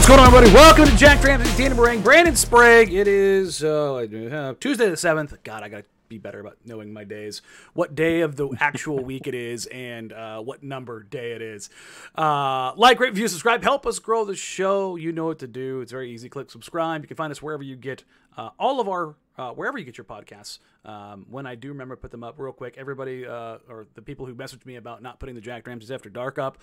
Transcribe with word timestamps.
What's 0.00 0.08
going 0.08 0.20
on, 0.20 0.28
everybody? 0.28 0.54
Welcome 0.54 0.86
to 0.86 0.96
Jacked 0.96 1.24
Ramsays 1.24 1.58
Danny 1.58 1.74
Marang, 1.74 2.02
Brandon 2.02 2.34
Sprague. 2.34 2.90
It 2.90 3.06
is 3.06 3.62
uh, 3.62 4.54
Tuesday 4.58 4.88
the 4.88 4.96
7th. 4.96 5.36
God, 5.44 5.62
I 5.62 5.68
got 5.68 5.76
to 5.82 5.84
be 6.08 6.16
better 6.16 6.40
about 6.40 6.56
knowing 6.64 6.90
my 6.90 7.04
days. 7.04 7.42
What 7.74 7.94
day 7.94 8.22
of 8.22 8.36
the 8.36 8.48
actual 8.60 9.04
week 9.04 9.26
it 9.26 9.34
is 9.34 9.66
and 9.66 10.14
uh, 10.14 10.40
what 10.40 10.62
number 10.62 11.02
day 11.02 11.32
it 11.32 11.42
is. 11.42 11.68
Uh, 12.16 12.72
like, 12.76 12.98
rate, 12.98 13.10
review, 13.10 13.28
subscribe. 13.28 13.62
Help 13.62 13.86
us 13.86 13.98
grow 13.98 14.24
the 14.24 14.34
show. 14.34 14.96
You 14.96 15.12
know 15.12 15.26
what 15.26 15.38
to 15.40 15.46
do. 15.46 15.82
It's 15.82 15.92
very 15.92 16.10
easy. 16.10 16.30
Click 16.30 16.50
subscribe. 16.50 17.02
You 17.02 17.06
can 17.06 17.18
find 17.18 17.30
us 17.30 17.42
wherever 17.42 17.62
you 17.62 17.76
get 17.76 18.04
uh, 18.38 18.48
all 18.58 18.80
of 18.80 18.88
our, 18.88 19.16
uh, 19.36 19.50
wherever 19.50 19.76
you 19.76 19.84
get 19.84 19.98
your 19.98 20.06
podcasts. 20.06 20.60
Um, 20.82 21.26
when 21.28 21.44
I 21.44 21.56
do 21.56 21.68
remember 21.68 21.94
to 21.94 22.00
put 22.00 22.10
them 22.10 22.24
up 22.24 22.36
real 22.38 22.54
quick, 22.54 22.76
everybody, 22.78 23.26
uh, 23.26 23.58
or 23.68 23.86
the 23.96 24.02
people 24.02 24.24
who 24.24 24.34
messaged 24.34 24.64
me 24.64 24.76
about 24.76 25.02
not 25.02 25.20
putting 25.20 25.34
the 25.34 25.42
Jacked 25.42 25.66
Ramsays 25.66 25.90
After 25.90 26.08
Dark 26.08 26.38
up, 26.38 26.56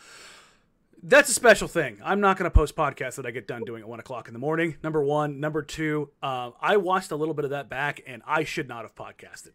that's 1.04 1.30
a 1.30 1.34
special 1.34 1.68
thing. 1.68 2.00
I'm 2.04 2.20
not 2.20 2.38
going 2.38 2.50
to 2.50 2.54
post 2.54 2.76
podcasts 2.76 3.16
that 3.16 3.26
I 3.26 3.32
get 3.32 3.48
done 3.48 3.64
doing 3.64 3.82
at 3.82 3.88
one 3.88 4.00
o'clock 4.00 4.28
in 4.28 4.34
the 4.34 4.40
morning. 4.40 4.78
Number 4.84 5.04
one. 5.04 5.40
Number 5.40 5.62
two, 5.62 6.10
uh, 6.22 6.52
I 6.62 6.78
watched 6.78 7.12
a 7.12 7.16
little 7.16 7.34
bit 7.34 7.46
of 7.46 7.52
that 7.52 7.70
back, 7.70 8.02
and 8.08 8.22
I 8.26 8.44
should 8.44 8.68
not 8.68 8.84
have 8.84 8.96
podcasted. 8.96 9.52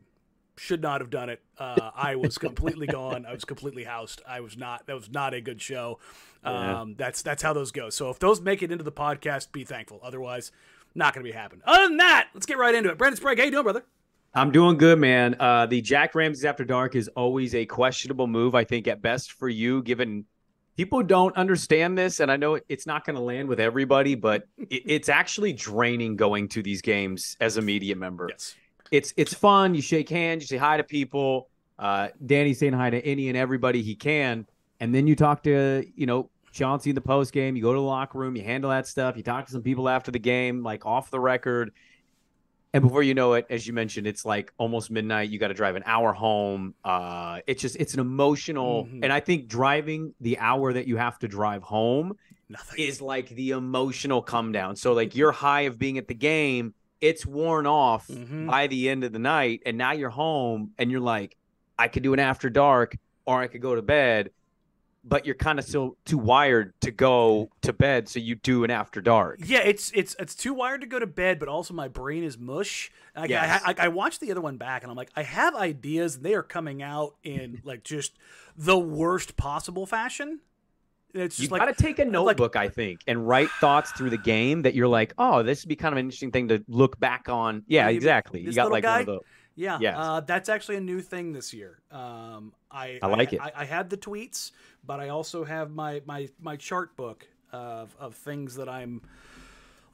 Should 0.57 0.83
not 0.83 1.01
have 1.01 1.11
done 1.11 1.31
it. 1.31 1.41
Uh, 1.59 1.91
I 1.97 2.17
was 2.17 2.39
completely 2.39 2.87
gone. 2.87 3.25
I 3.27 3.33
was 3.33 3.45
completely 3.45 3.85
housed. 3.85 4.23
I 4.29 4.41
was 4.41 4.57
not. 4.57 4.87
That 4.87 4.95
was 4.95 5.11
not 5.11 5.35
a 5.35 5.41
good 5.41 5.61
show. 5.61 5.99
Um. 6.45 6.95
That's 6.97 7.23
that's 7.23 7.43
how 7.43 7.53
those 7.53 7.73
go. 7.73 7.91
So 7.91 8.11
if 8.11 8.19
those 8.19 8.41
make 8.41 8.63
it 8.63 8.71
into 8.71 8.85
the 8.85 8.93
podcast, 8.93 9.53
be 9.53 9.65
thankful. 9.65 10.01
Otherwise, 10.03 10.53
not 10.95 11.15
going 11.15 11.25
to 11.25 11.31
be 11.31 11.35
happening. 11.35 11.63
Other 11.65 11.89
than 11.89 11.97
that, 11.97 12.29
let's 12.35 12.47
get 12.47 12.59
right 12.59 12.75
into 12.75 12.91
it. 12.91 12.99
Brandon 12.99 13.17
Sprague, 13.17 13.39
how 13.39 13.45
you 13.45 13.51
doing, 13.51 13.63
brother? 13.63 13.85
I'm 14.35 14.51
doing 14.51 14.79
good, 14.79 14.99
man. 14.99 15.37
Uh, 15.39 15.67
the 15.67 15.81
Jacked 15.83 16.15
Ramsays 16.15 16.45
After 16.45 16.65
Dark 16.65 16.95
is 16.95 17.09
always 17.09 17.55
a 17.55 17.67
questionable 17.67 18.27
move, 18.27 18.55
I 18.55 18.65
think, 18.65 18.89
at 18.89 19.03
best 19.03 19.33
for 19.33 19.49
you, 19.49 19.83
given 19.83 20.25
people 20.83 21.01
don't 21.01 21.37
understand 21.37 21.97
this 21.97 22.19
and 22.19 22.29
i 22.29 22.37
know 22.37 22.59
it's 22.69 22.87
not 22.87 23.05
going 23.07 23.15
to 23.15 23.23
land 23.23 23.49
with 23.49 23.61
everybody 23.61 24.17
but 24.17 24.49
it's 24.59 25.09
actually 25.09 25.53
draining 25.53 26.17
going 26.17 26.49
to 26.49 26.61
these 26.61 26.83
games 26.83 27.37
as 27.41 27.57
a 27.57 27.63
media 27.63 27.95
member. 27.95 28.27
Yes. 28.29 28.57
It's 28.91 29.15
it's 29.17 29.33
fun. 29.33 29.75
You 29.75 29.81
shake 29.81 30.09
hands 30.09 30.43
you 30.43 30.49
say 30.49 30.57
hi 30.57 30.77
to 30.77 30.83
people. 30.83 31.49
Uh, 31.79 32.09
danny's 32.27 32.59
saying 32.59 32.73
hi 32.73 32.91
to 32.91 33.01
any 33.07 33.29
and 33.29 33.37
everybody 33.37 33.81
he 33.81 33.95
can 33.95 34.45
and 34.81 34.93
then 34.93 35.07
you 35.07 35.15
talk 35.15 35.45
to 35.45 35.85
you 35.95 36.07
know 36.07 36.29
chauncey 36.51 36.91
in 36.91 36.95
the 36.95 37.01
post 37.01 37.33
game 37.33 37.57
you 37.57 37.63
go 37.63 37.73
to 37.73 37.79
the 37.79 37.83
locker 37.83 38.19
room 38.19 38.35
you 38.35 38.43
handle 38.43 38.71
that 38.71 38.89
stuff. 38.89 39.17
You 39.17 39.23
talk 39.23 39.47
to 39.47 39.53
some 39.53 39.63
people 39.63 39.89
after 39.89 40.11
the 40.11 40.19
game 40.19 40.65
like 40.65 40.85
off 40.85 41.11
the 41.11 41.21
record 41.21 41.73
and 42.73 42.83
before 42.83 43.03
you 43.03 43.15
know 43.15 43.35
it 43.35 43.47
as 43.51 43.67
you 43.67 43.73
mentioned 43.73 44.07
it's 44.07 44.25
like 44.25 44.53
almost 44.59 44.91
midnight 44.91 45.31
you 45.31 45.39
got 45.39 45.49
to 45.49 45.55
drive 45.55 45.77
an 45.77 45.83
hour 45.87 46.13
home 46.13 46.75
uh 46.85 47.41
it's 47.47 47.61
just 47.61 47.77
it's 47.77 47.95
an 47.95 48.01
emotional 48.01 48.85
mm-hmm. 48.85 49.03
and 49.03 49.13
i 49.13 49.21
think 49.21 49.49
driving 49.49 50.15
the 50.21 50.39
hour 50.39 50.73
that 50.73 50.87
you 50.87 50.97
have 50.97 51.19
to 51.19 51.29
drive 51.29 51.63
home 51.63 52.17
Nothing. 52.49 52.85
is 52.85 53.01
like 53.01 53.29
the 53.31 53.51
emotional 53.51 54.23
come 54.23 54.53
down 54.53 54.77
so 54.77 54.93
like 54.93 55.15
your 55.15 55.33
high 55.33 55.63
of 55.63 55.79
being 55.79 55.99
at 55.99 56.09
the 56.09 56.15
game 56.15 56.75
it's 57.01 57.27
worn 57.27 57.67
off 57.67 58.07
mm-hmm. 58.09 58.47
by 58.47 58.67
the 58.67 58.89
end 58.89 59.05
of 59.05 59.13
the 59.13 59.19
night 59.19 59.63
and 59.67 59.77
now 59.77 59.93
you're 59.93 60.11
home 60.11 60.73
and 60.79 60.91
you're 60.91 61.01
like 61.01 61.37
i 61.79 61.89
could 61.89 62.03
do 62.03 62.13
an 62.13 62.21
after 62.21 62.51
dark 62.51 62.97
or 63.27 63.41
i 63.41 63.47
could 63.47 63.63
go 63.63 63.75
to 63.75 63.83
bed 63.83 64.31
but 65.05 65.27
you're 65.27 65.35
kind 65.35 65.59
of 65.59 65.65
still 65.65 65.97
too 66.05 66.19
wired 66.19 66.81
to 66.81 66.91
go 66.91 67.51
to 67.63 67.73
bed, 67.73 68.09
so 68.09 68.21
you 68.21 68.37
do 68.37 68.65
an 68.65 68.71
after 68.71 69.01
dark. 69.01 69.41
Yeah, 69.45 69.61
it's 69.61 69.91
it's 69.95 70.15
it's 70.19 70.35
too 70.35 70.55
wired 70.55 70.81
to 70.83 70.87
go 70.87 70.99
to 70.99 71.07
bed, 71.07 71.39
but 71.39 71.49
also 71.49 71.75
my 71.75 71.89
brain 71.89 72.23
is 72.23 72.39
mush. 72.39 72.91
Like, 73.17 73.31
yes. 73.31 73.63
I, 73.65 73.73
I, 73.73 73.87
I 73.87 73.89
watched 73.89 74.21
the 74.21 74.31
other 74.31 74.41
one 74.41 74.57
back, 74.57 74.83
and 74.83 74.91
I'm 74.91 74.97
like, 74.97 75.11
I 75.17 75.23
have 75.23 75.55
ideas, 75.55 76.17
and 76.17 76.25
they 76.25 76.35
are 76.35 76.43
coming 76.43 76.83
out 76.83 77.17
in 77.25 77.61
like 77.65 77.83
just 77.83 78.17
the 78.57 78.79
worst 78.79 79.37
possible 79.37 79.87
fashion. 79.87 80.41
It's 81.15 81.37
just 81.37 81.51
you 81.51 81.53
like, 81.53 81.61
got 81.61 81.77
to 81.77 81.83
take 81.83 81.99
a 81.99 82.07
notebook, 82.07 82.55
like, 82.55 82.71
I 82.71 82.73
think, 82.73 83.01
and 83.07 83.29
write 83.29 83.51
thoughts 83.61 83.91
through 83.93 84.11
the 84.11 84.19
game 84.19 84.63
that 84.63 84.75
you're 84.75 84.89
like, 84.89 85.13
oh, 85.19 85.43
this 85.43 85.63
would 85.63 85.69
be 85.69 85.77
kind 85.77 85.93
of 85.93 85.99
an 85.99 86.07
interesting 86.07 86.31
thing 86.31 86.49
to 86.49 86.65
look 86.69 86.99
back 86.99 87.29
on. 87.29 87.65
Yeah, 87.67 87.89
exactly. 87.89 88.41
You 88.41 88.53
got 88.53 88.71
like 88.71 88.83
guy, 88.83 88.93
one 88.93 89.01
of 89.01 89.07
those. 89.07 89.21
Yeah, 89.55 89.79
yes. 89.81 89.95
uh, 89.99 90.21
that's 90.21 90.49
actually 90.49 90.77
a 90.77 90.81
new 90.81 91.01
thing 91.01 91.33
this 91.33 91.53
year. 91.53 91.81
Um, 91.91 92.55
I 92.71 92.99
I 93.03 93.09
like 93.09 93.35
I, 93.35 93.37
it. 93.37 93.41
I, 93.43 93.53
I, 93.57 93.65
had 93.67 93.91
the 93.91 93.99
tweets, 93.99 94.53
but 94.85 95.01
I 95.01 95.09
also 95.09 95.45
have 95.45 95.71
my 95.71 96.03
my 96.07 96.29
my 96.41 96.57
chart 96.57 96.97
book 96.97 97.27
of 97.53 97.95
of 97.99 98.15
things 98.15 98.57
that 98.57 98.69
I'm 98.69 99.03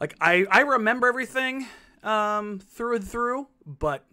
like. 0.01 0.15
I 0.21 0.47
I 0.51 0.61
remember 0.61 1.07
everything 1.09 1.67
um, 2.03 2.59
through 2.59 2.97
and 2.97 3.07
through, 3.07 3.49
but 3.67 4.05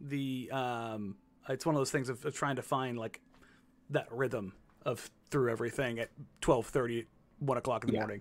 the 0.00 0.50
um, 0.52 1.16
it's 1.48 1.66
one 1.66 1.74
of 1.74 1.80
those 1.80 1.90
things 1.90 2.08
of, 2.08 2.24
of 2.24 2.34
trying 2.34 2.56
to 2.56 2.62
find 2.62 2.98
like 2.98 3.20
that 3.90 4.10
rhythm 4.10 4.52
of 4.84 5.10
through 5.30 5.50
everything 5.50 5.98
at 5.98 6.10
12:30, 6.42 7.06
1 7.40 7.58
o'clock 7.58 7.84
in 7.84 7.88
the 7.88 7.94
yeah. 7.94 8.00
morning. 8.00 8.20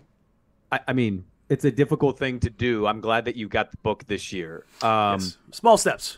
I, 0.72 0.80
I 0.88 0.94
mean, 0.94 1.26
it's 1.50 1.66
a 1.66 1.72
difficult 1.72 2.18
thing 2.18 2.40
to 2.42 2.50
do. 2.50 2.88
I'm 2.88 3.02
glad 3.02 3.26
that 3.26 3.36
you 3.36 3.48
got 3.48 3.72
the 3.72 3.78
book 3.78 4.06
this 4.08 4.34
year. 4.34 4.66
Um, 4.82 5.20
yes. 5.20 5.38
Small 5.52 5.78
steps. 5.78 6.18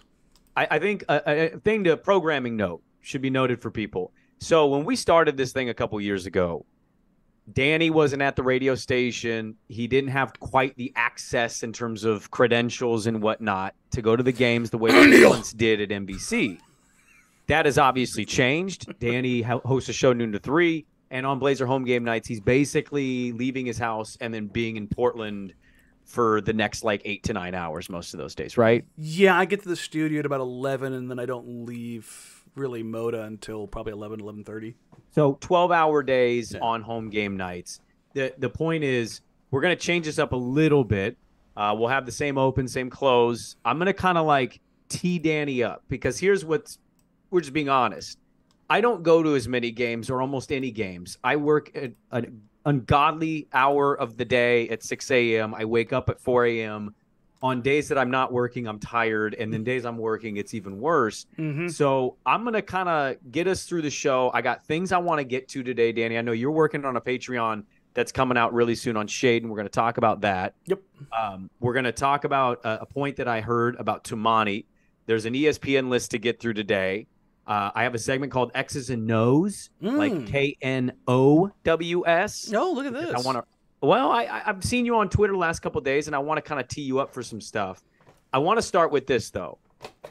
I, 0.56 0.68
I 0.72 0.80
think 0.80 1.04
a, 1.10 1.54
a, 1.56 1.60
thing 1.60 1.84
to 1.84 1.98
programming 1.98 2.56
note 2.56 2.82
should 3.02 3.22
be 3.22 3.30
noted 3.30 3.62
for 3.62 3.70
people. 3.70 4.14
So 4.40 4.68
when 4.68 4.86
we 4.86 4.96
started 4.96 5.38
this 5.38 5.52
thing 5.52 5.70
a 5.70 5.74
couple 5.74 6.00
years 6.02 6.26
ago, 6.26 6.66
Danny 7.52 7.90
wasn't 7.90 8.22
at 8.22 8.36
the 8.36 8.44
radio 8.44 8.76
station. 8.76 9.56
He 9.68 9.88
didn't 9.88 10.10
have 10.10 10.40
quite 10.40 10.76
the 10.78 10.92
access 10.96 11.64
in 11.64 11.74
terms 11.74 12.04
of 12.04 12.32
credentials 12.32 13.06
and 13.06 13.22
whatnot 13.22 13.76
to 13.92 14.02
go 14.02 14.16
to 14.16 14.24
the 14.24 14.32
games 14.32 14.72
the 14.72 14.78
way 14.78 14.92
he 15.12 15.26
once 15.26 15.54
did 15.54 15.80
at 15.80 15.90
NBC. 15.90 16.60
That 17.48 17.66
has 17.66 17.78
obviously 17.78 18.26
changed. 18.26 19.00
Danny 19.00 19.42
hosts 19.42 19.90
a 19.90 19.94
show 19.94 20.14
noon 20.14 20.32
to 20.32 20.40
three, 20.40 20.86
and 21.12 21.26
on 21.28 21.38
Blazer 21.38 21.68
home 21.68 21.86
game 21.86 22.04
nights, 22.04 22.28
he's 22.28 22.40
basically 22.40 23.32
leaving 23.34 23.68
his 23.68 23.78
house 23.78 24.18
and 24.20 24.34
then 24.34 24.48
being 24.48 24.78
in 24.78 24.88
Portland 24.88 25.54
for 26.04 26.42
the 26.42 26.54
next 26.54 26.84
like 26.84 27.02
eight 27.06 27.24
to 27.24 27.34
nine 27.34 27.54
hours 27.54 27.90
most 27.90 28.14
of 28.16 28.20
those 28.20 28.34
days, 28.34 28.58
right? 28.58 28.86
Yeah, 28.98 29.38
I 29.38 29.46
get 29.46 29.62
to 29.64 29.70
the 29.70 29.76
studio 29.76 30.20
at 30.20 30.26
about 30.26 30.42
eleven, 30.42 30.94
and 30.94 31.10
then 31.10 31.20
I 31.20 31.28
don't 31.28 31.66
leave 31.66 32.35
really 32.56 32.84
Moda 32.84 33.26
until 33.26 33.68
probably 33.68 33.94
11, 33.94 34.22
11.30. 34.22 34.74
So 35.16 35.38
twelve 35.40 35.72
hour 35.72 36.04
days 36.04 36.54
yeah. 36.54 36.60
on 36.62 36.82
home 36.82 37.10
game 37.10 37.38
nights. 37.38 37.80
the 38.14 38.34
The 38.38 38.50
point 38.50 38.84
is, 38.84 39.22
we're 39.50 39.62
gonna 39.62 39.78
change 39.78 40.06
this 40.06 40.20
up 40.20 40.34
a 40.34 40.38
little 40.38 40.84
bit. 40.84 41.18
Uh, 41.56 41.74
we'll 41.78 41.88
have 41.88 42.06
the 42.06 42.12
same 42.12 42.38
open, 42.38 42.68
same 42.68 42.90
close. 42.90 43.56
I'm 43.64 43.78
gonna 43.78 43.94
kind 43.94 44.18
of 44.18 44.26
like 44.26 44.60
tee 44.90 45.18
Danny 45.18 45.64
up 45.64 45.84
because 45.88 46.20
here's 46.20 46.44
what's 46.44 46.80
we're 47.32 47.40
just 47.40 47.54
being 47.54 47.70
honest. 47.70 48.20
I 48.70 48.82
don't 48.82 49.04
go 49.04 49.24
to 49.24 49.36
as 49.36 49.48
many 49.48 49.72
games 49.72 50.10
or 50.10 50.22
almost 50.22 50.52
any 50.52 50.72
games. 50.72 51.18
I 51.24 51.38
work 51.38 51.72
at 51.76 51.94
an 52.12 52.42
ungodly 52.66 53.48
hour 53.54 53.94
of 53.94 54.18
the 54.18 54.26
day 54.26 54.68
at 54.70 54.84
6 54.84 55.12
a.m. 55.12 55.54
I 55.54 55.64
wake 55.66 55.94
up 55.94 56.10
at 56.10 56.20
4 56.20 56.46
a.m. 56.48 56.96
on 57.46 57.62
days 57.62 57.88
that 57.90 57.98
I'm 58.00 58.10
not 58.10 58.34
working, 58.34 58.68
I'm 58.68 58.80
tired, 58.80 59.36
and 59.36 59.54
then 59.54 59.64
days 59.64 59.86
I'm 59.86 60.00
working, 60.00 60.38
it's 60.38 60.56
even 60.56 60.80
worse. 60.80 61.28
Mm-hmm. 61.38 61.68
So 61.68 62.18
I'm 62.26 62.44
gonna 62.44 62.64
kind 62.64 62.90
of 62.90 63.18
get 63.32 63.48
us 63.48 63.66
through 63.66 63.84
the 63.84 63.92
show. 63.92 64.32
I 64.34 64.42
got 64.42 64.66
things 64.66 64.92
I 64.92 64.98
want 64.98 65.20
to 65.20 65.24
get 65.24 65.48
to 65.50 65.62
today, 65.62 65.92
Danny. 65.92 66.18
I 66.18 66.22
know 66.22 66.32
you're 66.32 66.50
working 66.50 66.84
on 66.86 66.98
a 66.98 67.02
Patreon 67.02 67.64
that's 67.94 68.12
coming 68.12 68.36
out 68.36 68.52
really 68.52 68.74
soon 68.74 68.98
on 68.98 69.06
Shade, 69.06 69.44
and 69.44 69.52
we're 69.52 69.58
gonna 69.58 69.70
talk 69.70 70.00
about 70.00 70.22
that. 70.22 70.56
Yep. 70.66 70.82
Um, 71.16 71.52
we're 71.60 71.76
gonna 71.76 71.92
talk 71.92 72.24
about 72.24 72.66
a, 72.66 72.82
a, 72.82 72.86
point 72.88 73.16
that 73.18 73.28
I 73.28 73.42
heard 73.42 73.76
about 73.76 74.04
Toumani. 74.04 74.66
There's 75.06 75.26
an 75.26 75.36
ESPN 75.36 75.90
list 75.90 76.10
to 76.12 76.18
get 76.18 76.40
through 76.40 76.56
today. 76.56 77.06
Uh, 77.46 77.70
I 77.76 77.84
have 77.84 77.94
a 77.94 78.00
segment 78.00 78.32
called 78.32 78.50
X's 78.56 78.90
and 78.90 79.06
Knows, 79.06 79.70
mm. 79.84 79.96
like 79.96 80.26
K 80.26 80.58
N 80.64 80.94
O 81.08 81.52
W 81.64 82.08
S. 82.08 82.50
No, 82.50 82.72
look 82.72 82.88
at 82.88 82.94
this! 82.94 83.14
I 83.14 83.20
want 83.20 83.38
to 83.38 83.44
well, 83.86 84.12
I, 84.12 84.44
I've 84.46 84.64
seen 84.64 84.86
you 84.86 84.96
on 84.98 85.10
Twitter 85.10 85.34
the 85.34 85.40
last 85.40 85.60
couple 85.60 85.80
days, 85.82 86.08
and 86.08 86.16
I 86.16 86.20
want 86.20 86.38
to 86.38 86.42
kind 86.42 86.60
of 86.60 86.68
tee 86.68 86.82
you 86.82 87.00
up 87.00 87.14
for 87.14 87.24
some 87.24 87.42
stuff. 87.42 87.84
I 88.34 88.40
want 88.40 88.58
to 88.58 88.62
start 88.62 88.92
with 88.92 89.08
this 89.08 89.30
though. 89.30 89.60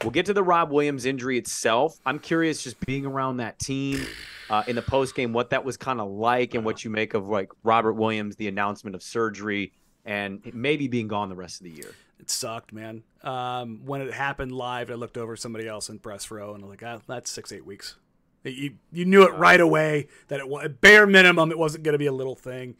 We'll 0.01 0.11
get 0.11 0.25
to 0.27 0.33
the 0.33 0.43
Rob 0.43 0.71
Williams 0.71 1.05
injury 1.05 1.37
itself. 1.37 1.99
I'm 2.05 2.19
curious, 2.19 2.63
just 2.63 2.79
being 2.85 3.05
around 3.05 3.37
that 3.37 3.59
team 3.59 4.05
uh, 4.49 4.63
in 4.67 4.75
the 4.75 4.81
post 4.81 5.15
game, 5.15 5.33
what 5.33 5.49
that 5.49 5.65
was 5.65 5.77
kind 5.77 5.99
of 5.99 6.09
like, 6.09 6.53
and 6.53 6.63
what 6.63 6.83
you 6.83 6.89
make 6.89 7.13
of 7.13 7.27
like 7.27 7.51
Robert 7.63 7.93
Williams, 7.93 8.35
the 8.35 8.47
announcement 8.47 8.95
of 8.95 9.03
surgery, 9.03 9.73
and 10.05 10.41
maybe 10.53 10.87
being 10.87 11.07
gone 11.07 11.29
the 11.29 11.35
rest 11.35 11.59
of 11.59 11.65
the 11.65 11.71
year. 11.71 11.93
It 12.19 12.29
sucked, 12.29 12.71
man. 12.71 13.03
Um, 13.23 13.81
when 13.85 14.01
it 14.01 14.13
happened 14.13 14.51
live, 14.51 14.89
I 14.89 14.93
looked 14.93 15.17
over 15.17 15.35
somebody 15.35 15.67
else 15.67 15.89
in 15.89 15.99
press 15.99 16.31
row, 16.31 16.53
and 16.53 16.63
I'm 16.63 16.69
like, 16.69 16.83
ah, 16.83 16.99
"That's 17.07 17.29
six, 17.29 17.51
eight 17.51 17.65
weeks." 17.65 17.95
You 18.43 18.75
you 18.91 19.05
knew 19.05 19.23
it 19.23 19.33
right 19.33 19.59
away 19.59 20.07
that 20.27 20.39
it 20.39 20.47
was 20.47 20.69
bare 20.81 21.07
minimum. 21.07 21.51
It 21.51 21.57
wasn't 21.57 21.83
going 21.83 21.93
to 21.93 21.99
be 21.99 22.05
a 22.05 22.11
little 22.13 22.35
thing. 22.35 22.75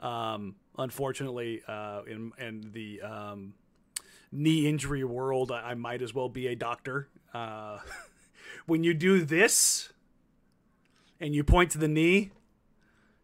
Um, 0.00 0.56
unfortunately, 0.76 1.62
uh, 1.66 2.02
in 2.06 2.32
in 2.38 2.70
the 2.72 3.02
um, 3.02 3.54
knee 4.30 4.66
injury 4.68 5.04
world, 5.04 5.50
I, 5.50 5.70
I, 5.70 5.74
might 5.74 6.02
as 6.02 6.14
well 6.14 6.28
be 6.28 6.46
a 6.46 6.54
doctor. 6.54 7.08
Uh, 7.34 7.78
when 8.66 8.84
you 8.84 8.94
do 8.94 9.24
this 9.24 9.92
and 11.20 11.34
you 11.34 11.42
point 11.42 11.72
to 11.72 11.78
the 11.78 11.88
knee, 11.88 12.30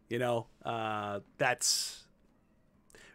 you 0.09 0.19
know 0.19 0.47
uh, 0.65 1.21
that's 1.37 2.05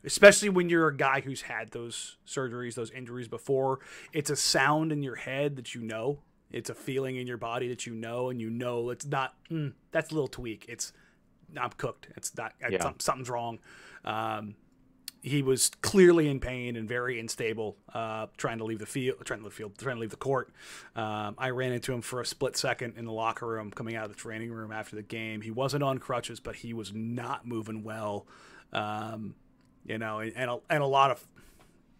especially 0.05 0.49
when 0.49 0.69
you're 0.69 0.89
a 0.89 0.97
guy 0.97 1.21
who's 1.21 1.43
had 1.43 1.71
those 1.73 2.17
surgeries, 2.27 2.75
those 2.75 2.91
injuries 2.91 3.29
before. 3.29 3.81
It's 4.13 4.31
a 4.31 4.37
sound 4.37 4.93
in 4.93 5.03
your 5.03 5.17
head 5.17 5.57
that 5.57 5.75
you 5.75 5.83
know. 5.83 6.21
It's 6.51 6.71
a 6.71 6.75
feeling 6.75 7.17
in 7.17 7.27
your 7.27 7.37
body 7.37 7.69
that 7.69 7.87
you 7.87 7.95
know, 7.95 8.29
and 8.29 8.41
you 8.41 8.51
know 8.51 8.91
it's 8.91 9.07
not. 9.07 9.35
Mm, 9.51 9.75
that's 9.93 10.11
a 10.11 10.15
little 10.15 10.29
tweak. 10.29 10.67
It's 10.69 10.93
I'm 11.59 11.71
cooked. 11.71 12.09
It's 12.17 12.37
not 12.37 12.55
yeah. 12.69 12.93
something's 12.99 13.31
wrong. 13.31 13.59
Um, 14.05 14.55
he 15.23 15.43
was 15.43 15.71
clearly 15.83 16.29
in 16.29 16.41
pain 16.41 16.77
and 16.77 16.89
very 16.89 17.21
unstable, 17.21 17.77
uh, 17.93 18.27
trying 18.39 18.59
to 18.59 18.65
leave 18.65 18.79
the 18.79 18.87
field, 18.87 19.19
trying 19.25 19.41
to 19.41 19.45
leave 19.45 19.53
the 19.53 19.57
field, 19.57 19.79
trying 19.79 19.97
to 19.97 20.01
leave 20.01 20.11
the 20.11 20.17
court. 20.17 20.51
Um, 20.97 21.35
I 21.37 21.51
ran 21.51 21.73
into 21.73 21.93
him 21.93 22.01
for 22.01 22.21
a 22.21 22.27
split 22.27 22.57
second 22.57 22.95
in 22.97 23.05
the 23.05 23.13
locker 23.13 23.47
room, 23.47 23.71
coming 23.71 23.97
out 23.97 24.05
of 24.05 24.11
the 24.11 24.17
training 24.17 24.51
room 24.51 24.73
after 24.73 24.97
the 24.97 25.03
game. 25.03 25.43
He 25.43 25.51
wasn't 25.51 25.83
on 25.83 25.99
crutches, 25.99 26.41
but 26.41 26.57
he 26.57 26.73
was 26.73 26.95
not 26.95 27.47
moving 27.47 27.85
well. 27.85 28.27
Um, 28.73 29.35
you 29.85 29.99
know, 29.99 30.21
and, 30.21 30.33
and 30.37 30.51
a, 30.51 30.59
and 30.71 30.83
a 30.83 30.87
lot 30.87 31.11
of, 31.11 31.27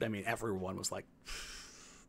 I 0.01 0.09
mean, 0.09 0.25
everyone 0.27 0.77
was 0.77 0.91
like, 0.91 1.05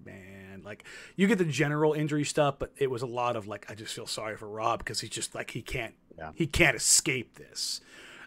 man. 0.06 0.62
Like 0.64 0.84
you 1.16 1.28
get 1.28 1.38
the 1.38 1.46
general 1.46 1.94
injury 1.94 2.24
stuff, 2.24 2.56
but 2.60 2.72
it 2.78 2.90
was 2.90 3.02
a 3.02 3.08
lot 3.08 3.36
of 3.36 3.48
like 3.48 3.70
I 3.70 3.76
just 3.76 3.94
feel 3.94 4.08
sorry 4.08 4.38
for 4.38 4.48
Rob 4.48 4.80
because 4.80 5.02
he's 5.02 5.10
just 5.10 5.36
like 5.36 5.52
he 5.52 5.62
can't 5.62 5.96
yeah. 6.18 6.32
he 6.36 6.48
can't 6.48 6.76
escape 6.76 7.36
this. 7.36 7.82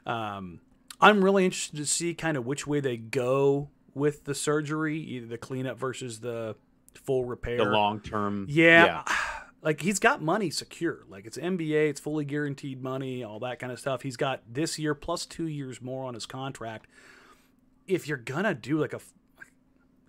Um, 0.07 0.61
I'm 1.01 1.25
really 1.25 1.45
interested 1.45 1.77
to 1.77 1.87
see 1.87 2.15
kind 2.15 2.37
of 2.37 2.47
which 2.47 2.67
way 2.67 2.81
they 2.81 2.97
go 2.97 3.69
with 3.95 4.25
the 4.25 4.35
surgery, 4.35 4.99
either 4.99 5.27
the 5.27 5.39
cleanup 5.39 5.79
versus 5.79 6.21
the 6.21 6.57
full 6.95 7.25
repair, 7.25 7.59
the 7.59 7.65
long 7.65 8.01
term. 8.01 8.47
Yeah. 8.49 8.85
yeah. 8.85 9.03
Like 9.63 9.81
he's 9.81 9.99
got 9.99 10.21
money 10.21 10.51
secure. 10.51 11.07
Like 11.09 11.25
it's 11.25 11.39
NBA, 11.39 11.89
it's 11.89 11.99
fully 11.99 12.27
guaranteed 12.27 12.83
money, 12.83 13.25
all 13.25 13.39
that 13.39 13.59
kind 13.59 13.73
of 13.73 13.81
stuff. 13.81 14.03
He's 14.03 14.19
got 14.19 14.43
this 14.47 14.79
year 14.79 14.95
plus 14.95 15.25
2 15.25 15.47
years 15.47 15.81
more 15.81 16.05
on 16.05 16.13
his 16.13 16.27
contract. 16.27 16.87
If 17.87 18.07
you're 18.07 18.19
going 18.19 18.45
to 18.45 18.53
do 18.53 18.79
like 18.79 18.93
a 18.93 19.01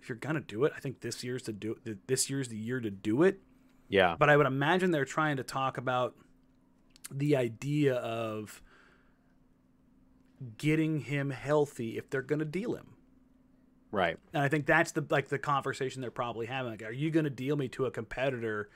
if 0.06 0.10
you're 0.10 0.18
gonna 0.18 0.40
do 0.40 0.64
it, 0.64 0.72
I 0.76 0.78
think 0.78 1.00
this 1.00 1.24
year's 1.24 1.42
to 1.42 1.52
do 1.52 1.76
this 2.06 2.30
year's 2.30 2.46
the 2.46 2.56
year 2.56 2.78
to 2.78 2.90
do 2.90 3.24
it. 3.24 3.40
Yeah. 3.88 4.14
But 4.16 4.30
I 4.30 4.36
would 4.36 4.46
imagine 4.46 4.92
they're 4.92 5.04
trying 5.04 5.36
to 5.38 5.42
talk 5.42 5.78
about 5.78 6.14
the 7.10 7.36
idea 7.36 7.94
of 7.94 8.62
getting 10.58 11.00
him 11.00 11.30
healthy 11.30 11.96
if 11.96 12.10
they're 12.10 12.22
gonna 12.22 12.44
deal 12.44 12.74
him. 12.74 12.88
Right. 13.90 14.18
And 14.32 14.42
I 14.42 14.48
think 14.48 14.66
that's 14.66 14.92
the 14.92 15.04
like 15.08 15.28
the 15.28 15.38
conversation 15.38 16.02
they're 16.02 16.10
probably 16.10 16.46
having. 16.46 16.72
Like, 16.72 16.82
are 16.82 16.92
you 16.92 17.10
gonna 17.10 17.30
deal 17.30 17.56
me 17.56 17.68
to 17.68 17.86
a 17.86 17.90
competitor 17.90 18.68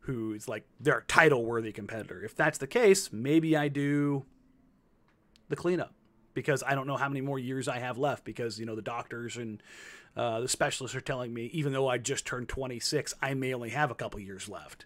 who's 0.00 0.48
like 0.48 0.64
their 0.80 1.04
title 1.08 1.44
worthy 1.44 1.72
competitor? 1.72 2.24
If 2.24 2.34
that's 2.34 2.58
the 2.58 2.66
case, 2.66 3.12
maybe 3.12 3.56
I 3.56 3.68
do 3.68 4.24
the 5.48 5.56
cleanup 5.56 5.92
because 6.34 6.62
I 6.66 6.74
don't 6.74 6.86
know 6.86 6.96
how 6.96 7.08
many 7.08 7.20
more 7.20 7.38
years 7.38 7.68
I 7.68 7.78
have 7.78 7.98
left 7.98 8.24
because 8.24 8.58
you 8.58 8.66
know 8.66 8.74
the 8.74 8.82
doctors 8.82 9.36
and 9.36 9.62
uh, 10.16 10.40
the 10.40 10.48
specialists 10.48 10.96
are 10.96 11.00
telling 11.00 11.32
me, 11.32 11.46
even 11.52 11.72
though 11.72 11.88
I 11.88 11.98
just 11.98 12.26
turned 12.26 12.48
26, 12.48 13.14
I 13.22 13.34
may 13.34 13.54
only 13.54 13.70
have 13.70 13.90
a 13.90 13.94
couple 13.94 14.20
years 14.20 14.48
left. 14.48 14.84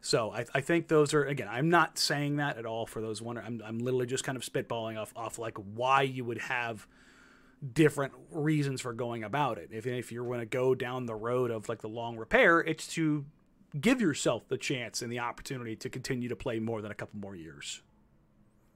So 0.00 0.30
I, 0.30 0.44
I 0.54 0.60
think 0.60 0.88
those 0.88 1.14
are 1.14 1.24
again. 1.24 1.48
I'm 1.50 1.68
not 1.68 1.98
saying 1.98 2.36
that 2.36 2.58
at 2.58 2.66
all 2.66 2.86
for 2.86 3.00
those 3.00 3.20
one. 3.20 3.38
I'm, 3.38 3.62
I'm 3.64 3.78
literally 3.78 4.06
just 4.06 4.24
kind 4.24 4.36
of 4.36 4.42
spitballing 4.42 5.00
off 5.00 5.12
off 5.16 5.38
like 5.38 5.56
why 5.58 6.02
you 6.02 6.24
would 6.24 6.38
have 6.38 6.86
different 7.72 8.12
reasons 8.30 8.80
for 8.80 8.92
going 8.92 9.24
about 9.24 9.58
it. 9.58 9.70
If 9.72 9.86
if 9.86 10.12
you're 10.12 10.26
going 10.26 10.40
to 10.40 10.46
go 10.46 10.74
down 10.74 11.06
the 11.06 11.14
road 11.14 11.50
of 11.50 11.68
like 11.68 11.80
the 11.80 11.88
long 11.88 12.16
repair, 12.16 12.60
it's 12.60 12.86
to 12.94 13.24
give 13.78 14.00
yourself 14.00 14.48
the 14.48 14.58
chance 14.58 15.02
and 15.02 15.10
the 15.10 15.18
opportunity 15.18 15.76
to 15.76 15.90
continue 15.90 16.28
to 16.28 16.36
play 16.36 16.58
more 16.58 16.80
than 16.82 16.90
a 16.90 16.94
couple 16.94 17.18
more 17.18 17.34
years. 17.34 17.82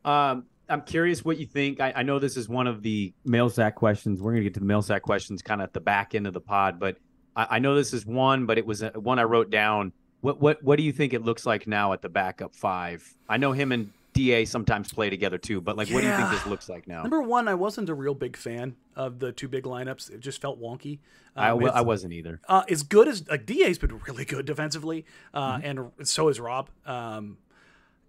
Um, 0.05 0.47
I'm 0.69 0.83
curious 0.83 1.25
what 1.25 1.39
you 1.39 1.47
think. 1.47 1.81
I, 1.81 1.93
I, 1.97 2.03
know 2.03 2.19
this 2.19 2.37
is 2.37 2.49
one 2.49 2.67
of 2.67 2.83
the 2.83 3.13
mail 3.25 3.51
sack 3.51 3.75
questions. 3.75 4.21
We're 4.23 4.33
going 4.33 4.43
to 4.43 4.45
get 4.45 4.55
to 4.55 4.61
the 4.61 4.67
mail 4.67 4.83
sack 4.83 5.03
questions 5.03 5.43
kind 5.43 5.61
of 5.61 5.67
at 5.67 5.73
the 5.75 5.81
back 5.81 6.15
end 6.15 6.27
of 6.27 6.33
the 6.33 6.41
pod, 6.41 6.79
but 6.79 6.97
I, 7.37 7.57
I 7.57 7.59
know 7.59 7.75
this 7.75 7.93
is 7.93 8.07
one, 8.07 8.47
but 8.47 8.57
it 8.57 8.65
was 8.65 8.83
a, 8.83 8.91
one 8.91 9.19
I 9.19 9.25
wrote 9.25 9.51
down. 9.51 9.93
What 10.21 10.41
what 10.41 10.63
what 10.63 10.77
do 10.77 10.83
you 10.83 10.93
think 10.93 11.13
it 11.13 11.25
looks 11.25 11.47
like 11.47 11.67
now 11.67 11.93
at 11.93 12.03
the 12.03 12.09
backup 12.09 12.55
five? 12.55 13.15
I 13.29 13.37
know 13.37 13.53
him 13.53 13.73
and 13.73 13.93
Da 14.13 14.45
sometimes 14.45 14.93
play 14.93 15.09
together 15.09 15.39
too, 15.39 15.61
but 15.61 15.77
like, 15.77 15.89
yeah. 15.89 15.95
what 15.95 16.01
do 16.01 16.09
you 16.09 16.17
think 16.17 16.31
this 16.31 16.47
looks 16.47 16.69
like 16.69 16.89
now? 16.89 17.03
Number 17.03 17.23
one, 17.23 17.47
I 17.47 17.55
wasn't 17.55 17.89
a 17.89 17.95
real 17.95 18.15
big 18.15 18.37
fan 18.37 18.77
of 18.97 19.21
the 19.21 19.33
two 19.33 19.49
big 19.49 19.65
lineups. 19.65 20.11
It 20.11 20.21
just 20.21 20.41
felt 20.41 20.61
wonky. 20.61 20.99
Um, 21.37 21.65
I, 21.65 21.69
I 21.69 21.81
wasn't 21.83 22.13
either. 22.13 22.41
Uh, 22.49 22.65
as 22.69 22.83
good 22.83 23.07
as 23.07 23.29
like 23.29 23.47
Da's 23.47 23.79
been 23.79 23.99
really 24.07 24.25
good 24.25 24.47
defensively, 24.47 25.05
uh, 25.33 25.57
mm-hmm. 25.57 25.91
and 25.99 26.09
so 26.09 26.29
is 26.29 26.41
Rob. 26.41 26.71
Um, 26.85 27.39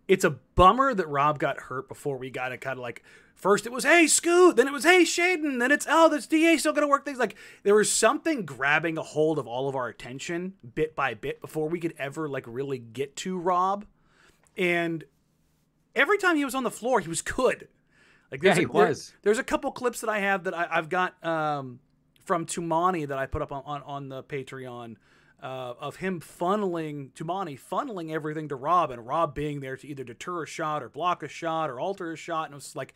it's 0.08 0.25
a 0.25 0.31
bummer 0.56 0.94
that 0.94 1.08
Rob 1.08 1.40
got 1.40 1.58
hurt 1.58 1.88
before 1.88 2.18
we 2.18 2.30
got 2.30 2.51
it 2.51 2.62
kind 2.62 2.77
of 2.77 2.82
like 2.82 3.03
first 3.41 3.65
it 3.65 3.71
was 3.71 3.83
hey 3.83 4.07
Scoot, 4.07 4.55
then 4.55 4.67
it 4.67 4.74
was 4.74 4.86
hey 4.86 5.01
Shaedon. 5.01 5.60
then 5.60 5.71
it's 5.71 5.86
oh 5.89 6.07
this 6.07 6.27
Da 6.27 6.57
still 6.57 6.71
gonna 6.71 6.88
work 6.88 7.03
things 7.03 7.19
like 7.19 7.36
there 7.63 7.75
was 7.75 7.91
something 7.91 8.45
grabbing 8.45 8.98
a 8.98 9.03
hold 9.03 9.38
of 9.38 9.48
all 9.48 9.67
of 9.67 9.75
our 9.75 9.89
attention 9.89 10.53
bit 10.75 10.95
by 10.95 11.13
bit 11.13 11.41
before 11.41 11.67
we 11.67 11.79
could 11.79 11.93
ever 11.98 12.29
like 12.29 12.45
really 12.48 12.77
get 12.77 13.15
to 13.17 13.38
Rob, 13.38 13.86
and 14.55 15.03
every 15.95 16.17
time 16.17 16.38
he 16.38 16.45
was 16.45 16.55
on 16.55 16.63
the 16.63 16.71
floor 16.71 17.01
he 17.01 17.10
was 17.10 17.21
good. 17.21 17.67
Like 18.31 18.41
yeah, 18.43 18.55
he 18.55 18.63
a, 18.63 18.67
was. 18.67 19.10
There, 19.10 19.19
there's 19.24 19.39
a 19.39 19.43
couple 19.43 19.71
clips 19.74 20.00
that 20.01 20.10
I 20.10 20.19
have 20.19 20.45
that 20.45 20.53
I, 20.53 20.67
have 20.75 20.88
got 20.88 21.21
um, 21.25 21.79
from 22.24 22.45
Toumani 22.45 23.07
that 23.10 23.17
I 23.17 23.25
put 23.25 23.41
up 23.41 23.51
on, 23.51 23.62
on, 23.65 23.83
on 23.83 24.07
the 24.07 24.24
Patreon 24.24 24.95
uh, 25.41 25.74
of 25.79 25.98
him 25.98 26.21
funneling 26.21 27.12
Toumani 27.12 27.60
funneling 27.60 28.12
everything 28.12 28.48
to 28.50 28.55
Rob, 28.55 28.91
and 28.91 29.05
Rob 29.05 29.33
being 29.33 29.60
there 29.60 29.75
to 29.75 29.88
either 29.88 30.03
deter 30.03 30.43
a 30.43 30.48
shot 30.48 30.83
or 30.83 30.89
block 30.89 31.24
a 31.24 31.27
shot 31.27 31.69
or 31.69 31.79
alter 31.79 32.13
a 32.13 32.15
shot. 32.15 32.45
And 32.45 32.53
it 32.53 32.55
was 32.55 32.75
like, 32.75 32.93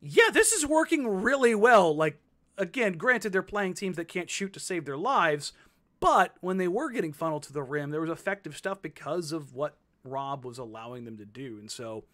yeah, 0.00 0.30
this 0.32 0.52
is 0.52 0.66
working 0.66 1.06
really 1.06 1.54
well. 1.54 1.94
Like, 1.94 2.18
again, 2.58 2.94
granted, 2.94 3.32
they're 3.32 3.42
playing 3.42 3.74
teams 3.74 3.96
that 3.96 4.08
can't 4.08 4.30
shoot 4.30 4.52
to 4.52 4.60
save 4.60 4.84
their 4.84 4.96
lives, 4.96 5.52
but 6.00 6.34
when 6.40 6.58
they 6.58 6.68
were 6.68 6.90
getting 6.90 7.12
funneled 7.12 7.44
to 7.44 7.52
the 7.52 7.62
rim, 7.62 7.90
there 7.90 8.00
was 8.00 8.10
effective 8.10 8.56
stuff 8.56 8.82
because 8.82 9.32
of 9.32 9.54
what 9.54 9.76
Rob 10.04 10.44
was 10.44 10.58
allowing 10.58 11.04
them 11.04 11.16
to 11.16 11.24
do. 11.24 11.56
And 11.58 11.70
so 11.70 12.04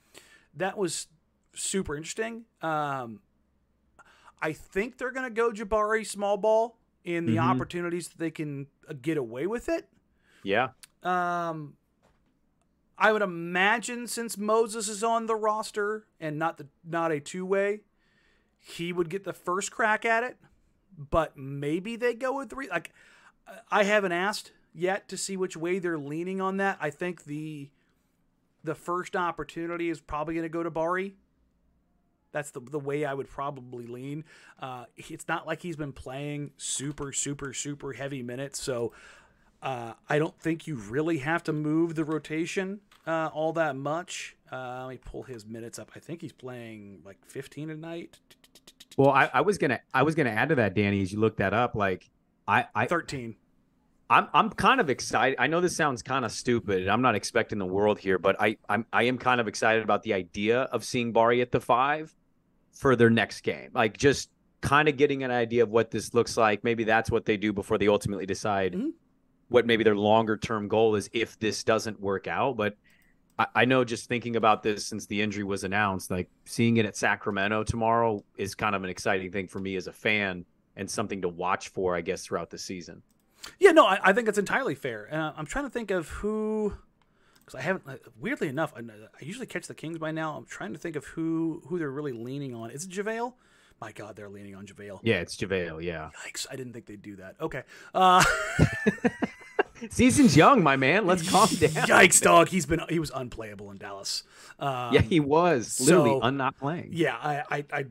that 0.55 0.79
was 0.79 1.09
super 1.55 1.97
interesting. 1.97 2.45
Um, 2.63 3.21
I 4.41 4.53
think 4.53 4.99
they're 4.99 5.11
going 5.11 5.27
to 5.27 5.35
go 5.35 5.51
Jabari 5.51 6.07
small 6.07 6.37
ball 6.37 6.79
in 7.05 7.27
the 7.27 7.37
mm-hmm. 7.37 7.51
opportunities 7.51 8.09
that 8.09 8.19
they 8.19 8.31
can 8.31 8.67
uh, 8.89 8.95
get 9.01 9.17
away 9.17 9.47
with 9.47 9.69
it. 9.69 9.89
Yeah. 10.43 10.69
Um, 11.03 11.75
I 13.01 13.13
would 13.13 13.23
imagine 13.23 14.07
since 14.07 14.37
Moses 14.37 14.87
is 14.87 15.03
on 15.03 15.25
the 15.25 15.35
roster 15.35 16.05
and 16.21 16.39
not 16.39 16.59
the 16.59 16.67
not 16.85 17.11
a 17.11 17.19
two 17.19 17.47
way, 17.47 17.81
he 18.59 18.93
would 18.93 19.09
get 19.09 19.25
the 19.25 19.33
first 19.33 19.73
crack 19.73 20.05
at 20.05 20.23
it. 20.23 20.37
But 20.99 21.37
maybe 21.37 21.97
they 21.97 22.13
go 22.13 22.37
with 22.37 22.51
three. 22.51 22.69
Like 22.69 22.93
I 23.71 23.85
haven't 23.85 24.13
asked 24.13 24.53
yet 24.75 25.09
to 25.09 25.17
see 25.17 25.37
which 25.37 25.57
way 25.57 25.79
they're 25.79 25.99
leaning 25.99 26.43
on 26.43 26.59
that. 26.59 26.77
I 26.79 26.91
think 26.91 27.25
the 27.25 27.71
the 28.63 28.75
first 28.75 29.17
opportunity 29.17 29.89
is 29.89 29.99
probably 29.99 30.35
going 30.35 30.45
to 30.45 30.51
go 30.51 30.63
to 30.63 30.71
Bari. 30.71 31.15
That's 32.33 32.51
the 32.51 32.61
the 32.61 32.79
way 32.79 33.07
I 33.07 33.15
would 33.15 33.31
probably 33.31 33.87
lean. 33.87 34.25
Uh, 34.61 34.85
it's 34.99 35.27
not 35.27 35.47
like 35.47 35.63
he's 35.63 35.77
been 35.77 35.95
playing 35.95 36.51
super 36.59 37.13
super 37.13 37.55
super 37.55 37.95
heavy 37.95 38.23
minutes, 38.23 38.61
so 38.61 38.93
uh, 39.63 39.95
I 40.07 40.19
don't 40.19 40.39
think 40.39 40.67
you 40.67 40.77
really 40.77 41.19
have 41.19 41.43
to 41.45 41.55
move 41.55 41.95
the 41.95 42.05
rotation 42.05 42.81
uh, 43.11 43.31
all 43.35 43.53
that 43.55 43.77
much. 43.77 44.37
Uh, 44.51 44.85
let 44.87 44.91
me 44.91 44.99
pull 45.05 45.23
his 45.23 45.45
minutes 45.47 45.79
up. 45.79 45.91
I 45.97 45.99
think 45.99 46.21
he's 46.23 46.33
playing 46.33 47.01
like 47.05 47.19
15 47.27 47.71
a 47.71 47.77
night. 47.77 48.19
Well, 48.97 49.11
I, 49.11 49.31
I 49.33 49.41
was 49.43 49.59
gonna 49.59 49.81
I 49.95 50.03
was 50.03 50.15
gonna 50.15 50.31
add 50.31 50.49
to 50.51 50.55
that, 50.57 50.75
Danny. 50.75 51.03
As 51.03 51.13
you 51.13 51.21
look 51.21 51.37
that 51.37 51.53
up, 51.55 51.75
like 51.75 52.11
I, 52.49 52.67
I 52.75 52.87
13. 52.87 53.37
I'm 54.09 54.27
I'm 54.35 54.51
kind 54.51 54.81
of 54.81 54.91
excited. 54.91 55.37
I 55.39 55.47
know 55.47 55.61
this 55.61 55.77
sounds 55.77 56.03
kind 56.03 56.25
of 56.25 56.33
stupid. 56.33 56.89
I'm 56.89 57.01
not 57.03 57.15
expecting 57.15 57.59
the 57.59 57.67
world 57.67 57.99
here, 58.01 58.19
but 58.19 58.37
I 58.41 58.57
I'm 58.69 58.85
I 58.93 59.05
am 59.05 59.19
kind 59.19 59.41
of 59.41 59.47
excited 59.49 59.85
about 59.85 60.03
the 60.03 60.15
idea 60.15 60.63
of 60.63 60.85
seeing 60.85 61.13
Bari 61.13 61.41
at 61.41 61.53
the 61.53 61.61
five 61.61 62.15
for 62.73 62.97
their 62.97 63.11
next 63.11 63.43
game. 63.43 63.71
Like 63.73 63.97
just 63.97 64.29
kind 64.61 64.89
of 64.89 64.97
getting 64.97 65.23
an 65.23 65.31
idea 65.31 65.63
of 65.63 65.71
what 65.71 65.91
this 65.93 66.13
looks 66.13 66.37
like. 66.37 66.65
Maybe 66.65 66.83
that's 66.85 67.11
what 67.11 67.25
they 67.25 67.37
do 67.37 67.53
before 67.53 67.79
they 67.79 67.87
ultimately 67.89 68.27
decide 68.27 68.75
Mhm. 68.75 68.91
what 69.49 69.65
maybe 69.67 69.85
their 69.85 69.97
longer 69.97 70.37
term 70.37 70.67
goal 70.69 70.97
is 70.97 71.09
if 71.13 71.39
this 71.39 71.63
doesn't 71.63 72.01
work 72.01 72.27
out. 72.27 72.57
But 72.57 72.75
I, 73.41 73.47
I 73.55 73.65
know 73.65 73.85
just 73.85 74.07
thinking 74.07 74.37
about 74.37 74.63
this 74.63 74.87
since 74.87 75.07
the 75.07 75.23
injury 75.23 75.45
was 75.45 75.65
announced, 75.65 76.11
like 76.11 76.29
seeing 76.45 76.77
it 76.77 76.85
at 76.85 76.95
Sacramento 76.95 77.65
tomorrow 77.65 78.23
is 78.37 78.55
kind 78.55 78.75
of 78.75 78.85
an 78.85 78.91
exciting 78.91 79.33
thing 79.33 79.49
for 79.49 79.59
me 79.59 79.77
as 79.77 79.87
a 79.87 79.93
fan 79.93 80.45
and 80.77 80.91
something 80.91 81.23
to 81.23 81.29
watch 81.29 81.69
for, 81.69 81.97
I 81.97 82.03
guess, 82.03 82.27
throughout 82.27 82.51
the 82.51 82.59
season. 82.59 83.03
Yeah, 83.59 83.71
no, 83.71 83.87
I, 83.87 83.99
I 84.03 84.13
think 84.13 84.27
that's 84.27 84.39
entirely 84.39 84.75
fair. 84.75 85.09
Uh, 85.11 85.33
I'm 85.35 85.47
trying 85.47 85.65
to 85.65 85.71
think 85.71 85.91
of 85.91 86.09
who, 86.09 86.75
because 87.39 87.55
I 87.59 87.63
haven't. 87.63 87.85
Weirdly 88.21 88.49
enough, 88.49 88.75
I, 88.77 88.81
I 88.81 89.25
usually 89.25 89.47
catch 89.47 89.67
the 89.67 89.75
Kings 89.75 89.97
by 89.97 90.11
now. 90.11 90.37
I'm 90.37 90.45
trying 90.45 90.75
to 90.75 90.79
think 90.79 90.95
of 90.97 91.07
who 91.07 91.63
who 91.67 91.79
they're 91.79 91.91
really 91.91 92.13
leaning 92.13 92.55
on. 92.55 92.71
Is 92.71 92.85
it 92.85 92.91
JaVale? 92.91 93.33
My 93.81 93.93
God, 93.93 94.17
they're 94.17 94.29
leaning 94.29 94.55
on 94.55 94.67
JaVale. 94.67 95.01
Yeah, 95.03 95.21
it's 95.21 95.39
JaVale. 95.39 95.83
Yeah. 95.83 96.11
Yikes! 96.27 96.47
I 96.51 96.57
didn't 96.57 96.75
think 96.75 96.85
they'd 96.85 97.01
do 97.01 97.17
that. 97.17 97.37
Okay. 97.41 97.63
Uh, 97.95 98.23
Season's 99.89 100.37
young, 100.37 100.63
my 100.63 100.77
man. 100.77 101.07
Let's 101.07 101.29
calm 101.29 101.49
down. 101.49 101.71
Yikes, 101.71 102.21
dog! 102.21 102.49
He's 102.49 102.67
been 102.67 102.81
he 102.89 102.99
was 102.99 103.11
unplayable 103.15 103.71
in 103.71 103.79
Dallas. 103.79 104.23
Um, 104.59 104.93
Yeah, 104.95 105.01
he 105.01 105.21
was 105.21 105.81
literally 105.81 106.11
so- 106.11 106.23
un- 106.23 106.37
not 106.37 106.57
playing. 106.59 106.91
Yeah, 106.93 107.17
I, 107.17 107.43
I, 107.51 107.65
I 107.73 107.85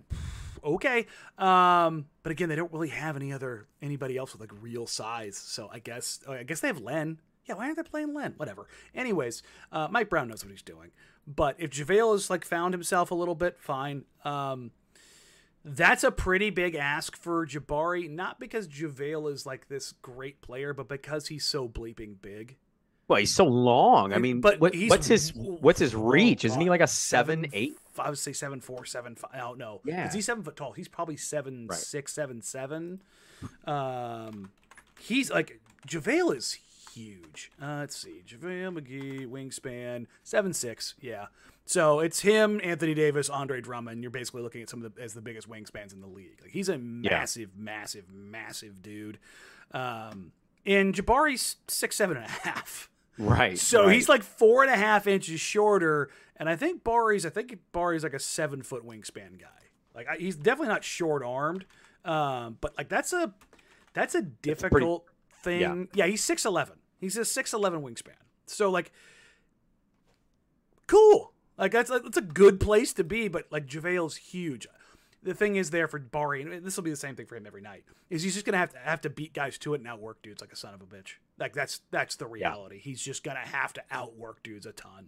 okay. 0.63 1.08
Um, 1.38 2.05
but 2.24 2.31
again, 2.31 2.50
they 2.50 2.55
don't 2.55 2.72
really 2.72 2.89
have 2.89 3.15
any 3.15 3.34
other 3.34 3.67
anybody 3.81 4.17
else 4.17 4.34
with 4.34 4.41
like 4.41 4.51
real 4.62 4.86
size. 4.88 5.38
So 5.38 5.69
I 5.72 5.79
guess 5.79 6.19
oh, 6.27 6.34
I 6.34 6.43
guess 6.43 6.60
they 6.60 6.67
have 6.67 6.81
Len. 6.81 7.19
Yeah, 7.46 7.55
why 7.55 7.65
aren't 7.65 7.77
they 7.77 7.84
playing 7.84 8.13
Len? 8.13 8.34
Whatever. 8.38 8.67
Anyways, 8.93 9.41
uh, 9.72 9.88
Mike 9.89 10.10
Brown 10.10 10.27
knows 10.27 10.43
what 10.43 10.51
he's 10.51 10.62
doing. 10.62 10.91
But 11.25 11.55
if 11.58 11.72
JaVale 11.72 12.12
has 12.13 12.29
like 12.29 12.46
found 12.46 12.74
himself 12.74 13.10
a 13.12 13.15
little 13.15 13.36
bit, 13.36 13.58
fine. 13.60 14.03
Um, 14.24 14.72
that's 15.65 16.03
a 16.03 16.11
pretty 16.11 16.49
big 16.49 16.75
ask 16.75 17.15
for 17.17 17.45
Jabari, 17.45 18.09
not 18.09 18.39
because 18.39 18.67
JaVale 18.67 19.31
is 19.31 19.45
like 19.45 19.67
this 19.67 19.93
great 20.01 20.41
player, 20.41 20.73
but 20.73 20.87
because 20.87 21.27
he's 21.27 21.45
so 21.45 21.67
bleeping 21.67 22.15
big. 22.21 22.55
Well, 23.07 23.19
he's 23.19 23.33
so 23.33 23.45
long. 23.45 24.13
I 24.13 24.19
mean, 24.19 24.39
But 24.39 24.59
what, 24.59 24.75
what's 24.87 25.07
his 25.07 25.33
what's 25.33 25.79
his 25.79 25.95
reach? 25.95 26.45
Isn't 26.45 26.61
he 26.61 26.69
like 26.69 26.81
a 26.81 26.87
seven, 26.87 27.47
eight? 27.53 27.77
I 27.97 28.09
would 28.09 28.19
say 28.19 28.33
seven 28.33 28.61
four, 28.61 28.85
seven 28.85 29.15
five. 29.15 29.31
I 29.33 29.39
don't 29.39 29.57
know. 29.57 29.81
Yeah. 29.83 30.07
Is 30.07 30.13
he 30.13 30.21
seven 30.21 30.43
foot 30.43 30.55
tall? 30.55 30.73
He's 30.73 30.87
probably 30.87 31.17
seven 31.17 31.67
Right. 31.67 31.77
six, 31.79 32.13
seven 32.13 32.41
seven. 32.43 33.01
Um, 33.65 34.51
he's 34.99 35.31
like 35.31 35.59
JaVale 35.87 36.35
is 36.35 36.57
huge. 36.93 37.51
Uh, 37.62 37.77
let's 37.79 37.96
see, 37.96 38.22
JaVale 38.27 38.79
McGee 38.79 39.27
wingspan 39.27 40.08
seven 40.24 40.53
six. 40.53 40.96
Yeah. 41.01 41.27
So 41.65 42.00
it's 42.00 42.22
him, 42.22 42.60
Anthony 42.63 42.96
Davis, 42.96 43.29
Andre 43.29 43.62
Drummond. 43.62 44.01
You're 44.01 44.10
basically 44.10 44.41
looking 44.41 44.63
at 44.63 44.69
some 44.69 44.84
of 44.84 44.96
the 44.96 45.01
as 45.01 45.13
the 45.13 45.22
biggest 45.22 45.48
wingspans 45.48 45.93
in 45.93 46.01
the 46.01 46.08
league. 46.08 46.39
Like 46.41 46.51
he's 46.51 46.67
a 46.67 46.79
massive, 46.79 47.51
massive, 47.55 48.05
massive 48.12 48.81
dude. 48.81 49.19
Um, 49.72 50.31
and 50.65 50.96
Jabari's 50.96 51.58
six 51.67 51.96
seven 51.96 52.17
and 52.17 52.25
a 52.25 52.29
half. 52.29 52.89
Right. 53.19 53.60
So 53.60 53.86
right. 53.86 53.93
he's 53.93 54.10
like 54.10 54.24
four 54.24 54.63
and 54.63 54.72
a 54.72 54.77
half 54.77 55.05
inches 55.05 55.39
shorter, 55.41 56.10
and 56.38 56.50
I 56.50 56.55
think 56.55 56.84
Bari's 56.84 57.25
I 57.25 57.29
think 57.29 57.55
Bari's 57.72 58.01
like 58.01 58.13
a 58.13 58.19
seven 58.19 58.63
foot 58.63 58.84
wingspan 58.84 59.39
guy. 59.39 59.48
Like 59.93 60.08
I, 60.08 60.15
he's 60.15 60.38
definitely 60.38 60.69
not 60.69 60.84
short 60.84 61.22
armed, 61.24 61.65
um, 62.03 62.58
but 62.62 62.75
like 62.77 62.89
that's 62.89 63.13
a 63.13 63.34
that's 63.93 64.15
a 64.15 64.22
difficult 64.22 65.05
thing. 65.43 65.89
Yeah. 65.93 66.05
Yeah. 66.05 66.10
he's 66.10 66.24
six 66.24 66.46
eleven. 66.46 66.77
He's 67.00 67.18
a 67.18 67.25
six 67.25 67.53
eleven 67.53 67.82
wingspan. 67.82 68.13
So 68.46 68.70
like, 68.70 68.91
cool. 70.88 71.34
Like 71.58 71.72
that's 71.72 71.89
that's 71.89 72.18
a 72.18 72.22
good 72.22 72.60
place 72.60 72.94
to 72.94 73.03
be, 73.03 73.27
but 73.27 73.46
like 73.51 73.65
JaVale's 73.68 74.15
huge. 74.18 74.68
The 75.22 75.34
thing 75.34 75.58
is 75.58 75.72
there 75.72 75.89
for 75.89 76.00
Bari, 76.00 76.41
and 76.44 76.65
this 76.65 76.77
will 76.77 76.84
be 76.86 76.89
the 76.89 76.96
same 76.96 77.15
thing 77.15 77.25
for 77.25 77.36
him 77.36 77.46
every 77.46 77.62
night. 77.62 77.84
Is 78.10 78.24
he's 78.24 78.34
just 78.34 78.46
gonna 78.46 78.58
have 78.58 78.72
to 78.72 78.79
have 78.79 79.01
to 79.01 79.10
beat 79.10 79.34
guys 79.34 79.58
to 79.60 79.74
it 79.74 79.79
and 79.82 79.88
outwork 79.88 80.22
dudes 80.22 80.39
like 80.41 80.53
a 80.53 80.56
son 80.56 80.74
of 80.74 80.82
a 80.82 80.86
bitch. 80.86 81.15
Like 81.38 81.53
that's 81.53 81.82
that's 81.91 82.15
the 82.15 82.25
reality. 82.27 82.79
He's 82.79 83.01
just 83.01 83.24
gonna 83.24 83.39
have 83.39 83.74
to 83.74 83.84
outwork 83.91 84.41
dudes 84.44 84.65
a 84.65 84.72
ton. 84.72 85.08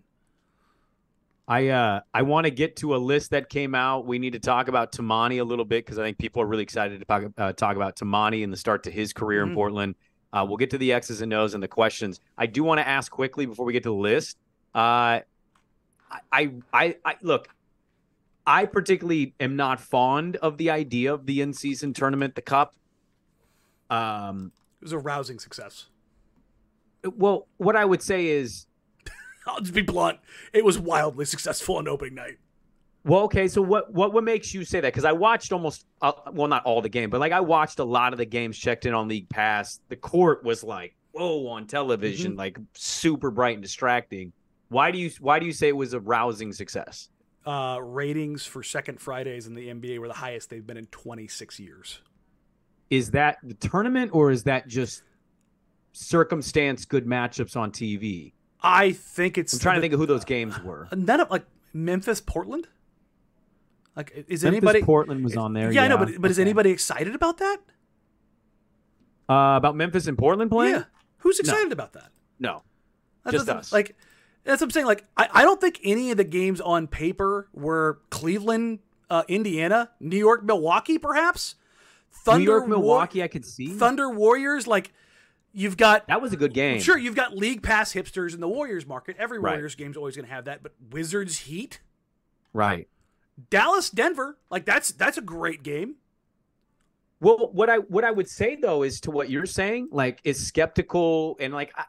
I 1.48 1.70
uh 1.70 2.02
I 2.14 2.24
want 2.24 2.46
to 2.46 2.52
get 2.52 2.76
to 2.78 2.94
a 2.96 2.98
list 2.98 3.32
that 3.32 3.50
came 3.50 3.74
out. 3.74 4.06
We 4.06 4.20
need 4.20 4.34
to 4.34 4.40
talk 4.40 4.68
about 4.68 4.92
Toumani 4.92 5.40
a 5.40 5.44
little 5.46 5.66
bit 5.66 5.86
because 5.86 5.98
I 5.98 6.04
think 6.04 6.18
people 6.18 6.42
are 6.42 6.46
really 6.46 6.64
excited 6.64 7.00
to 7.00 7.06
talk, 7.06 7.24
uh, 7.38 7.54
talk 7.54 7.78
about 7.78 7.96
Toumani 7.96 8.44
and 8.44 8.52
the 8.52 8.58
start 8.58 8.84
to 8.84 8.92
his 8.92 9.14
career 9.14 9.46
Mhm. 9.46 9.50
in 9.50 9.56
Portland. 9.56 9.96
Uh, 10.34 10.46
we'll 10.48 10.58
get 10.58 10.70
to 10.72 10.78
the 10.78 10.94
X's 10.94 11.22
and 11.22 11.34
O's 11.34 11.54
and 11.54 11.62
the 11.62 11.68
questions. 11.68 12.20
I 12.38 12.46
do 12.46 12.64
want 12.64 12.80
to 12.80 12.88
ask 12.88 13.12
quickly 13.12 13.46
before 13.46 13.66
we 13.66 13.74
get 13.74 13.84
to 13.84 13.90
the 13.90 13.96
list. 13.96 14.38
Uh, 14.74 15.20
I, 16.32 16.52
I, 16.74 16.96
I 17.04 17.16
look. 17.22 17.50
I 18.46 18.66
particularly 18.66 19.36
am 19.40 19.56
not 19.56 19.80
fond 19.80 20.38
of 20.38 20.58
the 20.58 20.72
idea 20.72 21.14
of 21.14 21.26
the 21.26 21.42
in-season 21.42 21.94
tournament, 21.94 22.36
the 22.36 22.42
Cup. 22.42 22.74
Um, 23.90 24.52
It 24.82 24.86
was 24.86 24.94
a 24.94 24.98
rousing 25.00 25.38
success. 25.40 25.88
well, 27.04 27.48
what 27.58 27.76
I 27.76 27.86
would 27.86 28.02
say 28.02 28.28
is 28.28 28.66
I'll 29.48 29.60
just 29.62 29.74
be 29.74 29.82
blunt. 29.82 30.20
It 30.54 30.66
was 30.66 30.80
wildly 30.80 31.26
successful 31.26 31.78
on 31.78 31.88
opening 31.88 32.16
night. 32.16 32.38
Well, 33.04 33.22
okay. 33.22 33.48
So 33.48 33.62
what 33.62 33.92
what 33.94 34.14
what 34.14 34.24
makes 34.24 34.54
you 34.54 34.64
say 34.64 34.80
that? 34.80 34.94
Because 34.94 35.06
I 35.06 35.12
watched 35.12 35.52
almost 35.52 35.86
uh, 36.02 36.12
well, 36.34 36.48
not 36.48 36.64
all 36.66 36.82
the 36.82 36.90
game, 36.90 37.10
but 37.10 37.20
like 37.20 37.32
I 37.32 37.40
watched 37.40 37.80
a 37.80 37.84
lot 37.84 38.14
of 38.14 38.20
the 38.20 38.26
games. 38.26 38.58
Checked 38.58 38.86
in 38.86 38.94
on 38.94 39.08
League 39.08 39.30
Pass. 39.30 39.80
The 39.90 39.96
court 39.96 40.44
was 40.44 40.64
like 40.64 40.96
whoa 41.12 41.48
on 41.48 41.68
television, 41.68 42.36
like 42.36 42.58
super 42.74 43.32
bright 43.32 43.56
and 43.56 43.64
distracting. 43.64 44.32
Why 44.70 44.92
do 44.92 44.98
you 44.98 45.12
why 45.20 45.40
do 45.40 45.46
you 45.46 45.52
say 45.52 45.70
it 45.70 45.76
was 45.76 45.94
a 45.94 46.00
rousing 46.00 46.54
success? 46.54 47.10
Uh, 47.46 47.80
ratings 47.82 48.46
for 48.46 48.62
second 48.62 49.02
Fridays 49.02 49.48
in 49.48 49.56
the 49.56 49.68
NBA 49.68 49.98
were 49.98 50.08
the 50.08 50.14
highest 50.14 50.52
they've 50.52 50.66
been 50.66 50.78
in 50.78 50.86
26 50.88 51.60
years. 51.60 52.00
Is 52.92 53.10
that 53.12 53.38
the 53.42 53.56
tournament 53.56 54.12
or 54.14 54.30
is 54.30 54.44
that 54.44 54.68
just 54.68 55.02
circumstance 55.94 56.86
good 56.86 57.08
matchups 57.08 57.58
on 57.58 57.72
TV? 57.72 58.34
I 58.62 58.92
think 58.92 59.40
it's. 59.40 59.54
I'm 59.54 59.60
trying 59.60 59.76
to 59.76 59.82
think 59.82 59.94
of 59.94 60.00
who 60.00 60.06
those 60.06 60.24
games 60.26 60.62
were. 60.62 60.88
None 60.96 61.20
of 61.20 61.32
like 61.32 61.46
Memphis, 61.74 62.22
Portland. 62.22 62.68
Like, 63.96 64.12
is 64.16 64.44
Memphis, 64.44 64.46
anybody? 64.46 64.82
Portland 64.84 65.24
was 65.24 65.36
on 65.36 65.54
there. 65.54 65.72
yeah, 65.72 65.84
I 65.84 65.88
know, 65.90 65.98
but 65.98 66.10
but 66.20 66.32
is 66.32 66.40
anybody 66.40 66.70
excited 66.72 67.14
about 67.16 67.38
that? 67.40 67.58
uh, 69.30 69.56
about 69.58 69.76
Memphis 69.76 70.08
and 70.08 70.18
Portland 70.18 70.52
playing? 70.52 70.74
Yeah, 70.76 70.84
who's 71.20 71.40
excited 71.40 71.72
about 71.72 71.94
that? 71.94 72.10
No. 72.40 72.64
That's 73.24 73.38
Just 73.38 73.50
us. 73.50 73.72
Like, 73.72 73.96
that's 74.44 74.62
what 74.62 74.68
I'm 74.68 74.72
saying. 74.72 74.88
Like, 74.88 75.06
I, 75.16 75.30
I 75.32 75.42
don't 75.44 75.62
think 75.62 75.80
any 75.84 76.12
of 76.12 76.18
the 76.18 76.24
games 76.24 76.60
on 76.60 76.88
paper 76.88 77.48
were 77.54 78.00
Cleveland, 78.10 78.80
uh, 79.10 79.24
Indiana, 79.28 79.92
New 80.00 80.18
York, 80.18 80.44
Milwaukee, 80.44 80.98
perhaps. 80.98 81.56
Thunder, 82.12 82.40
New 82.40 82.46
York, 82.46 82.62
War- 82.62 82.70
Milwaukee, 82.70 83.22
I 83.24 83.28
could 83.28 83.46
see. 83.46 83.68
Thunder 83.68 84.10
Warriors. 84.10 84.66
Like, 84.68 84.92
you've 85.54 85.78
got 85.78 86.08
That 86.08 86.22
was 86.22 86.34
a 86.34 86.38
good 86.38 86.54
game. 86.54 86.80
sure 86.82 86.98
you've 86.98 87.16
got 87.16 87.38
league 87.38 87.62
pass 87.62 87.94
hipsters 87.94 88.34
in 88.34 88.40
the 88.42 88.50
Warriors 88.50 88.86
market. 88.88 89.16
Every 89.20 89.38
Right. 89.40 89.52
Warriors 89.52 89.76
game's 89.76 89.96
always 89.98 90.16
going 90.16 90.28
to 90.28 90.34
have 90.34 90.46
that. 90.46 90.64
But 90.64 90.74
Wizards 90.92 91.40
Heat, 91.42 91.80
Right. 92.54 92.88
Dallas 93.50 93.90
Denver, 93.90 94.38
like 94.50 94.66
that's 94.66 94.92
that's 94.92 95.18
a 95.18 95.22
great 95.22 95.64
game. 95.64 95.96
Well, 97.20 97.50
what 97.52 97.70
I 97.70 97.78
what 97.78 98.04
I 98.04 98.12
would 98.12 98.30
say 98.30 98.56
though 98.56 98.84
is 98.84 99.00
to 99.02 99.12
what 99.12 99.30
you're 99.30 99.46
saying, 99.46 99.90
like 99.92 100.20
is 100.24 100.46
skeptical 100.46 101.38
and 101.40 101.54
like 101.54 101.72
I, 101.76 101.86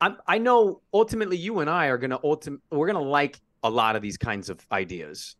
I'm 0.00 0.16
I 0.26 0.38
know 0.38 0.80
ultimately 0.92 1.36
you 1.36 1.60
and 1.60 1.70
I 1.70 1.86
are 1.86 1.98
gonna 1.98 2.18
ultim 2.18 2.60
we're 2.70 2.86
gonna 2.86 3.00
like 3.00 3.40
a 3.62 3.70
lot 3.70 3.96
of 3.96 4.02
these 4.02 4.16
kinds 4.16 4.50
of 4.50 4.64
ideas. 4.70 5.36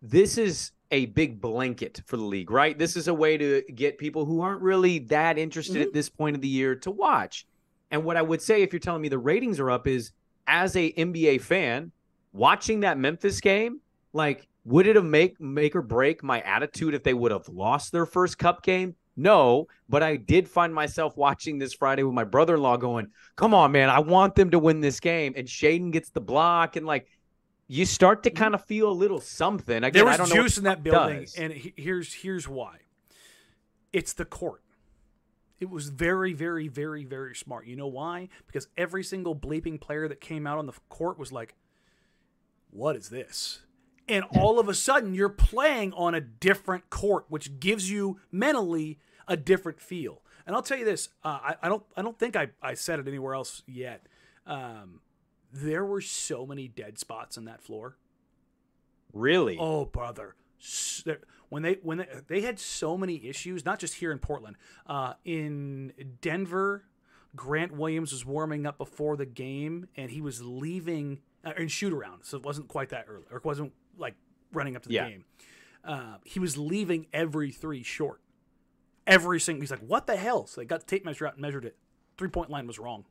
This 0.00 0.38
is 0.38 0.72
a 0.90 1.06
big 1.06 1.40
blanket 1.40 2.00
for 2.06 2.16
the 2.16 2.24
league, 2.24 2.50
right? 2.50 2.78
This 2.78 2.96
is 2.96 3.08
a 3.08 3.14
way 3.14 3.36
to 3.36 3.62
get 3.74 3.98
people 3.98 4.24
who 4.24 4.40
aren't 4.40 4.62
really 4.62 5.00
that 5.00 5.38
interested 5.38 5.76
at 5.76 5.88
mm-hmm. 5.88 5.94
this 5.94 6.08
point 6.08 6.36
of 6.36 6.42
the 6.42 6.48
year 6.48 6.74
to 6.76 6.90
watch. 6.90 7.46
And 7.90 8.04
what 8.04 8.16
I 8.16 8.22
would 8.22 8.42
say, 8.42 8.62
if 8.62 8.72
you're 8.72 8.80
telling 8.80 9.02
me 9.02 9.08
the 9.08 9.18
ratings 9.18 9.60
are 9.60 9.70
up, 9.70 9.86
is 9.86 10.12
as 10.46 10.76
a 10.76 10.92
NBA 10.92 11.42
fan, 11.42 11.92
watching 12.32 12.80
that 12.80 12.98
Memphis 12.98 13.40
game, 13.40 13.80
like, 14.12 14.46
would 14.68 14.86
it 14.86 14.96
have 14.96 15.04
make 15.04 15.40
make 15.40 15.74
or 15.74 15.82
break 15.82 16.22
my 16.22 16.40
attitude 16.42 16.94
if 16.94 17.02
they 17.02 17.14
would 17.14 17.32
have 17.32 17.48
lost 17.48 17.90
their 17.90 18.04
first 18.04 18.38
cup 18.38 18.62
game? 18.62 18.94
No, 19.16 19.66
but 19.88 20.02
I 20.02 20.16
did 20.16 20.48
find 20.48 20.72
myself 20.72 21.16
watching 21.16 21.58
this 21.58 21.72
Friday 21.74 22.02
with 22.02 22.14
my 22.14 22.24
brother-in-law 22.24 22.76
going, 22.76 23.08
"Come 23.34 23.54
on, 23.54 23.72
man, 23.72 23.88
I 23.88 23.98
want 24.00 24.34
them 24.34 24.50
to 24.50 24.58
win 24.58 24.80
this 24.80 25.00
game." 25.00 25.32
And 25.36 25.48
Shaedon 25.48 25.90
gets 25.90 26.10
the 26.10 26.20
block, 26.20 26.76
and 26.76 26.86
like, 26.86 27.08
you 27.66 27.86
start 27.86 28.22
to 28.24 28.30
mm-hmm. 28.30 28.42
kind 28.42 28.54
of 28.54 28.64
feel 28.66 28.90
a 28.90 28.92
little 28.92 29.20
something. 29.20 29.78
Again, 29.78 29.92
there 29.92 30.04
was 30.04 30.14
I 30.14 30.16
don't 30.18 30.32
juice 30.32 30.58
in 30.58 30.64
that 30.64 30.82
building, 30.82 31.20
does. 31.20 31.34
and 31.36 31.52
here's 31.52 32.12
here's 32.12 32.46
why. 32.46 32.76
It's 33.92 34.12
the 34.12 34.26
court. 34.26 34.62
It 35.60 35.70
was 35.70 35.88
very, 35.88 36.34
very, 36.34 36.68
very, 36.68 37.04
very 37.04 37.34
smart. 37.34 37.66
You 37.66 37.74
know 37.74 37.88
why? 37.88 38.28
Because 38.46 38.68
every 38.76 39.02
single 39.02 39.34
bleeping 39.34 39.80
player 39.80 40.06
that 40.08 40.20
came 40.20 40.46
out 40.46 40.58
on 40.58 40.66
the 40.66 40.74
court 40.90 41.18
was 41.18 41.32
like, 41.32 41.54
"What 42.70 42.96
is 42.96 43.08
this?" 43.08 43.62
And 44.08 44.24
all 44.36 44.58
of 44.58 44.68
a 44.68 44.74
sudden, 44.74 45.14
you're 45.14 45.28
playing 45.28 45.92
on 45.92 46.14
a 46.14 46.20
different 46.20 46.88
court, 46.90 47.26
which 47.28 47.60
gives 47.60 47.90
you 47.90 48.20
mentally 48.32 48.98
a 49.26 49.36
different 49.36 49.80
feel. 49.80 50.22
And 50.46 50.56
I'll 50.56 50.62
tell 50.62 50.78
you 50.78 50.84
this: 50.84 51.10
uh, 51.22 51.38
I, 51.42 51.54
I 51.62 51.68
don't, 51.68 51.82
I 51.96 52.02
don't 52.02 52.18
think 52.18 52.34
I, 52.36 52.48
I 52.62 52.74
said 52.74 52.98
it 53.00 53.06
anywhere 53.08 53.34
else 53.34 53.62
yet. 53.66 54.06
Um, 54.46 55.00
there 55.52 55.84
were 55.84 56.00
so 56.00 56.46
many 56.46 56.68
dead 56.68 56.98
spots 56.98 57.36
on 57.36 57.44
that 57.46 57.62
floor. 57.62 57.96
really. 59.12 59.56
Oh, 59.58 59.84
brother. 59.84 60.34
When 61.48 61.62
they 61.62 61.78
when 61.82 61.98
they, 61.98 62.06
they 62.26 62.40
had 62.42 62.58
so 62.58 62.96
many 62.98 63.26
issues, 63.26 63.64
not 63.64 63.78
just 63.78 63.94
here 63.94 64.12
in 64.12 64.18
Portland, 64.18 64.56
uh, 64.86 65.14
in 65.24 65.92
Denver, 66.20 66.84
Grant 67.36 67.72
Williams 67.72 68.12
was 68.12 68.24
warming 68.26 68.66
up 68.66 68.76
before 68.76 69.16
the 69.16 69.26
game, 69.26 69.88
and 69.96 70.10
he 70.10 70.20
was 70.20 70.42
leaving 70.42 71.20
uh, 71.44 71.52
in 71.56 71.68
shoot 71.68 71.92
around, 71.92 72.24
so 72.24 72.36
it 72.36 72.42
wasn't 72.44 72.68
quite 72.68 72.90
that 72.90 73.06
early, 73.08 73.24
or 73.30 73.38
it 73.38 73.44
wasn't 73.44 73.72
like 73.98 74.14
running 74.52 74.76
up 74.76 74.82
to 74.82 74.88
the 74.88 74.94
Yeah. 74.94 75.08
game. 75.08 75.24
Uh, 75.84 76.16
he 76.24 76.38
was 76.40 76.56
leaving 76.58 77.06
every 77.12 77.50
three 77.50 77.82
short, 77.82 78.20
every 79.06 79.40
single. 79.40 79.60
He's 79.62 79.70
like, 79.70 79.80
"What 79.80 80.06
the 80.06 80.16
hell?" 80.16 80.46
So 80.46 80.60
they 80.60 80.64
got 80.66 80.80
the 80.80 80.86
tape 80.86 81.04
measure 81.04 81.26
out 81.26 81.34
and 81.34 81.42
measured 81.42 81.64
it. 81.64 81.76
Three 82.16 82.28
point 82.28 82.50
line 82.50 82.66
was 82.66 82.78
wrong. 82.78 83.04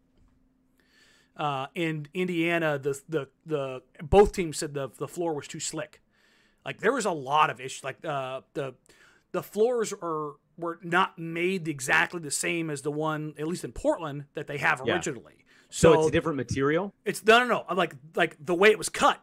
Uh, 1.36 1.68
in 1.76 2.08
Indiana, 2.14 2.80
the 2.80 3.00
the 3.08 3.28
the 3.46 3.82
both 4.02 4.32
teams 4.32 4.58
said 4.58 4.74
the 4.74 4.90
the 4.98 5.08
floor 5.08 5.34
was 5.36 5.48
too 5.48 5.60
slick. 5.60 6.02
Like 6.66 6.80
there 6.80 6.94
was 6.94 7.06
a 7.06 7.12
lot 7.12 7.50
of 7.50 7.62
issues. 7.62 7.84
Like 7.84 8.04
uh, 8.04 8.42
the 8.54 8.74
the 9.32 9.44
floors 9.44 9.94
are 10.02 10.34
were 10.58 10.80
not 10.82 11.20
made 11.20 11.68
exactly 11.68 12.20
the 12.20 12.32
same 12.32 12.72
as 12.72 12.82
the 12.82 12.92
one, 12.92 13.36
at 13.38 13.48
least 13.48 13.64
in 13.64 13.72
Portland, 13.72 14.26
that 14.34 14.48
they 14.48 14.58
have 14.58 14.82
Yeah. 14.84 14.94
originally. 14.96 15.46
so 15.70 15.94
So, 15.94 16.00
it's 16.00 16.08
a 16.08 16.12
different 16.12 16.38
material. 16.38 16.94
it's 17.06 17.24
no, 17.24 17.40
no, 17.40 17.46
no. 17.46 17.66
I'm 17.70 17.78
Like 17.78 17.94
like 18.16 18.36
the 18.44 18.56
way 18.56 18.72
it 18.72 18.78
was 18.80 18.90
cut. 18.90 19.22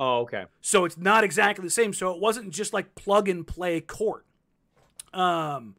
Oh, 0.00 0.20
okay. 0.20 0.44
So 0.60 0.84
it's 0.84 0.96
not 0.96 1.24
exactly 1.24 1.64
the 1.64 1.70
same. 1.70 1.92
So 1.92 2.12
it 2.12 2.20
wasn't 2.20 2.50
just 2.50 2.72
like 2.72 2.94
plug 2.94 3.28
and 3.28 3.46
play 3.46 3.80
court. 3.80 4.24
Um, 5.12 5.76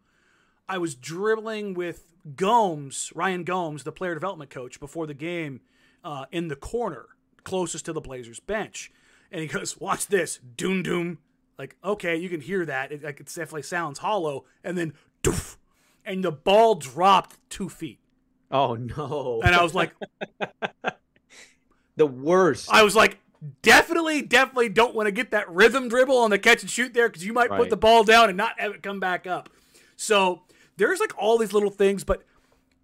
I 0.67 0.77
was 0.77 0.95
dribbling 0.95 1.73
with 1.73 2.11
Gomes, 2.35 3.11
Ryan 3.15 3.43
Gomes, 3.43 3.83
the 3.83 3.91
player 3.91 4.13
development 4.13 4.49
coach, 4.51 4.79
before 4.79 5.07
the 5.07 5.13
game, 5.13 5.61
uh, 6.03 6.25
in 6.31 6.47
the 6.47 6.55
corner 6.55 7.07
closest 7.43 7.85
to 7.85 7.93
the 7.93 8.01
Blazers 8.01 8.39
bench, 8.39 8.91
and 9.31 9.41
he 9.41 9.47
goes, 9.47 9.79
"Watch 9.79 10.07
this, 10.07 10.39
doom 10.55 10.83
doom." 10.83 11.19
Like, 11.57 11.75
okay, 11.83 12.15
you 12.15 12.29
can 12.29 12.41
hear 12.41 12.65
that. 12.65 12.91
It, 12.91 13.03
like, 13.03 13.19
it 13.19 13.27
definitely 13.27 13.63
sounds 13.63 13.99
hollow, 13.99 14.45
and 14.63 14.77
then, 14.77 14.93
doof, 15.23 15.57
and 16.05 16.23
the 16.23 16.31
ball 16.31 16.75
dropped 16.75 17.37
two 17.49 17.69
feet, 17.69 17.99
Oh 18.51 18.75
no. 18.75 19.41
and 19.43 19.55
I 19.55 19.63
was 19.63 19.73
like, 19.73 19.93
the 21.95 22.05
worst. 22.05 22.69
I 22.71 22.83
was 22.83 22.95
like, 22.95 23.19
definitely, 23.61 24.21
definitely 24.21 24.69
don't 24.69 24.95
want 24.95 25.07
to 25.07 25.11
get 25.11 25.31
that 25.31 25.49
rhythm 25.49 25.87
dribble 25.87 26.17
on 26.17 26.29
the 26.29 26.39
catch 26.39 26.61
and 26.61 26.69
shoot 26.69 26.93
there 26.93 27.07
because 27.07 27.25
you 27.25 27.33
might 27.33 27.49
put 27.49 27.69
the 27.69 27.77
ball 27.77 28.03
down 28.03 28.29
and 28.29 28.37
not 28.37 28.59
have 28.59 28.73
it 28.73 28.83
come 28.83 28.99
back 28.99 29.25
up. 29.25 29.49
So 29.95 30.41
there's 30.77 30.99
like 30.99 31.13
all 31.17 31.37
these 31.37 31.53
little 31.53 31.69
things, 31.69 32.03
but 32.03 32.23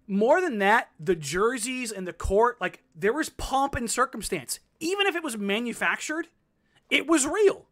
more 0.06 0.40
than 0.40 0.58
that, 0.58 0.90
the 1.00 1.16
jerseys 1.16 1.90
and 1.92 2.06
the 2.06 2.12
court, 2.12 2.60
like 2.60 2.82
there 2.94 3.12
was 3.12 3.28
pomp 3.28 3.74
and 3.74 3.90
circumstance. 3.90 4.60
Even 4.78 5.06
if 5.06 5.16
it 5.16 5.22
was 5.22 5.36
manufactured, 5.36 6.28
it 6.90 7.06
was 7.06 7.26
real. 7.26 7.66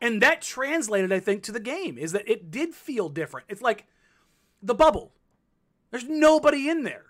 And 0.00 0.20
that 0.22 0.42
translated, 0.42 1.12
I 1.12 1.20
think, 1.20 1.42
to 1.44 1.52
the 1.52 1.60
game 1.60 1.96
is 1.96 2.12
that 2.12 2.28
it 2.28 2.50
did 2.50 2.74
feel 2.74 3.08
different. 3.08 3.46
It's 3.48 3.62
like 3.62 3.86
the 4.62 4.74
bubble. 4.74 5.12
There's 5.90 6.04
nobody 6.04 6.68
in 6.68 6.82
there. 6.82 7.06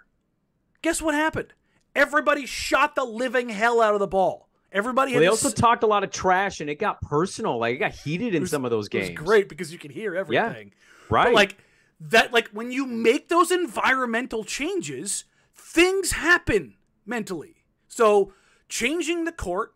Guess 0.82 1.02
what 1.02 1.14
happened? 1.14 1.52
Everybody 1.96 2.46
shot 2.46 2.94
the 2.94 3.04
living 3.04 3.48
hell 3.48 3.80
out 3.80 3.94
of 3.94 4.00
the 4.00 4.06
ball. 4.06 4.48
Everybody 4.70 5.12
well, 5.12 5.20
they 5.20 5.26
also 5.28 5.50
talked 5.50 5.82
a 5.82 5.86
lot 5.86 6.04
of 6.04 6.10
trash, 6.10 6.60
and 6.60 6.68
it 6.68 6.74
got 6.74 7.00
personal. 7.00 7.58
Like 7.58 7.76
it 7.76 7.78
got 7.78 7.92
heated 7.92 8.34
in 8.34 8.42
was- 8.42 8.50
some 8.50 8.64
of 8.64 8.70
those 8.70 8.86
it 8.86 8.90
games. 8.92 9.18
was 9.18 9.26
great 9.26 9.48
because 9.48 9.72
you 9.72 9.78
can 9.78 9.90
hear 9.90 10.14
everything. 10.14 10.72
right? 11.08 11.24
But 11.24 11.32
like 11.34 11.56
that 12.00 12.32
like 12.32 12.48
when 12.48 12.70
you 12.70 12.84
make 12.86 13.28
those 13.28 13.50
environmental 13.50 14.44
changes, 14.44 15.24
things 15.54 16.12
happen 16.12 16.74
mentally. 17.06 17.64
So 17.88 18.34
changing 18.68 19.24
the 19.24 19.32
court, 19.32 19.72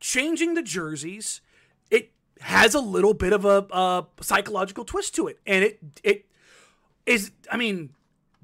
changing 0.00 0.54
the 0.54 0.62
jerseys, 0.62 1.40
it 1.90 2.10
has 2.40 2.74
a 2.74 2.80
little 2.80 3.14
bit 3.14 3.32
of 3.32 3.44
a, 3.44 3.66
a 3.70 4.06
psychological 4.20 4.84
twist 4.84 5.14
to 5.16 5.28
it. 5.28 5.38
And 5.46 5.64
it 5.64 5.78
it 6.02 6.26
is 7.06 7.30
I 7.52 7.56
mean, 7.56 7.90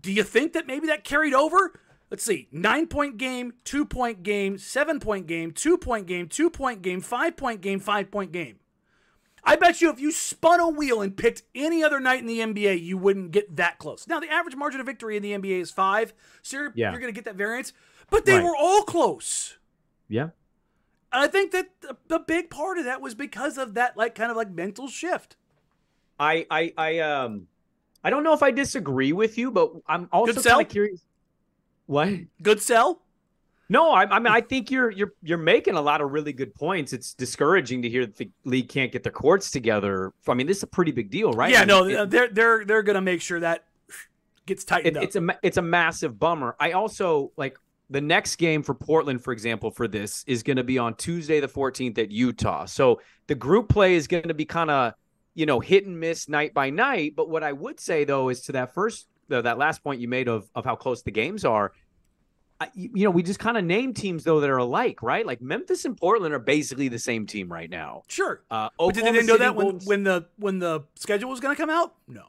do 0.00 0.12
you 0.12 0.22
think 0.22 0.52
that 0.52 0.68
maybe 0.68 0.86
that 0.86 1.02
carried 1.02 1.34
over? 1.34 1.80
Let's 2.10 2.24
see. 2.24 2.48
Nine 2.52 2.86
point 2.86 3.16
game, 3.16 3.54
two 3.64 3.84
point 3.84 4.22
game, 4.22 4.58
seven 4.58 5.00
point 5.00 5.26
game, 5.26 5.50
two 5.52 5.76
point 5.78 6.06
game, 6.06 6.28
two 6.28 6.50
point 6.50 6.82
game, 6.82 7.00
five 7.00 7.36
point 7.36 7.60
game, 7.60 7.80
five 7.80 8.10
point 8.10 8.30
game. 8.32 8.58
I 9.46 9.56
bet 9.56 9.80
you 9.82 9.90
if 9.90 10.00
you 10.00 10.10
spun 10.10 10.58
a 10.60 10.68
wheel 10.68 11.02
and 11.02 11.14
picked 11.16 11.42
any 11.54 11.82
other 11.84 12.00
night 12.00 12.20
in 12.20 12.26
the 12.26 12.40
NBA, 12.40 12.82
you 12.82 12.96
wouldn't 12.96 13.30
get 13.30 13.56
that 13.56 13.78
close. 13.78 14.06
Now, 14.08 14.18
the 14.20 14.30
average 14.30 14.56
margin 14.56 14.80
of 14.80 14.86
victory 14.86 15.16
in 15.16 15.22
the 15.22 15.32
NBA 15.32 15.60
is 15.60 15.70
five, 15.70 16.14
so 16.40 16.56
you're, 16.56 16.72
Yeah. 16.74 16.92
you're 16.92 17.00
going 17.00 17.12
to 17.12 17.14
get 17.14 17.24
that 17.26 17.34
variance, 17.36 17.72
but 18.10 18.24
they 18.24 18.34
Right. 18.36 18.44
were 18.44 18.56
all 18.56 18.82
close. 18.84 19.58
yeah. 20.08 20.30
And 21.12 21.22
I 21.22 21.28
think 21.28 21.52
that 21.52 21.68
the, 21.80 21.96
the 22.08 22.18
big 22.18 22.50
part 22.50 22.76
of 22.78 22.84
that 22.86 23.00
was 23.00 23.14
because 23.14 23.56
of 23.58 23.74
that, 23.74 23.96
like, 23.96 24.14
kind 24.16 24.30
of 24.32 24.36
like 24.36 24.50
mental 24.50 24.88
shift. 24.88 25.36
I 26.18 26.44
I 26.50 26.72
I 26.76 26.98
um 27.00 27.46
I 28.02 28.10
don't 28.10 28.24
know 28.24 28.32
if 28.32 28.42
I 28.42 28.50
disagree 28.50 29.12
with 29.12 29.36
you, 29.38 29.50
but 29.52 29.72
I'm 29.86 30.08
also 30.10 30.40
kind 30.42 30.62
of 30.62 30.68
curious. 30.68 31.04
What? 31.86 32.10
Good 32.42 32.60
sell? 32.60 33.00
No, 33.68 33.90
I, 33.92 34.04
I 34.04 34.18
mean 34.18 34.32
I 34.32 34.40
think 34.40 34.70
you're 34.70 34.90
you're 34.90 35.12
you're 35.22 35.38
making 35.38 35.74
a 35.74 35.80
lot 35.80 36.00
of 36.00 36.12
really 36.12 36.32
good 36.32 36.54
points. 36.54 36.92
It's 36.92 37.14
discouraging 37.14 37.82
to 37.82 37.88
hear 37.88 38.04
that 38.06 38.16
the 38.16 38.30
league 38.44 38.68
can't 38.68 38.92
get 38.92 39.02
their 39.02 39.12
courts 39.12 39.50
together. 39.50 40.12
I 40.28 40.34
mean, 40.34 40.46
this 40.46 40.58
is 40.58 40.62
a 40.64 40.68
pretty 40.68 40.92
big 40.92 41.10
deal, 41.10 41.32
right? 41.32 41.50
Yeah, 41.50 41.62
I 41.62 41.64
no, 41.64 41.86
it- 41.86 42.10
they're 42.10 42.28
they're 42.28 42.64
they're 42.64 42.82
going 42.82 42.94
to 42.96 43.00
make 43.00 43.22
sure 43.22 43.40
that 43.40 43.64
gets 44.46 44.64
tightened 44.64 44.96
it, 44.96 44.98
up. 44.98 45.04
it's 45.04 45.16
a 45.16 45.38
it's 45.42 45.56
a 45.56 45.62
massive 45.62 46.18
bummer. 46.18 46.54
I 46.60 46.72
also 46.72 47.32
like 47.36 47.58
the 47.88 48.00
next 48.02 48.36
game 48.36 48.62
for 48.62 48.74
Portland, 48.74 49.24
for 49.24 49.32
example, 49.32 49.70
for 49.70 49.88
this 49.88 50.24
is 50.26 50.42
going 50.42 50.56
to 50.58 50.64
be 50.64 50.78
on 50.78 50.94
Tuesday 50.94 51.40
the 51.40 51.48
14th 51.48 51.98
at 51.98 52.10
Utah. 52.10 52.66
So 52.66 53.00
the 53.28 53.34
group 53.34 53.68
play 53.68 53.94
is 53.94 54.06
going 54.06 54.28
to 54.28 54.34
be 54.34 54.44
kind 54.44 54.70
of 54.70 54.92
you 55.34 55.46
know 55.46 55.58
hit 55.60 55.86
and 55.86 55.98
miss 55.98 56.28
night 56.28 56.52
by 56.52 56.68
night. 56.68 57.14
But 57.16 57.30
what 57.30 57.42
I 57.42 57.52
would 57.52 57.80
say 57.80 58.04
though 58.04 58.28
is 58.28 58.42
to 58.42 58.52
that 58.52 58.74
first 58.74 59.06
uh, 59.30 59.42
that 59.42 59.58
last 59.58 59.82
point 59.82 60.00
you 60.00 60.08
made 60.08 60.28
of 60.28 60.48
of 60.54 60.64
how 60.64 60.76
close 60.76 61.02
the 61.02 61.10
games 61.10 61.44
are. 61.44 61.72
I, 62.60 62.68
you 62.74 63.04
know, 63.04 63.10
we 63.10 63.24
just 63.24 63.40
kind 63.40 63.56
of 63.58 63.64
name 63.64 63.92
teams 63.94 64.22
though 64.22 64.38
that 64.40 64.48
are 64.48 64.58
alike, 64.58 65.02
right? 65.02 65.26
Like 65.26 65.42
Memphis 65.42 65.84
and 65.84 65.96
Portland 65.96 66.32
are 66.34 66.38
basically 66.38 66.86
the 66.88 66.98
same 67.00 67.26
team 67.26 67.50
right 67.52 67.68
now. 67.68 68.02
sure. 68.06 68.44
Uh, 68.50 68.68
But 68.78 68.94
did 68.94 69.04
they 69.12 69.22
know 69.24 69.36
that 69.38 69.56
when, 69.56 69.78
when 69.80 70.04
the 70.04 70.26
when 70.36 70.60
the 70.60 70.82
schedule 70.94 71.30
was 71.30 71.40
going 71.40 71.54
to 71.54 71.60
come 71.60 71.68
out? 71.70 71.94
No. 72.06 72.22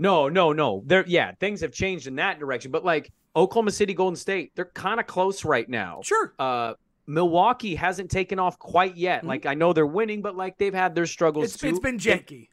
No, 0.00 0.28
no, 0.28 0.52
no. 0.52 0.82
There, 0.86 1.04
yeah, 1.06 1.32
things 1.40 1.60
have 1.60 1.72
changed 1.72 2.06
in 2.08 2.16
that 2.16 2.38
direction. 2.40 2.70
But 2.72 2.84
like 2.84 3.12
Oklahoma 3.36 3.70
City, 3.70 3.94
Golden 3.94 4.16
State, 4.16 4.52
they're 4.56 4.64
kind 4.66 4.98
of 5.00 5.06
close 5.06 5.44
right 5.44 5.68
now. 5.68 6.00
Sure. 6.02 6.34
Uh, 6.38 6.74
Milwaukee 7.06 7.74
hasn't 7.74 8.10
taken 8.10 8.38
off 8.38 8.58
quite 8.58 8.96
yet. 8.96 9.22
Mhm. 9.22 9.28
Like 9.28 9.46
I 9.46 9.54
know 9.54 9.72
they're 9.72 9.86
winning, 9.86 10.22
but 10.22 10.36
like 10.36 10.58
they've 10.58 10.74
had 10.74 10.94
their 10.94 11.06
struggles 11.06 11.46
It's, 11.46 11.56
too. 11.58 11.68
it's 11.68 11.78
been 11.78 11.98
janky. 11.98 12.48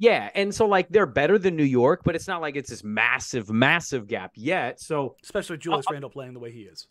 Yeah, 0.00 0.30
and 0.34 0.52
so 0.54 0.66
like 0.66 0.88
they're 0.88 1.04
better 1.04 1.38
than 1.38 1.56
New 1.56 1.62
York, 1.62 2.00
but 2.04 2.16
it's 2.16 2.26
not 2.26 2.40
like 2.40 2.56
it's 2.56 2.70
this 2.70 2.82
massive, 2.82 3.50
massive 3.50 4.06
gap 4.08 4.32
yet. 4.34 4.80
So, 4.80 5.14
especially 5.22 5.54
with 5.54 5.60
Julius 5.60 5.84
Randle 5.90 6.08
playing 6.08 6.32
the 6.32 6.40
way 6.40 6.50
he 6.50 6.62
is. 6.62 6.88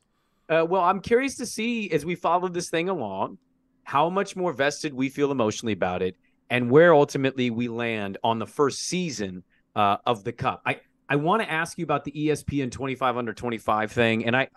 uh, 0.47 0.63
well, 0.69 0.83
I'm 0.83 1.01
curious 1.01 1.35
to 1.37 1.47
see 1.47 1.89
as 1.89 2.05
we 2.05 2.13
follow 2.13 2.47
this 2.49 2.69
thing 2.69 2.87
along, 2.87 3.39
how 3.83 4.11
much 4.11 4.35
more 4.35 4.53
vested 4.53 4.93
we 4.93 5.09
feel 5.09 5.31
emotionally 5.31 5.73
about 5.73 6.03
it, 6.03 6.17
and 6.51 6.69
where 6.69 6.93
ultimately 6.93 7.49
we 7.49 7.67
land 7.67 8.19
on 8.23 8.37
the 8.37 8.45
first 8.45 8.83
season 8.83 9.43
uh, 9.75 9.97
of 10.05 10.23
the 10.23 10.31
cup. 10.31 10.61
I 10.63 10.79
I 11.09 11.15
want 11.15 11.41
to 11.41 11.51
ask 11.51 11.79
you 11.79 11.83
about 11.85 12.03
the 12.03 12.11
ESPN 12.11 12.71
25 12.71 13.17
under 13.17 13.33
25 13.33 13.91
thing, 13.91 14.25
and 14.27 14.37
I, 14.37 14.49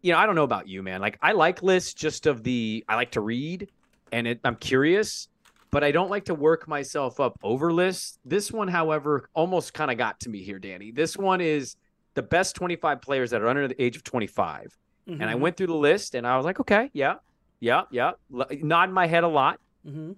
you 0.00 0.12
know, 0.12 0.18
I 0.18 0.26
don't 0.26 0.36
know 0.36 0.44
about 0.44 0.68
you, 0.68 0.80
man. 0.84 1.00
Like 1.00 1.18
I 1.20 1.32
like 1.32 1.60
lists 1.60 1.92
just 1.92 2.26
of 2.26 2.44
the 2.44 2.84
I 2.88 2.94
like 2.94 3.10
to 3.12 3.20
read, 3.20 3.68
and 4.12 4.28
it, 4.28 4.40
I'm 4.44 4.54
curious, 4.54 5.26
but 5.74 5.82
I 5.82 5.90
don't 5.90 6.08
like 6.08 6.26
to 6.26 6.34
work 6.36 6.68
myself 6.68 7.18
up 7.18 7.36
over 7.42 7.72
lists. 7.72 8.18
This 8.24 8.52
one, 8.52 8.68
however, 8.68 9.28
almost 9.34 9.74
kind 9.74 9.90
of 9.90 9.98
got 9.98 10.20
to 10.20 10.28
me 10.30 10.42
here, 10.44 10.60
Danny. 10.60 10.92
This 10.92 11.16
one 11.16 11.40
is 11.40 11.74
the 12.14 12.22
best 12.22 12.54
25 12.54 13.02
players 13.02 13.30
that 13.32 13.42
are 13.42 13.48
under 13.48 13.66
the 13.66 13.82
age 13.82 13.96
of 13.96 14.04
25. 14.04 14.78
And 15.08 15.24
I 15.24 15.34
Mhm. 15.34 15.40
went 15.40 15.56
through 15.56 15.66
the 15.66 15.74
list 15.74 16.14
and 16.14 16.26
I 16.26 16.36
was 16.36 16.46
like, 16.46 16.60
okay, 16.60 16.90
yeah, 16.94 17.16
yeah, 17.58 17.82
yeah. 17.90 18.12
L- 18.32 18.46
nodding 18.62 18.94
my 18.94 19.06
head 19.08 19.24
a 19.24 19.28
lot. 19.28 19.58
Mhm. 19.84 20.14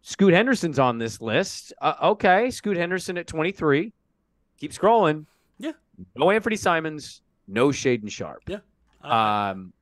Scoot 0.00 0.32
Henderson's 0.32 0.78
on 0.78 0.98
this 0.98 1.20
list. 1.20 1.72
Uh, 1.80 1.94
okay, 2.02 2.50
Scoot 2.50 2.76
Henderson 2.76 3.18
at 3.18 3.26
23. 3.26 3.92
Keep 4.58 4.70
scrolling. 4.72 5.26
Yeah. 5.58 5.72
No 6.16 6.30
Anthony 6.30 6.56
Simons. 6.56 7.20
No 7.48 7.68
Shaedon 7.68 8.10
Sharpe. 8.10 8.48
I- 9.02 9.50
Um, 9.50 9.72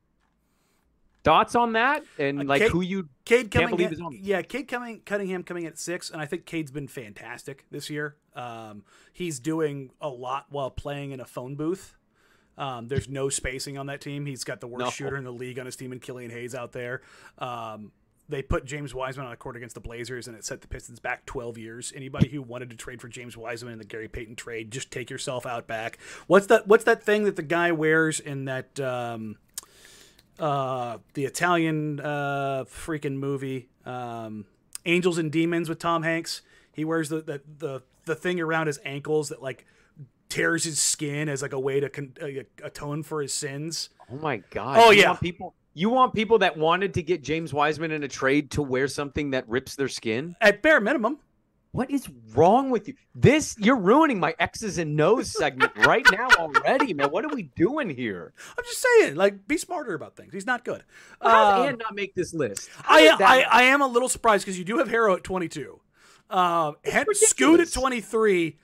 Thoughts 1.23 1.53
on 1.55 1.73
that 1.73 2.03
and 2.17 2.41
Uh, 2.41 2.43
like 2.45 2.63
who 2.63 2.81
you 2.81 3.09
Cade 3.25 3.51
Can't 3.51 3.69
Cunningham, 3.69 3.77
believe 3.77 3.89
he's 3.91 4.01
on. 4.01 4.17
yeah, 4.21 4.41
Cade 4.41 4.67
Cunning, 4.67 5.01
Cunningham 5.05 5.43
coming 5.43 5.65
at 5.67 5.77
six, 5.77 6.09
and 6.09 6.19
I 6.21 6.25
think 6.25 6.45
Cade's 6.45 6.71
been 6.71 6.87
fantastic 6.87 7.65
this 7.69 7.89
year. 7.91 8.15
Um, 8.35 8.83
he's 9.13 9.39
doing 9.39 9.91
a 10.01 10.09
lot 10.09 10.47
while 10.49 10.71
playing 10.71 11.11
in 11.11 11.19
a 11.19 11.25
phone 11.25 11.55
booth. 11.55 11.95
Um, 12.57 12.87
there's 12.87 13.07
no 13.07 13.29
spacing 13.29 13.77
on 13.77 13.85
that 13.85 14.01
team. 14.01 14.25
He's 14.25 14.43
got 14.43 14.61
the 14.61 14.67
worst 14.67 14.79
No. 14.85 14.89
shooter 14.89 15.15
in 15.17 15.23
the 15.23 15.31
league 15.33 15.59
on 15.59 15.65
his 15.65 15.75
team, 15.75 15.91
and 15.91 16.01
Killian 16.01 16.31
Hayes 16.31 16.55
out 16.55 16.71
there. 16.71 17.01
Um, 17.37 17.91
they 18.29 18.41
put 18.41 18.65
James 18.65 18.93
Wiseman 18.95 19.25
on 19.27 19.31
a 19.33 19.35
court 19.35 19.55
against 19.57 19.75
the 19.75 19.81
Blazers, 19.81 20.27
and 20.27 20.37
it 20.37 20.45
set 20.45 20.61
the 20.61 20.67
Pistons 20.67 20.99
back 20.99 21.25
12 21.25 21.57
years. 21.57 21.91
Anybody 21.95 22.29
who 22.29 22.41
wanted 22.41 22.69
to 22.69 22.75
trade 22.77 23.01
for 23.01 23.07
James 23.09 23.35
Wiseman 23.35 23.73
in 23.73 23.79
the 23.79 23.85
Gary 23.85 24.07
Payton 24.07 24.35
trade, 24.37 24.71
just 24.71 24.89
take 24.89 25.09
yourself 25.09 25.45
out 25.45 25.67
back. 25.67 25.97
What's 26.27 26.47
that? 26.47 26.65
What's 26.67 26.85
that 26.85 27.03
thing 27.03 27.25
that 27.25 27.35
the 27.35 27.41
guy 27.43 27.71
wears 27.71 28.19
in 28.19 28.45
that? 28.45 28.79
Um, 28.79 29.37
uh, 30.39 30.97
the 31.13 31.25
Italian 31.25 31.99
uh, 31.99 32.65
freaking 32.67 33.15
movie, 33.15 33.69
um, 33.85 34.45
Angels 34.85 35.17
and 35.17 35.31
Demons 35.31 35.69
with 35.69 35.79
Tom 35.79 36.03
Hanks. 36.03 36.41
He 36.73 36.85
wears 36.85 37.09
the, 37.09 37.21
the 37.21 37.41
the 37.59 37.81
the 38.05 38.15
thing 38.15 38.39
around 38.39 38.67
his 38.67 38.79
ankles 38.85 39.29
that 39.29 39.41
like 39.41 39.65
tears 40.29 40.63
his 40.63 40.79
skin 40.79 41.27
as 41.29 41.41
like 41.41 41.53
a 41.53 41.59
way 41.59 41.79
to 41.79 41.89
con- 41.89 42.13
uh, 42.21 42.27
atone 42.63 43.03
for 43.03 43.21
his 43.21 43.33
sins. 43.33 43.89
Oh 44.11 44.15
my 44.15 44.37
god. 44.49 44.77
Oh, 44.79 44.91
You 44.91 45.01
yeah. 45.01 45.13
people 45.13 45.53
you 45.73 45.89
want 45.89 46.13
people 46.13 46.39
that 46.39 46.57
wanted 46.57 46.93
to 46.95 47.03
get 47.03 47.21
James 47.23 47.53
Wiseman 47.53 47.91
in 47.91 48.03
a 48.03 48.07
trade 48.07 48.51
to 48.51 48.61
wear 48.61 48.87
something 48.87 49.31
that 49.31 49.47
rips 49.47 49.75
their 49.75 49.87
skin? 49.87 50.35
At 50.41 50.61
bare 50.61 50.81
minimum, 50.81 51.19
What 51.73 51.89
is 51.89 52.09
wrong 52.33 52.69
with 52.69 52.89
you? 52.89 52.95
This 53.15 53.55
you're 53.57 53.77
ruining 53.77 54.19
my 54.19 54.35
X's 54.39 54.77
and 54.77 54.95
No's 54.97 55.31
segment 55.31 55.71
right 55.85 56.05
now 56.11 56.27
already, 56.37 56.93
man. 56.93 57.11
What 57.11 57.23
are 57.23 57.33
we 57.33 57.43
doing 57.43 57.89
here? 57.89 58.33
I'm 58.57 58.63
just 58.65 58.81
saying, 58.81 59.15
like, 59.15 59.47
be 59.47 59.57
smarter 59.57 59.93
about 59.93 60.17
things. 60.17 60.33
He's 60.33 60.45
not 60.45 60.65
good. 60.65 60.83
Um, 61.21 61.67
Ant 61.67 61.79
not 61.79 61.95
make 61.95 62.13
this 62.13 62.33
list? 62.33 62.69
How 62.83 62.97
I, 62.97 63.17
I 63.19 63.45
I 63.51 63.63
am 63.63 63.81
a 63.81 63.87
little 63.87 64.09
surprised 64.09 64.45
because 64.45 64.59
you 64.59 64.65
do 64.65 64.79
have 64.79 64.89
Herro 64.89 65.15
at 65.15 65.23
22. 65.23 65.79
Um, 66.29 66.75
had 66.83 67.07
Scoot 67.13 67.59
at 67.61 67.71
23. 67.71 68.57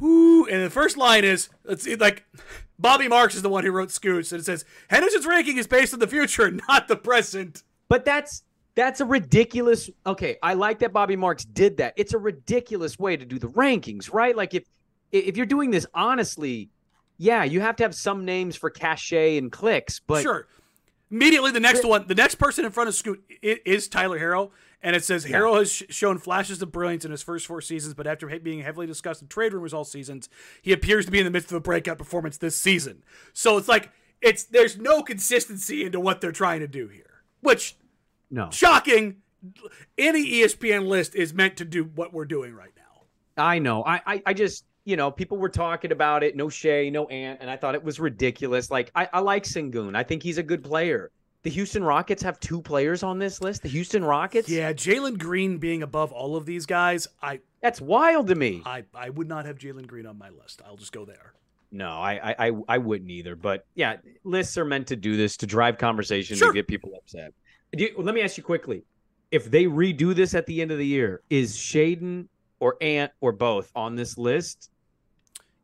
Whoo, 0.00 0.46
and 0.46 0.64
the 0.64 0.70
first 0.70 0.96
line 0.96 1.24
is 1.24 1.48
let's 1.64 1.82
see, 1.82 1.96
like 1.96 2.24
Bobby 2.78 3.08
Marks 3.08 3.34
is 3.34 3.42
the 3.42 3.48
one 3.48 3.64
who 3.64 3.72
wrote 3.72 3.90
Scoots, 3.90 4.30
and 4.30 4.40
it 4.40 4.44
says 4.44 4.64
Henderson's 4.88 5.26
ranking 5.26 5.56
is 5.56 5.66
based 5.66 5.92
on 5.92 5.98
the 5.98 6.06
future, 6.06 6.50
not 6.68 6.86
the 6.86 6.96
present. 6.96 7.64
But 7.88 8.04
that's 8.04 8.44
that's 8.74 9.00
a 9.00 9.04
ridiculous. 9.04 9.90
Okay, 10.06 10.36
I 10.42 10.54
like 10.54 10.78
that 10.80 10.92
Bobby 10.92 11.16
Marks 11.16 11.44
did 11.44 11.76
that. 11.78 11.94
It's 11.96 12.14
a 12.14 12.18
ridiculous 12.18 12.98
way 12.98 13.16
to 13.16 13.24
do 13.24 13.38
the 13.38 13.48
rankings, 13.48 14.12
right? 14.12 14.36
Like 14.36 14.54
if 14.54 14.64
if 15.10 15.36
you're 15.36 15.46
doing 15.46 15.70
this 15.70 15.86
honestly, 15.94 16.70
yeah, 17.18 17.44
you 17.44 17.60
have 17.60 17.76
to 17.76 17.82
have 17.82 17.94
some 17.94 18.24
names 18.24 18.56
for 18.56 18.70
cachet 18.70 19.36
and 19.38 19.52
clicks, 19.52 20.00
but 20.00 20.22
sure. 20.22 20.46
Immediately, 21.10 21.50
the 21.50 21.60
next 21.60 21.84
one, 21.84 22.06
the 22.06 22.14
next 22.14 22.36
person 22.36 22.64
in 22.64 22.70
front 22.70 22.88
of 22.88 22.94
Scoot 22.94 23.22
is 23.42 23.86
Tyler 23.86 24.18
Herro, 24.18 24.50
and 24.82 24.96
it 24.96 25.04
says 25.04 25.26
Herro 25.26 25.58
has 25.58 25.70
shown 25.70 26.16
flashes 26.16 26.62
of 26.62 26.72
brilliance 26.72 27.04
in 27.04 27.10
his 27.10 27.22
first 27.22 27.46
four 27.46 27.60
seasons, 27.60 27.92
but 27.92 28.06
after 28.06 28.26
being 28.38 28.60
heavily 28.60 28.86
discussed 28.86 29.20
in 29.20 29.28
trade 29.28 29.52
rumors 29.52 29.74
all 29.74 29.84
seasons, 29.84 30.30
he 30.62 30.72
appears 30.72 31.04
to 31.04 31.10
be 31.10 31.18
in 31.18 31.26
the 31.26 31.30
midst 31.30 31.50
of 31.50 31.56
a 31.56 31.60
breakout 31.60 31.98
performance 31.98 32.38
this 32.38 32.56
season. 32.56 33.04
So 33.34 33.58
it's 33.58 33.68
like 33.68 33.90
it's 34.22 34.44
there's 34.44 34.78
no 34.78 35.02
consistency 35.02 35.84
into 35.84 36.00
what 36.00 36.22
they're 36.22 36.32
trying 36.32 36.60
to 36.60 36.68
do 36.68 36.88
here, 36.88 37.20
which 37.42 37.76
no. 38.32 38.50
shocking. 38.50 39.18
Any 39.96 40.24
ESPN 40.24 40.86
list 40.86 41.14
is 41.14 41.32
meant 41.34 41.56
to 41.58 41.64
do 41.64 41.84
what 41.84 42.12
we're 42.12 42.24
doing 42.24 42.54
right 42.54 42.72
now. 42.76 43.42
I 43.42 43.58
know. 43.58 43.84
I, 43.84 44.00
I 44.06 44.22
I 44.26 44.34
just 44.34 44.64
you 44.84 44.96
know 44.96 45.10
people 45.10 45.38
were 45.38 45.48
talking 45.48 45.92
about 45.92 46.22
it. 46.24 46.34
No 46.36 46.48
Shea, 46.48 46.90
no 46.90 47.06
Ant, 47.06 47.38
and 47.40 47.48
I 47.50 47.56
thought 47.56 47.74
it 47.74 47.82
was 47.84 48.00
ridiculous. 48.00 48.70
Like 48.70 48.90
I, 48.94 49.08
I 49.12 49.20
like 49.20 49.44
Sengun. 49.44 49.96
I 49.96 50.02
think 50.02 50.22
he's 50.22 50.38
a 50.38 50.42
good 50.42 50.62
player. 50.64 51.10
The 51.42 51.50
Houston 51.50 51.82
Rockets 51.82 52.22
have 52.22 52.38
two 52.38 52.62
players 52.62 53.02
on 53.02 53.18
this 53.18 53.40
list. 53.40 53.62
The 53.62 53.68
Houston 53.68 54.04
Rockets. 54.04 54.48
Yeah, 54.48 54.72
Jalen 54.72 55.18
Green 55.18 55.58
being 55.58 55.82
above 55.82 56.12
all 56.12 56.36
of 56.36 56.46
these 56.46 56.66
guys, 56.66 57.08
I 57.20 57.40
That's 57.60 57.80
wild 57.80 58.28
to 58.28 58.36
me. 58.36 58.62
I, 58.64 58.84
I 58.94 59.10
would 59.10 59.26
not 59.28 59.44
have 59.46 59.58
Jalen 59.58 59.88
Green 59.88 60.06
on 60.06 60.16
my 60.16 60.30
list. 60.30 60.62
I'll 60.64 60.76
just 60.76 60.92
go 60.92 61.04
there. 61.04 61.32
No, 61.72 61.88
I, 61.88 62.30
I, 62.30 62.48
I, 62.48 62.52
I 62.68 62.78
wouldn't 62.78 63.10
either. 63.10 63.34
But 63.34 63.66
yeah, 63.74 63.96
lists 64.22 64.56
are 64.56 64.64
meant 64.64 64.86
to 64.88 64.96
do 64.96 65.16
this 65.16 65.36
to 65.38 65.46
drive 65.46 65.78
conversation 65.78 66.36
Sure. 66.36 66.52
to 66.52 66.54
get 66.54 66.68
people 66.68 66.92
upset. 66.96 67.32
Do 67.74 67.84
you- 67.84 67.94
let 67.98 68.14
me 68.14 68.20
ask 68.22 68.36
you 68.36 68.42
quickly: 68.42 68.84
If 69.30 69.50
they 69.50 69.64
redo 69.64 70.14
this 70.14 70.34
at 70.34 70.46
the 70.46 70.60
end 70.60 70.70
of 70.70 70.78
the 70.78 70.86
year, 70.86 71.22
is 71.30 71.56
Shaedon 71.56 72.28
or 72.60 72.76
Ant 72.82 73.12
or 73.20 73.32
both 73.32 73.72
on 73.74 73.96
this 73.96 74.18
list? 74.18 74.70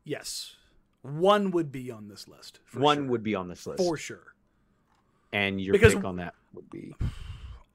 Yes, 0.03 0.55
one 1.03 1.51
would 1.51 1.71
be 1.71 1.91
on 1.91 2.07
this 2.07 2.27
list. 2.27 2.59
One 2.73 2.97
sure. 2.97 3.05
would 3.07 3.23
be 3.23 3.35
on 3.35 3.47
this 3.47 3.67
list, 3.67 3.77
for 3.83 3.95
sure. 3.97 4.33
and 5.31 5.61
your 5.61 5.73
Because- 5.73 5.93
pick 5.93 6.03
on 6.03 6.15
that 6.15 6.33
would 6.53 6.69
be 6.71 6.95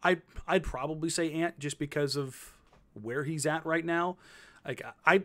I 0.03 0.21
I'd 0.49 0.65
probably 0.65 1.09
say 1.09 1.33
Ant 1.33 1.59
just 1.61 1.79
because 1.79 2.17
of 2.17 2.53
where 2.95 3.23
he's 3.25 3.47
at 3.47 3.65
right 3.65 3.85
now. 3.85 4.19
Like 4.65 4.83
I, 5.07 5.23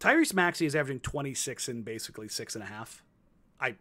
Tyrese 0.00 0.32
Maxey 0.34 0.64
is 0.66 0.74
averaging 0.74 1.00
26 1.00 1.68
and 1.68 1.84
basically 1.84 2.28
six 2.28 2.54
and 2.54 2.64
a 2.64 2.66
half. 2.66 3.04
I 3.60 3.76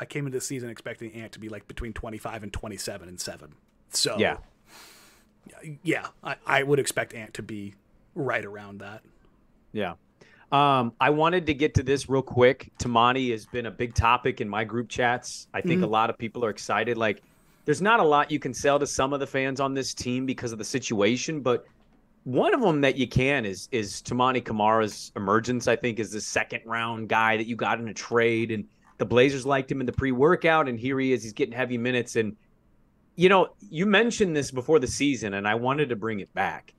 I 0.00 0.06
came 0.06 0.26
into 0.26 0.38
the 0.38 0.44
season 0.44 0.70
expecting 0.70 1.12
Ant 1.12 1.32
to 1.32 1.38
be 1.38 1.50
like 1.50 1.68
between 1.68 1.92
25 1.92 2.42
and 2.42 2.52
27 2.52 3.08
and 3.08 3.20
seven. 3.20 3.52
So 3.90 4.16
yeah. 4.18 4.38
yeah, 5.82 6.06
I, 6.24 6.36
I 6.46 6.62
would 6.62 6.78
expect 6.78 7.12
Ant 7.14 7.34
to 7.34 7.42
be 7.42 7.74
right 8.14 8.44
around 8.44 8.78
that. 8.80 9.02
Yeah. 9.72 9.94
Um, 10.52 10.94
I 11.00 11.10
wanted 11.10 11.46
to 11.46 11.54
get 11.54 11.74
to 11.74 11.82
this 11.82 12.08
real 12.08 12.22
quick. 12.22 12.72
Toumani 12.78 13.30
has 13.30 13.46
been 13.46 13.66
a 13.66 13.70
big 13.70 13.94
topic 13.94 14.40
in 14.40 14.48
my 14.48 14.64
group 14.64 14.88
chats. 14.88 15.46
I 15.54 15.60
think 15.60 15.82
a 15.82 15.86
lot 15.86 16.10
of 16.10 16.18
people 16.18 16.44
are 16.44 16.50
excited. 16.50 16.96
Like, 16.96 17.22
there's 17.66 17.80
not 17.80 18.00
a 18.00 18.04
lot 18.04 18.32
you 18.32 18.40
can 18.40 18.52
sell 18.52 18.78
to 18.80 18.86
some 18.86 19.12
of 19.12 19.20
the 19.20 19.28
fans 19.28 19.60
on 19.60 19.74
this 19.74 19.94
team 19.94 20.26
because 20.26 20.50
of 20.50 20.58
the 20.58 20.64
situation, 20.64 21.40
but 21.40 21.66
one 22.24 22.52
of 22.52 22.60
them 22.60 22.80
that 22.80 22.96
you 22.96 23.06
can 23.06 23.46
is 23.46 23.68
is 23.70 24.02
Toumani 24.02 24.44
Camara's 24.44 25.12
emergence. 25.14 25.68
I 25.68 25.76
think 25.76 25.98
is 26.00 26.10
the 26.10 26.20
second 26.20 26.62
round 26.66 27.08
guy 27.08 27.36
that 27.36 27.46
you 27.46 27.54
got 27.54 27.78
in 27.78 27.88
a 27.88 27.94
trade, 27.94 28.50
and 28.50 28.64
the 29.00 29.06
Blazers 29.06 29.44
liked 29.44 29.72
him 29.72 29.80
in 29.80 29.86
the 29.86 29.92
pre 29.92 30.12
workout, 30.12 30.68
and 30.68 30.78
here 30.78 31.00
he 31.00 31.12
is. 31.12 31.24
He's 31.24 31.32
getting 31.32 31.54
heavy 31.54 31.76
minutes, 31.78 32.14
and 32.14 32.36
you 33.16 33.28
know 33.28 33.48
you 33.68 33.84
mentioned 33.86 34.36
this 34.36 34.52
before 34.52 34.78
the 34.78 34.86
season, 34.86 35.34
and 35.34 35.48
I 35.48 35.56
wanted 35.56 35.88
to 35.88 35.96
bring 35.96 36.20
it 36.20 36.32
back 36.34 36.74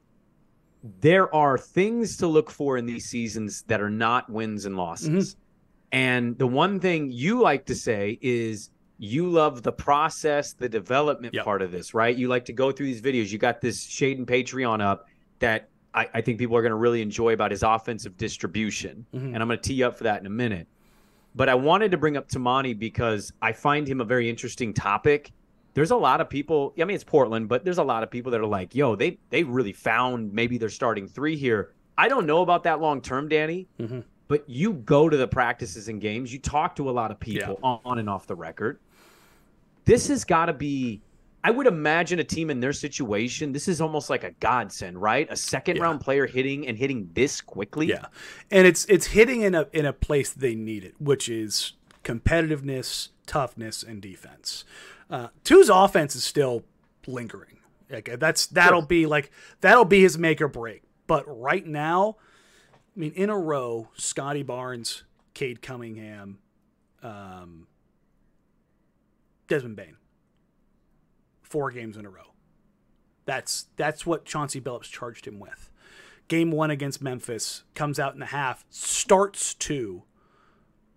there 1.00 1.32
are 1.36 1.60
things 1.60 2.18
to 2.18 2.26
look 2.26 2.50
for 2.50 2.76
in 2.76 2.88
these 2.88 3.06
seasons 3.06 3.62
that 3.68 3.80
are 3.80 3.90
not 3.92 4.28
wins 4.32 4.66
and 4.66 4.76
losses. 4.76 5.36
And 5.92 6.36
the 6.40 6.48
one 6.48 6.80
thing 6.80 7.12
you 7.12 7.40
like 7.40 7.66
to 7.68 7.76
say 7.76 8.18
is 8.20 8.72
you 8.98 9.30
love 9.30 9.62
the 9.62 9.72
process, 9.72 10.54
the 10.54 10.68
development 10.68 11.36
Yep. 11.36 11.46
part 11.46 11.62
of 11.62 11.72
this, 11.72 11.94
right? 11.94 12.16
You 12.18 12.30
like 12.30 12.46
to 12.46 12.54
go 12.54 12.72
through 12.72 12.88
these 12.88 13.00
videos. 13.02 13.32
You 13.32 13.38
got 13.38 13.62
this 13.62 13.86
Shaedon 13.86 14.26
Patreon 14.26 14.82
up 14.82 15.08
that 15.38 15.70
I, 15.94 16.10
I 16.16 16.22
think 16.22 16.40
people 16.40 16.58
are 16.58 16.64
going 16.64 16.72
to 16.72 16.76
really 16.78 17.04
enjoy 17.04 17.34
about 17.34 17.52
his 17.52 17.62
offensive 17.62 18.18
distribution. 18.18 19.06
Mhm. 19.14 19.36
And 19.36 19.38
I'm 19.38 19.48
going 19.48 19.60
to 19.60 19.64
tee 19.68 19.76
you 19.76 19.86
up 19.86 19.96
for 20.00 20.06
that 20.06 20.20
in 20.20 20.26
a 20.26 20.32
minute. 20.32 20.68
But 21.34 21.50
I 21.50 21.56
wanted 21.56 21.91
to 21.91 21.98
bring 21.98 22.17
up 22.17 22.28
Toumani 22.28 22.78
because 22.78 23.32
I 23.41 23.54
find 23.54 23.88
him 23.88 24.02
a 24.02 24.06
very 24.06 24.30
interesting 24.30 24.74
topic 24.74 25.32
there's 25.74 25.91
a 25.91 25.96
lot 25.96 26.22
of 26.22 26.30
people. 26.30 26.74
I 26.80 26.84
mean, 26.84 26.96
it's 26.96 27.04
Portland, 27.04 27.48
but 27.48 27.63
there's 27.63 27.78
a 27.78 27.84
lot 27.84 28.04
of 28.04 28.12
people 28.12 28.32
that 28.32 28.41
are 28.41 28.46
like, 28.46 28.76
"Yo, 28.76 28.96
they 28.96 29.20
they 29.30 29.44
really 29.44 29.74
found 29.74 30.34
maybe 30.34 30.58
they're 30.58 30.70
starting 30.70 31.08
three 31.08 31.36
here." 31.36 31.72
I 31.98 32.08
don't 32.08 32.26
know 32.26 32.41
about 32.41 32.63
that 32.63 32.82
long 32.82 33.02
term, 33.02 33.28
Danny. 33.30 33.67
Mhm. 33.80 34.04
But 34.28 34.50
you 34.50 34.74
go 34.74 35.10
to 35.10 35.17
the 35.17 35.28
practices 35.28 35.88
and 35.88 36.00
games. 36.00 36.32
You 36.32 36.39
talk 36.39 36.76
to 36.78 36.89
a 36.89 36.91
lot 36.91 37.12
of 37.12 37.20
people 37.20 37.60
on 37.63 38.00
and 38.00 38.10
off 38.10 38.28
the 38.28 38.36
record. 38.36 38.80
This 39.86 40.08
has 40.08 40.24
got 40.24 40.46
to 40.46 40.54
be. 40.54 41.02
I 41.44 41.50
would 41.52 41.66
imagine 41.68 42.20
a 42.20 42.24
team 42.24 42.50
in 42.50 42.60
their 42.60 42.74
situation. 42.74 43.52
This 43.52 43.68
is 43.68 43.82
almost 43.82 44.10
like 44.10 44.24
a 44.24 44.32
godsend, 44.32 45.02
right? 45.02 45.28
A 45.32 45.36
second 45.36 45.78
Yeah. 45.78 45.84
round 45.84 46.02
player 46.02 46.28
hitting 46.28 46.68
and 46.68 46.78
hitting 46.78 47.10
this 47.14 47.42
quickly. 47.42 47.88
Yeah, 47.88 48.06
and 48.52 48.68
it's 48.68 48.86
it's 48.86 49.08
hitting 49.08 49.42
in 49.42 49.56
a 49.56 49.68
in 49.74 49.86
a 49.86 49.94
place 49.94 50.32
they 50.34 50.54
need 50.56 50.84
it, 50.84 50.94
which 51.00 51.28
is 51.30 51.74
competitiveness, 52.04 53.10
toughness, 53.26 53.82
and 53.84 54.02
defense. 54.02 54.66
Uh, 55.10 55.28
Two's 55.44 55.70
offense 55.70 56.16
is 56.16 56.24
still 56.24 56.64
lingering. 57.08 57.58
Like 57.90 58.20
that's 58.20 58.46
that'll 58.48 58.82
be 58.84 59.06
like 59.06 59.32
that'll 59.62 59.86
be 59.86 60.02
his 60.02 60.18
make 60.18 60.42
or 60.42 60.48
break. 60.48 60.84
But 61.08 61.26
right 61.28 61.66
now, 61.66 62.18
I 62.96 63.00
mean, 63.00 63.12
in 63.14 63.30
a 63.30 63.38
row, 63.38 63.90
Scottie 63.98 64.44
Barnes, 64.44 65.04
Cade 65.34 65.62
Cunningham, 65.62 66.40
um, 67.04 67.68
Desmond 69.48 69.76
Bane, 69.76 69.98
four 71.52 71.72
games 71.72 71.98
in 71.98 72.06
a 72.06 72.10
row. 72.10 72.34
That's 73.26 73.68
that's 73.76 74.06
what 74.06 74.26
Chauncey 74.26 74.60
Billups 74.60 74.90
charged 74.92 75.28
him 75.28 75.40
with 75.40 75.72
game 76.32 76.50
one 76.50 76.72
against 76.72 77.02
Memphis, 77.02 77.64
comes 77.76 78.00
out 78.00 78.14
in 78.14 78.22
the 78.22 78.28
half, 78.28 78.64
starts 78.70 79.54
two 79.54 80.04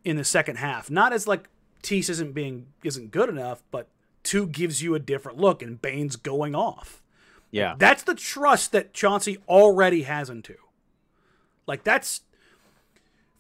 in 0.05 0.17
the 0.17 0.23
second 0.23 0.59
half. 0.59 0.89
Not 0.89 1.13
as 1.13 1.27
like 1.27 1.49
Tease 1.83 2.09
isn't 2.09 2.35
being 2.35 2.69
isn't 2.85 3.11
good 3.11 3.29
enough, 3.29 3.65
but 3.73 3.89
two 4.23 4.47
gives 4.47 4.81
you 4.81 4.95
a 4.95 5.01
different 5.01 5.39
look, 5.39 5.61
and 5.61 5.83
Bane's 5.83 6.15
going 6.15 6.55
off. 6.55 7.03
Yeah. 7.51 7.75
That's 7.77 8.05
the 8.05 8.15
trust 8.15 8.71
that 8.71 8.95
Chauncey 8.95 9.39
already 9.49 10.03
has 10.03 10.31
into. 10.31 10.55
Like 11.67 11.83
that's 11.83 12.21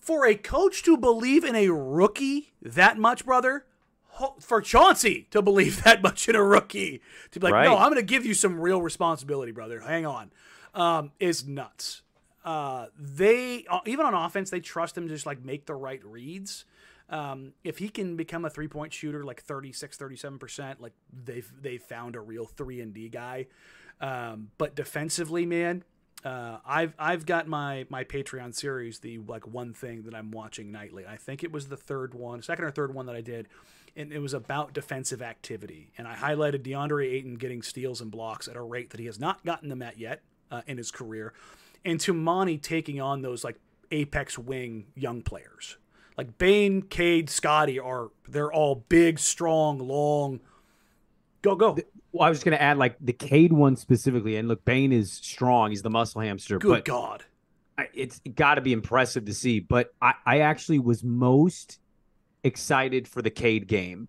for 0.01 0.27
a 0.27 0.35
coach 0.35 0.83
to 0.83 0.97
believe 0.97 1.45
in 1.45 1.55
a 1.55 1.69
rookie 1.69 2.55
that 2.61 2.99
much, 2.99 3.25
brother. 3.25 3.67
For 4.41 4.61
Chauncey 4.61 5.27
to 5.31 5.43
believe 5.43 5.83
that 5.85 6.03
much 6.03 6.29
in 6.29 6.37
a 6.37 6.43
rookie 6.43 7.01
to 7.33 7.41
be 7.41 7.45
like, 7.45 7.55
Right. 7.55 7.65
no, 7.65 7.77
I'm 7.77 7.91
going 7.93 7.97
to 7.97 8.03
give 8.03 8.25
you 8.25 8.35
some 8.35 8.59
real 8.61 8.81
responsibility, 8.83 9.53
brother. 9.53 9.81
Hang 9.81 10.07
on, 10.07 10.31
um, 10.75 11.13
is 11.21 11.47
nuts. 11.47 12.03
Uh, 12.45 12.87
they 12.99 13.65
uh, 13.71 13.81
even 13.87 14.05
on 14.05 14.15
offense, 14.15 14.51
they 14.51 14.61
trust 14.61 14.97
him 14.99 15.09
to 15.09 15.15
just 15.15 15.27
like 15.27 15.45
make 15.45 15.67
the 15.67 15.75
right 15.75 16.05
reads. 16.05 16.65
Um, 17.11 17.53
if 17.63 17.79
he 17.79 17.89
can 17.89 18.17
become 18.17 18.45
a 18.45 18.51
three 18.51 18.69
point 18.69 18.93
shooter, 18.93 19.25
like 19.25 19.43
36, 19.43 19.97
37 19.97 20.39
percent, 20.39 20.81
like 20.81 20.93
they've 21.25 21.51
they 21.61 21.79
found 21.79 22.17
a 22.17 22.21
real 22.21 22.47
three 22.47 22.81
and 22.81 22.93
D 22.95 23.09
guy. 23.09 23.47
Um, 24.01 24.51
but 24.59 24.75
defensively, 24.75 25.47
man, 25.47 25.85
uh, 26.25 26.59
I've 26.67 26.95
I've 26.99 27.27
got 27.27 27.47
my 27.47 27.87
my 27.89 28.05
Patreon 28.05 28.55
series, 28.55 28.99
the 28.99 29.19
like 29.19 29.47
one 29.47 29.73
thing 29.73 30.03
that 30.03 30.15
I'm 30.15 30.31
watching 30.31 30.73
nightly. 30.73 31.07
I 31.07 31.17
think 31.17 31.45
it 31.45 31.53
was 31.53 31.69
the 31.69 31.77
third 31.77 32.15
one, 32.15 32.43
second 32.43 32.65
or 32.65 32.71
third 32.71 32.93
one 32.95 33.07
that 33.07 33.15
I 33.17 33.21
did, 33.21 33.49
and 33.97 34.13
it 34.13 34.19
was 34.19 34.35
about 34.35 34.73
defensive 34.73 35.23
activity. 35.23 35.91
And 35.97 36.09
I 36.09 36.15
highlighted 36.15 36.63
DeAndre 36.63 37.13
Ayton 37.13 37.35
getting 37.35 37.63
steals 37.63 38.01
and 38.01 38.11
blocks 38.11 38.49
at 38.49 38.57
a 38.57 38.63
rate 38.63 38.91
that 38.91 39.01
he 39.01 39.07
has 39.07 39.19
not 39.19 39.45
gotten 39.45 39.69
them 39.69 39.83
at 39.83 39.99
yet 39.99 40.23
uh, 40.51 40.63
in 40.67 40.77
his 40.77 40.91
career, 40.91 41.33
and 41.85 41.99
Toumani 41.99 42.61
taking 42.61 43.01
on 43.01 43.23
those 43.23 43.45
like 43.45 43.57
apex 43.91 44.39
wing 44.39 44.87
young 44.95 45.23
players. 45.23 45.77
Like 46.17 46.39
Bane, 46.39 46.83
Cade, 46.83 47.29
Scotty 47.29 47.79
are 47.79 48.11
they're 48.29 48.53
all 48.53 48.85
big, 48.89 49.19
strong, 49.19 49.79
long. 49.79 50.41
Go 51.43 51.57
go. 51.57 51.77
Well, 52.13 52.27
I 52.27 52.29
was 52.29 52.39
just 52.39 52.45
going 52.45 52.57
to 52.57 52.63
add 52.63 52.79
like 52.79 52.97
the 53.01 53.13
Cade 53.13 53.53
one 53.53 53.77
specifically, 53.77 54.37
and 54.37 54.47
look, 54.47 54.65
Bane 54.65 54.93
is 54.93 55.13
strong. 55.13 55.71
He's 55.71 55.83
the 55.83 55.91
muscle 55.91 56.21
hamster, 56.21 56.59
Good 56.59 56.69
but 56.69 56.85
God. 56.85 57.25
I, 57.77 57.89
it's 57.93 58.21
got 58.35 58.55
to 58.55 58.61
be 58.61 58.73
impressive 58.73 59.25
to 59.25 59.35
see. 59.35 59.59
But 59.59 59.93
I, 60.01 60.15
I 60.25 60.39
actually 60.41 60.79
was 60.79 61.03
most 61.03 61.81
excited 62.45 63.09
for 63.09 63.23
the 63.23 63.31
Cade 63.31 63.67
game. 63.67 64.09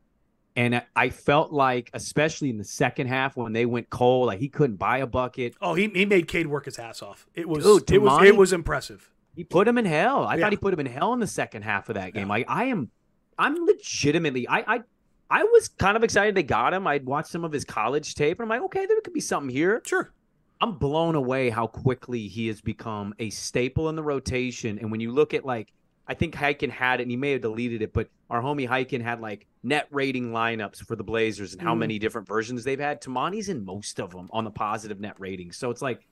And 0.58 0.82
I- 0.95 1.10
felt 1.10 1.52
like, 1.52 1.89
especially 1.93 2.50
in 2.50 2.58
the 2.58 2.63
second 2.63 3.08
half 3.08 3.36
when 3.36 3.52
they 3.52 3.65
went 3.65 3.89
cold, 3.89 4.28
like 4.28 4.39
he 4.39 4.48
couldn't 4.48 4.78
buy 4.78 5.00
a 5.00 5.08
bucket. 5.08 5.56
Oh, 5.62 5.74
he, 5.74 5.88
he 5.89 6.06
made 6.06 6.28
Cade 6.28 6.48
work 6.48 6.65
his 6.65 6.80
ass 6.80 7.02
off. 7.02 7.28
It 7.34 7.50
was 7.50 7.63
Dude, 7.65 7.91
it 7.91 8.02
was 8.02 8.24
it 8.24 8.38
was 8.38 8.54
impressive. 8.54 9.12
He 9.36 9.43
put 9.43 9.67
him 9.67 9.78
in 9.78 9.84
hell. 9.86 10.24
I 10.26 10.36
Yeah. 10.36 10.43
thought 10.43 10.54
he 10.54 10.58
put 10.58 10.74
him 10.74 10.80
in 10.80 10.86
hell 10.86 11.12
in 11.13 11.19
the 11.19 11.28
second 11.28 11.63
half 11.63 11.89
of 11.89 11.95
that 11.95 12.13
game. 12.13 12.28
Yeah. 12.28 12.30
Like 12.30 12.45
I 12.48 12.65
am, 12.65 12.89
I'm 13.38 13.65
legitimately, 13.65 14.48
I, 14.48 14.76
I, 14.76 14.84
I 15.30 15.43
was 15.43 15.67
kind 15.67 15.98
of 15.98 16.04
excited 16.06 16.36
they 16.36 16.43
got 16.43 16.74
him. 16.74 16.88
I'd 16.88 17.06
watched 17.06 17.30
some 17.32 17.43
of 17.43 17.52
his 17.52 17.65
college 17.65 18.15
tape, 18.15 18.39
and 18.39 18.45
I'm 18.45 18.50
like, 18.50 18.65
okay, 18.67 18.86
there 18.86 19.02
could 19.02 19.13
be 19.13 19.19
something 19.19 19.50
here. 19.54 19.82
Sure. 19.86 20.13
I'm 20.62 20.78
blown 20.78 21.15
away 21.15 21.50
how 21.50 21.67
quickly 21.67 22.30
he 22.30 22.48
has 22.48 22.62
become 22.62 23.13
a 23.19 23.30
staple 23.30 23.89
in 23.89 23.98
the 23.98 24.04
rotation. 24.04 24.80
And 24.80 24.89
when 24.89 25.02
you 25.02 25.12
look 25.12 25.34
at 25.34 25.43
like, 25.45 25.74
I 26.08 26.13
think 26.13 26.36
Hyken 26.36 26.70
had 26.70 27.00
it, 27.00 27.04
and 27.04 27.12
he 27.12 27.18
may 27.18 27.32
have 27.32 27.41
deleted 27.41 27.82
it, 27.82 27.91
but 27.94 28.10
our 28.30 28.41
homie 28.41 28.68
Hyken 28.70 29.02
had 29.02 29.22
like 29.22 29.48
net 29.63 29.88
rating 29.91 30.32
lineups 30.32 30.86
for 30.86 30.96
the 30.96 31.04
Blazers 31.04 31.54
and 31.54 31.62
how 31.62 31.74
Mm. 31.74 31.80
many 31.80 32.00
different 32.00 32.28
versions 32.28 32.63
they've 32.63 32.80
had. 32.80 33.02
Toumani's 33.02 33.50
in 33.50 33.65
most 33.65 34.00
of 34.00 34.12
them 34.12 34.30
on 34.32 34.44
the 34.44 34.52
positive 34.52 35.00
net 35.00 35.15
rating. 35.20 35.52
So 35.52 35.72
it's 35.72 35.82
like 35.82 36.06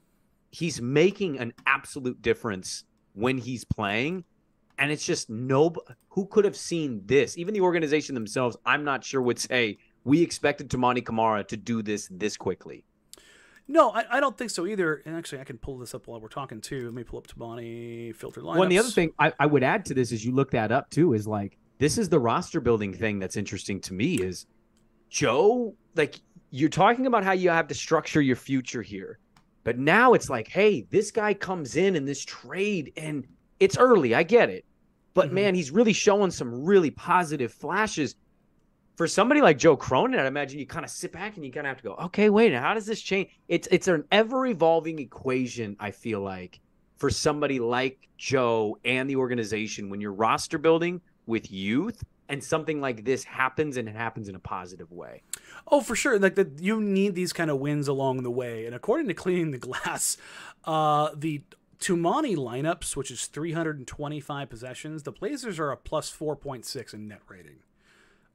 he's 0.49 0.81
making 0.81 1.37
an 1.39 1.53
absolute 1.65 2.21
difference 2.21 2.85
when 3.13 3.37
he's 3.37 3.63
playing. 3.65 4.23
And 4.79 4.91
it's 4.91 5.05
just 5.05 5.29
no 5.29 5.75
who 6.09 6.25
could 6.25 6.45
have 6.45 6.55
seen 6.57 7.01
this? 7.05 7.37
Even 7.37 7.53
the 7.53 7.61
organization 7.61 8.15
themselves, 8.15 8.57
I'm 8.65 8.83
not 8.83 9.03
sure 9.03 9.21
would 9.21 9.37
say 9.37 9.77
we 10.03 10.21
expected 10.23 10.69
Toumani 10.69 11.05
Camara 11.05 11.43
to 11.45 11.55
do 11.57 11.83
this 11.83 12.07
this 12.11 12.35
quickly. 12.37 12.83
No, 13.67 13.91
I, 13.91 14.17
I 14.17 14.19
don't 14.19 14.37
think 14.37 14.51
so 14.51 14.67
either. 14.67 15.01
And 15.05 15.15
actually, 15.15 15.39
I 15.41 15.45
can 15.45 15.57
pull 15.57 15.77
this 15.77 15.95
up 15.95 16.07
while 16.07 16.19
we're 16.19 16.27
talking 16.27 16.59
too. 16.59 16.85
Let 16.85 16.93
me 16.93 17.03
pull 17.03 17.19
up 17.19 17.27
Toumani 17.27 18.13
filter 18.13 18.41
lineups. 18.41 18.57
Well, 18.57 18.69
the 18.69 18.77
other 18.79 18.89
thing 18.89 19.11
I, 19.19 19.31
I 19.39 19.45
would 19.45 19.63
add 19.63 19.85
to 19.85 19.93
this 19.93 20.11
is 20.11 20.25
you 20.25 20.33
look 20.33 20.51
that 20.51 20.71
up 20.71 20.89
too 20.89 21.13
is 21.13 21.27
like 21.27 21.57
this 21.79 21.97
is 21.97 22.09
the 22.09 22.19
roster 22.19 22.59
building 22.59 22.93
thing 22.93 23.19
that's 23.19 23.37
interesting 23.37 23.79
to 23.81 23.93
me 23.93 24.15
is 24.15 24.45
Joe 25.09 25.75
like 25.95 26.19
you're 26.51 26.69
talking 26.69 27.05
about 27.07 27.23
how 27.23 27.31
you 27.31 27.49
have 27.49 27.67
to 27.67 27.73
structure 27.73 28.21
your 28.21 28.35
future 28.35 28.81
here. 28.81 29.19
But 29.63 29.79
now 29.79 30.13
it's 30.13 30.29
like, 30.29 30.47
hey, 30.49 30.85
this 30.89 31.09
guy 31.09 31.33
comes 31.33 31.77
in 31.77 31.95
in 31.95 32.03
this 32.05 32.23
trade 32.25 32.91
and 32.97 33.25
it's 33.59 33.77
early, 33.77 34.13
I 34.13 34.23
get 34.23 34.49
it. 34.49 34.65
But 35.13 35.29
Mhm. 35.29 35.33
man, 35.33 35.55
he's 35.55 35.71
really 35.71 35.93
showing 35.93 36.31
some 36.31 36.63
really 36.65 36.91
positive 36.91 37.53
flashes. 37.53 38.15
For 38.95 39.07
somebody 39.07 39.41
like 39.41 39.57
Joe 39.57 39.75
Cronin, 39.75 40.19
I 40.19 40.27
imagine 40.27 40.59
you 40.59 40.67
kind 40.67 40.85
of 40.85 40.91
sit 40.91 41.11
back 41.11 41.35
and 41.35 41.45
you 41.45 41.51
kind 41.51 41.65
of 41.65 41.69
have 41.69 41.77
to 41.77 41.83
go, 41.83 41.95
okay, 42.05 42.29
wait, 42.29 42.53
how 42.53 42.73
does 42.73 42.85
this 42.85 43.01
change? 43.01 43.29
It's 43.47 43.67
it's 43.71 43.87
an 43.87 44.05
ever 44.11 44.45
evolving 44.45 44.99
equation. 44.99 45.75
I 45.79 45.91
feel 45.91 46.21
like 46.21 46.59
for 46.97 47.09
somebody 47.09 47.59
like 47.59 48.07
Joe 48.17 48.77
and 48.85 49.09
the 49.09 49.15
organization 49.15 49.89
when 49.89 49.99
you're 49.99 50.13
roster 50.13 50.57
building 50.57 51.01
with 51.25 51.51
youth 51.51 52.03
and 52.29 52.43
something 52.43 52.79
like 52.79 53.03
this 53.03 53.23
happens 53.23 53.77
and 53.77 53.89
it 53.89 53.95
happens 53.95 54.29
in 54.29 54.35
a 54.35 54.39
positive 54.39 54.91
way. 54.91 55.23
Oh, 55.67 55.81
for 55.81 55.95
sure. 55.95 56.19
Like 56.19 56.35
that, 56.35 56.59
you 56.59 56.79
need 56.79 57.15
these 57.15 57.33
kind 57.33 57.51
of 57.51 57.59
wins 57.59 57.87
along 57.87 58.23
the 58.23 58.31
way. 58.31 58.65
And 58.65 58.75
according 58.75 59.07
to 59.07 59.13
Cleaning 59.13 59.51
the 59.51 59.57
Glass, 59.57 60.17
uh, 60.65 61.09
the 61.15 61.41
Toumani 61.79 62.37
lineups, 62.37 62.95
which 62.95 63.11
is 63.11 63.25
325 63.27 64.49
possessions, 64.49 65.03
the 65.03 65.11
Blazers 65.11 65.59
are 65.59 65.71
a 65.71 65.77
plus 65.77 66.15
4.6 66.15 66.93
in 66.93 67.07
net 67.07 67.21
rating. 67.27 67.57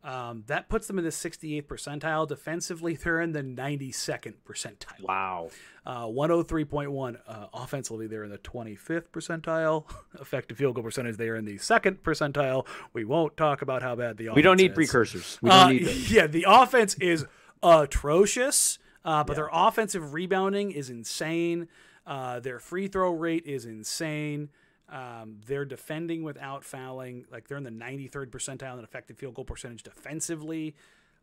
Um, 0.05 0.45
that 0.47 0.69
puts 0.69 0.87
them 0.87 0.97
in 0.99 1.05
the 1.05 1.11
68th 1.11 1.65
percentile. 1.67 2.27
Defensively, 2.27 2.95
they're 2.95 3.21
in 3.21 3.33
the 3.33 3.43
92nd 3.43 4.35
percentile. 4.49 5.03
Wow. 5.03 5.51
Uh, 5.85 6.05
103.1 6.07 7.19
uh, 7.27 7.47
offensively, 7.53 8.07
they're 8.07 8.23
in 8.25 8.31
the 8.31 8.39
25th 8.39 9.09
percentile. 9.13 9.85
Effective 10.21 10.57
field 10.57 10.77
goal 10.77 10.85
percentage, 10.85 11.17
they're 11.17 11.35
in 11.37 11.45
the 11.45 11.59
second 11.59 12.03
percentile. 12.03 12.67
We 12.93 13.05
won't 13.05 13.37
talk 13.37 13.61
about 13.63 13.83
how 13.83 13.97
bad 13.97 14.17
the 14.19 14.27
offense 14.27 14.37
We 14.37 14.43
don't 14.43 14.57
need 14.57 14.71
is. 14.71 14.75
precursors. 14.77 15.39
We 15.43 15.51
don't 15.51 15.59
Uh, 15.59 15.69
need 15.71 15.87
those. 15.87 16.11
yeah, 16.13 16.27
the 16.29 16.45
offense 16.49 16.95
is 17.01 17.27
atrocious, 17.63 18.79
uh, 19.05 19.25
but 19.25 19.35
their 19.35 19.51
offensive 19.53 20.15
rebounding 20.15 20.71
is 20.71 20.91
insane. 20.91 21.69
Uh, 22.07 22.41
their 22.41 22.59
free 22.59 22.89
throw 22.89 23.11
rate 23.11 23.45
is 23.47 23.65
insane. 23.65 24.49
Um, 24.91 25.41
they're 25.47 25.65
defending 25.65 26.23
without 26.23 26.65
fouling. 26.65 27.27
Like 27.31 27.49
they're 27.49 27.59
in 27.59 27.65
the 27.65 27.71
93rd 27.71 28.31
percentile 28.31 28.79
in 28.79 28.85
effective 28.85 29.19
field 29.19 29.35
goal 29.35 29.45
percentage 29.45 29.83
defensively. 29.83 30.75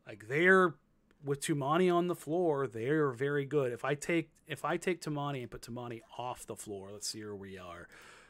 Like 0.07 0.27
they're 0.27 0.75
with 1.23 1.41
Toumani 1.41 1.93
on 1.93 2.07
the 2.07 2.15
floor, 2.15 2.67
they're 2.67 3.09
very 3.09 3.45
good. 3.45 3.73
If 3.73 3.83
I 3.83 3.95
take 3.95 4.29
if 4.47 4.63
I 4.63 4.77
take 4.77 5.01
Toumani 5.01 5.41
and 5.41 5.49
put 5.49 5.61
Toumani 5.61 6.01
off 6.17 6.45
the 6.45 6.55
floor, 6.55 6.89
let's 6.91 7.07
see 7.07 7.23
where 7.23 7.35
we 7.35 7.57
are. 7.57 7.87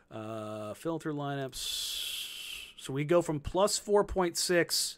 Uh, 0.09 0.73
filter 0.73 1.11
lineups. 1.11 2.73
So 2.77 2.93
we 2.93 3.03
go 3.03 3.21
from 3.21 3.39
plus 3.39 3.79
4.6 3.79 4.97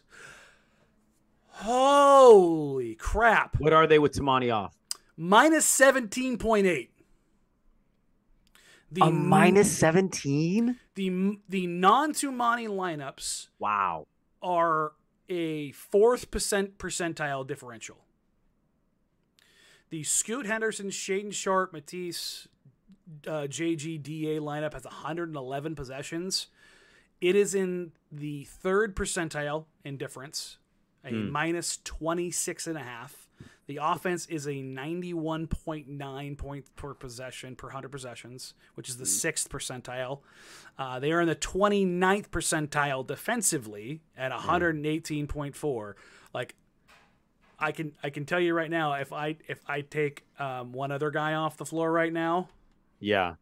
Holy 1.60 2.94
crap. 2.94 3.58
What 3.58 3.72
are 3.72 3.88
they 3.88 3.98
with 3.98 4.12
Toumani 4.12 4.54
off? 4.54 4.76
Minus 5.16 5.66
17.8. 5.66 6.88
The, 8.90 9.02
A 9.02 9.10
minus 9.10 9.70
17? 9.76 10.78
the 10.94 11.38
the 11.48 11.66
non-Toumani 11.66 12.68
lineups 12.68 13.48
Wow. 13.58 14.06
are 14.42 14.92
a 15.28 15.72
fourth 15.72 16.30
percent 16.30 16.78
percentile 16.78 17.46
differential. 17.46 17.98
The 19.90 20.02
Scoot 20.04 20.46
Henderson, 20.46 20.88
Shaedon 20.90 21.32
Sharpe, 21.32 21.72
Matisse, 21.72 22.48
uh, 23.26 23.46
JGDA 23.48 24.38
lineup 24.38 24.74
has 24.74 24.84
111 24.84 25.74
possessions. 25.74 26.48
It 27.20 27.34
is 27.36 27.54
in 27.54 27.92
the 28.12 28.44
third 28.44 28.94
percentile 28.94 29.64
in 29.84 29.96
difference, 29.96 30.58
a 31.04 31.10
minus 31.12 31.78
26 31.84 32.66
and 32.66 32.76
a 32.78 32.82
half. 32.82 33.27
The 33.66 33.78
offense 33.82 34.24
is 34.26 34.46
a 34.46 34.52
91.9 34.52 36.38
points 36.38 36.70
per 36.74 36.94
possession 36.94 37.54
per 37.54 37.66
100 37.68 37.90
possessions, 37.90 38.54
which 38.74 38.88
is 38.88 38.96
the 38.96 39.04
sixth 39.06 39.50
percentile. 39.50 40.20
Uh, 40.78 40.98
they 40.98 41.12
are 41.12 41.20
in 41.20 41.28
the 41.28 41.36
29th 41.36 42.28
percentile 42.30 43.06
defensively 43.06 44.00
at 44.16 44.32
118.4. 44.32 45.94
Like 46.32 46.54
I 47.58 47.72
can 47.72 47.92
I 48.02 48.10
can 48.10 48.24
tell 48.24 48.40
you 48.40 48.54
right 48.54 48.70
now 48.70 48.94
if 48.94 49.12
I 49.12 49.36
if 49.48 49.60
I 49.66 49.82
take 49.82 50.24
um, 50.38 50.72
one 50.72 50.90
other 50.90 51.10
guy 51.10 51.34
off 51.34 51.56
the 51.56 51.66
floor 51.66 51.90
right 51.92 52.12
now, 52.12 52.48
Yeah. 53.00 53.34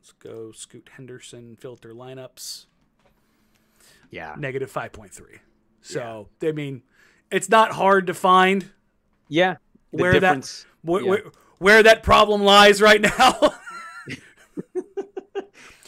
let's 0.00 0.12
go 0.12 0.52
Scoot 0.52 0.88
Henderson 0.96 1.56
filter 1.56 1.92
lineups 1.92 2.66
Yeah. 4.10 4.34
negative 4.38 4.72
5.3. 4.72 5.40
So 5.82 6.28
I 6.42 6.52
mean, 6.52 6.82
it's 7.30 7.48
not 7.50 7.72
hard 7.72 8.06
to 8.06 8.14
find 8.14 8.70
Yeah. 9.28 9.56
Where 9.90 10.12
difference. 10.12 10.62
that 10.62 10.90
where, 10.90 11.02
yeah. 11.02 11.08
where, 11.08 11.22
where 11.58 11.82
that 11.82 12.02
problem 12.02 12.42
lies 12.42 12.82
right 12.82 13.00
now. 13.00 13.54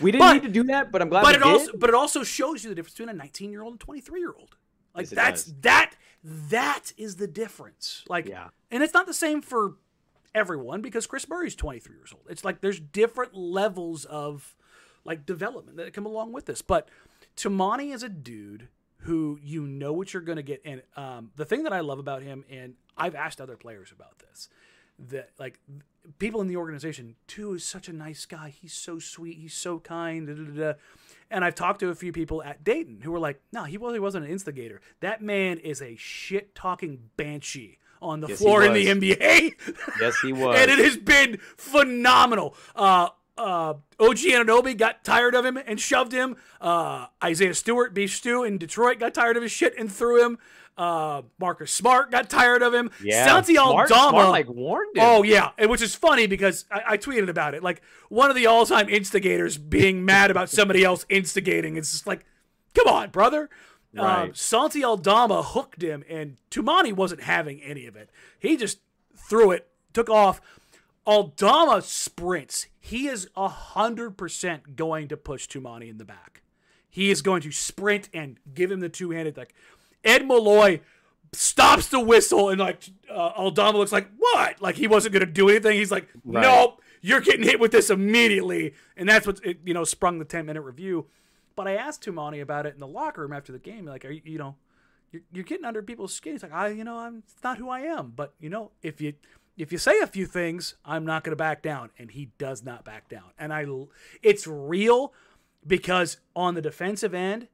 we 0.00 0.12
didn't 0.12 0.20
but- 0.20 0.32
need 0.34 0.42
to 0.42 0.48
do 0.48 0.64
that, 0.64 0.92
but 0.92 1.02
I'm 1.02 1.08
glad 1.08 1.22
but 1.22 1.28
we 1.30 1.36
it 1.36 1.44
did. 1.44 1.52
also 1.52 1.72
but 1.76 1.88
it 1.90 1.94
also 1.94 2.22
shows 2.22 2.62
you 2.62 2.70
the 2.70 2.76
difference 2.76 2.94
between 2.94 3.08
a 3.08 3.14
19 3.18 3.50
year 3.52 3.62
old 3.62 3.72
and 3.74 3.80
23 3.80 4.20
year 4.20 4.34
old. 4.36 4.56
Like 4.94 5.04
Yes, 5.04 5.10
that's 5.10 5.44
does. 5.44 5.60
that 5.62 5.92
that 6.22 6.92
is 6.96 7.16
the 7.16 7.26
difference. 7.26 8.04
Like 8.08 8.26
Yeah. 8.26 8.48
and 8.70 8.82
it's 8.82 8.94
not 8.94 9.06
the 9.06 9.14
same 9.14 9.42
for 9.42 9.74
everyone 10.34 10.82
because 10.82 11.06
Kris 11.06 11.28
Murray's 11.28 11.54
23 11.54 11.94
years 11.96 12.12
old. 12.12 12.24
It's 12.28 12.44
like 12.44 12.60
there's 12.60 12.80
different 12.80 13.34
levels 13.34 14.04
of 14.04 14.54
like 15.04 15.24
development 15.24 15.76
that 15.78 15.92
come 15.92 16.06
along 16.06 16.32
with 16.32 16.46
this. 16.46 16.62
But 16.62 16.88
Toumani 17.36 17.94
is 17.94 18.02
a 18.02 18.08
dude 18.08 18.68
who 19.00 19.38
you 19.42 19.66
know 19.66 19.92
what 19.92 20.12
you're 20.12 20.22
going 20.22 20.36
to 20.36 20.42
get. 20.42 20.60
And 20.64 20.82
um, 20.96 21.30
the 21.36 21.44
thing 21.44 21.62
that 21.62 21.72
I 21.72 21.80
love 21.80 21.98
about 21.98 22.22
him, 22.22 22.44
and 22.50 22.74
I've 22.96 23.14
asked 23.14 23.40
other 23.40 23.56
players 23.56 23.92
about 23.92 24.18
this, 24.18 24.48
that 24.98 25.30
like 25.38 25.58
people 26.18 26.40
in 26.40 26.48
the 26.48 26.56
organization, 26.56 27.16
too, 27.26 27.54
is 27.54 27.64
such 27.64 27.88
a 27.88 27.92
nice 27.92 28.24
guy. 28.26 28.48
He's 28.50 28.72
so 28.72 28.98
sweet. 28.98 29.38
He's 29.38 29.54
so 29.54 29.78
kind. 29.78 30.26
Da, 30.26 30.34
da, 30.34 30.72
da. 30.72 30.78
And 31.30 31.44
I've 31.44 31.54
talked 31.54 31.80
to 31.80 31.88
a 31.88 31.94
few 31.94 32.12
people 32.12 32.42
at 32.42 32.62
Dayton 32.64 33.00
who 33.02 33.10
were 33.10 33.18
like, 33.18 33.40
no, 33.52 33.64
he 33.64 33.76
really 33.76 33.98
wasn't 34.00 34.24
an 34.26 34.30
instigator. 34.30 34.80
That 35.00 35.20
man 35.22 35.58
is 35.58 35.82
a 35.82 35.96
shit 35.96 36.54
talking 36.54 37.10
banshee 37.16 37.78
on 38.00 38.20
the 38.20 38.28
Yes, 38.28 38.38
floor 38.38 38.62
in 38.64 38.72
the. 38.72 38.86
NBA. 38.86 39.54
Yes, 40.00 40.18
he 40.20 40.32
was. 40.32 40.56
and 40.60 40.70
it 40.70 40.78
has 40.78 40.96
been 40.96 41.38
phenomenal. 41.56 42.54
Uh, 42.74 43.08
uh, 43.38 43.74
OG 44.00 44.16
Anunoby 44.18 44.76
got 44.76 45.04
tired 45.04 45.34
of 45.34 45.44
him 45.44 45.56
and 45.56 45.80
shoved 45.80 46.12
him. 46.12 46.36
Uh, 46.60 47.06
Isaiah 47.22 47.54
Stewart, 47.54 47.94
Beef 47.94 48.14
Stew 48.14 48.44
in 48.44 48.58
Detroit, 48.58 48.98
got 48.98 49.14
tired 49.14 49.36
of 49.36 49.42
his 49.42 49.52
shit 49.52 49.76
and 49.78 49.90
threw 49.92 50.24
him. 50.24 50.38
Uh, 50.78 51.22
Marcus 51.38 51.72
Smart 51.72 52.10
got 52.10 52.28
tired 52.28 52.62
of 52.62 52.74
him. 52.74 52.90
yeah, 53.02 53.24
Santi 53.24 53.56
Aldama. 53.56 53.88
Smart, 53.88 54.28
like 54.28 54.48
warned 54.48 54.94
him. 54.96 55.02
Oh 55.04 55.22
yeah, 55.22 55.50
and 55.56 55.70
which 55.70 55.80
is 55.80 55.94
funny 55.94 56.26
because 56.26 56.66
I, 56.70 56.82
I 56.88 56.98
tweeted 56.98 57.30
about 57.30 57.54
it. 57.54 57.62
Like 57.62 57.80
one 58.10 58.28
of 58.28 58.36
the 58.36 58.44
all-time 58.46 58.88
instigators 58.90 59.56
being 59.56 60.04
mad 60.04 60.30
about 60.30 60.50
somebody 60.50 60.84
else 60.84 61.06
instigating. 61.08 61.76
It's 61.76 61.92
just 61.92 62.06
like, 62.06 62.26
come 62.74 62.88
on, 62.88 63.10
brother. 63.10 63.48
Um, 63.96 64.04
Right. 64.06 64.36
Santi 64.36 64.84
Aldama 64.84 65.42
hooked 65.42 65.80
him, 65.80 66.04
and 66.10 66.36
Toumani 66.50 66.92
wasn't 66.92 67.22
having 67.22 67.62
any 67.62 67.86
of 67.86 67.96
it. 67.96 68.10
He 68.38 68.58
just 68.58 68.78
threw 69.16 69.52
it, 69.52 69.68
took 69.94 70.10
off. 70.10 70.42
Aldama 71.06 71.82
sprints. 71.82 72.66
He 72.80 73.06
is 73.08 73.28
a 73.36 73.48
hundred 73.48 74.16
percent 74.16 74.76
going 74.76 75.08
to 75.08 75.16
push 75.16 75.46
Toumani 75.46 75.88
in 75.88 75.98
the 75.98 76.04
back. 76.04 76.42
He 76.90 77.10
is 77.10 77.22
going 77.22 77.42
to 77.42 77.52
sprint 77.52 78.08
and 78.14 78.38
give 78.54 78.70
him 78.70 78.80
the 78.80 78.88
two-handed. 78.88 79.36
Like 79.36 79.54
Ed 80.02 80.26
Malloy 80.26 80.80
stops 81.32 81.88
the 81.88 82.00
whistle, 82.00 82.48
and 82.48 82.58
like 82.60 82.82
uh, 83.10 83.32
Aldama 83.36 83.78
looks 83.78 83.92
like 83.92 84.08
what? 84.18 84.60
Like 84.62 84.76
he 84.76 84.86
wasn't 84.88 85.12
going 85.12 85.26
to 85.26 85.30
do 85.32 85.48
anything. 85.48 85.76
He's 85.76 85.90
like, 85.92 86.08
Right. 86.24 86.42
nope, 86.42 86.80
you're 87.02 87.20
getting 87.20 87.44
hit 87.44 87.60
with 87.60 87.72
this 87.72 87.90
immediately, 87.90 88.74
and 88.96 89.08
that's 89.08 89.26
what 89.26 89.40
it, 89.44 89.58
you 89.64 89.74
know 89.74 89.84
sprung 89.84 90.18
the 90.18 90.24
ten-minute 90.24 90.62
review. 90.62 91.06
But 91.54 91.68
I 91.68 91.74
asked 91.76 92.04
Toumani 92.04 92.42
about 92.42 92.66
it 92.66 92.74
in 92.74 92.80
the 92.80 92.86
locker 92.86 93.22
room 93.22 93.32
after 93.32 93.50
the 93.52 93.58
game. 93.58 93.86
Like, 93.86 94.04
are 94.04 94.10
you, 94.10 94.20
you 94.24 94.38
know, 94.38 94.56
you're, 95.10 95.22
you're 95.32 95.44
getting 95.44 95.64
under 95.64 95.82
people's 95.82 96.12
skin. 96.14 96.32
He's 96.32 96.42
like, 96.42 96.52
I, 96.52 96.68
you 96.68 96.84
know, 96.84 96.98
I'm 96.98 97.22
it's 97.26 97.42
not 97.42 97.58
who 97.58 97.68
I 97.70 97.80
am. 97.80 98.12
But 98.14 98.34
you 98.40 98.50
know, 98.50 98.72
if 98.82 99.00
you 99.00 99.14
if 99.56 99.72
you 99.72 99.78
say 99.78 99.98
a 100.00 100.06
few 100.06 100.26
things, 100.26 100.74
I'm 100.84 101.04
not 101.04 101.24
going 101.24 101.32
to 101.32 101.36
back 101.36 101.62
down. 101.62 101.90
And 101.98 102.10
he 102.10 102.30
does 102.38 102.62
not 102.62 102.84
back 102.84 103.08
down. 103.08 103.30
And 103.38 103.52
I, 103.52 103.64
it's 104.22 104.46
real 104.46 105.12
because 105.66 106.18
on 106.34 106.54
the 106.54 106.62
defensive 106.62 107.14
end, 107.14 107.48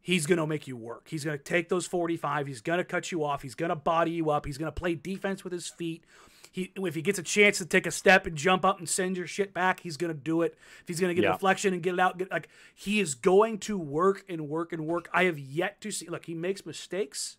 he's 0.00 0.26
going 0.26 0.38
to 0.38 0.46
make 0.46 0.66
you 0.66 0.76
work. 0.76 1.08
He's 1.08 1.24
going 1.24 1.38
to 1.38 1.42
take 1.42 1.68
those 1.68 1.86
45. 1.86 2.46
He's 2.46 2.60
going 2.60 2.78
to 2.78 2.84
cut 2.84 3.10
you 3.10 3.24
off. 3.24 3.42
He's 3.42 3.54
going 3.54 3.70
to 3.70 3.76
body 3.76 4.10
you 4.12 4.30
up. 4.30 4.44
He's 4.46 4.58
going 4.58 4.70
to 4.70 4.78
play 4.78 4.94
defense 4.94 5.42
with 5.44 5.52
his 5.52 5.68
feet. 5.68 6.04
He, 6.50 6.70
if 6.76 6.94
he 6.94 7.00
gets 7.00 7.18
a 7.18 7.22
chance 7.22 7.56
to 7.58 7.64
take 7.64 7.86
a 7.86 7.90
step 7.90 8.26
and 8.26 8.36
jump 8.36 8.62
up 8.62 8.78
and 8.78 8.86
send 8.86 9.16
your 9.16 9.26
shit 9.26 9.54
back, 9.54 9.80
he's 9.80 9.96
going 9.96 10.12
to 10.12 10.18
do 10.18 10.42
it. 10.42 10.54
If 10.82 10.88
he's 10.88 11.00
going 11.00 11.08
to 11.08 11.14
get 11.14 11.24
Yeah. 11.24 11.30
a 11.30 11.32
deflection 11.32 11.72
and 11.72 11.82
get 11.82 11.94
it 11.94 12.00
out, 12.00 12.18
get, 12.18 12.30
like 12.30 12.50
he 12.74 13.00
is 13.00 13.14
going 13.14 13.56
to 13.60 13.78
work 13.78 14.22
and 14.28 14.50
work 14.50 14.74
and 14.74 14.86
work. 14.86 15.08
I 15.14 15.24
have 15.24 15.38
yet 15.38 15.80
to 15.80 15.90
see. 15.90 16.08
Look, 16.08 16.26
he 16.26 16.34
makes 16.34 16.66
mistakes, 16.66 17.38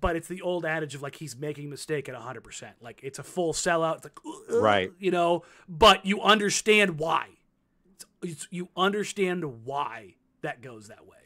but 0.00 0.16
it's 0.16 0.28
the 0.28 0.42
old 0.42 0.64
adage 0.64 0.94
of 0.94 1.02
like 1.02 1.16
he's 1.16 1.36
making 1.36 1.66
a 1.66 1.70
mistake 1.70 2.08
at 2.08 2.14
100%. 2.14 2.70
Like 2.80 3.00
it's 3.02 3.18
a 3.18 3.22
full 3.22 3.52
sellout. 3.52 3.96
It's 3.96 4.04
like, 4.04 4.60
Right. 4.60 4.92
You 4.98 5.10
know, 5.10 5.44
but 5.68 6.04
you 6.04 6.20
understand 6.20 6.98
why. 6.98 7.28
It's, 7.92 8.04
it's, 8.22 8.48
you 8.50 8.68
understand 8.76 9.64
why 9.64 10.14
that 10.42 10.62
goes 10.62 10.88
that 10.88 11.06
way. 11.06 11.16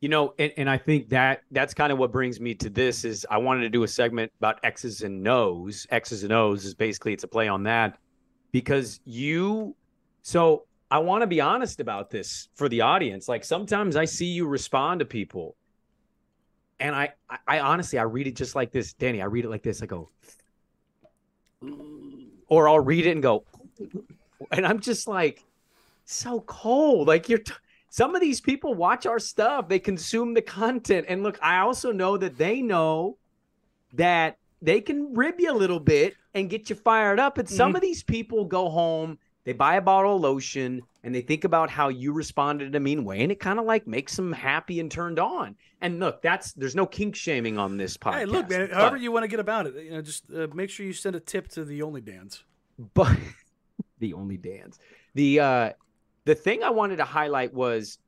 You 0.00 0.08
know, 0.10 0.34
and, 0.38 0.52
and 0.58 0.68
I 0.68 0.76
think 0.76 1.08
that 1.08 1.42
that's 1.50 1.72
kind 1.72 1.90
of 1.90 1.98
what 1.98 2.12
brings 2.12 2.38
me 2.38 2.54
to 2.56 2.68
this 2.68 3.04
is 3.04 3.26
I 3.30 3.38
wanted 3.38 3.62
to 3.62 3.70
do 3.70 3.84
a 3.84 3.88
segment 3.88 4.30
about 4.38 4.60
X's 4.62 5.02
and 5.02 5.22
No's. 5.22 5.86
X's 5.90 6.24
and 6.24 6.32
O's 6.32 6.64
is 6.64 6.74
basically 6.74 7.14
it's 7.14 7.24
a 7.24 7.28
play 7.28 7.48
on 7.48 7.62
that 7.62 7.98
because 8.52 9.00
you 9.04 9.74
so 10.22 10.66
I 10.90 10.98
want 10.98 11.22
to 11.22 11.26
be 11.26 11.40
honest 11.40 11.80
about 11.80 12.10
this 12.10 12.48
for 12.54 12.68
the 12.68 12.82
audience. 12.82 13.28
Like 13.28 13.44
sometimes 13.44 13.96
I 13.96 14.04
see 14.04 14.26
you 14.26 14.46
respond 14.46 15.00
to 15.00 15.06
people 15.06 15.56
and 16.80 16.94
I, 16.94 17.12
I 17.28 17.38
I 17.46 17.60
honestly 17.60 17.98
I 17.98 18.02
read 18.02 18.26
it 18.26 18.36
just 18.36 18.54
like 18.54 18.72
this, 18.72 18.92
Danny. 18.92 19.22
I 19.22 19.26
read 19.26 19.44
it 19.44 19.50
like 19.50 19.62
this. 19.62 19.82
I 19.82 19.86
go 19.86 20.10
or 22.48 22.68
I'll 22.68 22.80
read 22.80 23.06
it 23.06 23.12
and 23.12 23.22
go 23.22 23.44
and 24.50 24.66
I'm 24.66 24.80
just 24.80 25.08
like 25.08 25.44
so 26.04 26.40
cold. 26.40 27.08
Like 27.08 27.28
you're 27.28 27.38
t- 27.38 27.52
some 27.90 28.14
of 28.14 28.20
these 28.20 28.40
people 28.40 28.74
watch 28.74 29.06
our 29.06 29.18
stuff, 29.18 29.68
they 29.68 29.78
consume 29.78 30.34
the 30.34 30.42
content. 30.42 31.06
And 31.08 31.22
look, 31.22 31.38
I 31.40 31.60
also 31.60 31.92
know 31.92 32.16
that 32.16 32.36
they 32.36 32.60
know 32.60 33.18
that 33.92 34.38
they 34.60 34.80
can 34.80 35.14
rib 35.14 35.36
you 35.38 35.52
a 35.52 35.54
little 35.54 35.80
bit 35.80 36.14
and 36.34 36.50
get 36.50 36.68
you 36.68 36.76
fired 36.76 37.20
up. 37.20 37.38
And 37.38 37.48
some 37.48 37.68
mm-hmm. 37.68 37.76
of 37.76 37.82
these 37.82 38.02
people 38.02 38.46
go 38.46 38.68
home, 38.68 39.18
they 39.44 39.52
buy 39.52 39.76
a 39.76 39.80
bottle 39.80 40.16
of 40.16 40.22
lotion, 40.22 40.82
and 41.04 41.14
they 41.14 41.20
think 41.20 41.44
about 41.44 41.70
how 41.70 41.88
you 41.88 42.12
responded 42.12 42.66
in 42.66 42.74
a 42.74 42.80
mean 42.80 43.04
way, 43.04 43.20
and 43.22 43.30
it 43.30 43.38
kind 43.38 43.60
of 43.60 43.64
like 43.66 43.86
makes 43.86 44.16
them 44.16 44.32
happy 44.32 44.80
and 44.80 44.90
turned 44.90 45.20
on. 45.20 45.54
And 45.80 46.00
look, 46.00 46.22
that's 46.22 46.52
there's 46.54 46.74
no 46.74 46.86
kink 46.86 47.14
shaming 47.14 47.58
on 47.58 47.76
this 47.76 47.96
podcast. 47.96 48.14
Hey, 48.14 48.24
look, 48.24 48.50
man. 48.50 48.68
but- 48.68 48.76
However 48.76 48.96
you 48.96 49.12
want 49.12 49.22
to 49.24 49.28
get 49.28 49.38
about 49.38 49.66
it, 49.66 49.74
you 49.84 49.90
know, 49.92 50.02
just 50.02 50.24
uh, 50.32 50.48
make 50.54 50.70
sure 50.70 50.84
you 50.84 50.92
send 50.92 51.14
a 51.14 51.20
tip 51.20 51.46
to 51.48 51.64
the 51.64 51.82
Only 51.82 52.00
Dance. 52.00 52.42
but 52.94 53.16
the 54.00 54.12
only 54.12 54.36
dance 54.36 54.78
the 55.14 55.38
uh 55.38 55.70
the 56.24 56.34
thing 56.34 56.62
i 56.64 56.68
wanted 56.70 56.96
to 56.96 57.04
highlight 57.04 57.54
was 57.54 57.98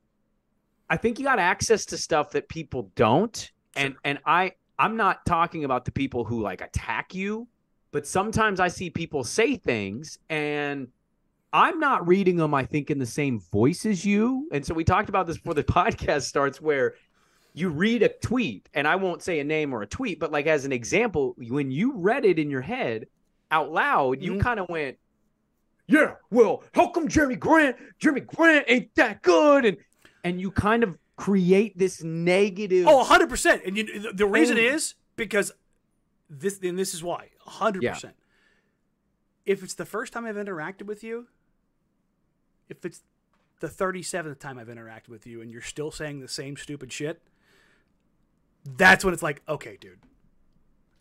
i 0.91 0.97
think 0.97 1.19
you 1.19 1.25
got 1.25 1.39
access 1.39 1.87
to 1.87 1.97
stuff 1.97 2.31
that 2.33 2.49
people 2.49 2.91
don't 2.97 3.53
and 3.77 3.95
and 4.05 4.19
i 4.27 4.53
i'm 4.79 4.97
not 4.97 5.25
talking 5.25 5.65
about 5.65 5.85
the 5.85 5.93
people 5.93 6.25
who 6.25 6.43
like 6.43 6.61
attack 6.61 7.15
you 7.15 7.47
but 7.93 8.05
sometimes 8.07 8.59
i 8.59 8.67
see 8.69 8.91
people 8.91 9.23
say 9.23 9.55
things 9.57 10.19
and 10.29 10.89
i'm 11.57 11.79
not 11.81 12.07
reading 12.07 12.37
them 12.37 12.53
i 12.55 12.65
think 12.65 12.91
in 12.91 12.99
the 12.99 13.07
same 13.07 13.41
voice 13.41 13.87
as 13.87 14.05
you 14.05 14.47
and 14.53 14.65
so 14.67 14.75
we 14.75 14.85
talked 14.85 15.09
about 15.09 15.27
this 15.27 15.37
before 15.39 15.55
the 15.55 15.65
podcast 15.79 16.23
starts 16.23 16.61
where 16.61 16.95
you 17.55 17.69
read 17.71 18.03
a 18.03 18.09
tweet 18.09 18.69
and 18.75 18.87
i 18.87 18.95
won't 18.97 19.23
say 19.23 19.41
a 19.41 19.45
name 19.45 19.73
or 19.73 19.83
a 19.83 19.87
tweet 19.87 20.21
but 20.21 20.31
like 20.31 20.47
as 20.47 20.65
an 20.65 20.73
example 20.73 21.35
when 21.39 21.71
you 21.71 21.93
read 21.97 22.25
it 22.25 22.39
in 22.39 22.51
your 22.51 22.61
head 22.61 23.07
out 23.51 23.73
loud 23.73 24.23
you 24.23 24.33
Mhm. 24.35 24.41
kind 24.41 24.61
of 24.61 24.69
went 24.69 24.99
yeah 25.87 26.15
well 26.31 26.63
how 26.75 26.89
come 26.89 27.09
jerami 27.09 27.39
grant 27.39 27.77
jerami 28.01 28.27
grant 28.27 28.65
ain't 28.69 28.95
that 28.97 29.23
good 29.23 29.65
and 29.65 29.77
and 30.25 30.41
you 30.41 30.51
kind 30.51 30.83
of 30.83 30.99
create 31.17 31.79
this 31.79 32.03
negative 32.03 32.87
Oh, 32.87 33.03
100%. 33.03 33.67
And 33.67 33.75
you, 33.79 34.13
the, 34.13 34.27
reason 34.27 34.59
Oh. 34.59 34.75
is 34.75 34.95
because 35.15 35.51
this, 36.29 36.59
and 36.63 36.79
this 36.79 36.93
is 36.93 37.03
why 37.03 37.31
100%. 37.47 38.13
If 39.47 39.63
it's 39.63 39.73
the 39.75 39.87
first 39.87 40.13
time 40.13 40.27
I've 40.27 40.37
interacted 40.37 40.83
with 40.83 41.03
you, 41.05 41.29
if 42.69 42.85
it's 42.85 43.03
the 43.61 43.69
37th 43.69 44.39
time 44.39 44.59
I've 44.59 44.69
interacted 44.69 45.09
with 45.09 45.27
you 45.27 45.41
and 45.41 45.51
you're 45.51 45.63
still 45.63 45.91
saying 45.91 46.21
the 46.21 46.29
same 46.29 46.57
stupid 46.57 46.93
shit, 46.93 47.23
that's 48.65 49.05
when 49.05 49.15
it's 49.15 49.23
like, 49.23 49.43
okay, 49.49 49.77
dude. 49.81 50.01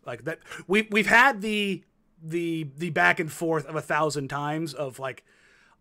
Like 0.04 0.24
that 0.24 0.38
we 0.68 0.86
we've 0.90 1.08
had 1.08 1.42
the 1.42 1.82
the 2.22 2.68
the 2.76 2.90
back 2.90 3.18
and 3.18 3.30
forth 3.30 3.66
of 3.66 3.74
a 3.74 3.82
thousand 3.82 4.28
times 4.28 4.72
of 4.72 4.98
like 5.00 5.24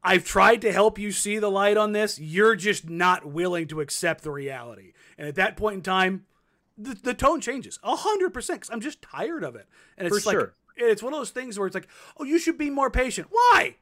I've 0.03 0.25
tried 0.25 0.61
to 0.61 0.71
help 0.71 0.99
you 0.99 1.11
see 1.11 1.39
the 1.39 1.49
light 1.49 1.77
on 1.77 1.91
this. 1.91 2.19
You're 2.19 2.55
just 2.55 2.89
not 2.89 3.25
willing 3.25 3.67
to 3.67 3.81
accept 3.81 4.23
the 4.23 4.31
reality. 4.31 4.93
And 5.17 5.27
at 5.27 5.35
that 5.35 5.57
point 5.57 5.75
in 5.77 5.81
time, 5.81 6.25
the, 6.77 6.93
the 6.93 7.13
tone 7.13 7.41
changes 7.41 7.79
a 7.83 7.95
hundred 7.95 8.31
percent 8.33 8.61
because 8.61 8.73
I'm 8.73 8.81
just 8.81 9.01
tired 9.01 9.43
of 9.43 9.55
it. 9.55 9.67
And 9.97 10.07
it's 10.07 10.23
For 10.23 10.29
like 10.29 10.33
sure. 10.33 10.53
it's 10.75 11.01
one 11.01 11.13
of 11.13 11.19
those 11.19 11.31
things 11.31 11.57
where 11.57 11.67
it's 11.67 11.75
like, 11.75 11.87
oh, 12.17 12.23
you 12.23 12.37
should 12.39 12.57
be 12.57 12.69
more 12.69 12.91
patient. 12.91 13.27
Why? 13.31 13.77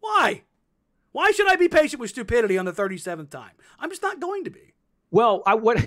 Why? 0.00 0.42
Why 1.12 1.30
should 1.32 1.48
I 1.48 1.56
be 1.56 1.68
patient 1.68 2.00
with 2.00 2.10
stupidity 2.10 2.58
on 2.58 2.64
the 2.64 2.72
37th 2.72 3.30
time? 3.30 3.52
I'm 3.78 3.90
just 3.90 4.02
not 4.02 4.20
going 4.20 4.44
to 4.44 4.50
be. 4.50 4.74
well 5.10 5.42
i 5.46 5.54
what 5.54 5.78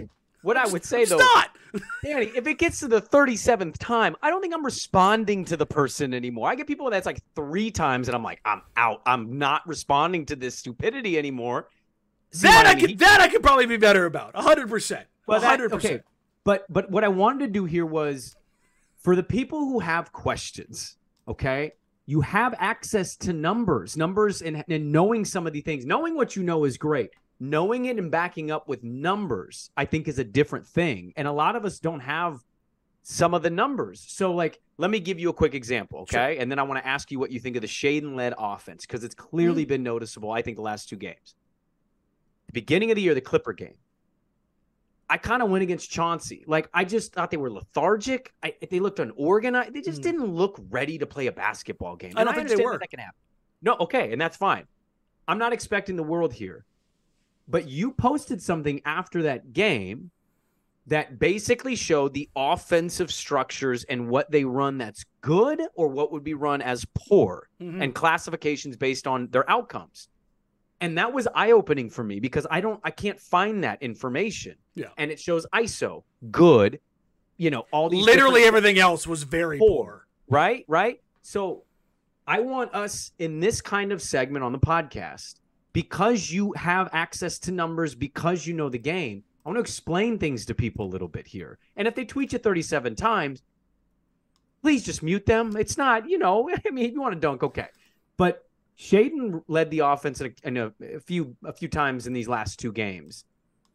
what 0.41 0.57
i 0.57 0.67
would 0.67 0.83
say 0.83 1.05
though 1.05 1.17
not. 1.17 1.49
Danny, 2.03 2.25
if 2.35 2.47
it 2.47 2.57
gets 2.57 2.79
to 2.79 2.87
the 2.89 3.01
37th 3.01 3.77
time, 3.77 4.15
I 4.21 4.29
don't 4.29 4.41
think 4.41 4.53
I'm 4.53 4.65
responding 4.65 5.45
to 5.45 5.55
the 5.55 5.65
person 5.65 6.13
anymore. 6.13 6.49
I 6.49 6.55
get 6.55 6.67
people 6.67 6.89
that's 6.89 7.05
like 7.05 7.21
three 7.33 7.71
times, 7.71 8.09
and 8.09 8.15
I'm 8.15 8.23
like, 8.23 8.41
I'm 8.43 8.61
out. 8.75 9.01
I'm 9.05 9.37
not 9.37 9.65
responding 9.65 10.25
to 10.25 10.35
this 10.35 10.57
stupidity 10.57 11.17
anymore. 11.17 11.69
See 12.31 12.47
that 12.47 12.65
what 12.65 12.67
I 12.67 12.75
mean? 12.75 12.87
could 12.87 12.99
that 12.99 13.21
I 13.21 13.29
could 13.29 13.41
probably 13.41 13.67
be 13.67 13.77
better 13.77 14.05
about. 14.05 14.35
hundred 14.35 14.67
percent. 14.69 15.07
Well, 15.27 15.39
that- 15.39 15.47
hundred 15.47 15.71
okay, 15.71 15.81
percent. 15.81 16.03
but 16.43 16.65
but 16.69 16.91
what 16.91 17.05
I 17.05 17.07
wanted 17.07 17.45
to 17.45 17.51
do 17.51 17.63
here 17.63 17.85
was 17.85 18.35
for 18.97 19.15
the 19.15 19.23
people 19.23 19.59
who 19.59 19.79
have 19.79 20.11
questions, 20.11 20.97
okay, 21.25 21.71
you 22.11 22.19
have 22.19 22.53
access 22.59 23.15
to 23.15 23.31
numbers, 23.31 23.95
numbers, 23.95 24.41
and, 24.41 24.65
and 24.67 24.91
knowing 24.91 25.23
some 25.23 25.47
of 25.47 25.53
the 25.53 25.61
things. 25.61 25.85
Knowing 25.85 26.13
what 26.13 26.35
you 26.35 26.43
know 26.43 26.65
is 26.65 26.77
great. 26.77 27.11
Knowing 27.39 27.85
it 27.85 27.97
and 27.97 28.11
backing 28.11 28.51
up 28.51 28.67
with 28.67 28.83
numbers, 28.83 29.71
I 29.77 29.85
think, 29.85 30.09
is 30.09 30.19
a 30.19 30.23
different 30.25 30.67
thing. 30.67 31.13
And 31.15 31.25
a 31.25 31.31
lot 31.31 31.55
of 31.55 31.63
us 31.63 31.79
don't 31.79 32.01
have 32.01 32.43
some 33.01 33.33
of 33.33 33.43
the 33.43 33.49
numbers. 33.49 34.03
So, 34.05 34.33
like, 34.33 34.59
let 34.77 34.91
me 34.91 34.99
give 34.99 35.21
you 35.21 35.29
a 35.29 35.33
quick 35.33 35.55
example, 35.55 35.99
okay? 35.99 36.37
And 36.37 36.51
then 36.51 36.59
I 36.59 36.63
want 36.63 36.83
to 36.83 36.87
ask 36.87 37.11
you 37.11 37.17
what 37.17 37.31
you 37.31 37.39
think 37.39 37.55
of 37.55 37.61
the 37.61 37.67
Shaedon 37.69 38.13
led 38.13 38.33
offense 38.37 38.85
because 38.85 39.05
it's 39.05 39.15
clearly 39.15 39.63
mm-hmm. 39.63 39.69
been 39.69 39.83
noticeable, 39.83 40.33
I 40.33 40.41
think, 40.41 40.57
the 40.57 40.63
last 40.63 40.89
two 40.89 40.97
games. 40.97 41.35
The 42.47 42.53
beginning 42.53 42.91
of 42.91 42.95
the 42.95 43.03
year, 43.03 43.13
the 43.13 43.21
Clipper 43.21 43.53
game. 43.53 43.75
I 45.11 45.17
kind 45.17 45.43
of 45.43 45.49
went 45.49 45.61
against 45.61 45.91
Chauncey. 45.91 46.45
Like 46.47 46.69
I 46.73 46.85
just 46.85 47.11
thought 47.13 47.31
they 47.31 47.37
were 47.37 47.51
lethargic. 47.51 48.33
I, 48.41 48.55
they 48.69 48.79
looked 48.79 48.99
unorganized. 48.99 49.73
They 49.73 49.81
just 49.81 49.97
Hmm. 49.97 50.03
didn't 50.03 50.25
look 50.33 50.57
ready 50.69 50.97
to 50.99 51.05
play 51.05 51.27
a 51.27 51.33
basketball 51.33 51.97
game. 51.97 52.13
I 52.15 52.23
don't 52.23 52.33
think 52.33 52.47
they 52.47 52.55
were. 52.63 52.71
That, 52.71 52.79
that 52.79 52.89
can 52.91 52.99
happen. 52.99 53.17
No, 53.61 53.75
okay, 53.81 54.13
and 54.13 54.19
that's 54.21 54.37
fine. 54.37 54.63
I'm 55.27 55.37
not 55.37 55.51
expecting 55.51 55.97
the 55.97 56.03
world 56.03 56.31
here. 56.33 56.63
But 57.49 57.67
you 57.67 57.91
posted 57.91 58.41
something 58.41 58.81
after 58.85 59.23
that 59.23 59.51
game 59.51 60.11
that 60.87 61.19
basically 61.19 61.75
showed 61.75 62.13
the 62.13 62.29
offensive 62.35 63.11
structures 63.11 63.83
and 63.83 64.07
what 64.07 64.31
they 64.31 64.45
run 64.45 64.77
that's 64.77 65.03
good 65.19 65.61
or 65.75 65.89
what 65.89 66.11
would 66.13 66.23
be 66.23 66.33
run 66.33 66.61
as 66.61 66.85
poor 66.95 67.49
Mhm. 67.61 67.83
and 67.83 67.93
classifications 67.93 68.77
based 68.77 69.05
on 69.07 69.27
their 69.27 69.47
outcomes. 69.49 70.07
And 70.81 70.97
that 70.97 71.13
was 71.13 71.27
eye-opening 71.35 71.89
for 71.91 72.03
me 72.03 72.19
because 72.19 72.45
I 72.49 72.59
don't 72.59 72.79
I 72.83 72.91
can't 72.91 73.19
find 73.19 73.63
that 73.63 73.81
information. 73.83 74.55
Yeah. 74.75 74.87
And 74.97 75.11
it 75.11 75.19
shows 75.19 75.45
ISO, 75.53 76.03
good, 76.31 76.79
you 77.37 77.51
know, 77.51 77.65
all 77.71 77.87
these 77.89 78.03
literally 78.03 78.43
everything 78.43 78.79
else 78.79 79.05
was 79.07 79.23
very 79.23 79.59
Poor. 79.59 79.85
poor. 79.85 80.07
right? 80.27 80.65
Right? 80.67 81.01
So 81.21 81.63
I 82.27 82.39
want 82.39 82.73
us 82.73 83.11
in 83.19 83.39
this 83.39 83.61
kind 83.61 83.91
of 83.91 84.01
segment 84.01 84.43
on 84.43 84.51
the 84.51 84.59
podcast 84.59 85.35
because 85.73 86.31
you 86.31 86.51
have 86.53 86.89
access 86.93 87.37
to 87.39 87.51
numbers 87.51 87.93
because 87.95 88.45
you 88.47 88.53
know 88.53 88.67
the 88.69 88.77
game. 88.79 89.23
I 89.45 89.49
want 89.49 89.57
to 89.57 89.61
explain 89.61 90.17
things 90.19 90.45
to 90.47 90.53
people 90.55 90.85
a 90.85 90.89
little 90.89 91.07
bit 91.07 91.25
here. 91.27 91.57
And 91.75 91.87
if 91.87 91.95
they 91.95 92.05
tweet 92.05 92.33
you 92.33 92.39
37 92.39 92.95
times, 92.95 93.41
please 94.61 94.83
just 94.83 95.01
mute 95.01 95.25
them. 95.25 95.55
It's 95.57 95.77
not, 95.77 96.07
you 96.09 96.17
know, 96.19 96.49
I 96.67 96.69
mean, 96.71 96.85
if 96.85 96.91
you 96.93 97.01
want 97.01 97.13
to 97.15 97.19
dunk, 97.19 97.43
okay. 97.43 97.67
But 98.17 98.45
Shaedon 98.81 99.43
led 99.47 99.69
the 99.69 99.79
offense 99.79 100.21
in, 100.21 100.33
a, 100.43 100.47
in 100.47 100.57
a, 100.57 100.73
a 100.95 100.99
few 100.99 101.35
a 101.45 101.53
few 101.53 101.67
times 101.67 102.07
in 102.07 102.13
these 102.13 102.27
last 102.27 102.59
two 102.59 102.71
games. 102.71 103.25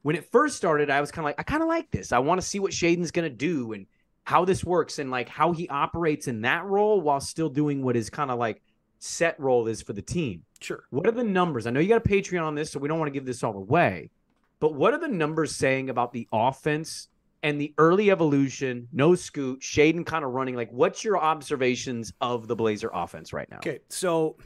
When 0.03 0.17
it 0.17 0.31
first 0.33 0.57
started, 0.57 0.91
I 0.91 1.01
was 1.01 1.13
kind 1.13 1.25
of 1.25 1.27
like, 1.27 1.39
I 1.39 1.45
kind 1.45 1.63
of 1.63 1.69
like 1.69 1.91
this. 1.93 2.11
I 2.11 2.19
want 2.19 2.41
to 2.41 2.47
see 2.47 2.59
what 2.59 2.73
Shaedon's 2.73 3.13
going 3.13 3.29
to 3.29 3.35
do 3.35 3.73
and 3.73 3.87
how 4.25 4.45
this 4.45 4.65
works 4.65 4.99
and 4.99 5.11
like 5.11 5.29
how 5.29 5.53
he 5.53 5.69
operates 5.69 6.27
in 6.27 6.41
that 6.41 6.65
role 6.65 7.01
while 7.01 7.21
still 7.21 7.49
doing 7.49 7.85
what 7.85 7.95
his 7.95 8.11
kind 8.11 8.33
of 8.33 8.39
like 8.39 8.63
set 8.99 9.39
role 9.39 9.69
is 9.69 9.81
for 9.81 9.93
the 9.93 10.03
team. 10.03 10.43
Sure. 10.61 10.85
What 10.91 11.07
are 11.07 11.13
the 11.13 11.25
numbers? 11.25 11.67
I 11.67 11.71
know 11.71 11.79
you 11.79 11.89
got 11.89 12.05
a 12.05 12.09
Patreon 12.09 12.43
on 12.43 12.57
this, 12.57 12.73
so 12.73 12.81
we 12.81 12.89
don't 12.89 12.99
want 12.99 13.09
to 13.09 13.13
give 13.13 13.27
this 13.27 13.45
all 13.45 13.57
away. 13.57 14.11
But 14.59 14.75
what 14.75 14.93
are 14.93 14.99
the 14.99 15.09
numbers 15.09 15.55
saying 15.55 15.91
about 15.91 16.13
the 16.13 16.27
offense 16.33 17.09
and 17.45 17.61
the 17.61 17.73
early 17.79 18.11
evolution? 18.11 18.89
No 18.93 19.15
scoot, 19.15 19.61
Shaedon 19.61 20.05
kind 20.05 20.25
of 20.25 20.33
running. 20.33 20.57
Like, 20.57 20.71
what's 20.73 21.05
your 21.05 21.19
observations 21.19 22.13
of 22.21 22.49
the 22.49 22.57
Blazer 22.57 22.91
offense 22.93 23.33
right 23.33 23.49
now? 23.51 23.59
Okay, 23.59 23.81
so 23.89 24.37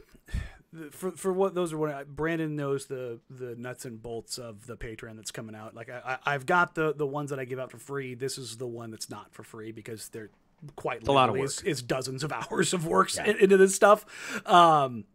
for 0.91 1.11
for 1.11 1.33
what 1.33 1.53
those 1.53 1.73
are 1.73 1.77
what 1.77 1.89
I, 1.91 2.03
Brandon 2.03 2.55
knows 2.55 2.85
the 2.85 3.19
the 3.29 3.55
nuts 3.55 3.85
and 3.85 4.01
bolts 4.01 4.37
of 4.37 4.65
the 4.67 4.77
Patreon 4.77 5.15
that's 5.17 5.31
coming 5.31 5.55
out. 5.55 5.75
Like 5.75 5.89
I, 5.89 6.17
I 6.25 6.33
I've 6.33 6.45
got 6.45 6.75
the 6.75 6.93
the 6.93 7.05
ones 7.07 7.29
that 7.31 7.39
I 7.39 7.45
give 7.45 7.59
out 7.59 7.71
for 7.71 7.77
free. 7.77 8.15
This 8.15 8.37
is 8.37 8.57
the 8.57 8.67
one 8.67 8.89
that's 8.91 9.09
not 9.09 9.33
for 9.33 9.43
free 9.43 9.71
because 9.71 10.09
they're 10.09 10.29
quite 10.75 11.07
a 11.07 11.11
lot 11.11 11.27
of 11.29 11.35
work. 11.35 11.43
is, 11.45 11.61
is 11.63 11.81
dozens 11.81 12.23
of 12.23 12.31
hours 12.51 12.73
of 12.73 12.85
work 12.85 13.13
Yeah. 13.15 13.25
in- 13.25 13.37
into 13.37 13.57
this 13.57 13.75
stuff. 13.75 14.05
Um, 14.47 15.05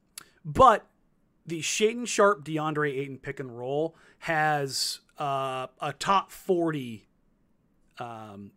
but 0.45 0.87
the 1.47 1.61
Shaedon 1.61 2.07
Sharpe 2.07 2.45
DeAndre 2.45 2.91
Ayton 2.99 3.19
pick 3.19 3.41
and 3.41 3.57
roll 3.57 3.97
has 4.21 5.01
uh, 5.19 5.69
a 5.81 5.93
top 5.99 6.31
forty 6.33 7.07
um, 7.99 8.51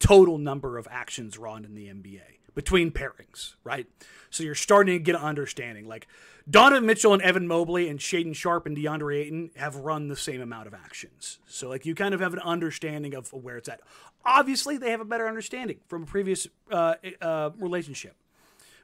total 0.00 0.38
number 0.38 0.76
of 0.76 0.88
actions 0.90 1.38
run 1.38 1.64
in 1.64 1.74
the 1.74 1.86
NBA 1.86 2.20
between 2.56 2.90
pairings, 2.90 3.54
right? 3.62 3.86
So 4.30 4.42
you're 4.42 4.56
starting 4.56 4.94
to 4.94 4.98
get 4.98 5.14
an 5.14 5.20
understanding. 5.20 5.86
Like 5.86 6.08
Donovan 6.50 6.86
Mitchell 6.86 7.12
and 7.12 7.22
Evan 7.22 7.46
Mobley 7.46 7.88
and 7.88 8.00
Shaedon 8.00 8.34
Sharpe 8.34 8.66
and 8.66 8.76
DeAndre 8.76 9.18
Ayton 9.20 9.50
have 9.56 9.76
run 9.76 10.08
the 10.08 10.16
same 10.16 10.40
amount 10.40 10.66
of 10.66 10.74
actions. 10.74 11.38
So 11.46 11.68
like 11.68 11.86
you 11.86 11.94
kind 11.94 12.14
of 12.14 12.20
have 12.20 12.32
an 12.32 12.40
understanding 12.40 13.14
of 13.14 13.32
where 13.32 13.58
it's 13.58 13.68
at. 13.68 13.80
Obviously, 14.24 14.76
they 14.76 14.90
have 14.90 15.00
a 15.00 15.04
better 15.04 15.28
understanding 15.28 15.78
from 15.86 16.02
a 16.02 16.06
previous 16.06 16.48
uh, 16.72 16.94
uh, 17.22 17.50
relationship, 17.58 18.16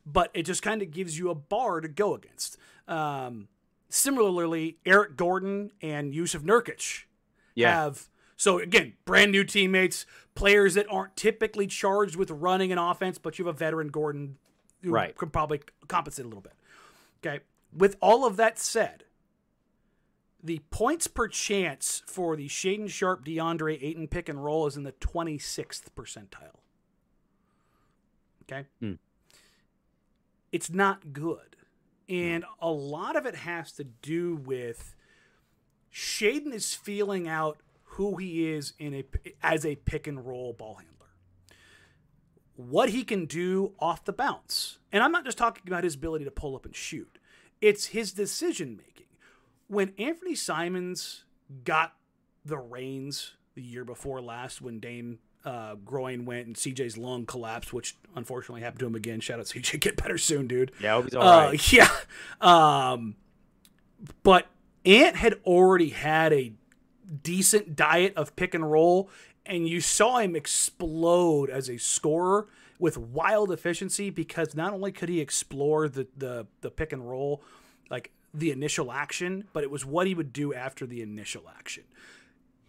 but 0.06 0.30
it 0.34 0.44
just 0.44 0.62
kind 0.62 0.82
of 0.82 0.92
gives 0.92 1.18
you 1.18 1.30
a 1.30 1.34
bar 1.34 1.80
to 1.80 1.88
go 1.88 2.14
against. 2.14 2.58
Um, 2.86 3.48
similarly, 3.88 4.76
Eric 4.86 5.16
Gordon 5.16 5.72
and 5.80 6.12
Jusuf 6.12 6.42
Nurkic 6.42 7.04
Yeah. 7.54 7.72
have 7.74 8.08
so 8.42 8.58
again 8.58 8.94
brand 9.04 9.30
new 9.30 9.44
teammates 9.44 10.04
players 10.34 10.74
that 10.74 10.86
aren't 10.90 11.14
typically 11.16 11.66
charged 11.66 12.16
with 12.16 12.30
running 12.30 12.72
an 12.72 12.78
offense 12.78 13.18
but 13.18 13.38
you 13.38 13.46
have 13.46 13.54
a 13.54 13.58
veteran 13.58 13.88
gordon 13.88 14.36
who 14.82 14.90
Right. 14.90 15.16
could 15.16 15.32
probably 15.32 15.60
compensate 15.88 16.24
a 16.24 16.28
little 16.28 16.40
bit 16.42 16.54
okay 17.24 17.40
with 17.72 17.96
all 18.00 18.26
of 18.26 18.36
that 18.36 18.58
said 18.58 19.04
the 20.42 20.58
points 20.70 21.06
per 21.06 21.28
chance 21.28 22.02
for 22.04 22.34
the 22.34 22.48
Shaedon 22.48 22.90
Sharpe 22.90 23.24
DeAndre 23.24 23.78
Ayton 23.80 24.08
pick 24.08 24.28
and 24.28 24.44
roll 24.44 24.66
is 24.66 24.76
in 24.76 24.82
the 24.82 24.90
26th 24.90 25.84
percentile. 25.96 26.58
Okay? 28.42 28.66
Hmm. 28.80 28.94
It's 30.50 30.68
not 30.68 31.12
good. 31.12 31.54
And 32.08 32.44
a 32.60 32.72
lot 32.72 33.14
of 33.14 33.24
it 33.24 33.36
has 33.36 33.70
to 33.74 33.84
do 33.84 34.34
with 34.34 34.96
Shaedon 35.94 36.52
is 36.52 36.74
feeling 36.74 37.28
out 37.28 37.58
who 37.96 38.16
he 38.16 38.50
is 38.50 38.72
in 38.78 38.94
a 38.94 39.04
as 39.42 39.64
a 39.66 39.76
pick 39.76 40.06
and 40.06 40.24
roll 40.26 40.52
ball 40.52 40.74
handler. 40.76 40.88
What 42.56 42.90
he 42.90 43.02
can 43.04 43.26
do 43.26 43.72
off 43.80 44.04
the 44.04 44.12
bounce. 44.12 44.78
And 44.92 45.02
I'm 45.02 45.10
not 45.12 45.24
just 45.24 45.38
talking 45.38 45.62
about 45.66 45.84
his 45.84 45.94
ability 45.94 46.24
to 46.26 46.30
pull 46.30 46.54
up 46.54 46.64
and 46.66 46.76
shoot. 46.76 47.18
It's 47.60 47.86
his 47.86 48.12
decision 48.12 48.76
making. 48.76 49.06
When 49.68 49.92
Anthony 49.98 50.34
Simons 50.34 51.24
got 51.64 51.94
the 52.44 52.58
reins 52.58 53.32
the 53.54 53.62
year 53.62 53.84
before 53.84 54.20
last 54.20 54.60
when 54.60 54.80
Dame 54.80 55.18
uh, 55.44 55.74
groin 55.76 56.24
went 56.24 56.46
and 56.46 56.56
CJ's 56.56 56.96
lung 56.98 57.24
collapsed, 57.26 57.72
which 57.72 57.96
unfortunately 58.14 58.60
happened 58.60 58.80
to 58.80 58.86
him 58.86 58.94
again. 58.94 59.20
Shout 59.20 59.38
out 59.40 59.46
CJ, 59.46 59.80
get 59.80 59.96
better 59.96 60.18
soon, 60.18 60.46
dude. 60.46 60.72
Yeah, 60.80 60.92
I 60.92 60.96
hope 60.96 61.04
he's 61.06 61.14
all 61.14 61.22
Uh, 61.22 61.46
right. 61.46 61.72
yeah. 61.72 61.88
Um, 62.40 63.16
but 64.22 64.46
Ant 64.84 65.16
had 65.16 65.34
already 65.44 65.88
had 65.90 66.32
a 66.32 66.52
decent 67.22 67.76
diet 67.76 68.14
of 68.16 68.34
pick 68.36 68.54
and 68.54 68.70
roll, 68.70 69.10
and 69.44 69.68
you 69.68 69.80
saw 69.80 70.18
him 70.18 70.36
explode 70.36 71.50
as 71.50 71.68
a 71.68 71.76
scorer 71.76 72.46
with 72.78 72.96
wild 72.96 73.52
efficiency 73.52 74.10
because 74.10 74.54
not 74.54 74.72
only 74.72 74.92
could 74.92 75.08
he 75.08 75.20
explore 75.20 75.88
the, 75.88 76.06
the, 76.16 76.46
the 76.62 76.70
pick 76.70 76.92
and 76.92 77.08
roll, 77.08 77.42
like 77.90 78.10
the 78.34 78.50
initial 78.50 78.90
action, 78.90 79.44
but 79.52 79.62
it 79.62 79.70
was 79.70 79.84
what 79.84 80.06
he 80.06 80.14
would 80.14 80.32
do 80.32 80.54
after 80.54 80.86
the 80.86 81.02
initial 81.02 81.44
action. 81.56 81.84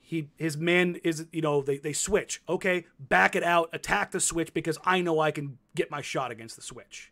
He 0.01 0.29
his 0.37 0.57
man 0.57 0.97
is 1.03 1.25
you 1.31 1.41
know 1.41 1.61
they, 1.61 1.77
they 1.77 1.93
switch 1.93 2.43
okay 2.47 2.85
back 2.99 3.35
it 3.35 3.41
out 3.41 3.69
attack 3.73 4.11
the 4.11 4.19
switch 4.19 4.53
because 4.53 4.77
I 4.85 4.99
know 5.01 5.19
I 5.19 5.31
can 5.31 5.57
get 5.75 5.89
my 5.89 6.01
shot 6.01 6.29
against 6.29 6.57
the 6.57 6.61
switch 6.61 7.11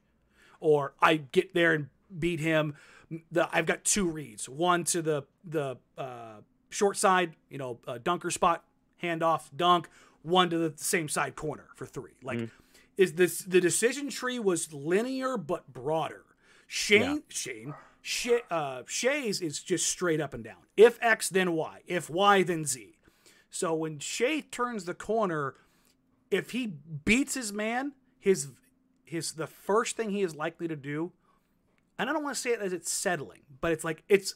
or 0.60 0.94
I 1.02 1.16
get 1.16 1.54
there 1.54 1.74
and 1.74 1.88
beat 2.20 2.40
him. 2.40 2.76
The, 3.32 3.50
I've 3.52 3.66
got 3.66 3.84
two 3.84 4.08
reads: 4.08 4.48
one 4.48 4.84
to 4.86 5.02
the 5.02 5.24
the 5.44 5.78
uh, 5.98 6.42
short 6.72 6.98
side, 6.98 7.36
you 7.50 7.58
know, 7.60 7.80
uh, 7.88 8.00
dunker 8.04 8.32
spot, 8.32 8.64
handoff, 9.04 9.50
dunk. 9.56 9.88
One 10.24 10.50
to 10.52 10.58
the 10.58 10.74
same 10.78 11.08
side 11.10 11.36
corner 11.36 11.68
for 11.76 11.86
three. 11.86 12.12
Like, 12.24 12.38
is 12.98 13.14
this 13.14 13.40
the 13.40 13.60
decision 13.62 14.10
tree 14.10 14.38
was 14.40 14.72
linear 14.74 15.38
but 15.38 15.72
broader? 15.74 16.26
Shane, 16.68 17.24
Shane, 17.28 17.74
Shay, 18.02 18.42
uh, 18.50 18.84
Shay's 18.88 19.42
is 19.42 19.62
just 19.62 19.88
straight 19.90 20.22
up 20.22 20.34
and 20.34 20.44
down. 20.44 20.58
If 20.78 20.98
X, 21.02 21.28
then 21.30 21.54
Y. 21.54 21.82
If 21.88 22.10
Y, 22.10 22.44
then 22.44 22.66
Z. 22.66 22.98
So 23.50 23.74
when 23.74 24.00
Shay 24.00 24.42
turns 24.42 24.86
the 24.86 24.94
corner, 24.94 25.56
if 26.30 26.52
he 26.52 26.68
beats 26.68 27.34
his 27.34 27.52
man, 27.52 27.94
his 28.20 28.50
his 29.04 29.34
the 29.34 29.48
first 29.48 29.98
thing 29.98 30.12
he 30.12 30.22
is 30.22 30.36
likely 30.36 30.68
to 30.68 30.76
do, 30.76 31.12
and 31.98 32.10
I 32.10 32.14
don't 32.14 32.24
want 32.24 32.36
to 32.36 32.42
say 32.42 32.52
it 32.52 32.62
as 32.62 32.74
it's 32.74 32.92
settling, 32.92 33.42
but 33.60 33.72
it's 33.72 33.84
like 33.84 34.04
it's 34.08 34.36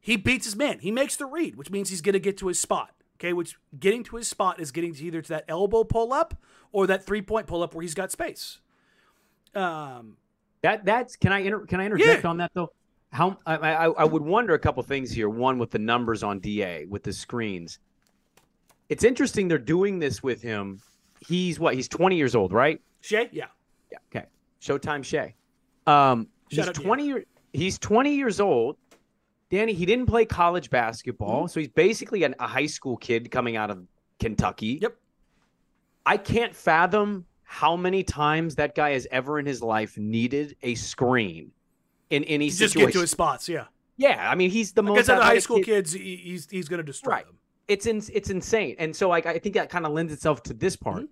he 0.00 0.16
beats 0.16 0.44
his 0.46 0.56
man. 0.56 0.78
He 0.80 0.90
makes 0.90 1.16
the 1.16 1.26
read, 1.26 1.56
which 1.56 1.70
means 1.70 1.90
he's 1.90 2.00
gonna 2.00 2.18
get 2.18 2.36
to 2.38 2.48
his 2.48 2.58
spot. 2.58 2.90
Okay, 3.18 3.32
which 3.34 3.56
getting 3.78 4.02
to 4.04 4.16
his 4.16 4.28
spot 4.28 4.58
is 4.60 4.70
getting 4.72 4.94
to 4.94 5.04
either 5.04 5.20
to 5.20 5.28
that 5.28 5.44
elbow 5.46 5.84
pull 5.84 6.12
up 6.12 6.34
or 6.72 6.86
that 6.86 7.04
three 7.04 7.20
point 7.22 7.46
pull 7.46 7.62
up 7.62 7.74
where 7.74 7.82
he's 7.82 7.94
got 7.94 8.10
space. 8.10 8.60
Um, 9.54 10.16
That 10.62 10.84
that's 10.84 11.16
can 11.16 11.32
I 11.32 11.40
inter, 11.40 11.66
can 11.66 11.80
I 11.80 11.86
interject 11.86 12.24
Yeah. 12.24 12.30
on 12.30 12.36
that 12.38 12.50
though? 12.54 12.72
How 13.12 13.36
I, 13.44 13.56
I 13.56 13.84
I 13.90 14.04
would 14.04 14.22
wonder 14.22 14.54
a 14.54 14.58
couple 14.58 14.82
things 14.84 15.10
here. 15.10 15.28
One 15.28 15.58
with 15.58 15.70
the 15.70 15.78
numbers 15.78 16.22
on 16.22 16.38
Da 16.40 16.84
with 16.86 17.02
the 17.02 17.12
screens. 17.12 17.78
It's 18.88 19.04
interesting 19.04 19.48
they're 19.48 19.58
doing 19.58 19.98
this 19.98 20.22
with 20.22 20.40
him. 20.42 20.80
He's 21.26 21.58
what? 21.60 21.74
He's 21.74 21.88
20 21.88 22.16
years 22.16 22.34
old, 22.34 22.52
right? 22.52 22.80
Shay, 23.02 23.28
yeah, 23.32 23.46
Yeah. 23.90 23.98
Okay. 24.14 24.26
Showtime 24.62 25.04
Shay. 25.04 25.34
Um, 25.86 26.28
he's 26.48 26.58
Shout 26.58 26.68
out 26.68 26.74
to 26.74 26.80
20 26.82 27.06
year, 27.06 27.24
he's 27.52 27.78
20 27.78 28.14
years 28.14 28.40
old. 28.40 28.76
Danny, 29.50 29.72
he 29.72 29.84
didn't 29.84 30.06
play 30.06 30.24
college 30.24 30.70
basketball, 30.70 31.48
so 31.48 31.58
he's 31.60 31.68
basically 31.68 32.22
an, 32.22 32.34
a 32.38 32.46
high 32.46 32.66
school 32.66 32.96
kid 32.96 33.30
coming 33.30 33.56
out 33.56 33.70
of 33.70 33.84
Kentucky. 34.20 34.78
Yep. 34.80 34.94
I 36.06 36.16
can't 36.16 36.54
fathom 36.54 37.26
how 37.42 37.76
many 37.76 38.02
times 38.04 38.54
that 38.54 38.74
guy 38.74 38.90
has 38.92 39.06
ever 39.10 39.38
in 39.40 39.46
his 39.46 39.60
life 39.62 39.98
needed 39.98 40.56
a 40.62 40.74
screen 40.76 41.50
in 42.10 42.22
any 42.24 42.46
just 42.48 42.58
situation. 42.58 42.86
get 42.88 42.92
to 42.94 43.00
his 43.00 43.10
spots. 43.10 43.48
Yeah, 43.48 43.64
yeah, 43.96 44.30
I 44.30 44.34
mean 44.36 44.50
he's 44.50 44.72
the 44.72 44.82
like 44.82 44.88
most 44.94 45.06
said, 45.06 45.18
the 45.18 45.24
high 45.24 45.38
school 45.40 45.56
kid- 45.56 45.66
kids, 45.66 45.92
he's 45.92 46.48
he's 46.48 46.68
gonna 46.68 46.82
destroy 46.84 47.10
Right. 47.14 47.26
them. 47.26 47.36
it's 47.68 47.86
in, 47.86 48.02
it's 48.12 48.30
insane. 48.30 48.76
And 48.78 48.94
so 48.94 49.08
like 49.08 49.26
I 49.26 49.38
think 49.38 49.56
that 49.56 49.68
kind 49.68 49.84
of 49.84 49.92
lends 49.92 50.12
itself 50.12 50.42
to 50.44 50.54
this 50.54 50.76
part. 50.76 51.02
Mhm. 51.02 51.08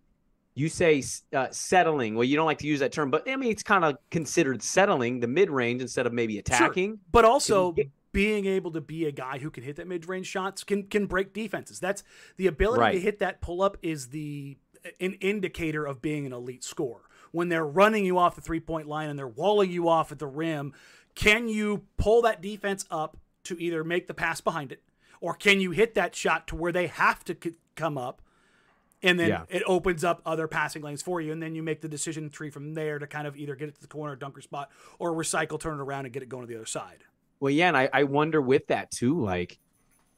You 0.54 0.68
say 0.68 1.02
uh, 1.32 1.46
settling. 1.52 2.14
Well, 2.16 2.24
you 2.24 2.34
don't 2.34 2.46
like 2.46 2.58
to 2.58 2.66
use 2.66 2.80
that 2.80 2.90
term, 2.92 3.10
but 3.10 3.28
I 3.28 3.36
mean 3.36 3.50
it's 3.50 3.62
kind 3.62 3.84
of 3.84 3.96
considered 4.10 4.62
settling 4.62 5.20
the 5.20 5.28
mid 5.28 5.50
range 5.50 5.82
instead 5.82 6.06
of 6.06 6.12
maybe 6.12 6.38
attacking. 6.38 6.98
But 7.12 7.24
also 7.24 7.74
being 8.18 8.46
able 8.46 8.72
to 8.72 8.80
be 8.80 9.04
a 9.06 9.12
guy 9.12 9.38
who 9.38 9.48
can 9.48 9.62
hit 9.62 9.76
that 9.76 9.86
mid-range 9.86 10.26
shots 10.26 10.64
can 10.64 10.82
can 10.82 11.06
break 11.06 11.32
defenses. 11.32 11.78
That's 11.78 12.02
the 12.36 12.48
ability 12.48 12.80
to 12.94 13.00
hit 13.00 13.20
that 13.20 13.40
pull-up 13.40 13.76
is 13.80 14.08
the 14.08 14.56
an 15.00 15.12
indicator 15.20 15.86
of 15.86 16.02
being 16.02 16.26
an 16.26 16.32
elite 16.32 16.64
scorer. 16.64 17.02
When 17.30 17.48
they're 17.48 17.64
running 17.66 18.04
you 18.04 18.18
off 18.18 18.34
the 18.34 18.40
three-point 18.40 18.88
line 18.88 19.08
and 19.08 19.16
they're 19.16 19.28
walling 19.28 19.70
you 19.70 19.88
off 19.88 20.10
at 20.10 20.18
the 20.18 20.26
rim, 20.26 20.72
can 21.14 21.46
you 21.48 21.84
pull 21.96 22.22
that 22.22 22.40
defense 22.42 22.84
up 22.90 23.16
to 23.44 23.56
either 23.62 23.84
make 23.84 24.08
the 24.08 24.14
pass 24.14 24.40
behind 24.40 24.72
it 24.72 24.82
or 25.20 25.34
can 25.34 25.60
you 25.60 25.70
hit 25.70 25.94
that 25.94 26.16
shot 26.16 26.48
to 26.48 26.56
where 26.56 26.72
they 26.72 26.88
have 26.88 27.22
to 27.24 27.36
c- 27.40 27.54
come 27.76 27.96
up 27.96 28.20
and 29.00 29.18
then 29.20 29.28
Yeah. 29.28 29.44
it 29.48 29.62
opens 29.66 30.02
up 30.02 30.20
other 30.26 30.48
passing 30.48 30.82
lanes 30.82 31.02
for 31.02 31.20
you 31.20 31.30
and 31.32 31.40
then 31.42 31.54
you 31.54 31.62
make 31.62 31.82
the 31.82 31.88
decision 31.88 32.30
tree 32.30 32.50
from 32.50 32.74
there 32.74 32.98
to 32.98 33.06
kind 33.06 33.26
of 33.28 33.36
either 33.36 33.54
get 33.54 33.68
it 33.68 33.76
to 33.76 33.80
the 33.80 33.86
corner 33.86 34.16
dunker 34.16 34.40
spot 34.40 34.70
or 34.98 35.12
recycle 35.12 35.58
turn 35.60 35.78
it 35.78 35.82
around 35.82 36.04
and 36.06 36.12
get 36.12 36.22
it 36.22 36.28
going 36.28 36.42
to 36.42 36.48
the 36.48 36.56
other 36.56 36.66
side 36.66 37.04
Well, 37.40 37.50
yeah, 37.50 37.68
and 37.68 37.76
I, 37.76 37.88
I 37.92 38.04
wonder 38.04 38.40
with 38.40 38.66
that 38.68 38.90
too, 38.90 39.20
like 39.22 39.58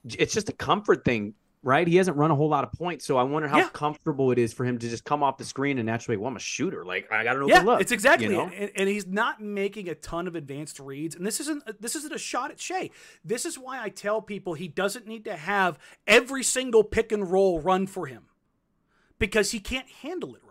it's 0.05 0.33
just 0.33 0.49
a 0.49 0.53
comfort 0.53 1.05
thing, 1.05 1.35
right? 1.63 1.87
He 1.87 1.97
hasn't 1.97 2.17
run 2.17 2.31
a 2.31 2.35
whole 2.35 2.49
lot 2.49 2.65
of 2.65 2.73
points, 2.73 3.05
so 3.05 3.19
I 3.19 3.23
wonder 3.23 3.47
how 3.49 3.59
Yeah. 3.59 3.69
comfortable 3.69 4.31
it 4.33 4.39
is 4.39 4.55
for 4.55 4.65
him 4.65 4.79
to 4.79 4.89
just 4.89 5.05
come 5.05 5.23
off 5.23 5.37
the 5.37 5.45
screen 5.45 5.79
and 5.79 5.85
naturally, 5.85 6.17
well, 6.17 6.29
I'm 6.29 6.37
a 6.37 6.41
shooter. 6.41 6.85
Like 6.85 7.13
I 7.13 7.23
got 7.23 7.37
an 7.37 7.43
open 7.43 7.55
yeah 7.55 7.63
look. 7.63 7.81
it's 7.83 7.93
exactly 7.93 8.29
you 8.29 8.33
know? 8.33 8.49
and, 8.49 8.71
and 8.75 8.89
he's 8.89 9.07
not 9.07 9.43
making 9.43 9.89
a 9.91 9.95
ton 9.95 10.27
of 10.27 10.35
advanced 10.35 10.81
reads 10.81 11.15
and 11.15 11.27
this 11.27 11.39
isn't 11.41 11.63
this 11.81 11.95
isn't 11.97 12.15
a 12.15 12.19
shot 12.19 12.51
at 12.51 12.59
Shea 12.59 12.91
this 13.25 13.45
is 13.45 13.59
why 13.59 13.83
I 13.83 13.91
tell 13.91 14.23
people 14.23 14.55
he 14.55 14.69
doesn't 14.69 15.07
need 15.07 15.25
to 15.27 15.37
have 15.37 15.79
every 16.07 16.43
single 16.43 16.83
pick 16.83 17.13
and 17.13 17.31
roll 17.31 17.61
run 17.61 17.87
for 17.87 18.07
him 18.07 18.23
because 19.19 19.51
he 19.51 19.61
can't 19.61 19.89
handle 20.03 20.35
it 20.35 20.41
right. 20.43 20.50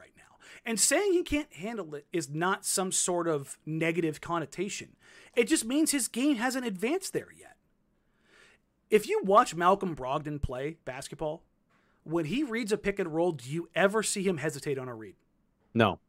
And 0.66 0.80
saying 0.80 1.14
he 1.14 1.24
can't 1.24 1.52
handle 1.54 1.96
it 1.96 2.06
is 2.12 2.30
not 2.30 2.66
some 2.66 2.92
sort 2.92 3.28
of 3.28 3.58
negative 3.66 4.22
connotation. 4.22 4.96
It 5.36 5.46
just 5.48 5.66
means 5.66 5.92
his 5.92 6.08
game 6.08 6.36
hasn't 6.36 6.66
advanced 6.66 7.14
there 7.14 7.30
yet. 7.38 7.56
If 8.90 9.08
you 9.08 9.22
watch 9.24 9.56
Malcolm 9.56 9.96
Brogdon 9.96 10.42
play 10.42 10.78
basketball, 10.86 11.44
when 12.04 12.26
he 12.26 12.44
reads 12.44 12.72
a 12.72 12.78
pick 12.78 13.00
and 13.00 13.14
roll, 13.14 13.32
do 13.34 13.50
you 13.50 13.70
ever 13.76 14.02
see 14.04 14.24
him 14.24 14.38
hesitate 14.38 14.78
on 14.78 14.88
a 14.88 14.96
read? 14.96 15.16
No, 15.74 16.00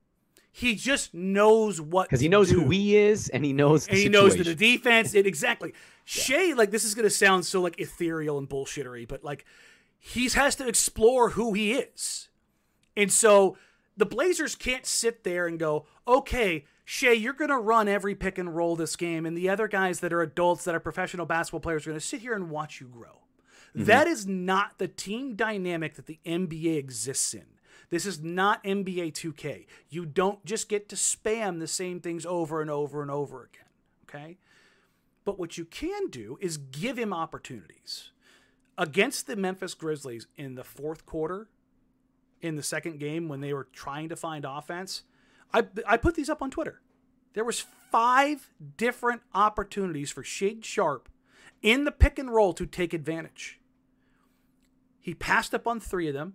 He 0.51 0.75
just 0.75 1.13
knows 1.13 1.81
what 1.81 2.09
because 2.09 2.21
he 2.21 2.29
knows 2.29 2.49
do. 2.49 2.61
who 2.63 2.71
he 2.71 2.97
is 2.97 3.29
and 3.29 3.45
he 3.45 3.53
knows 3.53 3.85
the 3.85 3.93
and 3.93 4.01
he 4.01 4.09
knows 4.09 4.37
the 4.37 4.55
defense 4.55 5.15
it 5.15 5.27
exactly 5.27 5.75
Shea 6.05 6.55
like 6.55 6.71
this 6.71 6.83
is 6.85 6.95
gonna 6.95 7.11
sound 7.11 7.45
so 7.45 7.61
like 7.61 7.79
ethereal 7.79 8.39
and 8.39 8.49
bullshittery 8.49 9.07
but 9.07 9.23
like 9.23 9.45
he 9.99 10.29
has 10.31 10.57
to 10.57 10.67
explore 10.67 11.31
who 11.31 11.53
he 11.53 11.75
is 11.75 12.31
and 12.97 13.13
so 13.13 13.59
the 14.01 14.07
Blazers 14.07 14.55
can't 14.55 14.87
sit 14.87 15.25
there 15.25 15.47
and 15.47 15.59
go 15.59 15.87
okay 16.07 16.65
Shea 16.85 17.15
you're 17.15 17.33
gonna 17.33 17.59
run 17.59 17.89
every 17.89 18.15
pick 18.15 18.39
and 18.39 18.55
roll 18.57 18.77
this 18.77 18.97
game 18.97 19.27
and 19.27 19.37
the 19.37 19.49
other 19.49 19.69
guys 19.69 20.01
that 20.01 20.13
are 20.13 20.23
adults 20.23 20.65
that 20.65 20.75
are 20.75 20.81
professional 20.81 21.27
basketball 21.27 21.61
players 21.61 21.87
are 21.87 21.91
gonna 21.91 22.01
sit 22.01 22.21
here 22.21 22.35
and 22.35 22.51
watch 22.51 22.81
you 22.81 22.89
grow 22.89 23.21
mm-hmm. 23.77 23.85
That 23.85 24.07
is 24.07 24.27
not 24.27 24.79
the 24.79 24.89
team 24.89 25.37
dynamic 25.37 25.95
that 25.95 26.07
the 26.07 26.19
NBA 26.27 26.77
exists 26.77 27.35
in. 27.35 27.47
This 27.91 28.07
is 28.07 28.23
not 28.23 28.63
NBA 28.65 29.13
2K. 29.13 29.67
You 29.89 30.07
don't 30.07 30.45
just 30.45 30.69
get 30.69 30.89
to 30.89 30.97
spam 30.97 31.59
the 31.59 31.67
same 31.67 32.01
things 32.01 32.25
over 32.25 32.61
and 32.61 32.71
over 32.71 33.03
and 33.03 33.11
over 33.11 33.43
again. 33.43 33.69
Okay? 34.09 34.39
But 35.25 35.39
what 35.39 35.59
you 35.59 35.65
can 35.65 36.09
do 36.09 36.39
is 36.41 36.57
give 36.57 36.99
him 36.99 37.13
opportunities. 37.13 38.13
Against 38.79 39.27
the 39.27 39.37
Memphis 39.37 39.75
Grizzlies 39.75 40.27
in 40.37 40.55
the 40.55 40.65
fourth 40.65 41.05
quarter, 41.05 41.49
in 42.41 42.57
the 42.57 42.63
second 42.63 42.99
game 42.99 43.29
when 43.29 43.41
they 43.41 43.53
were 43.53 43.69
trying 43.73 44.09
to 44.09 44.17
find 44.17 44.45
offense, 44.45 45.03
I, 45.53 45.67
I 45.87 45.97
put 45.97 46.15
these 46.15 46.31
up 46.31 46.43
on 46.43 46.51
Twitter. 46.51 46.81
There 47.35 47.45
was 47.45 47.65
five 47.91 48.51
different 48.77 49.23
opportunities 49.35 50.11
for 50.11 50.23
Shaedon 50.23 50.65
Sharpe 50.65 51.09
in 51.63 51.85
the 51.85 51.93
pick 51.93 52.19
and 52.19 52.33
roll 52.33 52.53
to 52.55 52.67
take 52.67 52.93
advantage. 52.95 53.61
He 55.01 55.15
passed 55.15 55.55
up 55.55 55.67
on 55.67 55.81
three 55.81 56.09
of 56.09 56.15
them. 56.15 56.35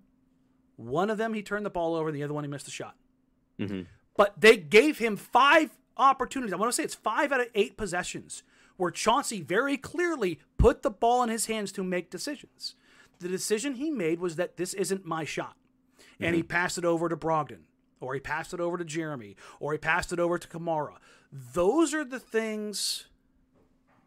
One 0.76 1.10
of 1.10 1.18
them 1.18 1.34
he 1.34 1.42
turned 1.42 1.66
the 1.66 1.70
ball 1.70 1.96
over, 1.96 2.10
and 2.10 2.16
the 2.16 2.24
other 2.24 2.34
one 2.34 2.44
he 2.44 2.50
missed 2.50 2.68
a 2.68 2.72
shot. 2.72 2.96
Mhm. 3.60 3.88
But 4.18 4.40
they 4.40 4.58
gave 4.58 4.98
him 4.98 5.16
five 5.16 5.78
opportunities. 5.98 6.54
I 6.54 6.58
want 6.58 6.72
to 6.72 6.76
say 6.76 6.84
it's 6.84 6.96
five 6.96 7.32
out 7.32 7.42
of 7.42 7.48
eight 7.54 7.78
possessions 7.78 8.44
where 8.78 8.92
Chauncey 8.92 9.42
very 9.42 9.78
clearly 9.78 10.40
put 10.58 10.82
the 10.82 10.90
ball 10.90 11.24
in 11.24 11.30
his 11.30 11.46
hands 11.46 11.72
to 11.74 11.84
make 11.84 12.10
decisions. 12.10 12.76
The 13.20 13.30
decision 13.30 13.76
he 13.76 13.90
made 13.90 14.20
was 14.20 14.36
that 14.36 14.58
this 14.58 14.74
isn't 14.74 15.06
my 15.06 15.24
shot. 15.24 15.56
And 16.20 16.36
he 16.36 16.42
mm-hmm. 16.42 16.48
passed 16.48 16.78
it 16.78 16.86
over 16.86 17.10
to 17.10 17.18
Brogdon, 17.18 17.62
or 18.00 18.14
he 18.14 18.20
passed 18.20 18.54
it 18.54 18.60
over 18.60 18.78
to 18.78 18.86
Jerami, 18.86 19.36
or 19.60 19.74
he 19.74 19.78
passed 19.78 20.14
it 20.14 20.20
over 20.20 20.38
to 20.38 20.48
Camara. 20.48 20.96
Those 21.32 21.94
are 21.94 22.06
the 22.06 22.20
things. 22.20 23.06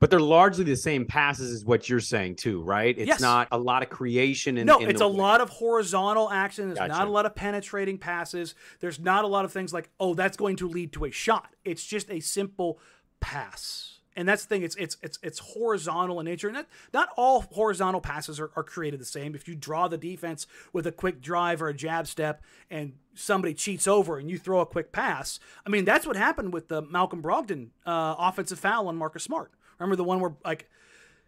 But 0.01 0.11
they're 0.11 0.21
largely 0.21 0.65
the 0.65 0.77
same 0.77 1.07
passes, 1.07 1.51
is 1.51 1.65
what 1.65 1.89
you're 1.89 1.99
saying 2.01 2.37
too, 2.37 2.63
right? 2.63 2.97
It's 2.97 3.09
Yes. 3.09 3.21
not 3.21 3.49
a 3.51 3.59
lot 3.59 3.83
of 3.83 3.91
creation. 3.91 4.57
In, 4.57 4.67
no, 4.67 4.79
in 4.79 4.89
it's 4.89 5.01
a 5.01 5.07
lot 5.07 5.41
of 5.41 5.51
horizontal 5.51 6.31
action. 6.31 6.73
There's 6.73 6.89
not 6.89 7.09
a 7.09 7.11
lot 7.11 7.27
of 7.27 7.35
penetrating 7.35 7.99
passes. 7.99 8.55
There's 8.81 9.01
not 9.01 9.25
a 9.25 9.27
lot 9.27 9.45
of 9.45 9.53
things 9.53 9.73
like, 9.73 9.91
oh, 9.99 10.15
that's 10.15 10.37
going 10.37 10.57
to 10.57 10.69
lead 10.69 10.93
to 10.93 11.05
a 11.05 11.11
shot. 11.11 11.55
It's 11.65 11.85
just 11.85 12.09
a 12.11 12.21
simple 12.21 12.79
pass. 13.21 13.98
And 14.19 14.29
that's 14.29 14.43
the 14.43 14.49
thing. 14.49 14.65
It's 14.65 14.75
it's 14.75 14.97
it's 15.01 15.17
it's 15.23 15.39
horizontal 15.39 16.19
in 16.19 16.27
nature. 16.27 16.49
And 16.49 16.57
not, 16.57 16.67
not 16.93 17.09
all 17.17 17.43
horizontal 17.53 18.01
passes 18.01 18.41
are, 18.41 18.51
are 18.57 18.65
created 18.65 18.99
the 18.99 19.05
same. 19.05 19.37
If 19.37 19.47
you 19.47 19.55
draw 19.55 19.87
the 19.87 19.97
defense 19.97 20.49
with 20.73 20.89
a 20.89 20.93
quick 20.93 21.21
drive 21.21 21.63
or 21.63 21.69
a 21.69 21.75
jab 21.75 22.09
step, 22.09 22.43
and 22.69 22.95
somebody 23.15 23.55
cheats 23.55 23.87
over 23.87 24.19
and 24.19 24.29
you 24.29 24.37
throw 24.37 24.59
a 24.59 24.67
quick 24.67 24.91
pass, 24.91 25.39
I 25.65 25.71
mean 25.71 25.85
that's 25.85 26.05
what 26.05 26.17
happened 26.17 26.53
with 26.53 26.67
the 26.67 26.83
Malcolm 26.83 27.23
Brogdon 27.23 27.69
uh, 27.87 28.17
offensive 28.19 28.59
foul 28.59 28.89
on 28.89 28.97
Marcus 28.97 29.23
Smart. 29.23 29.53
Remember 29.79 29.95
the 29.95 30.03
one 30.03 30.19
where 30.19 30.35
like 30.45 30.69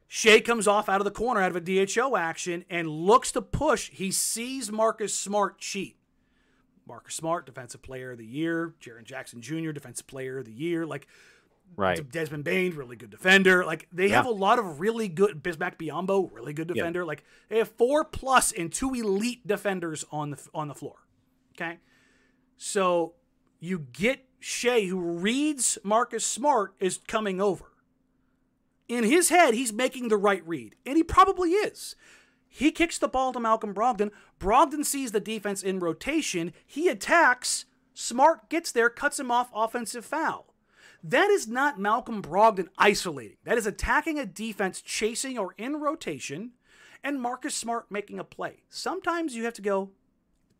Shea 0.08 0.40
comes 0.40 0.66
off 0.66 0.88
out 0.88 1.00
of 1.00 1.04
the 1.04 1.12
corner 1.12 1.40
out 1.40 1.54
of 1.54 1.68
a 1.68 1.86
DHO 1.86 2.16
action 2.16 2.64
and 2.68 2.88
looks 2.88 3.30
to 3.30 3.40
push. 3.40 3.90
He 3.90 4.10
sees 4.10 4.72
Marcus 4.72 5.16
Smart 5.16 5.58
cheat. 5.58 5.96
Marcus 6.88 7.14
Smart, 7.14 7.46
Defensive 7.46 7.82
Player 7.82 8.10
of 8.10 8.18
the 8.18 8.26
Year. 8.26 8.74
Jaren 8.82 9.04
Jackson 9.04 9.40
Jr., 9.40 9.70
Defensive 9.70 10.08
Player 10.08 10.38
of 10.38 10.46
the 10.46 10.52
Year. 10.52 10.84
Like 10.84 11.06
right. 11.76 12.10
Desmond 12.10 12.44
Bane, 12.44 12.74
really 12.74 12.96
good 12.96 13.10
defender. 13.10 13.64
Like 13.64 13.88
they 13.92 14.08
have 14.10 14.26
a 14.26 14.30
lot 14.30 14.58
of 14.58 14.80
really 14.80 15.08
good. 15.08 15.42
Bismack 15.42 15.76
Biyombo, 15.76 16.30
really 16.32 16.52
good 16.52 16.68
defender. 16.68 17.04
Like 17.04 17.24
they 17.48 17.58
have 17.58 17.68
four 17.68 18.04
plus 18.04 18.52
and 18.52 18.72
two 18.72 18.94
elite 18.94 19.46
defenders 19.46 20.04
on 20.10 20.30
the 20.30 20.48
on 20.54 20.68
the 20.68 20.74
floor. 20.74 21.06
Okay, 21.56 21.78
so 22.56 23.14
you 23.58 23.86
get 23.92 24.24
Shea, 24.38 24.86
who 24.86 24.98
reads 24.98 25.78
Marcus 25.84 26.24
Smart 26.24 26.74
is 26.80 26.98
coming 27.06 27.40
over. 27.40 27.66
In 28.88 29.04
his 29.04 29.28
head, 29.28 29.54
he's 29.54 29.72
making 29.72 30.08
the 30.08 30.16
right 30.16 30.46
read, 30.46 30.74
and 30.84 30.96
he 30.96 31.04
probably 31.04 31.50
is. 31.50 31.94
He 32.48 32.72
kicks 32.72 32.98
the 32.98 33.06
ball 33.06 33.32
to 33.32 33.38
Malcolm 33.38 33.72
Brogdon. 33.72 34.10
Brogdon 34.40 34.84
sees 34.84 35.12
the 35.12 35.20
defense 35.20 35.62
in 35.62 35.78
rotation. 35.78 36.52
He 36.66 36.88
attacks. 36.88 37.66
Smart 37.94 38.50
gets 38.50 38.72
there, 38.72 38.90
cuts 38.90 39.20
him 39.20 39.30
off, 39.30 39.50
offensive 39.54 40.04
foul. 40.04 40.49
That 41.02 41.30
is 41.30 41.48
not 41.48 41.78
Malcolm 41.78 42.22
Brogdon 42.22 42.68
isolating. 42.76 43.38
That 43.44 43.58
is 43.58 43.66
attacking 43.66 44.18
a 44.18 44.26
defense 44.26 44.80
chasing 44.80 45.38
or 45.38 45.54
in 45.56 45.80
rotation 45.80 46.52
and 47.02 47.20
Marcus 47.20 47.54
Smart 47.54 47.90
making 47.90 48.18
a 48.18 48.24
play. 48.24 48.62
Sometimes 48.68 49.34
you 49.34 49.44
have 49.44 49.54
to 49.54 49.62
go 49.62 49.90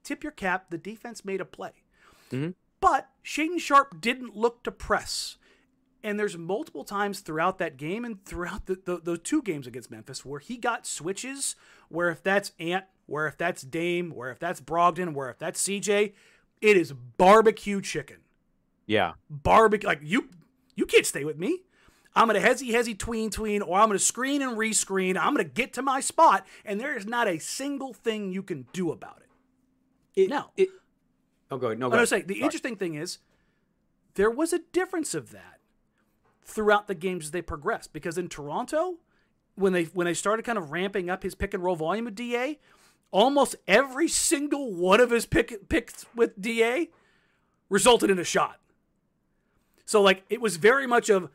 tip 0.03 0.23
your 0.23 0.33
cap. 0.33 0.71
The 0.71 0.79
defense 0.79 1.25
made 1.25 1.41
a 1.41 1.45
play. 1.45 1.83
Mm-hmm. 2.33 2.51
But 2.81 3.11
Shaedon 3.25 3.61
Sharpe 3.61 4.01
didn't 4.01 4.37
look 4.37 4.63
to 4.63 4.73
press. 4.73 5.37
And 6.03 6.19
there's 6.19 6.39
multiple 6.39 6.85
times 6.85 7.21
throughout 7.21 7.59
that 7.59 7.77
game 7.77 8.07
and 8.07 8.25
throughout 8.25 8.65
the, 8.65 8.81
the, 8.83 9.01
those 9.03 9.21
two 9.21 9.43
games 9.43 9.67
against 9.67 9.91
Memphis 9.91 10.25
where 10.25 10.41
he 10.41 10.57
got 10.57 10.87
switches, 10.87 11.57
where 11.91 12.09
if 12.09 12.23
that's 12.23 12.53
Ant, 12.59 12.87
where 13.05 13.27
if 13.27 13.37
that's 13.37 13.61
Dame, 13.61 14.11
where 14.11 14.31
if 14.31 14.39
that's 14.39 14.63
Brogdon, 14.63 15.13
where 15.13 15.29
if 15.29 15.39
that's 15.39 15.63
CJ, 15.63 16.15
it 16.63 16.77
is 16.77 16.93
barbecue 16.93 17.83
chicken 17.83 18.19
Yeah. 18.87 19.13
barbecue. 19.29 19.87
Like 19.89 20.01
you, 20.03 20.29
you 20.77 20.87
can't 20.87 21.07
stay 21.07 21.25
with 21.25 21.39
me. 21.39 21.63
I'm 22.15 22.27
gonna 22.27 22.41
hezzy 22.41 22.71
hezzy 22.71 22.99
tween 22.99 23.31
tween, 23.31 23.63
or 23.63 23.79
I'm 23.79 23.89
gonna 23.89 23.99
screen 24.01 24.43
and 24.43 24.57
rescreen. 24.57 25.17
I'm 25.17 25.33
gonna 25.33 25.45
get 25.45 25.73
to 25.75 25.83
my 25.83 26.01
spot, 26.01 26.45
and 26.65 26.81
there 26.81 26.97
is 26.97 27.07
not 27.07 27.29
a 27.29 27.39
single 27.39 27.93
thing 27.93 28.33
you 28.33 28.43
can 28.43 28.67
do 28.73 28.91
about 28.91 29.23
it. 29.23 30.23
It, 30.23 30.29
No. 30.29 30.47
It, 30.57 30.71
oh, 31.53 31.57
go 31.57 31.69
ahead. 31.69 31.79
No, 31.79 31.91
I 31.91 32.01
was 32.01 32.09
saying 32.11 32.27
the 32.27 32.35
Sorry. 32.35 32.45
interesting 32.45 32.77
thing 32.77 32.95
is 32.95 33.19
there 34.15 34.31
was 34.31 34.53
a 34.53 34.59
difference 34.73 35.15
of 35.15 35.31
that 35.31 35.61
throughout 36.43 36.89
the 36.89 36.97
games 36.97 37.27
as 37.27 37.31
they 37.31 37.43
progressed. 37.43 37.93
Because 37.93 38.19
in 38.19 38.29
Toronto, 38.29 38.97
when 39.55 39.73
they 39.73 39.85
when 39.85 40.05
they 40.07 40.15
started 40.15 40.45
kind 40.45 40.59
of 40.59 40.73
ramping 40.73 41.09
up 41.09 41.23
his 41.23 41.37
pick 41.37 41.55
and 41.55 41.63
roll 41.63 41.77
volume 41.77 42.07
with 42.07 42.17
Da, 42.17 42.59
almost 43.13 43.55
every 43.69 44.09
single 44.09 44.75
one 44.75 45.01
of 45.01 45.11
his 45.11 45.27
pick 45.27 45.69
picks 45.69 46.07
with 46.17 46.41
Da 46.41 46.89
resulted 47.69 48.11
in 48.11 48.19
a 48.19 48.25
shot. 48.25 48.60
So 49.91 50.01
like 50.03 50.23
it 50.31 50.41
was 50.41 50.57
very 50.57 50.87
much 50.87 51.09
of 51.09 51.31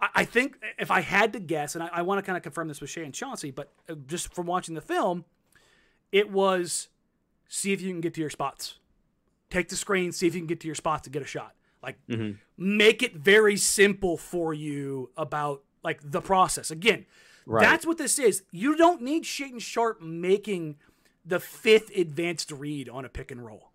I, 0.00 0.24
think 0.24 0.58
if 0.80 0.90
I 0.90 1.00
had 1.00 1.32
to 1.34 1.38
guess, 1.38 1.76
and 1.76 1.84
I, 1.84 1.90
I 1.92 2.02
want 2.02 2.18
to 2.18 2.22
kind 2.26 2.36
of 2.36 2.42
confirm 2.42 2.66
this 2.66 2.80
with 2.80 2.90
Shea 2.90 3.04
and 3.04 3.14
Chauncey, 3.14 3.52
but 3.52 3.72
uh, 3.88 3.94
just 4.08 4.34
from 4.34 4.46
watching 4.46 4.74
the 4.74 4.80
film, 4.80 5.24
it 6.10 6.28
was 6.28 6.88
see 7.48 7.72
if 7.72 7.80
you 7.80 7.90
can 7.92 8.00
get 8.00 8.14
to 8.14 8.20
your 8.20 8.30
spots. 8.30 8.78
Take 9.48 9.68
the 9.68 9.76
screen, 9.76 10.10
see 10.10 10.26
if 10.26 10.34
you 10.34 10.40
can 10.40 10.48
get 10.48 10.58
to 10.60 10.66
your 10.66 10.74
spots 10.74 11.02
to 11.04 11.10
get 11.10 11.22
a 11.22 11.24
shot. 11.24 11.54
Like 11.80 11.98
Mm-hmm. 12.08 12.32
make 12.56 13.04
it 13.04 13.14
very 13.14 13.56
simple 13.56 14.16
for 14.16 14.52
you 14.52 15.10
about 15.16 15.62
like 15.84 16.00
the 16.02 16.20
process. 16.20 16.72
Again, 16.72 17.06
Right. 17.46 17.62
that's 17.62 17.86
what 17.86 17.96
this 17.96 18.18
is. 18.18 18.42
You 18.50 18.76
don't 18.76 19.02
need 19.02 19.22
Shaedon 19.22 19.60
Sharpe 19.60 20.02
making 20.02 20.78
the 21.24 21.38
fifth 21.38 21.96
advanced 21.96 22.50
read 22.50 22.88
on 22.88 23.04
a 23.04 23.08
pick 23.08 23.30
and 23.30 23.46
roll. 23.46 23.70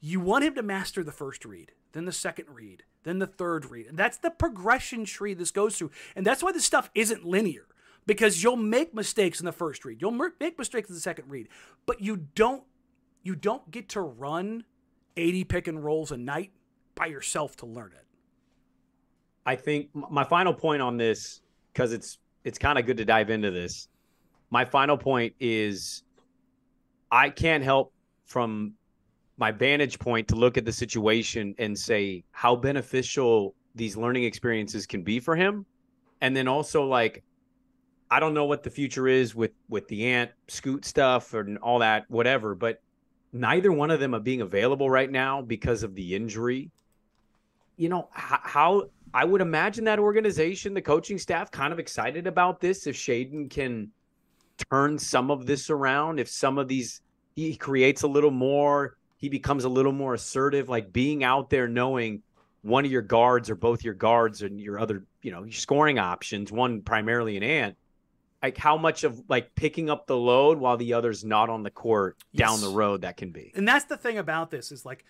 You 0.00 0.20
want 0.20 0.44
him 0.44 0.54
to 0.54 0.62
master 0.62 1.02
the 1.02 1.10
first 1.12 1.44
read, 1.44 1.72
then 1.92 2.04
the 2.04 2.12
second 2.12 2.46
read, 2.48 2.84
then 3.04 3.18
the 3.18 3.26
third 3.26 3.70
read. 3.70 3.86
And 3.86 3.98
that's 3.98 4.18
the 4.18 4.30
progression 4.30 5.04
tree 5.04 5.34
this 5.34 5.50
goes 5.50 5.76
through. 5.76 5.90
And 6.14 6.26
that's 6.26 6.42
why 6.42 6.52
this 6.52 6.64
stuff 6.64 6.90
isn't 6.94 7.24
linear 7.24 7.66
because 8.06 8.42
you'll 8.42 8.56
make 8.56 8.94
mistakes 8.94 9.40
in 9.40 9.46
the 9.46 9.52
first 9.52 9.84
read. 9.84 10.00
You'll 10.00 10.10
make 10.10 10.58
mistakes 10.58 10.88
in 10.88 10.94
the 10.94 11.00
second 11.00 11.30
read, 11.30 11.48
but 11.86 12.00
you 12.00 12.16
don't 12.34 12.64
you 13.22 13.34
don't 13.34 13.70
get 13.70 13.90
to 13.90 14.00
run 14.00 14.64
80 15.16 15.44
pick 15.44 15.68
and 15.68 15.84
rolls 15.84 16.10
a 16.10 16.16
night 16.16 16.52
by 16.94 17.06
yourself 17.06 17.56
to 17.56 17.66
learn 17.66 17.92
it. 17.92 18.06
I 19.44 19.56
think 19.56 19.88
my 19.94 20.24
final 20.24 20.54
point 20.54 20.82
on 20.82 20.96
this, 20.96 21.40
because 21.72 21.92
it's 21.92 22.18
it's 22.44 22.58
kind 22.58 22.78
of 22.78 22.86
good 22.86 22.96
to 22.98 23.04
dive 23.04 23.30
into 23.30 23.50
this. 23.50 23.88
My 24.50 24.64
final 24.64 24.96
point 24.96 25.34
is, 25.38 26.02
I 27.10 27.30
can't 27.30 27.62
help 27.62 27.92
from 28.24 28.74
my 29.40 29.50
vantage 29.50 29.98
point 29.98 30.28
to 30.28 30.36
look 30.36 30.56
at 30.56 30.64
the 30.64 30.72
situation 30.72 31.54
and 31.58 31.76
say 31.76 32.22
how 32.30 32.54
beneficial 32.54 33.54
these 33.74 33.96
learning 33.96 34.24
experiences 34.24 34.86
can 34.86 35.02
be 35.02 35.18
for 35.18 35.34
him, 35.34 35.66
and 36.20 36.36
then 36.36 36.46
also 36.46 36.84
like, 36.84 37.24
I 38.10 38.20
don't 38.20 38.34
know 38.34 38.44
what 38.44 38.62
the 38.62 38.70
future 38.70 39.08
is 39.08 39.34
with 39.34 39.52
with 39.68 39.88
the 39.88 40.06
ant 40.06 40.30
scoot 40.48 40.84
stuff 40.84 41.34
and 41.34 41.58
all 41.58 41.80
that, 41.80 42.04
whatever, 42.08 42.54
but 42.54 42.80
neither 43.32 43.72
one 43.72 43.90
of 43.90 43.98
them 43.98 44.14
are 44.14 44.20
being 44.20 44.42
available 44.42 44.90
right 44.90 45.10
now 45.10 45.40
because 45.40 45.82
of 45.82 45.94
the 45.94 46.14
injury 46.14 46.70
you 47.80 47.88
know 47.88 48.10
h- 48.14 48.40
how 48.42 48.90
I 49.14 49.24
would 49.24 49.40
imagine 49.40 49.84
that 49.84 49.98
organization, 49.98 50.74
the 50.74 50.82
coaching 50.82 51.16
staff, 51.16 51.50
kind 51.50 51.72
of 51.72 51.78
excited 51.78 52.26
about 52.26 52.60
this. 52.60 52.86
If 52.86 52.94
Shaedon 52.94 53.50
can 53.50 53.90
turn 54.70 54.98
some 54.98 55.30
of 55.30 55.46
this 55.46 55.70
around, 55.70 56.20
if 56.20 56.28
some 56.28 56.58
of 56.58 56.68
these 56.68 57.00
he 57.34 57.56
creates 57.56 58.02
a 58.02 58.06
little 58.06 58.30
more, 58.30 58.98
he 59.20 59.28
becomes 59.28 59.64
a 59.64 59.68
little 59.68 59.92
more 59.92 60.14
assertive, 60.14 60.68
like 60.68 60.92
being 60.92 61.22
out 61.22 61.50
there 61.50 61.68
knowing 61.68 62.22
one 62.62 62.86
of 62.86 62.90
your 62.90 63.02
guards 63.02 63.50
or 63.50 63.54
both 63.54 63.84
your 63.84 63.94
guards 63.94 64.42
and 64.42 64.58
your 64.58 64.78
other, 64.78 65.04
you 65.22 65.30
know, 65.30 65.44
your 65.44 65.52
scoring 65.52 65.98
options, 65.98 66.50
one 66.50 66.80
primarily 66.80 67.36
an 67.36 67.42
ant. 67.42 67.76
Like 68.42 68.56
how 68.56 68.78
much 68.78 69.04
of 69.04 69.22
like 69.28 69.54
picking 69.54 69.90
up 69.90 70.06
the 70.06 70.16
load 70.16 70.58
while 70.58 70.78
the 70.78 70.94
other's 70.94 71.22
not 71.22 71.50
on 71.50 71.62
the 71.62 71.70
court 71.70 72.16
down 72.34 72.62
the 72.62 72.70
road 72.70 73.02
that 73.02 73.18
can 73.18 73.30
be. 73.30 73.52
And 73.54 73.68
that's 73.68 73.84
the 73.84 73.98
thing 73.98 74.16
about 74.16 74.50
this 74.50 74.72
is 74.72 74.86
like 74.86 75.04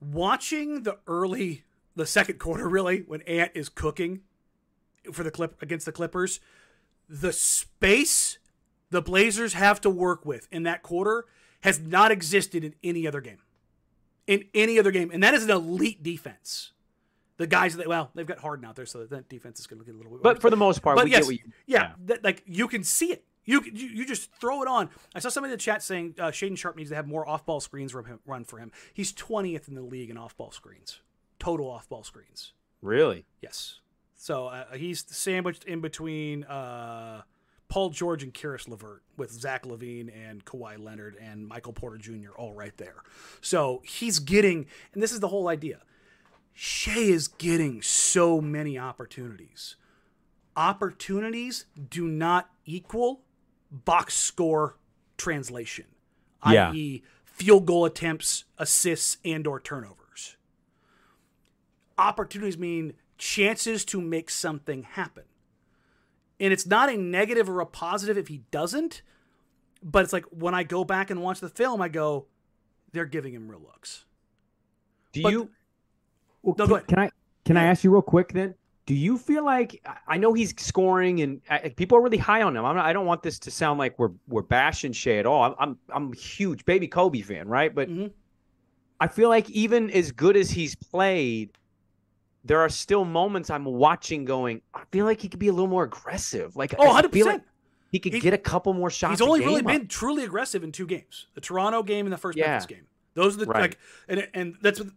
watching 0.00 0.82
the 0.82 0.98
early 1.06 1.62
the 1.94 2.06
second 2.06 2.40
quarter 2.40 2.68
really 2.68 3.04
when 3.06 3.22
Ant 3.22 3.52
is 3.54 3.68
cooking 3.68 4.22
for 5.12 5.22
the 5.22 5.30
clip 5.30 5.62
against 5.62 5.86
the 5.86 5.92
Clippers, 5.92 6.40
the 7.08 7.32
space 7.32 8.38
the 8.90 9.00
Blazers 9.00 9.52
have 9.52 9.80
to 9.82 9.90
work 9.90 10.26
with 10.26 10.48
in 10.50 10.64
that 10.64 10.82
quarter 10.82 11.26
has 11.60 11.78
not 11.80 12.10
existed 12.10 12.64
in 12.64 12.74
any 12.82 13.06
other 13.06 13.20
game. 13.20 13.38
In 14.26 14.44
any 14.54 14.78
other 14.78 14.90
game, 14.90 15.10
and 15.12 15.22
that 15.22 15.34
is 15.34 15.44
an 15.44 15.50
elite 15.50 16.02
defense. 16.02 16.72
The 17.38 17.46
guys 17.46 17.76
that 17.76 17.88
well, 17.88 18.10
they've 18.14 18.26
got 18.26 18.38
Harden 18.38 18.64
out 18.64 18.76
there, 18.76 18.86
so 18.86 19.04
that 19.06 19.28
defense 19.28 19.58
is 19.58 19.66
going 19.66 19.80
to 19.80 19.84
get 19.84 19.94
a 19.94 19.96
little 19.98 20.12
bit. 20.12 20.22
But 20.22 20.40
for 20.40 20.50
the 20.50 20.56
most 20.56 20.82
part, 20.82 20.96
But 20.96 21.06
we 21.06 21.10
yes, 21.10 21.20
get 21.20 21.26
what 21.26 21.34
you 21.34 21.52
yeah, 21.66 21.92
that- 22.06 22.22
like 22.22 22.42
you 22.46 22.68
can 22.68 22.84
see 22.84 23.12
it. 23.12 23.24
You, 23.44 23.62
you 23.64 23.88
you 23.88 24.06
just 24.06 24.30
throw 24.34 24.62
it 24.62 24.68
on. 24.68 24.90
I 25.14 25.18
saw 25.18 25.30
somebody 25.30 25.52
in 25.52 25.58
the 25.58 25.62
chat 25.62 25.82
saying 25.82 26.14
uh, 26.18 26.26
Shaedon 26.26 26.56
Sharpe 26.58 26.76
needs 26.76 26.90
to 26.90 26.96
have 26.96 27.08
more 27.08 27.26
off-ball 27.26 27.60
screens 27.60 27.94
run 27.94 28.44
for 28.44 28.58
him. 28.58 28.70
He's 28.92 29.12
20th 29.14 29.66
in 29.66 29.74
the 29.74 29.80
league 29.82 30.10
in 30.10 30.18
off-ball 30.18 30.50
screens, 30.52 31.00
total 31.40 31.68
off-ball 31.70 32.04
screens. 32.04 32.52
really. 32.82 33.24
Yes. 33.40 33.80
So 34.14 34.48
uh, 34.48 34.74
he's 34.74 35.04
sandwiched 35.08 35.64
in 35.64 35.80
between 35.80 36.44
uh, 36.44 37.22
Paul 37.70 37.88
George 37.90 38.22
and 38.22 38.34
Caris 38.34 38.68
LeVert 38.68 39.02
with 39.16 39.30
Zach 39.30 39.64
LaVine 39.64 40.10
and 40.14 40.44
Kawhi 40.44 40.78
Leonard 40.78 41.16
and 41.20 41.46
Michael 41.46 41.72
Porter 41.72 41.96
Jr. 41.96 42.32
all 42.36 42.52
right 42.52 42.76
there. 42.76 43.02
So 43.40 43.80
he's 43.84 44.18
getting, 44.18 44.66
and 44.92 45.02
this 45.02 45.12
is 45.12 45.20
the 45.20 45.28
whole 45.28 45.48
idea. 45.48 45.80
Shea 46.52 47.08
is 47.08 47.28
getting 47.28 47.80
so 47.80 48.40
many 48.40 48.78
opportunities. 48.78 49.76
Opportunities 50.56 51.64
do 51.88 52.06
not 52.06 52.50
equal 52.66 53.22
box 53.70 54.14
score 54.14 54.76
translation, 55.16 55.86
Yeah. 56.46 56.70
i.e., 56.70 57.02
field 57.24 57.64
goal 57.64 57.86
attempts, 57.86 58.44
assists, 58.58 59.16
and 59.24 59.46
or 59.46 59.58
turnovers 59.60 60.36
opportunities 62.00 62.56
mean 62.58 62.94
chances 63.18 63.84
to 63.84 64.00
make 64.00 64.30
something 64.30 64.82
happen. 64.84 65.24
And 66.40 66.52
it's 66.52 66.66
not 66.66 66.88
a 66.88 66.96
negative 66.96 67.48
or 67.50 67.60
a 67.60 67.66
positive 67.66 68.16
if 68.16 68.28
he 68.28 68.38
doesn't, 68.50 69.02
but 69.82 70.02
it's 70.04 70.12
like 70.12 70.24
when 70.30 70.54
I 70.54 70.62
go 70.62 70.84
back 70.84 71.10
and 71.10 71.22
watch 71.22 71.40
the 71.40 71.48
film, 71.50 71.82
I 71.82 71.88
go, 71.88 72.26
they're 72.92 73.04
giving 73.04 73.34
him 73.34 73.48
real 73.48 73.60
looks. 73.60 74.04
Do 75.12 75.22
But- 75.22 75.32
you? 75.32 75.50
No, 76.42 76.54
can, 76.54 76.66
go 76.68 76.74
ahead. 76.76 76.88
can 76.88 76.98
I 76.98 77.10
can 77.44 77.56
I 77.58 77.64
ask 77.64 77.84
you 77.84 77.90
real 77.92 78.00
quick 78.02 78.32
then? 78.32 78.54
Do 78.86 78.94
you 78.94 79.18
feel 79.18 79.44
like 79.44 79.80
I- 79.84 80.14
I 80.14 80.16
know 80.16 80.32
he's 80.32 80.54
scoring 80.58 81.20
and 81.20 81.42
uh, 81.50 81.58
people 81.76 81.98
are 81.98 82.00
really 82.00 82.16
high 82.16 82.40
on 82.42 82.56
him? 82.56 82.64
I'm 82.64 82.74
not, 82.76 82.86
I 82.86 82.94
don't 82.94 83.04
want 83.06 83.22
this 83.22 83.38
to 83.40 83.50
sound 83.50 83.78
like 83.78 83.98
we're 83.98 84.12
we're 84.26 84.40
bashing 84.42 84.92
Shea 84.92 85.18
at 85.18 85.26
all. 85.26 85.42
I'm 85.42 85.54
I'm, 85.58 85.78
I'm 85.90 86.12
a 86.12 86.16
huge 86.16 86.64
baby 86.64 86.88
Kobe 86.88 87.20
fan, 87.20 87.46
right? 87.46 87.74
But 87.74 87.90
Mhm. 87.90 88.10
I 89.00 89.08
feel 89.08 89.28
like 89.28 89.50
even 89.50 89.90
as 89.90 90.10
good 90.12 90.36
as 90.38 90.50
he's 90.50 90.74
played, 90.74 91.50
there 92.44 92.60
are 92.60 92.68
still 92.68 93.04
moments 93.04 93.50
I'm 93.50 93.64
watching 93.64 94.24
going. 94.24 94.62
I 94.74 94.82
feel 94.92 95.04
like 95.04 95.20
he 95.20 95.28
could 95.28 95.40
be 95.40 95.48
a 95.48 95.52
little 95.52 95.68
more 95.68 95.84
aggressive. 95.84 96.56
Like 96.56 96.74
Oh, 96.78 96.90
I 96.92 97.02
feel 97.08 97.26
like 97.26 97.42
he 97.90 97.98
could 97.98 98.12
He- 98.14 98.20
get 98.20 98.32
a 98.34 98.38
couple 98.38 98.72
more 98.72 98.90
shots. 98.90 99.20
He's 99.20 99.26
only 99.26 99.40
really 99.40 99.60
up. 99.60 99.66
been 99.66 99.86
truly 99.88 100.24
aggressive 100.24 100.62
in 100.64 100.72
two 100.72 100.86
games: 100.86 101.26
the 101.34 101.40
Toronto 101.40 101.82
game 101.82 102.06
and 102.06 102.12
the 102.12 102.16
first 102.18 102.38
Yeah. 102.38 102.50
Memphis 102.52 102.66
game. 102.66 102.86
Those 103.14 103.36
are 103.36 103.40
the 103.40 103.46
Right. 103.46 103.60
like, 103.62 103.78
and 104.08 104.28
and 104.34 104.56
that's 104.62 104.80
what 104.80 104.88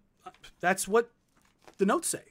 that's 0.59 0.87
what 0.87 1.11
the 1.77 1.85
notes 1.85 2.07
say. 2.07 2.23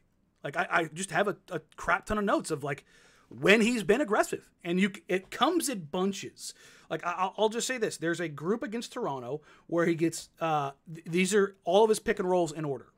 Like 0.44 0.56
I, 0.56 0.66
I 0.70 0.84
just 0.84 1.10
have 1.10 1.28
a, 1.28 1.36
a 1.50 1.60
crap 1.76 2.06
ton 2.06 2.18
of 2.18 2.24
notes 2.24 2.50
of 2.50 2.64
like 2.64 2.84
when 3.28 3.60
he's 3.60 3.82
been 3.82 4.00
aggressive, 4.00 4.50
and 4.64 4.80
you 4.80 4.92
it 5.08 5.30
comes 5.30 5.68
in 5.68 5.80
bunches. 5.90 6.54
Like 6.88 7.04
I, 7.06 7.12
I'll- 7.12 7.34
I'll 7.38 7.48
just 7.48 7.66
say 7.66 7.78
this: 7.78 7.96
there's 7.96 8.20
a 8.20 8.28
group 8.28 8.62
against 8.62 8.92
Toronto 8.92 9.40
where 9.66 9.84
he 9.86 9.94
gets 9.94 10.28
uh, 10.40 10.72
th- 10.92 11.06
these 11.06 11.34
are 11.34 11.56
all 11.64 11.82
of 11.84 11.88
his 11.88 11.98
pick 11.98 12.18
and 12.18 12.28
rolls 12.30 12.52
in 12.52 12.64
order. 12.64 12.91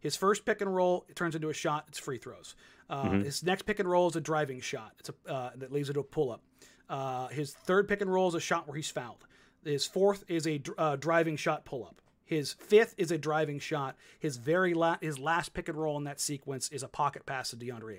His 0.00 0.16
first 0.16 0.44
pick 0.44 0.60
and 0.60 0.74
roll 0.74 1.04
it 1.08 1.16
turns 1.16 1.34
into 1.34 1.48
a 1.48 1.54
shot. 1.54 1.84
It's 1.88 1.98
free 1.98 2.18
throws. 2.18 2.54
Uh, 2.88 3.10
His 3.22 3.42
next 3.44 3.62
pick 3.62 3.78
and 3.78 3.88
roll 3.88 4.08
is 4.08 4.16
a 4.16 4.20
driving 4.20 4.60
shot. 4.60 4.92
It's 4.98 5.10
a 5.26 5.32
uh, 5.32 5.50
that 5.56 5.72
leads 5.72 5.90
it 5.90 5.94
to 5.94 6.00
a 6.00 6.04
pull 6.04 6.32
up. 6.32 6.42
Uh, 6.88 7.28
his 7.28 7.52
third 7.52 7.86
pick 7.86 8.00
and 8.00 8.12
roll 8.12 8.26
is 8.28 8.34
a 8.34 8.40
shot 8.40 8.66
where 8.66 8.74
he's 8.76 8.90
fouled. 8.90 9.24
His 9.64 9.86
fourth 9.86 10.24
is 10.26 10.46
a 10.46 10.60
uh, 10.76 10.96
driving 10.96 11.36
shot 11.36 11.64
pull 11.64 11.84
up. 11.84 12.00
His 12.24 12.52
fifth 12.54 12.94
is 12.96 13.10
a 13.12 13.18
driving 13.18 13.58
shot. 13.60 13.96
His 14.18 14.36
very 14.38 14.74
la- 14.74 14.96
his 15.00 15.18
last 15.18 15.52
pick 15.54 15.68
and 15.68 15.78
roll 15.78 15.96
in 15.98 16.04
that 16.04 16.20
sequence 16.20 16.68
is 16.70 16.82
a 16.82 16.88
pocket 16.88 17.26
pass 17.26 17.50
to 17.50 17.56
DeAndre 17.56 17.96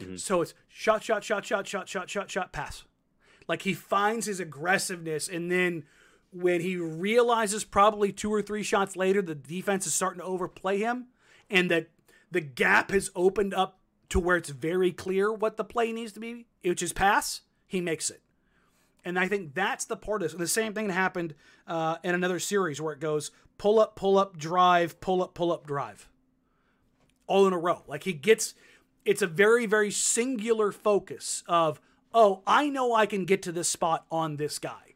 Ayton. 0.00 0.18
So 0.18 0.40
it's 0.40 0.54
shot, 0.68 1.02
shot, 1.02 1.22
shot, 1.24 1.44
shot, 1.44 1.66
shot, 1.66 1.86
shot, 1.88 2.08
shot, 2.08 2.30
shot, 2.30 2.52
pass. 2.52 2.84
Like 3.48 3.62
he 3.62 3.74
finds 3.74 4.24
his 4.26 4.40
aggressiveness, 4.40 5.28
and 5.28 5.50
then 5.50 5.84
when 6.32 6.60
he 6.60 6.76
realizes 6.76 7.64
probably 7.64 8.12
two 8.12 8.32
or 8.32 8.42
three 8.42 8.62
shots 8.62 8.96
later 8.96 9.20
the 9.20 9.34
defense 9.34 9.86
is 9.86 9.94
starting 9.94 10.20
to 10.20 10.26
overplay 10.26 10.78
him, 10.78 11.06
and 11.48 11.70
that 11.70 11.88
the 12.30 12.40
gap 12.40 12.90
has 12.90 13.10
opened 13.16 13.52
up 13.54 13.80
to 14.08 14.20
where 14.20 14.36
it's 14.36 14.50
very 14.50 14.92
clear 14.92 15.32
what 15.32 15.56
the 15.56 15.64
play 15.64 15.92
needs 15.92 16.12
to 16.12 16.20
be, 16.20 16.46
which 16.62 16.82
is 16.82 16.92
pass, 16.92 17.42
he 17.66 17.80
makes 17.80 18.10
it. 18.10 18.22
And 19.04 19.18
I 19.18 19.28
think 19.28 19.54
that's 19.54 19.84
the 19.84 19.96
part 19.96 20.22
of 20.22 20.30
this. 20.30 20.38
The 20.38 20.46
same 20.46 20.74
thing 20.74 20.90
happened 20.90 21.34
uh, 21.66 21.96
in 22.04 22.14
another 22.14 22.38
series 22.38 22.80
where 22.80 22.92
it 22.92 23.00
goes 23.00 23.30
pull 23.56 23.78
up, 23.78 23.96
pull 23.96 24.18
up, 24.18 24.36
drive, 24.36 25.00
pull 25.00 25.22
up, 25.22 25.34
pull 25.34 25.52
up, 25.52 25.66
drive. 25.66 26.08
All 27.26 27.46
in 27.46 27.52
a 27.52 27.58
row. 27.58 27.82
Like 27.86 28.04
he 28.04 28.12
gets, 28.12 28.54
it's 29.04 29.22
a 29.22 29.26
very, 29.26 29.66
very 29.66 29.90
singular 29.90 30.72
focus 30.72 31.44
of, 31.46 31.80
oh, 32.12 32.42
I 32.46 32.68
know 32.68 32.94
I 32.94 33.06
can 33.06 33.24
get 33.24 33.42
to 33.42 33.52
this 33.52 33.68
spot 33.68 34.06
on 34.10 34.36
this 34.36 34.58
guy. 34.58 34.89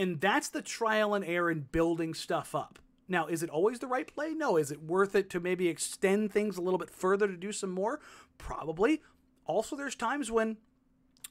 And 0.00 0.20
that's 0.20 0.48
the 0.48 0.62
trial 0.62 1.14
and 1.14 1.24
error 1.24 1.50
in 1.50 1.66
building 1.72 2.14
stuff 2.14 2.54
up. 2.54 2.78
Now, 3.08 3.26
is 3.26 3.42
it 3.42 3.50
always 3.50 3.80
the 3.80 3.86
right 3.86 4.06
play? 4.06 4.30
No. 4.34 4.56
Is 4.56 4.70
it 4.70 4.82
worth 4.82 5.14
it 5.14 5.28
to 5.30 5.40
maybe 5.40 5.68
extend 5.68 6.32
things 6.32 6.56
a 6.56 6.62
little 6.62 6.78
bit 6.78 6.90
further 6.90 7.26
to 7.26 7.36
do 7.36 7.52
some 7.52 7.70
more? 7.70 8.00
Probably. 8.38 9.02
Also, 9.46 9.76
there's 9.76 9.96
times 9.96 10.30
when 10.30 10.56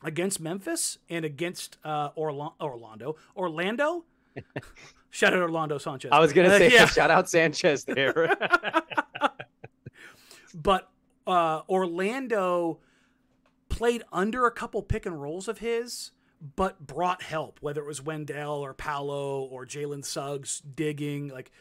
against 0.04 0.40
Memphis 0.40 0.98
and 1.10 1.26
against 1.26 1.78
uh, 1.84 2.10
Orla- 2.16 2.54
Orlando, 2.62 3.16
Orlando. 3.36 4.06
Shout 5.10 5.34
out 5.34 5.42
Orlando 5.42 5.78
Sanchez. 5.78 6.12
I 6.12 6.20
was 6.20 6.34
gonna 6.34 6.50
Uh, 6.50 6.58
say 6.60 6.72
yeah. 6.72 6.86
shout 6.86 7.10
out 7.10 7.30
Sanchez 7.30 7.84
there. 7.86 8.14
but 10.54 10.90
uh, 11.26 11.62
Orlando 11.68 12.80
played 13.70 14.04
under 14.12 14.46
a 14.46 14.52
couple 14.52 14.82
pick 14.84 15.06
and 15.06 15.20
rolls 15.22 15.48
of 15.48 15.60
his, 15.60 16.12
but 16.56 16.86
brought 16.86 17.22
help, 17.22 17.60
whether 17.62 17.82
it 17.82 17.88
was 17.88 18.02
Wendell 18.02 18.60
or 18.60 18.74
Paolo 18.74 19.42
or 19.42 19.66
Jalen 19.66 20.06
Suggs 20.06 20.62
digging. 20.62 21.30
Like 21.30 21.52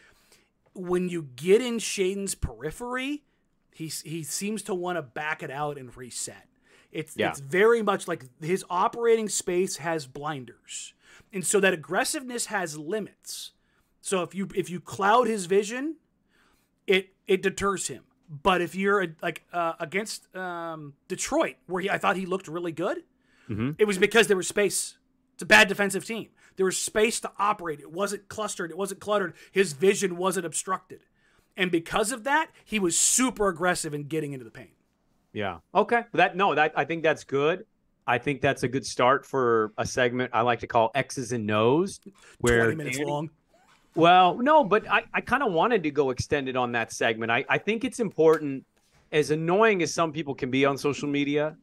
when 0.74 1.08
you 1.08 1.22
get 1.36 1.60
in 1.60 1.78
Shaedon's 1.78 2.34
periphery, 2.34 3.24
he 3.72 3.86
he 3.88 4.22
seems 4.22 4.62
to 4.62 4.74
want 4.74 4.96
to 4.96 5.02
back 5.02 5.42
it 5.42 5.50
out 5.50 5.78
and 5.78 5.94
reset. 5.96 6.46
It's 6.92 7.16
Yeah. 7.16 7.30
it's 7.30 7.40
very 7.40 7.82
much 7.82 8.08
like 8.08 8.24
his 8.40 8.64
operating 8.70 9.28
space 9.28 9.76
has 9.78 10.06
blinders, 10.06 10.94
and 11.32 11.44
so 11.44 11.60
that 11.60 11.72
aggressiveness 11.74 12.46
has 12.46 12.78
limits. 12.78 13.52
So 14.00 14.22
if 14.22 14.34
you 14.34 14.48
if 14.54 14.70
you 14.70 14.80
cloud 14.80 15.26
his 15.26 15.46
vision, 15.46 15.96
it 16.86 17.14
it 17.26 17.42
deters 17.42 17.88
him. 17.88 18.04
But 18.30 18.60
if 18.60 18.74
you're 18.74 19.16
like 19.22 19.44
uh, 19.52 19.72
against 19.80 20.34
um, 20.36 20.94
Detroit, 21.08 21.56
where 21.66 21.82
he, 21.82 21.90
I 21.90 21.98
thought 21.98 22.16
he 22.16 22.26
looked 22.26 22.46
really 22.46 22.72
good, 22.72 23.02
Mhm. 23.48 23.74
it 23.78 23.86
was 23.86 23.98
because 23.98 24.26
there 24.26 24.36
was 24.36 24.48
space. 24.48 24.96
It's 25.34 25.42
a 25.42 25.46
bad 25.46 25.68
defensive 25.68 26.04
team. 26.04 26.28
There 26.56 26.66
was 26.66 26.76
space 26.76 27.20
to 27.20 27.30
operate. 27.38 27.80
It 27.80 27.92
wasn't 27.92 28.28
clustered. 28.28 28.70
It 28.70 28.76
wasn't 28.76 29.00
cluttered. 29.00 29.34
His 29.52 29.72
vision 29.72 30.16
wasn't 30.16 30.44
obstructed, 30.46 31.00
and 31.56 31.70
because 31.70 32.10
of 32.12 32.24
that, 32.24 32.50
he 32.64 32.78
was 32.78 32.98
super 32.98 33.48
aggressive 33.48 33.94
in 33.94 34.04
getting 34.04 34.32
into 34.32 34.44
the 34.44 34.50
paint. 34.50 34.70
Yeah. 35.32 35.58
Okay. 35.74 36.04
That 36.14 36.36
no, 36.36 36.54
that 36.54 36.72
I 36.76 36.84
think 36.84 37.02
that's 37.02 37.24
good. 37.24 37.64
I 38.06 38.16
think 38.18 38.40
that's 38.40 38.62
a 38.62 38.68
good 38.68 38.86
start 38.86 39.26
for 39.26 39.72
a 39.76 39.84
segment 39.86 40.30
I 40.32 40.40
like 40.40 40.60
to 40.60 40.66
call 40.66 40.90
X's 40.94 41.32
and 41.32 41.46
No's, 41.46 42.00
where 42.38 42.62
Twenty 42.64 42.76
minutes 42.76 42.96
Danny- 42.98 43.10
long. 43.10 43.30
Well, 43.94 44.38
no, 44.38 44.64
but 44.64 44.88
I, 44.88 45.04
I 45.12 45.20
kind 45.20 45.42
of 45.42 45.52
wanted 45.52 45.82
to 45.82 45.90
go 45.90 46.10
extended 46.10 46.56
on 46.56 46.72
that 46.72 46.92
segment. 46.92 47.30
I, 47.32 47.44
I 47.48 47.58
think 47.58 47.84
it's 47.84 47.98
important, 48.00 48.64
as 49.12 49.30
annoying 49.30 49.82
as 49.82 49.92
some 49.92 50.12
people 50.12 50.34
can 50.34 50.50
be 50.50 50.64
on 50.64 50.78
social 50.78 51.08
media, 51.08 51.56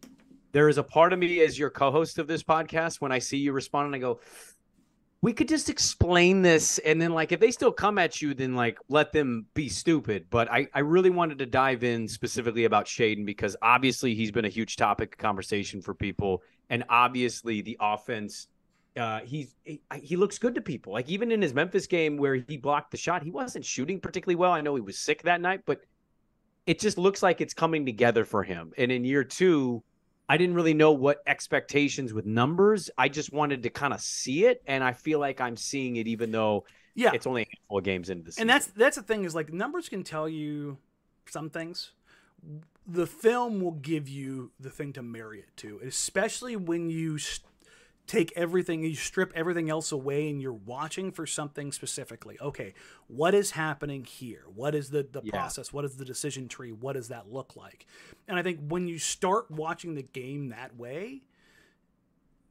there 0.56 0.70
is 0.70 0.78
a 0.78 0.84
part 0.84 1.12
of 1.12 1.20
me 1.20 1.42
as 1.42 1.60
your 1.60 1.70
co-host 1.70 2.18
of 2.18 2.28
this 2.28 2.42
podcast 2.42 3.02
when 3.02 3.12
I 3.12 3.20
see 3.20 3.36
you 3.36 3.52
respond 3.52 3.88
and 3.88 3.96
I 3.96 4.00
go, 4.00 4.22
we 5.22 5.34
could 5.34 5.50
just 5.50 5.70
explain 5.70 6.42
this 6.42 6.78
and 6.78 7.02
then 7.02 7.12
like 7.12 7.34
if 7.34 7.42
they 7.42 7.52
still 7.52 7.74
come 7.74 7.98
at 7.98 8.22
you, 8.22 8.34
then 8.34 8.56
like 8.56 8.80
let 8.88 9.12
them 9.12 9.48
be 9.54 9.68
stupid. 9.68 10.28
But 10.30 10.50
I, 10.50 10.70
I 10.74 10.80
really 10.80 11.10
wanted 11.10 11.40
to 11.40 11.46
dive 11.46 11.84
in 11.84 12.08
specifically 12.08 12.64
about 12.64 12.86
Shaedon 12.86 13.26
because 13.26 13.58
obviously 13.62 14.16
he's 14.16 14.32
been 14.32 14.46
a 14.46 14.50
huge 14.50 14.78
topic 14.78 15.16
of 15.16 15.18
conversation 15.18 15.82
for 15.82 15.94
people. 15.94 16.42
And 16.70 16.86
obviously 16.88 17.60
the 17.60 17.76
offense 17.82 18.48
uh, 18.96 19.20
he's 19.26 19.56
he, 19.66 19.82
he 20.02 20.16
looks 20.16 20.40
good 20.40 20.56
to 20.56 20.62
people. 20.62 20.94
Like 20.94 21.10
even 21.10 21.34
in 21.34 21.42
his 21.42 21.54
Memphis 21.54 21.86
game 21.86 22.16
where 22.16 22.36
he 22.36 22.56
blocked 22.56 22.92
the 22.92 22.98
shot, 22.98 23.24
he 23.24 23.30
wasn't 23.30 23.66
shooting 23.66 24.00
particularly 24.00 24.38
well. 24.38 24.54
I 24.54 24.62
know 24.62 24.76
he 24.76 24.82
was 24.82 24.98
sick 24.98 25.24
that 25.24 25.42
night, 25.42 25.64
but 25.66 25.82
it 26.66 26.80
just 26.80 26.98
looks 26.98 27.22
like 27.22 27.42
it's 27.42 27.54
coming 27.54 27.86
together 27.86 28.24
for 28.24 28.42
him. 28.42 28.72
And 28.78 28.90
in 28.90 29.04
year 29.04 29.26
two, 29.26 29.84
I 30.28 30.38
didn't 30.38 30.56
really 30.56 30.74
know 30.74 30.92
what 30.92 31.20
expectations 31.28 32.14
with 32.14 32.26
numbers. 32.26 32.90
I 32.98 33.10
just 33.10 33.32
wanted 33.32 33.64
to 33.64 33.70
kind 33.70 33.94
of 33.94 34.02
see 34.02 34.46
it, 34.46 34.62
and 34.68 34.84
I 34.84 34.94
feel 34.94 35.20
like 35.20 35.40
I'm 35.42 35.58
seeing 35.58 35.98
it, 35.98 36.08
even 36.08 36.32
though 36.32 36.66
Yeah, 36.96 37.12
it's 37.14 37.28
only 37.28 37.44
a 37.44 37.46
handful 37.46 37.78
of 37.80 37.84
games 37.84 38.10
into 38.10 38.24
the 38.24 38.32
season. 38.32 38.42
and 38.44 38.50
that's 38.50 38.68
that's 38.68 38.96
the 38.98 39.04
thing 39.04 39.24
is 39.26 39.36
like 39.36 39.52
numbers 39.54 39.90
can 39.90 40.04
tell 40.04 40.28
you 40.30 40.78
some 41.28 41.50
things 41.50 41.92
the 42.88 43.08
film 43.08 43.60
will 43.60 43.72
give 43.72 44.08
you 44.08 44.52
the 44.60 44.70
thing 44.70 44.94
to 44.94 45.02
marry 45.02 45.40
it 45.40 45.50
to 45.58 45.80
especially 45.84 46.56
when 46.56 46.90
you 46.90 47.16
s 47.16 47.40
take 48.08 48.32
everything 48.36 48.84
you 48.84 48.94
strip 48.96 49.32
everything 49.36 49.70
else 49.70 49.92
away 49.92 50.30
and 50.30 50.42
you're 50.42 50.54
watching 50.54 51.12
for 51.12 51.26
something 51.26 51.72
specifically 51.72 52.38
okay 52.40 52.74
what 53.08 53.34
is 53.34 53.52
happening 53.52 54.04
here 54.04 54.44
what 54.54 54.76
is 54.76 54.92
the, 54.92 55.08
the 55.12 55.22
Yeah. 55.24 55.32
process 55.32 55.74
what 55.74 55.86
is 55.86 55.96
the 55.98 56.06
decision 56.06 56.48
tree 56.48 56.72
what 56.72 56.94
does 56.94 57.08
that 57.08 57.32
look 57.32 57.56
like 57.56 57.88
and 58.28 58.38
i 58.38 58.44
think 58.44 58.60
when 58.68 58.88
you 58.88 59.00
start 59.00 59.50
watching 59.50 59.96
the 59.96 60.04
game 60.04 60.50
that 60.50 60.76
way 60.76 61.24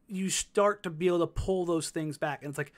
you 0.09 0.29
start 0.29 0.83
to 0.83 0.91
be 0.91 1.07
able 1.07 1.21
to 1.21 1.27
pull 1.27 1.65
those 1.65 1.91
things 1.91 2.19
back 2.19 2.43
and 2.43 2.51
it's 2.51 2.59
like 2.59 2.73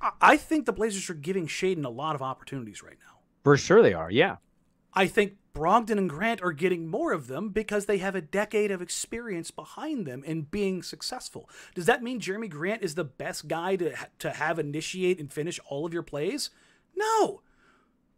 I- 0.00 0.12
I 0.20 0.36
think 0.38 0.64
the 0.64 0.72
Blazers 0.72 1.10
are 1.10 1.14
giving 1.14 1.46
Shaedon 1.46 1.84
a 1.84 1.88
lot 1.90 2.14
of 2.14 2.22
opportunities 2.22 2.82
right 2.82 2.96
now. 3.06 3.18
for 3.44 3.56
sure 3.58 3.82
they 3.82 3.92
are. 3.94 4.10
Yeah, 4.10 4.36
I 4.94 5.06
think 5.06 5.36
Brogdon 5.52 5.98
and 5.98 6.08
Grant 6.08 6.42
are 6.42 6.52
getting 6.52 6.86
more 6.88 7.12
of 7.12 7.26
them 7.26 7.48
because 7.48 7.86
they 7.86 7.98
have 7.98 8.14
a 8.14 8.20
decade 8.20 8.70
of 8.70 8.80
experience 8.80 9.50
behind 9.50 10.06
them 10.06 10.22
in 10.24 10.42
being 10.42 10.82
successful. 10.82 11.48
Does 11.74 11.86
that 11.86 12.02
mean 12.02 12.20
Jerami 12.20 12.48
Grant 12.48 12.82
is 12.82 12.94
the 12.94 13.04
best 13.04 13.48
guy 13.48 13.76
to 13.76 13.94
to 14.20 14.30
have 14.30 14.58
initiate 14.58 15.18
and 15.18 15.32
finish 15.32 15.58
all 15.66 15.84
of 15.86 15.92
your 15.92 16.02
plays? 16.04 16.50
No. 16.94 17.42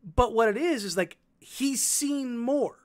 But 0.05 0.35
what 0.35 0.49
it 0.49 0.57
is 0.57 0.85
is 0.85 0.97
like 0.97 1.17
he's 1.41 1.83
seen 1.83 2.37
more 2.39 2.79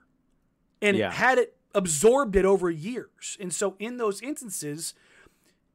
and 0.82 0.96
Yeah. 0.98 1.12
had 1.12 1.38
it 1.38 1.58
absorbed 1.76 2.36
it 2.36 2.46
over 2.46 2.70
years. 2.72 3.38
And 3.40 3.54
so 3.54 3.76
in 3.80 3.98
those 3.98 4.22
instances, 4.22 4.94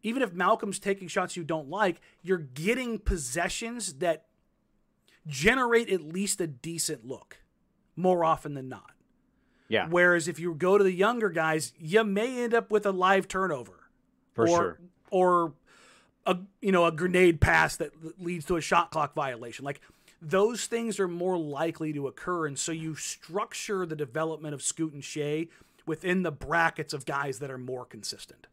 even 0.02 0.22
if 0.22 0.32
Malcolm's 0.32 0.78
taking 0.78 1.08
shots 1.08 1.36
you 1.36 1.44
don't 1.44 1.68
like, 1.68 2.00
you're 2.22 2.38
getting 2.38 2.98
possessions 2.98 3.94
that 3.94 4.26
generate 5.26 5.88
at 5.90 6.00
least 6.02 6.40
a 6.40 6.46
decent 6.46 7.06
look 7.06 7.38
more 7.96 8.24
often 8.24 8.54
than 8.54 8.68
not. 8.68 8.92
yeah, 9.68 9.86
Whereas 9.88 10.28
if 10.28 10.38
you 10.38 10.54
go 10.54 10.78
to 10.78 10.84
the 10.84 10.92
younger 10.92 11.28
guys, 11.28 11.72
you 11.78 12.04
may 12.04 12.42
end 12.42 12.54
up 12.54 12.70
with 12.70 12.86
a 12.86 12.92
live 12.92 13.28
turnover 13.28 13.88
for 14.34 14.44
or, 14.44 14.48
sure. 14.48 14.80
or 15.10 15.52
a 16.26 16.38
you 16.60 16.72
know 16.72 16.86
a 16.86 16.92
grenade 16.92 17.40
pass 17.40 17.76
that 17.76 17.92
leads 18.20 18.44
to 18.46 18.56
a 18.56 18.60
shot 18.60 18.90
clock 18.90 19.14
violation. 19.14 19.64
Like 19.64 19.80
those 20.20 20.66
things 20.66 21.00
are 21.00 21.08
more 21.08 21.36
likely 21.36 21.92
to 21.92 22.06
occur, 22.06 22.46
and 22.46 22.58
so 22.58 22.72
you 22.72 22.94
structure 22.94 23.84
the 23.86 23.96
development 23.96 24.54
of 24.54 24.62
Scoot 24.62 24.92
and 24.92 25.02
Shea 25.02 25.48
within 25.84 26.22
the 26.22 26.30
brackets 26.30 26.94
of 26.94 27.04
guys 27.04 27.40
that 27.40 27.50
are 27.50 27.58
more 27.58 27.84
consistent. 27.84 28.46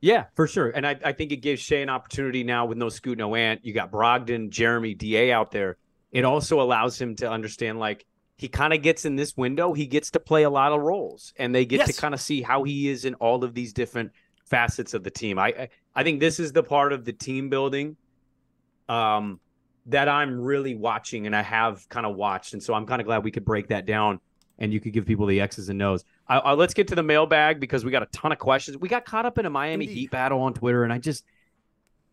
Yeah, 0.00 0.26
for 0.34 0.46
sure. 0.46 0.70
And 0.70 0.86
I, 0.86 0.98
I 1.04 1.12
think 1.12 1.30
it 1.30 1.36
gives 1.36 1.60
Shea 1.60 1.82
an 1.82 1.90
opportunity 1.90 2.42
now 2.42 2.64
with 2.64 2.78
no 2.78 2.88
Scoot, 2.88 3.18
no 3.18 3.34
Ant. 3.34 3.64
You 3.64 3.74
got 3.74 3.90
Brogdon, 3.90 4.48
Jerami, 4.48 4.96
DA 4.96 5.30
out 5.30 5.50
there. 5.50 5.76
It 6.10 6.24
also 6.24 6.60
allows 6.60 6.98
him 6.98 7.16
to 7.16 7.30
understand 7.30 7.78
like 7.78 8.06
he 8.40 8.48
kind 8.48 8.72
of 8.72 8.80
gets 8.80 9.04
in 9.04 9.16
this 9.16 9.36
window, 9.36 9.74
he 9.74 9.86
gets 9.86 10.10
to 10.12 10.18
play 10.18 10.44
a 10.44 10.50
lot 10.50 10.72
of 10.72 10.80
roles 10.80 11.34
and 11.36 11.54
they 11.54 11.66
get 11.66 11.86
to 11.86 11.92
kind 11.92 12.14
of 12.14 12.22
see 12.22 12.40
how 12.40 12.64
he 12.64 12.88
is 12.88 13.04
in 13.04 13.12
all 13.16 13.44
of 13.44 13.52
these 13.52 13.74
different 13.74 14.12
facets 14.46 14.94
of 14.94 15.04
the 15.04 15.10
team. 15.10 15.38
I, 15.38 15.48
I 15.48 15.68
I 15.94 16.02
think 16.04 16.20
this 16.20 16.40
is 16.40 16.50
the 16.50 16.62
part 16.62 16.94
of 16.94 17.04
the 17.04 17.12
team 17.12 17.50
building 17.50 17.98
um 18.88 19.40
that 19.84 20.08
I'm 20.08 20.40
really 20.40 20.74
watching 20.74 21.26
and 21.26 21.36
I 21.36 21.42
have 21.42 21.86
kind 21.90 22.06
of 22.06 22.16
watched. 22.16 22.54
And 22.54 22.62
so 22.62 22.72
I'm 22.72 22.86
kind 22.86 23.02
of 23.02 23.06
glad 23.06 23.24
we 23.24 23.30
could 23.30 23.44
break 23.44 23.68
that 23.68 23.84
down 23.84 24.20
and 24.58 24.72
you 24.72 24.80
could 24.80 24.94
give 24.94 25.04
people 25.04 25.26
the 25.26 25.38
X's 25.38 25.68
and 25.68 25.82
O's. 25.82 26.02
I, 26.26 26.38
I, 26.38 26.52
let's 26.54 26.72
get 26.72 26.88
to 26.88 26.94
the 26.94 27.02
mailbag 27.02 27.60
because 27.60 27.84
we 27.84 27.90
got 27.90 28.02
a 28.02 28.06
ton 28.06 28.32
of 28.32 28.38
questions. 28.38 28.78
We 28.78 28.88
got 28.88 29.04
caught 29.04 29.26
up 29.26 29.36
in 29.36 29.44
a 29.44 29.50
Miami 29.50 29.84
Indeed. 29.84 29.98
Heat 29.98 30.10
battle 30.10 30.40
on 30.40 30.54
Twitter, 30.54 30.82
and 30.84 30.94
I 30.94 30.98
just 30.98 31.24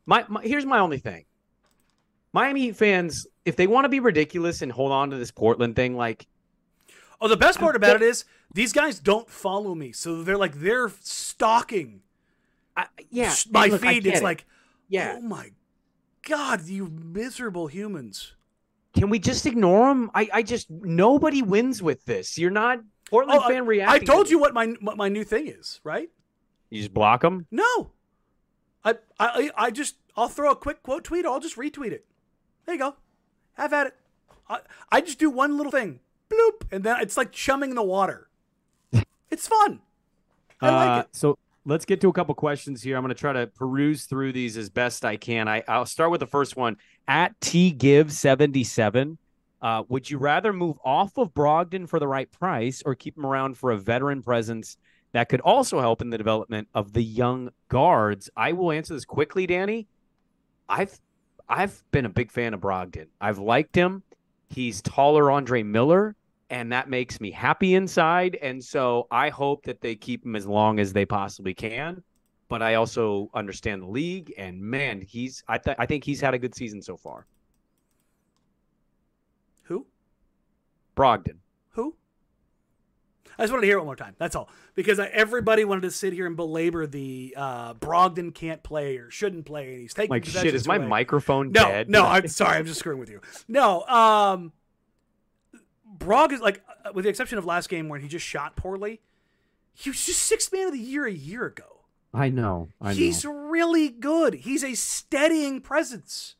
my, 0.06 0.26
my 0.28 0.42
here's 0.44 0.66
my 0.66 0.80
only 0.80 0.98
thing. 0.98 1.24
Miami 2.34 2.64
Heat 2.64 2.76
fans, 2.76 3.28
if 3.48 3.56
they 3.56 3.66
want 3.68 3.86
to 3.86 3.90
be 3.90 4.00
ridiculous 4.00 4.62
and 4.62 4.72
hold 4.72 4.92
on 4.92 5.10
to 5.10 5.18
this 5.18 5.32
Portland 5.32 5.76
thing, 5.76 5.96
like 5.96 6.28
Oh, 7.20 7.28
the 7.28 7.38
best 7.38 7.58
part 7.60 7.76
about 7.76 7.96
it 7.96 8.02
is 8.04 8.26
these 8.54 8.72
guys 8.74 9.00
don't 9.00 9.28
follow 9.28 9.74
me, 9.74 9.92
so 9.92 10.22
they're 10.24 10.38
like 10.38 10.54
they're 10.56 10.90
stalking 11.02 12.02
I, 12.76 12.86
yeah, 13.10 13.34
my 13.50 13.68
look, 13.68 13.82
feed. 13.82 14.06
It's 14.06 14.20
it. 14.20 14.24
like, 14.24 14.46
yeah, 14.88 15.16
oh 15.18 15.22
my 15.22 15.50
god, 16.28 16.66
you 16.68 16.88
miserable 16.88 17.66
humans. 17.68 18.36
can 18.94 19.10
we 19.10 19.18
just 19.18 19.48
ignore 19.48 19.90
them? 19.90 20.12
I, 20.14 20.30
I 20.32 20.44
just 20.44 20.70
nobody 20.70 21.42
wins 21.42 21.82
with 21.82 22.06
this. 22.06 22.38
You're 22.38 22.52
not 22.52 22.82
Portland 23.10 23.40
Oh, 23.42 23.46
I- 23.46 23.50
fan 23.50 23.64
I 23.64 23.66
reacting. 23.66 24.06
told 24.08 24.28
to 24.28 24.32
you 24.32 24.38
what 24.40 24.54
my 24.54 24.68
what 24.82 24.96
my 24.98 25.10
new 25.10 25.24
thing 25.24 25.48
is, 25.48 25.80
right? 25.84 26.10
You 26.70 26.82
just 26.82 26.94
block 26.94 27.22
them. 27.22 27.48
No, 27.50 27.92
I 28.86 28.94
I 29.20 29.50
I 29.58 29.72
just 29.72 29.96
I'll 30.16 30.28
throw 30.30 30.52
a 30.52 30.56
quick 30.56 30.84
quote 30.84 31.04
tweet. 31.04 31.26
Or 31.26 31.30
I'll 31.30 31.40
just 31.40 31.56
retweet 31.58 31.94
it. 31.94 32.06
There 32.66 32.76
you 32.76 32.80
go. 32.82 32.96
Have 33.58 33.74
at 33.74 33.88
it. 33.88 33.96
I 34.50 34.60
I 34.92 35.02
just 35.02 35.20
do 35.20 35.30
one 35.30 35.58
little 35.58 35.72
thing, 35.72 36.00
bloop, 36.30 36.72
and 36.72 36.84
then 36.84 37.02
it's 37.02 37.18
like 37.18 37.32
chumming 37.32 37.76
the 37.76 37.84
water. 37.84 38.30
It's 39.30 39.46
fun. 39.46 39.82
I 40.62 40.70
like 40.70 41.06
it. 41.06 41.10
So 41.12 41.38
let's 41.66 41.84
get 41.84 42.00
to 42.00 42.08
a 42.08 42.14
couple 42.14 42.34
questions 42.34 42.82
here. 42.82 42.96
I'm 42.96 43.04
going 43.04 43.14
to 43.14 43.20
try 43.20 43.34
to 43.34 43.46
peruse 43.46 44.06
through 44.06 44.32
these 44.32 44.56
as 44.56 44.70
best 44.70 45.04
I 45.04 45.18
can. 45.18 45.50
I, 45.50 45.64
I'll 45.68 45.86
start 45.86 46.12
with 46.12 46.22
the 46.22 46.28
first 46.28 46.56
one. 46.56 46.78
At 47.10 47.40
T 47.42 47.72
Give 47.72 48.10
77, 48.12 49.18
uh, 49.62 49.84
would 49.90 50.10
you 50.10 50.18
rather 50.18 50.54
move 50.54 50.78
off 50.84 51.18
of 51.18 51.34
Brogdon 51.34 51.90
for 51.90 52.00
the 52.00 52.08
right 52.08 52.32
price 52.32 52.82
or 52.86 52.96
keep 52.96 53.18
him 53.18 53.26
around 53.26 53.58
for 53.58 53.72
a 53.72 53.78
veteran 53.78 54.24
presence 54.24 54.78
that 55.12 55.28
could 55.28 55.42
also 55.42 55.82
help 55.82 56.02
in 56.02 56.10
the 56.10 56.18
development 56.18 56.70
of 56.74 56.94
the 56.94 57.04
young 57.04 57.50
guards? 57.68 58.30
I 58.38 58.54
will 58.54 58.72
answer 58.72 58.94
this 58.94 59.06
quickly, 59.06 59.46
Danny. 59.46 59.88
I've 60.70 60.98
I've 61.50 61.84
been 61.92 62.06
a 62.06 62.10
big 62.10 62.32
fan 62.32 62.54
of 62.54 62.62
Brogdon. 62.62 63.08
I've 63.22 63.40
liked 63.40 63.76
him. 63.76 64.04
He's 64.50 64.82
taller 64.82 65.32
Andre 65.32 65.64
Miller 65.64 66.16
and 66.50 66.72
that 66.72 66.90
makes 66.90 67.20
me 67.20 67.32
happy 67.32 67.76
inside. 67.76 68.38
And 68.42 68.64
so 68.64 69.08
I 69.12 69.30
hope 69.30 69.64
that 69.66 69.82
they 69.82 69.96
keep 69.96 70.26
him 70.26 70.36
as 70.36 70.48
long 70.48 70.80
as 70.80 70.94
they 70.94 71.06
possibly 71.06 71.54
can. 71.54 72.04
But 72.50 72.62
I 72.62 72.76
also 72.76 73.30
understand 73.34 73.82
the 73.82 73.88
league, 73.88 74.34
and 74.38 74.62
man, 74.62 75.02
he's 75.02 75.44
I 75.50 75.58
th- 75.58 75.76
I 75.78 75.86
think 75.86 76.06
he's 76.06 76.22
had 76.22 76.34
a 76.34 76.40
good 76.40 76.56
season 76.56 76.82
so 76.82 76.96
far. 76.96 77.26
Who? 79.64 79.86
Brogdon. 80.96 81.40
Who? 81.72 81.98
I 83.38 83.44
just 83.44 83.52
wanted 83.52 83.62
to 83.62 83.68
hear 83.68 83.76
it 83.78 83.80
one 83.82 83.86
more 83.88 83.96
time. 83.96 84.16
That's 84.18 84.36
all. 84.36 84.50
Because 84.76 85.00
I, 85.00 85.06
everybody 85.08 85.64
wanted 85.64 85.82
to 85.82 85.92
sit 85.92 86.12
here 86.14 86.26
and 86.26 86.36
belabor 86.36 86.88
the 86.88 87.34
uh, 87.38 87.74
Brogdon 87.76 88.34
can't 88.34 88.64
play 88.64 88.98
or 88.98 89.12
shouldn't 89.12 89.46
play, 89.46 89.74
and 89.74 89.82
he's 89.82 89.94
taking 89.94 90.10
Like 90.10 90.26
shit, 90.26 90.56
is 90.56 90.68
my 90.68 90.78
away. 90.78 90.88
microphone 90.88 91.52
No, 91.52 91.62
dead? 91.68 91.90
no, 91.90 92.04
I'm 92.06 92.28
sorry. 92.28 92.58
I'm 92.58 92.66
just 92.66 92.80
screwing 92.80 93.00
with 93.00 93.10
you. 93.10 93.22
No, 93.48 93.84
um, 93.84 94.52
Brog 95.86 96.34
is 96.34 96.42
like, 96.42 96.64
uh, 96.86 96.92
with 96.94 97.04
the 97.04 97.10
exception 97.10 97.38
of 97.38 97.46
last 97.46 97.70
game 97.70 97.90
where 97.90 98.00
he 98.00 98.08
just 98.08 98.26
shot 98.26 98.56
poorly, 98.56 99.02
he 99.74 99.90
was 99.90 100.04
just 100.06 100.22
sixth 100.24 100.52
man 100.52 100.68
of 100.68 100.74
the 100.74 100.80
year 100.80 101.06
a 101.06 101.12
year 101.12 101.46
ago. 101.46 101.82
I 102.14 102.30
know. 102.30 102.70
I 102.82 102.90
know. 102.90 102.96
He's 102.96 103.24
really 103.26 103.90
good. 103.90 104.34
He's 104.36 104.64
a 104.64 104.74
steadying 104.74 105.62
presence. 105.62 106.36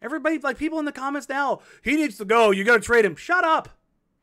Everybody, 0.00 0.38
like 0.38 0.58
people 0.58 0.78
in 0.78 0.84
the 0.84 0.92
comments 0.92 1.28
now, 1.28 1.60
he 1.82 1.96
needs 1.96 2.18
to 2.18 2.24
go. 2.24 2.50
You 2.50 2.62
got 2.62 2.74
to 2.74 2.80
trade 2.82 3.04
him. 3.04 3.16
Shut 3.16 3.42
up. 3.42 3.70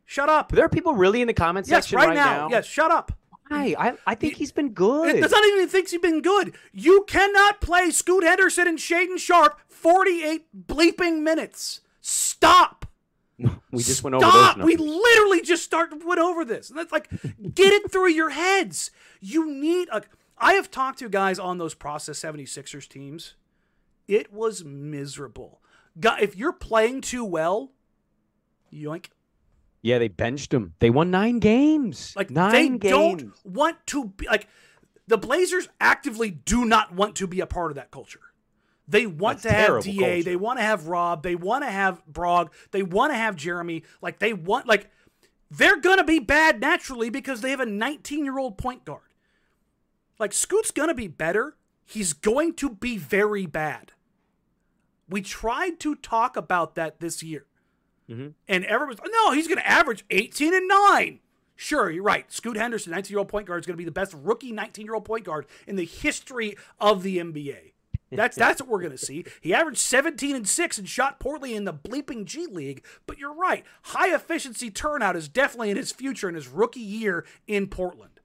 Shut 0.06 0.30
up. 0.30 0.52
there 0.52 0.66
are 0.66 0.70
people 0.70 0.94
really 0.94 1.22
in 1.22 1.28
the 1.28 1.34
comments 1.34 1.70
Yes, 1.70 1.86
section 1.86 1.98
right, 1.98 2.10
right, 2.10 2.16
now. 2.16 2.50
Yes, 2.50 2.66
shut 2.66 2.92
up. 2.92 3.14
Why? 3.48 3.76
I, 3.78 3.94
I 4.08 4.16
think 4.16 4.36
he's 4.36 4.52
been 4.52 4.74
good. 4.74 5.22
That's 5.22 5.32
not 5.32 5.46
even 5.46 5.68
thinks 5.68 5.92
he's 5.92 6.02
been 6.02 6.22
good. 6.22 6.54
You 6.72 7.04
cannot 7.08 7.60
play 7.60 7.92
Scoot 7.92 8.24
Henderson 8.24 8.68
and 8.68 8.78
Shaedon 8.78 9.18
Sharpe 9.18 9.60
48 9.68 10.68
bleeping 10.68 11.22
minutes. 11.22 11.82
Stop. 12.00 12.86
we 13.72 13.84
just 13.84 14.04
went 14.04 14.16
over 14.16 14.26
Stop! 14.26 14.58
We 14.60 14.76
literally 14.76 15.42
just 15.42 15.64
started 15.64 16.04
went 16.04 16.20
over 16.20 16.46
this, 16.46 16.70
and 16.70 16.78
that's 16.78 16.92
like, 16.92 17.10
get 17.10 17.74
it 17.74 17.92
through 17.92 18.10
your 18.10 18.30
heads. 18.30 18.92
You 19.20 19.52
need 19.52 19.88
a. 19.92 20.04
I 20.38 20.54
have 20.54 20.72
talked 20.72 21.00
to 21.00 21.10
guys 21.10 21.40
on 21.40 21.58
those 21.58 21.74
process 21.74 22.20
76ers 22.20 22.88
teams. 22.88 23.36
It 24.08 24.32
was 24.32 24.64
miserable. 24.64 25.62
Guy, 26.00 26.20
if 26.22 26.36
you're 26.36 26.54
playing 26.54 27.02
too 27.02 27.24
well, 27.26 27.72
yoink. 28.74 29.08
Yeah, 29.82 29.98
they 29.98 30.08
benched 30.10 30.54
him. 30.54 30.74
They 30.80 30.90
won 30.90 31.10
nine 31.12 31.40
games. 31.40 32.14
Like 32.16 32.30
nine 32.30 32.52
they 32.52 32.70
games. 32.78 33.24
don't 33.24 33.34
want 33.44 33.78
to 33.88 34.06
be 34.06 34.28
like 34.28 34.48
the 35.08 35.18
Blazers 35.18 35.68
actively 35.80 36.30
do 36.30 36.66
not 36.66 36.94
want 36.94 37.16
to 37.18 37.28
be 37.28 37.40
a 37.40 37.48
part 37.48 37.72
of 37.72 37.76
that 37.76 37.92
culture. 37.92 38.20
They 38.88 39.08
want 39.08 39.42
That's 39.42 39.54
to 39.56 39.62
have 39.62 39.84
Da, 39.84 40.00
culture. 40.00 40.24
they 40.24 40.36
want 40.36 40.60
to 40.60 40.64
have 40.64 40.88
Rob, 40.88 41.24
they 41.24 41.36
want 41.36 41.64
to 41.64 41.72
have 41.72 42.06
Brog, 42.06 42.54
they 42.72 42.84
want 42.84 43.12
to 43.12 43.18
have 43.18 43.36
Jerami. 43.36 43.84
Like 44.02 44.20
they 44.20 44.34
want 44.34 44.68
like 44.68 44.90
they're 45.50 45.80
gonna 45.80 46.04
be 46.04 46.20
bad 46.20 46.60
naturally 46.62 47.10
because 47.10 47.42
they 47.42 47.50
have 47.52 47.60
a 47.60 47.66
19 47.66 48.24
year 48.24 48.38
old 48.38 48.58
point 48.58 48.86
guard. 48.86 49.02
Like 50.20 50.34
Scoot's 50.34 50.72
gonna 50.72 50.94
be 50.94 51.08
better. 51.08 51.56
He's 51.86 52.14
going 52.14 52.54
to 52.56 52.70
be 52.70 52.98
very 52.98 53.46
bad. 53.46 53.94
We 55.10 55.22
tried 55.22 55.80
to 55.82 55.96
talk 55.96 56.38
about 56.38 56.76
that 56.76 57.00
this 57.02 57.22
year. 57.22 57.46
Mm-hmm. 58.12 58.28
And 58.48 58.66
everyone's 58.66 59.00
no, 59.10 59.32
he's 59.32 59.48
going 59.48 59.58
to 59.58 59.68
average 59.68 60.06
18 60.10 60.54
and 60.54 60.68
9. 60.68 61.20
Sure, 61.56 61.90
you're 61.90 62.04
right. 62.04 62.32
Scoot 62.32 62.58
Henderson, 62.58 62.92
19 62.92 63.12
year 63.12 63.20
old 63.20 63.28
point 63.28 63.48
guard, 63.48 63.62
is 63.62 63.68
going 63.68 63.76
to 63.76 63.82
be 63.82 63.86
the 63.86 63.92
best 63.92 64.16
rookie 64.22 64.52
19 64.52 64.86
year 64.86 64.96
old 64.96 65.06
point 65.06 65.26
guard 65.26 65.46
in 65.68 65.76
the 65.76 65.86
history 65.86 66.56
of 66.80 67.04
the 67.04 67.18
NBA. 67.18 67.72
That's 68.12 68.36
that's 68.36 68.62
what 68.62 68.70
we're 68.70 68.82
going 68.82 68.92
to 68.92 68.98
see. 68.98 69.26
He 69.40 69.54
averaged 69.54 69.80
17 69.80 70.36
and 70.36 70.48
6 70.48 70.78
and 70.78 70.90
shot 70.90 71.20
poorly 71.20 71.56
in 71.56 71.64
the 71.64 71.74
bleeping 71.74 72.26
G 72.26 72.46
League, 72.46 72.84
but 73.08 73.18
you're 73.18 73.34
right. 73.34 73.64
High 73.84 74.14
efficiency 74.14 74.70
turnout 74.70 75.16
is 75.16 75.30
definitely 75.30 75.70
in 75.70 75.78
his 75.78 75.92
future 75.92 76.28
in 76.28 76.36
his 76.36 76.48
rookie 76.48 76.82
year 76.82 77.26
in 77.48 77.68
Portland 77.68 78.20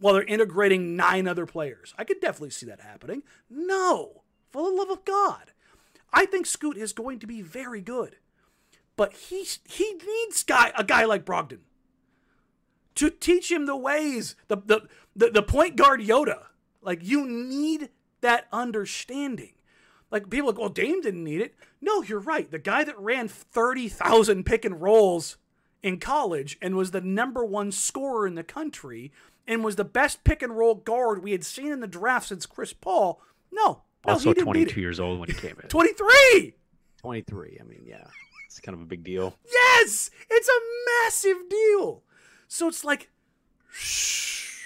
while 0.00 0.14
they're 0.14 0.22
integrating 0.24 0.96
nine 0.96 1.28
other 1.28 1.46
players. 1.46 1.94
I 1.96 2.04
could 2.04 2.20
definitely 2.20 2.50
see 2.50 2.66
that 2.66 2.80
happening. 2.80 3.22
No, 3.48 4.22
for 4.50 4.62
the 4.62 4.76
love 4.76 4.90
of 4.90 5.04
God. 5.04 5.52
I 6.12 6.24
think 6.24 6.46
Scoot 6.46 6.76
is 6.76 6.92
going 6.92 7.18
to 7.18 7.26
be 7.26 7.42
very 7.42 7.80
good 7.80 8.16
but 8.98 9.14
he 9.14 9.46
he 9.66 9.94
needs 10.06 10.42
guy 10.42 10.72
a 10.76 10.84
guy 10.84 11.06
like 11.06 11.24
Brogdon 11.24 11.60
to 12.96 13.08
teach 13.08 13.50
him 13.50 13.64
the 13.64 13.76
ways 13.76 14.34
the 14.48 14.56
the 14.58 14.82
the, 15.16 15.30
the 15.30 15.42
point 15.42 15.76
guard 15.76 16.00
Yoda. 16.00 16.46
Like 16.82 17.00
you 17.02 17.26
need 17.26 17.88
that 18.20 18.46
understanding. 18.52 19.52
Like 20.10 20.28
people 20.30 20.48
are 20.48 20.52
like, 20.52 20.60
well, 20.60 20.68
Dame 20.68 21.00
didn't 21.00 21.24
need 21.24 21.40
it. 21.40 21.54
No, 21.80 22.02
you're 22.02 22.18
right. 22.18 22.50
The 22.50 22.58
guy 22.58 22.84
that 22.84 22.98
ran 22.98 23.28
thirty 23.28 23.88
thousand 23.88 24.44
pick 24.44 24.64
and 24.64 24.80
rolls 24.82 25.36
in 25.82 26.00
college 26.00 26.58
and 26.60 26.76
was 26.76 26.90
the 26.90 27.00
number 27.00 27.44
one 27.44 27.70
scorer 27.70 28.26
in 28.26 28.34
the 28.34 28.42
country 28.42 29.12
and 29.46 29.62
was 29.64 29.76
the 29.76 29.84
best 29.84 30.24
pick 30.24 30.42
and 30.42 30.56
roll 30.56 30.74
guard 30.74 31.22
we 31.22 31.32
had 31.32 31.44
seen 31.44 31.70
in 31.70 31.80
the 31.80 31.86
draft 31.86 32.28
since 32.28 32.46
Chris 32.46 32.72
Paul. 32.72 33.20
No, 33.52 33.82
no, 34.06 34.12
Also 34.14 34.30
he 34.30 34.34
didn't 34.34 34.46
need 34.48 34.64
22 34.64 34.70
it. 34.70 34.82
years 34.82 35.00
old 35.00 35.20
when 35.20 35.28
he 35.28 35.34
came 35.34 35.56
in. 35.62 35.68
23. 35.68 36.54
23. 36.98 37.58
I 37.60 37.64
mean, 37.64 37.82
yeah, 37.86 38.04
it's 38.48 38.60
kind 38.60 38.74
of 38.74 38.82
a 38.82 38.86
big 38.86 39.04
deal. 39.04 39.34
Yes, 39.50 40.10
it's 40.30 40.48
a 40.48 40.60
massive 41.04 41.48
deal. 41.48 42.02
So 42.48 42.66
it's 42.68 42.82
like, 42.82 43.10
shh. 43.70 44.64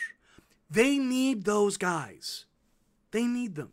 They 0.71 0.97
need 0.99 1.45
those 1.45 1.77
guys. 1.77 2.47
They 3.11 3.25
need 3.27 3.57
them. 3.57 3.73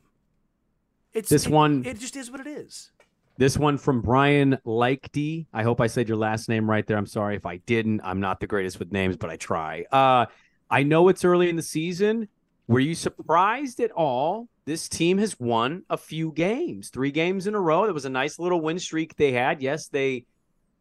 It's 1.14 1.30
This 1.30 1.46
it- 1.46 1.52
one- 1.52 1.86
It 1.86 2.00
just 2.00 2.16
is 2.16 2.30
what 2.30 2.42
it 2.42 2.48
is. 2.48 2.92
This 3.38 3.56
one 3.58 3.78
from 3.78 4.02
Brian 4.02 4.58
Likedy. 4.66 5.46
I 5.54 5.64
hope 5.64 5.80
I 5.80 5.88
said 5.88 6.10
your 6.10 6.18
last 6.18 6.50
name 6.50 6.70
right 6.70 6.86
there. 6.86 6.98
I'm 6.98 7.06
sorry 7.06 7.38
if 7.38 7.46
I 7.46 7.58
didn't. 7.58 8.02
I'm 8.04 8.20
not 8.20 8.42
the 8.42 8.48
greatest 8.48 8.80
with 8.80 8.92
names, 8.92 9.16
but 9.16 9.30
I 9.30 9.38
try. 9.38 9.86
Uh, 9.94 10.26
I 10.70 10.84
know 10.84 11.08
it's 11.08 11.24
early 11.24 11.48
in 11.50 11.56
the 11.56 11.62
season. 11.62 12.28
Were 12.70 12.80
you 12.80 12.94
surprised 12.94 13.80
at 13.80 13.92
all? 13.94 14.48
This 14.66 14.88
team 14.88 15.18
has 15.18 15.40
won 15.40 15.86
a 15.90 15.98
few 15.98 16.32
games, 16.32 16.90
three 16.90 17.10
games 17.10 17.48
in 17.48 17.56
a 17.56 17.60
row. 17.60 17.86
There 17.86 17.96
was 17.96 18.06
a 18.06 18.12
nice 18.12 18.38
little 18.38 18.62
win 18.62 18.78
streak 18.78 19.16
they 19.16 19.32
had. 19.32 19.60
Yes, 19.60 19.88
they 19.88 20.28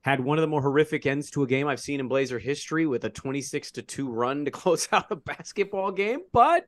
had 0.03 0.20
one 0.20 0.36
of 0.36 0.43
the 0.43 0.49
more 0.49 0.61
horrific 0.61 1.07
ends 1.07 1.30
to 1.30 1.45
a 1.45 1.47
game 1.47 1.66
I've 1.66 1.80
seen 1.80 1.99
in 1.99 2.07
Blazer 2.07 2.39
history 2.39 2.86
with 2.86 3.05
a 3.05 3.09
26 3.09 3.70
to 3.70 3.82
2 3.82 4.11
run 4.11 4.45
to 4.45 4.51
close 4.51 4.86
out 4.93 5.07
a 5.11 5.16
basketball 5.16 5.91
game, 5.91 6.20
but 6.30 6.66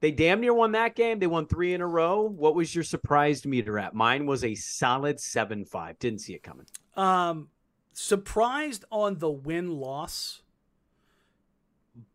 they 0.00 0.10
damn 0.10 0.40
near 0.40 0.52
won 0.52 0.72
that 0.72 0.96
game. 0.96 1.20
They 1.20 1.28
won 1.28 1.46
three 1.46 1.72
in 1.72 1.80
a 1.80 1.86
row. 1.86 2.22
What 2.22 2.56
was 2.56 2.74
your 2.74 2.82
surprised 2.82 3.46
meter 3.46 3.78
at? 3.78 3.94
Mine 3.94 4.26
was 4.26 4.42
a 4.42 4.56
solid 4.56 5.20
7 5.20 5.64
5. 5.64 6.00
Didn't 6.00 6.18
see 6.18 6.34
it 6.34 6.42
coming. 6.42 6.66
Um, 6.96 7.46
surprised 7.92 8.86
on 8.90 9.20
the 9.20 9.30
win 9.30 9.70
loss, 9.70 10.42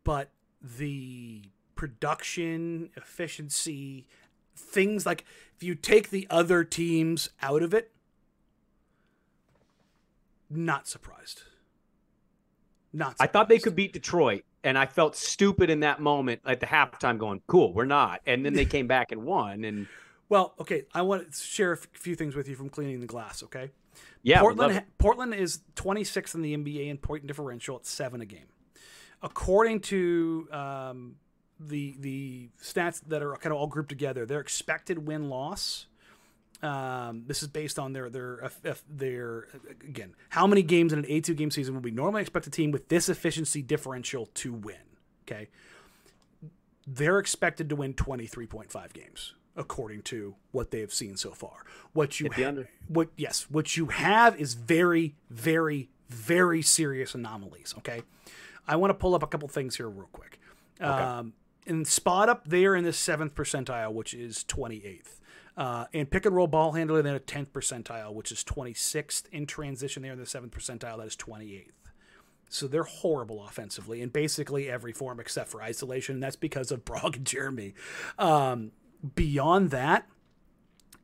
but 0.03 0.29
the 0.61 1.51
production 1.77 2.89
efficiency, 2.97 4.05
things 4.55 5.05
like 5.05 5.23
if 5.55 5.63
you 5.63 5.75
take 5.75 6.09
the 6.09 6.27
other 6.29 6.63
teams 6.65 7.29
out 7.41 7.63
of 7.63 7.73
it, 7.73 7.91
not 10.49 10.87
surprised. 10.87 11.43
Not. 12.93 13.15
I 13.19 13.27
thought 13.27 13.49
they 13.49 13.59
could 13.59 13.75
beat 13.75 13.93
Detroit, 13.93 14.43
and 14.63 14.77
I 14.77 14.85
felt 14.85 15.15
stupid 15.15 15.69
in 15.69 15.81
that 15.81 15.99
moment 15.99 16.41
at 16.45 16.59
the 16.59 16.65
halftime 16.65 17.17
going, 17.17 17.41
cool, 17.47 17.73
we're 17.73 17.85
not. 17.85 18.21
And 18.25 18.45
then 18.45 18.53
they 18.53 18.65
came 18.77 18.87
back 18.87 19.11
and 19.11 19.23
won. 19.23 19.63
And 19.63 19.87
Well, 20.29 20.53
okay. 20.59 20.85
I 20.93 21.01
want 21.03 21.31
to 21.31 21.37
share 21.37 21.73
a 21.73 21.77
few 21.77 22.15
things 22.15 22.35
with 22.35 22.47
you 22.47 22.55
from 22.55 22.69
cleaning 22.69 22.99
the 22.99 23.05
glass. 23.07 23.43
Okay. 23.43 23.71
yeah, 24.23 24.39
Portland 24.39 24.59
love 24.59 24.71
it. 24.71 24.83
ha- 24.83 24.89
Portland 24.97 25.33
is 25.33 25.59
26th 25.75 26.35
in 26.35 26.41
the 26.41 26.55
NBA 26.57 26.89
in 26.89 26.97
point 26.97 27.27
differential 27.27 27.75
at 27.75 27.85
seven 27.85 28.21
a 28.21 28.25
game. 28.25 28.47
According 29.21 29.81
to 29.81 30.47
um, 30.51 31.15
the 31.59 31.95
the 31.99 32.49
stats 32.61 33.01
that 33.07 33.21
are 33.23 33.35
kind 33.37 33.53
of 33.53 33.59
all 33.59 33.67
grouped 33.67 33.89
together, 33.89 34.25
their 34.25 34.39
expected 34.39 35.07
win 35.07 35.29
loss. 35.29 35.87
Um, 36.63 37.23
this 37.27 37.43
is 37.43 37.49
based 37.49 37.77
on 37.77 37.93
their 37.93 38.09
their 38.09 38.43
eff- 38.43 38.65
eff- 38.65 38.83
their 38.89 39.47
again 39.87 40.15
how 40.29 40.47
many 40.47 40.63
games 40.63 40.91
in 40.91 40.99
an 40.99 41.05
A 41.07 41.21
two 41.21 41.35
game 41.35 41.51
season 41.51 41.75
would 41.75 41.83
we 41.83 41.91
normally 41.91 42.21
expect 42.21 42.47
a 42.47 42.49
team 42.49 42.71
with 42.71 42.87
this 42.89 43.09
efficiency 43.09 43.61
differential 43.61 44.27
to 44.35 44.53
win? 44.53 44.75
Okay, 45.27 45.49
they're 46.87 47.19
expected 47.19 47.69
to 47.69 47.75
win 47.75 47.93
23.5 47.93 48.93
games 48.93 49.33
according 49.55 50.01
to 50.03 50.35
what 50.51 50.71
they 50.71 50.79
have 50.79 50.93
seen 50.93 51.17
so 51.17 51.31
far. 51.31 51.63
What 51.93 52.19
you 52.19 52.27
ha- 52.31 52.41
what 52.87 53.09
yes, 53.17 53.47
what 53.49 53.75
you 53.77 53.87
have 53.87 54.39
is 54.39 54.53
very 54.55 55.15
very 55.29 55.89
very 56.09 56.61
serious 56.61 57.13
anomalies, 57.13 57.75
okay? 57.79 58.01
I 58.67 58.77
want 58.77 58.89
to 58.91 58.95
pull 58.95 59.13
up 59.15 59.23
a 59.23 59.27
couple 59.27 59.47
things 59.47 59.75
here 59.77 59.89
real 59.89 60.09
quick. 60.11 60.39
Um, 61.19 61.33
in 61.67 61.85
spot 61.85 62.29
up 62.29 62.47
there 62.47 62.75
in 62.75 62.83
the 62.83 62.91
7th 62.91 63.31
percentile, 63.31 63.93
which 63.93 64.13
is 64.13 64.43
28th. 64.45 65.19
Uh, 65.55 65.85
and 65.93 66.09
pick 66.09 66.25
and 66.25 66.35
roll 66.35 66.47
ball 66.47 66.73
handler, 66.73 67.01
then 67.01 67.15
a 67.15 67.19
10th 67.19 67.47
percentile, 67.47 68.13
which 68.13 68.31
is 68.31 68.43
26th. 68.43 69.23
In 69.31 69.45
transition, 69.45 70.03
there 70.03 70.13
in 70.13 70.19
the 70.19 70.25
7th 70.25 70.51
percentile, 70.51 70.97
that 70.97 71.07
is 71.07 71.15
28th. 71.15 71.71
So 72.49 72.67
they're 72.67 72.83
horrible 72.83 73.43
offensively 73.45 74.01
in 74.01 74.09
basically 74.09 74.69
every 74.69 74.93
form 74.93 75.19
except 75.19 75.49
for 75.49 75.61
isolation. 75.61 76.15
And 76.15 76.23
that's 76.23 76.35
because 76.35 76.71
of 76.71 76.85
Brog 76.85 77.17
and 77.17 77.25
Jerami. 77.25 77.73
Um, 78.17 78.71
beyond 79.15 79.71
that, 79.71 80.07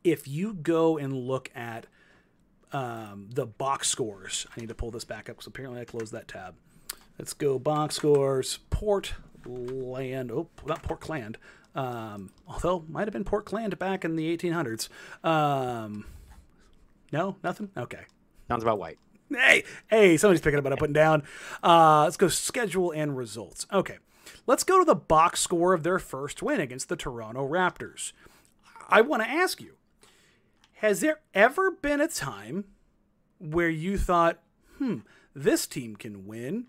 if 0.02 0.28
you 0.28 0.54
go 0.54 0.98
and 0.98 1.12
look 1.12 1.50
at 1.54 1.86
um, 2.72 3.28
the 3.32 3.46
box 3.46 3.88
scores, 3.88 4.46
I 4.56 4.60
need 4.60 4.68
to 4.68 4.74
pull 4.74 4.90
this 4.90 5.04
back 5.04 5.28
up 5.28 5.36
because 5.36 5.46
apparently 5.46 5.80
I 5.80 5.84
closed 5.84 6.12
that 6.12 6.28
tab. 6.28 6.54
Let's 7.18 7.32
go 7.32 7.58
box 7.58 7.96
scores. 7.96 8.58
Portland. 9.44 10.30
Oh, 10.32 10.48
not 10.66 10.82
Portland. 10.82 11.38
Um, 11.74 12.30
although 12.46 12.84
might 12.88 13.06
have 13.06 13.12
been 13.12 13.24
Portland 13.24 13.78
back 13.78 14.04
in 14.04 14.16
the 14.16 14.36
1800s. 14.36 14.88
Um, 15.26 16.06
no, 17.12 17.36
nothing. 17.42 17.70
Okay. 17.76 18.04
Sounds 18.48 18.62
about 18.62 18.78
white. 18.78 18.98
hey, 19.30 19.64
hey, 19.88 20.16
somebody's 20.16 20.40
picking 20.40 20.58
up 20.58 20.64
what 20.64 20.72
I'm 20.72 20.78
putting 20.78 20.92
down. 20.92 21.22
Uh, 21.62 22.02
let's 22.04 22.16
go 22.16 22.28
schedule 22.28 22.90
and 22.92 23.16
results. 23.16 23.66
Okay, 23.72 23.98
let's 24.46 24.64
go 24.64 24.78
to 24.78 24.84
the 24.84 24.94
box 24.94 25.40
score 25.40 25.72
of 25.72 25.82
their 25.82 25.98
first 25.98 26.42
win 26.42 26.60
against 26.60 26.88
the 26.88 26.96
Toronto 26.96 27.48
Raptors. 27.48 28.12
I 28.88 29.00
want 29.00 29.22
to 29.22 29.28
ask 29.28 29.60
you: 29.60 29.76
Has 30.74 31.00
there 31.00 31.20
ever 31.32 31.70
been 31.70 32.00
a 32.00 32.08
time 32.08 32.64
where 33.38 33.70
you 33.70 33.96
thought, 33.96 34.40
"Hmm, 34.78 34.98
this 35.34 35.66
team 35.66 35.96
can 35.96 36.26
win"? 36.26 36.66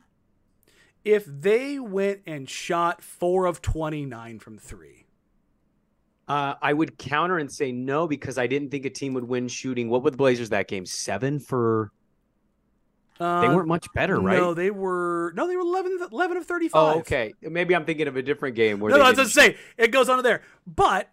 If 1.06 1.24
they 1.26 1.80
went 1.80 2.22
and 2.26 2.49
shot 2.49 3.01
four 3.03 3.45
of 3.45 3.62
29 3.62 4.39
from 4.39 4.58
three, 4.58 5.06
Uh, 6.28 6.56
I 6.60 6.74
would 6.74 6.97
counter 6.97 7.38
and 7.38 7.51
say 7.51 7.72
no 7.72 8.08
because 8.08 8.39
I 8.39 8.47
didn't 8.47 8.72
think 8.72 8.84
a 8.86 8.89
team 8.89 9.14
would 9.14 9.26
win 9.26 9.47
shooting. 9.47 9.89
What 9.89 10.01
were 10.01 10.10
the 10.10 10.18
Blazers 10.18 10.49
that 10.49 10.68
game? 10.68 10.84
Seven 10.88 11.38
for. 11.39 11.91
uh, 13.20 13.41
They 13.41 13.47
weren't 13.49 13.68
much 13.68 13.86
better, 13.93 14.20
right? 14.20 14.36
No, 14.39 14.56
they 14.56 14.72
were. 14.72 15.32
No, 15.36 15.47
they 15.47 15.56
were 15.56 15.62
11, 15.62 15.99
11 16.12 16.38
of 16.38 16.45
35. 16.47 16.72
oh, 16.95 16.99
okay. 17.01 17.34
Maybe 17.43 17.76
I'm 17.76 17.86
thinking 17.86 18.08
of 18.08 18.16
a 18.16 18.24
different 18.24 18.56
game 18.56 18.80
where. 18.80 18.89
No, 18.89 18.95
they 18.95 18.99
no, 19.01 19.06
I 19.06 19.10
was 19.10 19.18
didn't 19.18 19.28
just 19.28 19.36
say 19.36 19.58
it 19.78 19.91
goes 19.91 20.10
on 20.10 20.18
to 20.18 20.24
there, 20.24 20.41
but 20.66 21.12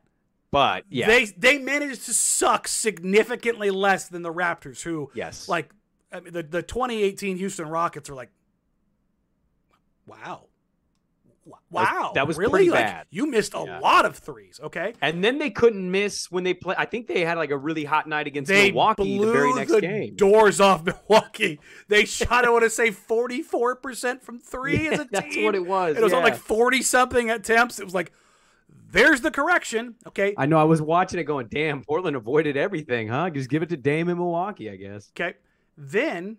But 0.51 0.85
yeah, 0.89 1.07
they 1.07 1.27
they 1.27 1.59
managed 1.59 2.07
to 2.07 2.15
suck 2.15 2.67
significantly 2.67 3.71
less 3.71 4.09
than 4.09 4.23
the 4.23 4.33
Raptors, 4.33 4.81
who 4.83 5.11
yes, 5.15 5.47
like 5.47 5.69
I 6.11 6.21
mean, 6.21 6.33
the 6.33 6.43
the 6.43 6.63
2018 6.63 7.37
Houston 7.37 7.69
Rockets 7.69 8.09
are 8.09 8.15
like, 8.15 8.31
wow, 10.07 10.47
wow, 11.71 12.13
that 12.15 12.27
was 12.27 12.39
really 12.39 12.51
pretty 12.51 12.71
Like, 12.71 12.87
bad. 12.87 13.07
You 13.11 13.27
missed 13.27 13.55
a 13.55 13.65
Yeah. 13.67 13.79
lot 13.81 14.05
of 14.05 14.17
threes. 14.17 14.61
Okay, 14.63 14.95
and 15.01 15.23
then 15.25 15.39
they 15.39 15.51
couldn't 15.51 15.91
miss 15.91 16.31
when 16.31 16.45
they 16.45 16.55
play. 16.55 16.75
I 16.79 16.85
think 16.87 17.07
they 17.07 17.25
had 17.25 17.37
like 17.39 17.51
a 17.51 17.57
really 17.57 17.85
hot 17.85 18.09
night 18.09 18.27
against 18.27 18.49
they 18.49 18.71
Milwaukee 18.71 19.17
blew 19.19 19.27
the 19.27 19.33
very 19.33 19.53
next 19.55 19.73
the 19.73 19.81
game. 19.81 20.15
doors 20.15 20.61
off 20.61 20.85
Milwaukee. 21.09 21.59
They 21.89 22.05
shot, 22.05 22.45
I 22.45 22.51
want 22.51 22.65
to 22.65 22.71
say, 22.71 22.91
44 22.93 23.77
percent 23.77 24.23
from 24.23 24.39
three 24.39 24.89
as 24.89 25.01
a 25.01 25.05
team. 25.05 25.09
That's 25.11 25.37
what 25.39 25.55
it 25.55 25.67
was. 25.67 25.97
It 25.97 26.03
was 26.03 26.13
on 26.13 26.23
like 26.23 26.37
40 26.37 26.83
something 26.83 27.31
attempts. 27.31 27.79
It 27.81 27.85
was 27.85 27.95
like, 27.95 28.13
there's 28.91 29.21
the 29.23 29.31
correction. 29.31 29.95
Okay, 30.07 30.35
I 30.37 30.47
know. 30.47 30.59
I 30.59 30.65
was 30.65 30.83
watching 30.83 31.19
it, 31.19 31.25
going, 31.25 31.49
"Damn, 31.51 31.83
Portland 31.83 32.15
avoided 32.17 32.57
everything, 32.57 33.09
huh? 33.09 33.31
Just 33.31 33.49
give 33.49 33.63
it 33.63 33.71
to 33.71 33.77
Dame 33.77 34.09
in 34.11 34.19
Milwaukee, 34.19 34.69
I 34.71 34.77
guess." 34.77 35.11
Okay. 35.17 35.35
Then 35.79 36.37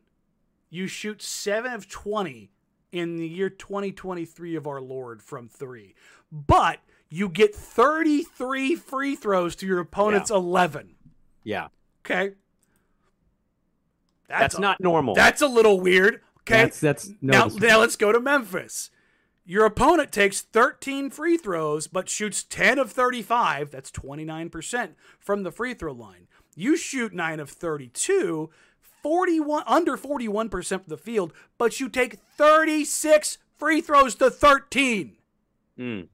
you 0.69 0.85
shoot 0.85 1.21
7 1.23 1.73
of 1.73 1.89
20 1.89 2.51
in 2.93 3.17
the 3.17 3.27
year 3.27 3.49
2023 3.49 4.55
of 4.55 4.67
our 4.67 4.79
Lord 4.79 5.21
from 5.21 5.49
3. 5.49 5.95
But 6.31 6.79
you 7.09 7.27
get 7.27 7.53
33 7.55 8.75
free 8.75 9.15
throws 9.15 9.55
to 9.57 9.65
your 9.65 9.79
opponent's 9.79 10.31
11. 10.31 10.95
Yeah, 11.43 11.67
Okay. 12.05 12.35
that's, 14.29 14.55
a- 14.55 14.61
not 14.61 14.79
normal. 14.79 15.15
That's 15.15 15.41
a 15.41 15.47
little 15.47 15.79
weird. 15.81 16.21
Okay. 16.41 16.63
That's 16.63 16.79
that's 16.79 17.09
now, 17.21 17.47
now 17.47 17.79
let's 17.79 17.95
go 17.95 18.11
to 18.11 18.19
Memphis. 18.19 18.89
Your 19.45 19.65
opponent 19.65 20.11
takes 20.11 20.41
13 20.41 21.09
free 21.09 21.37
throws 21.37 21.87
but 21.87 22.07
shoots 22.09 22.43
10 22.43 22.79
of 22.79 22.91
35. 22.91 23.71
That's 23.71 23.91
29% 23.91 24.91
from 25.19 25.43
the 25.43 25.51
free 25.51 25.73
throw 25.73 25.93
line. 25.93 26.27
You 26.55 26.77
shoot 26.77 27.13
9 27.13 27.39
of 27.39 27.49
32, 27.49 28.49
41 29.03 29.63
under 29.67 29.97
41% 29.97 30.67
from 30.67 30.81
the 30.87 30.97
field, 30.97 31.33
but 31.57 31.79
you 31.79 31.89
take 31.89 32.19
36 32.37 33.37
free 33.57 33.81
throws 33.81 34.15
to 34.15 34.31
13. 34.31 35.17
Mm. 35.77 36.07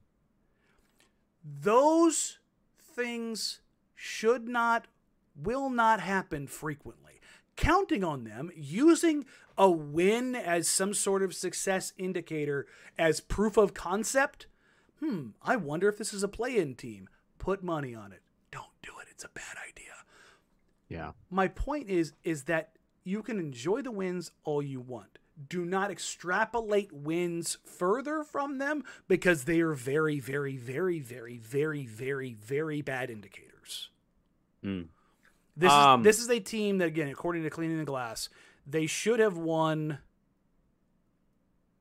Those 1.44 2.38
things 2.80 3.60
should 3.94 4.48
not 4.48 4.88
will 5.36 5.70
not 5.70 6.00
happen 6.00 6.46
frequently. 6.46 7.20
Counting 7.56 8.02
on 8.02 8.24
them, 8.24 8.50
using 8.54 9.24
a 9.56 9.70
win 9.70 10.34
as 10.34 10.68
some 10.68 10.94
sort 10.94 11.22
of 11.22 11.34
success 11.34 11.92
indicator 11.98 12.66
as 12.98 13.20
proof 13.20 13.56
of 13.56 13.74
concept. 13.74 14.46
Hmm, 15.00 15.28
I 15.42 15.56
wonder 15.56 15.88
if 15.88 15.98
this 15.98 16.12
is 16.12 16.22
a 16.22 16.28
play-in 16.28 16.74
team. 16.74 17.08
Put 17.38 17.62
money 17.62 17.94
on 17.94 18.12
it. 18.12 18.22
Don't 18.50 18.72
do 18.82 18.92
it. 19.00 19.08
It's 19.10 19.24
a 19.24 19.28
bad 19.28 19.56
idea. 19.68 19.92
Yeah. 20.88 21.12
My 21.30 21.48
point 21.48 21.88
is 21.88 22.12
is 22.24 22.44
that 22.44 22.72
you 23.04 23.22
can 23.22 23.38
enjoy 23.38 23.82
the 23.82 23.90
wins 23.90 24.30
all 24.44 24.62
you 24.62 24.80
want. 24.80 25.18
Do 25.48 25.64
not 25.64 25.90
extrapolate 25.90 26.92
wins 26.92 27.56
further 27.64 28.22
from 28.24 28.58
them 28.58 28.84
because 29.08 29.44
they 29.44 29.60
are 29.60 29.72
very, 29.72 30.20
very, 30.20 30.56
very, 30.56 30.98
very, 30.98 31.38
very, 31.38 31.86
very, 31.86 32.34
very 32.34 32.82
bad 32.82 33.10
indicators. 33.10 33.88
Mm. 34.62 34.88
This 35.56 35.72
Um, 35.72 36.00
is 36.00 36.04
this 36.04 36.18
is 36.20 36.30
a 36.30 36.40
team 36.40 36.78
that 36.78 36.88
again, 36.88 37.08
according 37.08 37.42
to 37.44 37.50
Cleaning 37.50 37.78
the 37.78 37.84
Glass, 37.84 38.28
they 38.66 38.86
should 38.86 39.18
have 39.18 39.36
won 39.36 39.98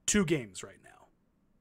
two 0.05 0.25
games 0.25 0.63
right 0.63 0.81
now. 0.83 1.07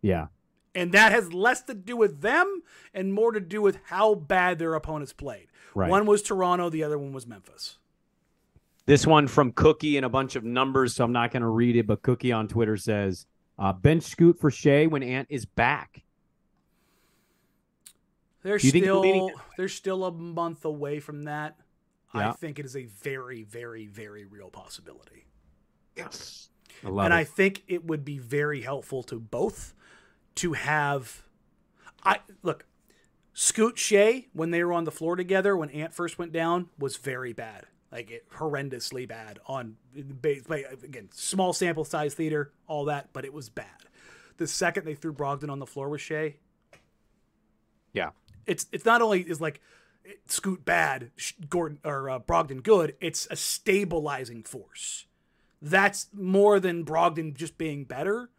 Yeah. 0.01 0.29
And 0.75 0.93
that 0.93 1.13
has 1.13 1.33
less 1.33 1.63
to 1.63 1.75
do 1.75 1.97
with 1.97 2.21
them 2.21 2.63
and 2.95 3.13
more 3.13 3.33
to 3.33 3.41
do 3.41 3.61
with 3.61 3.79
how 3.87 4.15
bad 4.15 4.59
their 4.59 4.75
opponents 4.75 5.13
played. 5.13 5.49
Right. 5.75 5.91
One 5.91 6.07
was 6.07 6.23
Toronto, 6.23 6.71
the 6.71 6.85
other 6.85 6.99
one 6.99 7.13
was 7.13 7.27
Memphis. 7.27 7.79
This 8.89 9.07
one 9.07 9.29
from 9.29 9.53
Cookie 9.53 9.99
and 9.99 10.07
a 10.07 10.09
bunch 10.09 10.35
of 10.35 10.45
numbers, 10.45 10.95
so 10.95 11.05
I'm 11.05 11.13
not 11.13 11.31
going 11.31 11.43
to 11.43 11.49
read 11.49 11.77
it. 11.77 11.87
But 11.87 12.01
Cookie 12.01 12.33
on 12.33 12.49
Twitter 12.49 12.79
says, 12.79 13.27
uh, 13.59 13.71
"Bench 13.71 14.03
scoot 14.03 14.41
for 14.41 14.51
Shea 14.51 14.87
when 14.87 15.03
Ant 15.03 15.27
is 15.29 15.45
back." 15.45 16.03
They're 18.43 18.57
Do 18.57 18.67
you 18.67 18.73
think 18.73 18.85
the 18.85 18.89
still 18.89 19.01
leading- 19.01 19.35
they're 19.59 19.69
still 19.69 20.07
a 20.07 20.11
month 20.11 20.65
away 20.65 21.01
from 21.01 21.25
that. 21.25 21.61
I 22.15 22.33
think 22.33 22.59
it 22.59 22.65
is 22.65 22.77
a 22.77 22.87
very, 22.87 23.43
very, 23.43 23.87
very 23.87 24.25
real 24.25 24.49
possibility. 24.49 25.27
Yes, 25.95 26.49
I 26.83 26.89
love 26.89 27.05
and 27.05 27.13
it. 27.13 27.19
I 27.19 27.25
think 27.25 27.65
it 27.67 27.85
would 27.85 28.07
be 28.07 28.17
very 28.17 28.63
helpful 28.63 29.03
to 29.03 29.21
both 29.21 29.75
to 30.37 30.55
have 30.55 31.25
I 32.05 32.21
look 32.43 32.65
Scoot 33.35 33.77
Shea 33.77 34.29
when 34.33 34.51
they 34.51 34.65
were 34.65 34.73
on 34.73 34.85
the 34.85 34.91
floor 34.91 35.15
together 35.15 35.55
when 35.55 35.69
Ant 35.69 35.93
first 35.93 36.19
went 36.19 36.33
down 36.33 36.71
was 36.79 36.97
very 36.97 37.35
bad. 37.35 37.67
Like 37.91 38.11
it, 38.11 38.31
horrendously 38.31 39.09
bad 39.09 39.39
on 39.47 39.77
again 39.97 41.09
small 41.13 41.55
sample 41.55 41.85
size 41.85 42.13
theater 42.13 42.53
all 42.67 42.85
that 42.85 43.15
but 43.15 43.25
it 43.25 43.33
was 43.33 43.49
bad. 43.49 43.67
The 44.37 44.47
second 44.47 44.85
they 44.85 44.95
threw 44.95 45.13
Brogdon 45.13 45.51
on 45.51 45.59
the 45.59 45.67
floor 45.67 45.89
with 45.89 46.03
Shea 46.03 46.37
yeah, 47.93 48.11
it's 48.47 48.67
it's 48.73 48.85
not 48.85 49.03
only 49.03 49.23
is 49.23 49.41
like 49.41 49.61
Scoot 50.27 50.65
bad, 50.65 51.11
Gordon 51.49 51.79
or 51.85 52.09
uh, 52.11 52.19
Brogdon 52.19 52.63
good. 52.63 52.95
It's 53.01 53.27
a 53.31 53.37
stabilizing 53.37 54.43
force. 54.43 55.07
That's 55.61 56.07
more 56.13 56.61
than 56.61 56.85
Brogdon 56.85 57.35
just 57.35 57.59
being 57.59 57.85
better. 57.85 58.31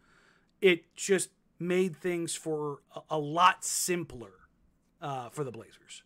It 0.60 0.94
just 0.94 1.30
made 1.58 1.96
things 1.96 2.34
for 2.34 2.78
a, 2.94 3.00
a 3.10 3.18
lot 3.18 3.64
simpler 3.64 4.32
uh, 5.02 5.28
for 5.28 5.44
the 5.44 5.52
Blazers. 5.52 6.02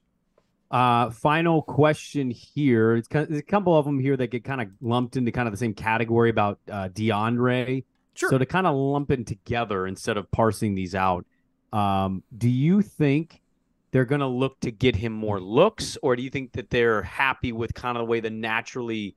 Uh, 0.74 1.08
final 1.08 1.62
question 1.62 2.32
here. 2.32 2.96
It's 2.96 3.06
kind 3.06 3.28
there's 3.28 3.38
a 3.38 3.44
couple 3.44 3.78
of 3.78 3.84
them 3.84 4.00
here 4.00 4.16
that 4.16 4.32
get 4.32 4.42
kind 4.42 4.60
of 4.60 4.66
lumped 4.80 5.16
into 5.16 5.30
kind 5.30 5.46
of 5.46 5.52
the 5.52 5.56
same 5.56 5.72
category 5.72 6.30
about 6.30 6.58
uh, 6.68 6.88
DeAndre. 6.88 7.84
Sure. 8.14 8.28
So 8.28 8.38
to 8.38 8.44
kind 8.44 8.66
of 8.66 8.74
lump 8.74 9.06
them 9.06 9.24
together 9.24 9.86
instead 9.86 10.16
of 10.16 10.28
parsing 10.32 10.74
these 10.74 10.96
out, 10.96 11.26
um, 11.72 12.24
do 12.36 12.48
you 12.48 12.82
think 12.82 13.40
they're 13.92 14.04
going 14.04 14.20
to 14.20 14.26
look 14.26 14.58
to 14.62 14.72
get 14.72 14.96
him 14.96 15.12
more 15.12 15.40
looks, 15.40 15.96
or 16.02 16.16
do 16.16 16.24
you 16.24 16.30
think 16.30 16.50
that 16.54 16.70
they're 16.70 17.02
happy 17.02 17.52
with 17.52 17.72
kind 17.74 17.96
of 17.96 18.00
the 18.00 18.06
way 18.06 18.18
the 18.18 18.30
naturally 18.30 19.14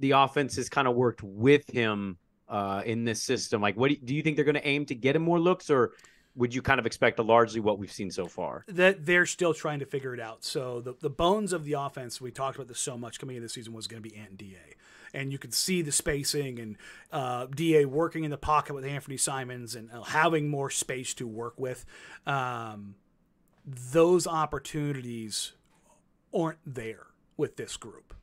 the 0.00 0.10
offense 0.10 0.56
has 0.56 0.68
kind 0.68 0.86
of 0.86 0.96
worked 0.96 1.22
with 1.22 1.66
him 1.70 2.18
uh, 2.46 2.82
in 2.84 3.06
this 3.06 3.22
system? 3.22 3.62
Like, 3.62 3.74
what 3.78 3.88
do 3.88 3.94
you, 3.94 4.00
do 4.04 4.14
you 4.14 4.22
think 4.22 4.36
they're 4.36 4.44
going 4.44 4.54
to 4.54 4.68
aim 4.68 4.84
to 4.84 4.94
get 4.94 5.16
him 5.16 5.22
more 5.22 5.40
looks, 5.40 5.70
or 5.70 5.92
would 6.36 6.54
you 6.54 6.62
kind 6.62 6.78
of 6.78 6.86
expect 6.86 7.18
largely 7.18 7.60
what 7.60 7.78
we've 7.78 7.92
seen 7.92 8.10
so 8.10 8.26
far? 8.26 8.64
that 8.68 9.04
they're 9.04 9.26
still 9.26 9.52
trying 9.52 9.80
to 9.80 9.86
figure 9.86 10.14
it 10.14 10.20
out. 10.20 10.44
So 10.44 10.80
the, 10.80 10.94
the 11.00 11.10
bones 11.10 11.52
of 11.52 11.64
the 11.64 11.74
offense, 11.74 12.20
we 12.20 12.30
talked 12.30 12.56
about 12.56 12.68
this 12.68 12.80
so 12.80 12.96
much 12.96 13.18
coming 13.18 13.36
into 13.36 13.46
the 13.46 13.52
season, 13.52 13.72
was 13.72 13.86
going 13.86 14.02
to 14.02 14.08
be 14.08 14.16
Ant 14.16 14.30
and 14.30 14.38
Da. 14.38 14.56
And 15.12 15.32
you 15.32 15.38
could 15.38 15.52
see 15.52 15.82
the 15.82 15.90
spacing 15.90 16.60
and 16.60 16.76
uh, 17.10 17.46
Da 17.46 17.84
working 17.84 18.22
in 18.22 18.30
the 18.30 18.38
pocket 18.38 18.74
with 18.74 18.84
Anthony 18.84 19.16
Simons 19.16 19.74
and 19.74 19.90
uh, 19.90 20.02
having 20.02 20.48
more 20.48 20.70
space 20.70 21.14
to 21.14 21.26
work 21.26 21.58
with. 21.58 21.84
Um, 22.26 22.94
those 23.66 24.26
opportunities 24.26 25.52
aren't 26.32 26.58
there 26.64 27.06
with 27.36 27.56
this 27.56 27.76
group. 27.76 28.14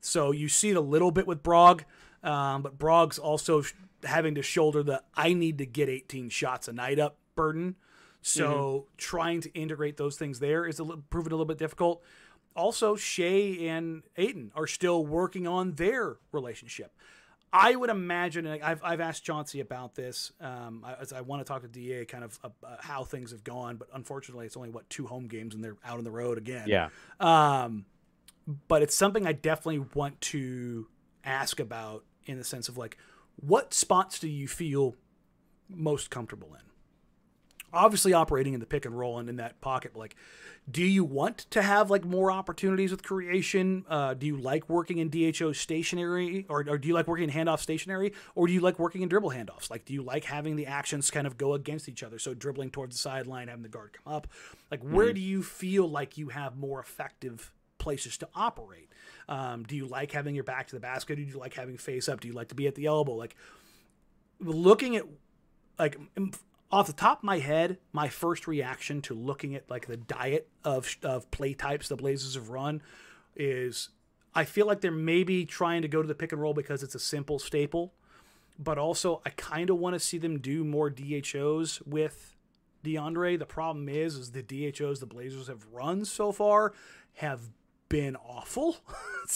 So 0.00 0.32
you 0.32 0.48
see 0.48 0.70
it 0.70 0.76
a 0.76 0.80
little 0.80 1.12
bit 1.12 1.26
with 1.26 1.42
Brog, 1.42 1.84
um, 2.22 2.62
but 2.62 2.76
Brog's 2.76 3.18
also 3.18 3.62
having 4.04 4.34
to 4.34 4.42
shoulder 4.42 4.82
the 4.82 5.02
I 5.14 5.32
need 5.32 5.58
to 5.58 5.66
get 5.66 5.88
18 5.88 6.28
shots 6.28 6.68
a 6.68 6.72
night 6.72 6.98
up 6.98 7.18
burden. 7.36 7.76
So 8.22 8.86
trying 8.96 9.42
to 9.42 9.52
integrate 9.54 9.96
those 9.96 10.16
things 10.16 10.40
there 10.40 10.66
is 10.66 10.80
a 10.80 10.82
little, 10.82 11.04
proven 11.10 11.30
a 11.30 11.36
little 11.36 11.46
bit 11.46 11.58
difficult. 11.58 12.02
Also, 12.56 12.96
Shea 12.96 13.68
and 13.68 14.02
Ayton 14.16 14.50
are 14.56 14.66
still 14.66 15.06
working 15.06 15.46
on 15.46 15.74
their 15.74 16.16
relationship. 16.32 16.90
I 17.52 17.76
would 17.76 17.90
imagine, 17.90 18.46
and 18.46 18.62
I've, 18.62 18.82
I've 18.82 19.00
asked 19.00 19.24
Chauncey 19.24 19.60
about 19.60 19.94
this. 19.94 20.32
Um, 20.40 20.82
I, 20.84 20.94
as 20.94 21.12
I 21.12 21.20
want 21.20 21.40
to 21.40 21.44
talk 21.44 21.62
to 21.62 21.68
Da 21.68 22.04
kind 22.06 22.24
of 22.24 22.38
uh, 22.42 22.48
how 22.80 23.04
things 23.04 23.30
have 23.30 23.44
gone, 23.44 23.76
but 23.76 23.88
unfortunately, 23.94 24.46
it's 24.46 24.56
only 24.56 24.70
what 24.70 24.90
two 24.90 25.06
home 25.06 25.28
games 25.28 25.54
and 25.54 25.62
they're 25.62 25.76
out 25.84 25.98
on 25.98 26.04
the 26.04 26.10
road 26.10 26.38
again. 26.38 26.66
Yeah. 26.66 26.88
Um, 27.20 27.84
but 28.68 28.82
it's 28.82 28.96
something 28.96 29.26
I 29.26 29.32
definitely 29.32 29.86
want 29.94 30.20
to 30.22 30.88
ask 31.24 31.60
about 31.60 32.04
in 32.24 32.38
the 32.38 32.44
sense 32.44 32.68
of 32.68 32.76
like, 32.76 32.96
what 33.36 33.72
spots 33.72 34.18
do 34.18 34.28
you 34.28 34.48
feel 34.48 34.96
most 35.68 36.10
comfortable 36.10 36.48
in? 36.54 36.65
Obviously, 37.72 38.12
operating 38.12 38.54
in 38.54 38.60
the 38.60 38.66
pick 38.66 38.84
and 38.84 38.98
roll 38.98 39.18
and 39.18 39.28
in 39.28 39.36
that 39.36 39.60
pocket, 39.60 39.96
like, 39.96 40.16
do 40.68 40.82
you 40.82 41.04
want 41.04 41.38
to 41.50 41.62
have 41.62 41.90
like 41.90 42.04
more 42.04 42.32
opportunities 42.32 42.90
with 42.90 43.02
creation? 43.02 43.84
Uh, 43.88 44.14
do 44.14 44.26
you 44.26 44.36
like 44.36 44.68
working 44.68 44.98
in 44.98 45.08
DHO 45.10 45.52
stationary, 45.52 46.44
or, 46.48 46.64
or 46.68 46.78
do 46.78 46.88
you 46.88 46.94
like 46.94 47.06
working 47.06 47.28
in 47.28 47.34
handoff 47.34 47.60
stationary, 47.60 48.12
or 48.34 48.46
do 48.46 48.52
you 48.52 48.60
like 48.60 48.78
working 48.78 49.02
in 49.02 49.08
dribble 49.08 49.30
handoffs? 49.30 49.70
Like, 49.70 49.84
do 49.84 49.92
you 49.92 50.02
like 50.02 50.24
having 50.24 50.56
the 50.56 50.66
actions 50.66 51.10
kind 51.10 51.26
of 51.26 51.36
go 51.36 51.54
against 51.54 51.88
each 51.88 52.02
other? 52.02 52.18
So 52.18 52.34
dribbling 52.34 52.70
towards 52.70 52.96
the 52.96 53.00
sideline, 53.00 53.48
having 53.48 53.62
the 53.62 53.68
guard 53.68 53.92
come 53.92 54.12
up. 54.12 54.26
Like, 54.70 54.82
where 54.82 55.12
do 55.12 55.20
you 55.20 55.42
feel 55.42 55.88
like 55.88 56.18
you 56.18 56.30
have 56.30 56.56
more 56.56 56.80
effective 56.80 57.52
places 57.78 58.16
to 58.18 58.28
operate? 58.34 58.90
Um, 59.28 59.62
do 59.62 59.76
you 59.76 59.86
like 59.86 60.10
having 60.10 60.34
your 60.34 60.44
back 60.44 60.66
to 60.68 60.74
the 60.74 60.80
basket? 60.80 61.16
Do 61.16 61.22
you 61.22 61.38
like 61.38 61.54
having 61.54 61.76
face 61.76 62.08
up? 62.08 62.20
Do 62.20 62.26
you 62.26 62.34
like 62.34 62.48
to 62.48 62.56
be 62.56 62.66
at 62.66 62.74
the 62.74 62.86
elbow? 62.86 63.12
Like, 63.12 63.36
looking 64.40 64.96
at 64.96 65.04
like 65.78 65.96
off 66.70 66.86
the 66.86 66.92
top 66.92 67.18
of 67.18 67.24
my 67.24 67.38
head, 67.38 67.78
my 67.92 68.08
first 68.08 68.46
reaction 68.48 69.00
to 69.02 69.14
looking 69.14 69.54
at 69.54 69.68
like 69.70 69.86
the 69.86 69.96
diet 69.96 70.48
of 70.64 70.96
of 71.02 71.30
play 71.30 71.54
types 71.54 71.88
the 71.88 71.96
Blazers 71.96 72.34
have 72.34 72.50
run 72.50 72.82
is 73.36 73.90
I 74.34 74.44
feel 74.44 74.66
like 74.66 74.80
they're 74.80 74.90
maybe 74.90 75.46
trying 75.46 75.82
to 75.82 75.88
go 75.88 76.02
to 76.02 76.08
the 76.08 76.14
pick 76.14 76.32
and 76.32 76.40
roll 76.40 76.54
because 76.54 76.82
it's 76.82 76.94
a 76.94 76.98
simple 77.00 77.38
staple, 77.38 77.92
but 78.58 78.78
also 78.78 79.22
I 79.24 79.30
kind 79.30 79.70
of 79.70 79.78
want 79.78 79.94
to 79.94 80.00
see 80.00 80.18
them 80.18 80.38
do 80.38 80.64
more 80.64 80.90
DHOs 80.90 81.82
with 81.86 82.34
DeAndre. 82.84 83.38
The 83.38 83.46
problem 83.46 83.88
is, 83.88 84.16
is 84.16 84.32
the 84.32 84.42
DHOs 84.42 85.00
the 85.00 85.06
Blazers 85.06 85.46
have 85.48 85.64
run 85.72 86.04
so 86.04 86.32
far 86.32 86.72
have 87.14 87.40
been 87.88 88.16
awful. 88.16 88.78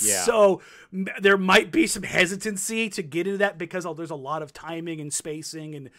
Yeah. 0.01 0.23
so 0.23 0.63
m- 0.93 1.09
there 1.21 1.37
might 1.37 1.73
be 1.73 1.89
some 1.89 2.05
hesitancy 2.05 2.89
to 2.91 3.03
get 3.03 3.27
into 3.27 3.39
that 3.39 3.59
because 3.59 3.85
oh, 3.85 3.93
there's 3.93 4.13
a 4.13 4.15
lot 4.15 4.41
of 4.41 4.53
timing 4.53 5.01
and 5.01 5.13
spacing 5.13 5.75
and 5.75 5.91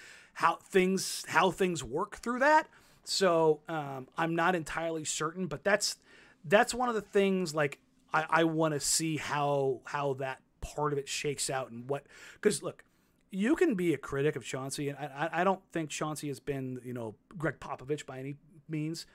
how 0.41 0.55
things 0.55 1.23
how 1.27 1.51
things 1.51 1.83
work 1.83 2.15
through 2.17 2.39
that. 2.39 2.67
So 3.03 3.59
um, 3.69 4.07
I'm 4.17 4.35
not 4.35 4.55
entirely 4.55 5.05
certain, 5.05 5.45
but 5.47 5.63
that's 5.63 5.97
that's 6.45 6.73
one 6.73 6.89
of 6.89 6.95
the 6.95 7.01
things 7.01 7.53
like 7.53 7.77
I, 8.13 8.25
I 8.29 8.43
want 8.45 8.73
to 8.73 8.79
see 8.79 9.17
how 9.17 9.81
how 9.85 10.13
that 10.15 10.41
part 10.61 10.93
of 10.93 10.99
it 10.99 11.07
shakes 11.07 11.49
out 11.49 11.69
and 11.71 11.87
what 11.89 12.05
because 12.33 12.61
look 12.63 12.83
you 13.29 13.55
can 13.55 13.75
be 13.75 13.93
a 13.93 13.97
critic 13.97 14.35
of 14.35 14.43
Chauncey, 14.43 14.89
and 14.89 14.97
I, 14.97 15.05
I- 15.31 15.41
I 15.41 15.43
don't 15.45 15.61
think 15.71 15.89
Chauncey 15.89 16.27
has 16.27 16.41
been, 16.41 16.81
you 16.83 16.93
know, 16.93 17.15
Gregg 17.37 17.59
Popovich 17.61 18.05
by 18.05 18.19
any 18.19 18.35
means. 18.67 19.05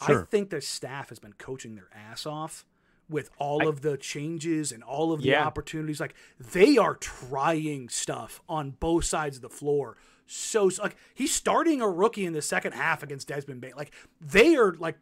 I 0.00 0.16
think 0.24 0.50
their 0.50 0.60
staff 0.60 1.08
has 1.08 1.18
been 1.18 1.32
coaching 1.34 1.74
their 1.74 1.88
ass 1.94 2.26
off 2.26 2.66
with 3.08 3.30
all 3.38 3.66
of 3.66 3.80
the 3.80 3.96
changes 3.96 4.70
and 4.72 4.82
all 4.82 5.12
of 5.12 5.22
the 5.22 5.28
Yeah. 5.28 5.46
opportunities. 5.46 5.98
Like 5.98 6.14
they 6.38 6.76
are 6.76 6.94
trying 6.96 7.88
stuff 7.88 8.42
on 8.50 8.72
both 8.72 9.04
sides 9.06 9.36
of 9.36 9.42
the 9.42 9.48
floor. 9.48 9.96
So 10.26 10.70
like 10.80 10.96
he's 11.14 11.34
starting 11.34 11.80
a 11.80 11.88
rookie 11.88 12.24
in 12.26 12.32
the 12.32 12.42
second 12.42 12.72
half 12.72 13.02
against 13.02 13.28
Desmond 13.28 13.60
Bane. 13.60 13.72
Like 13.76 13.92
they 14.20 14.56
are 14.56 14.74
like 14.74 14.96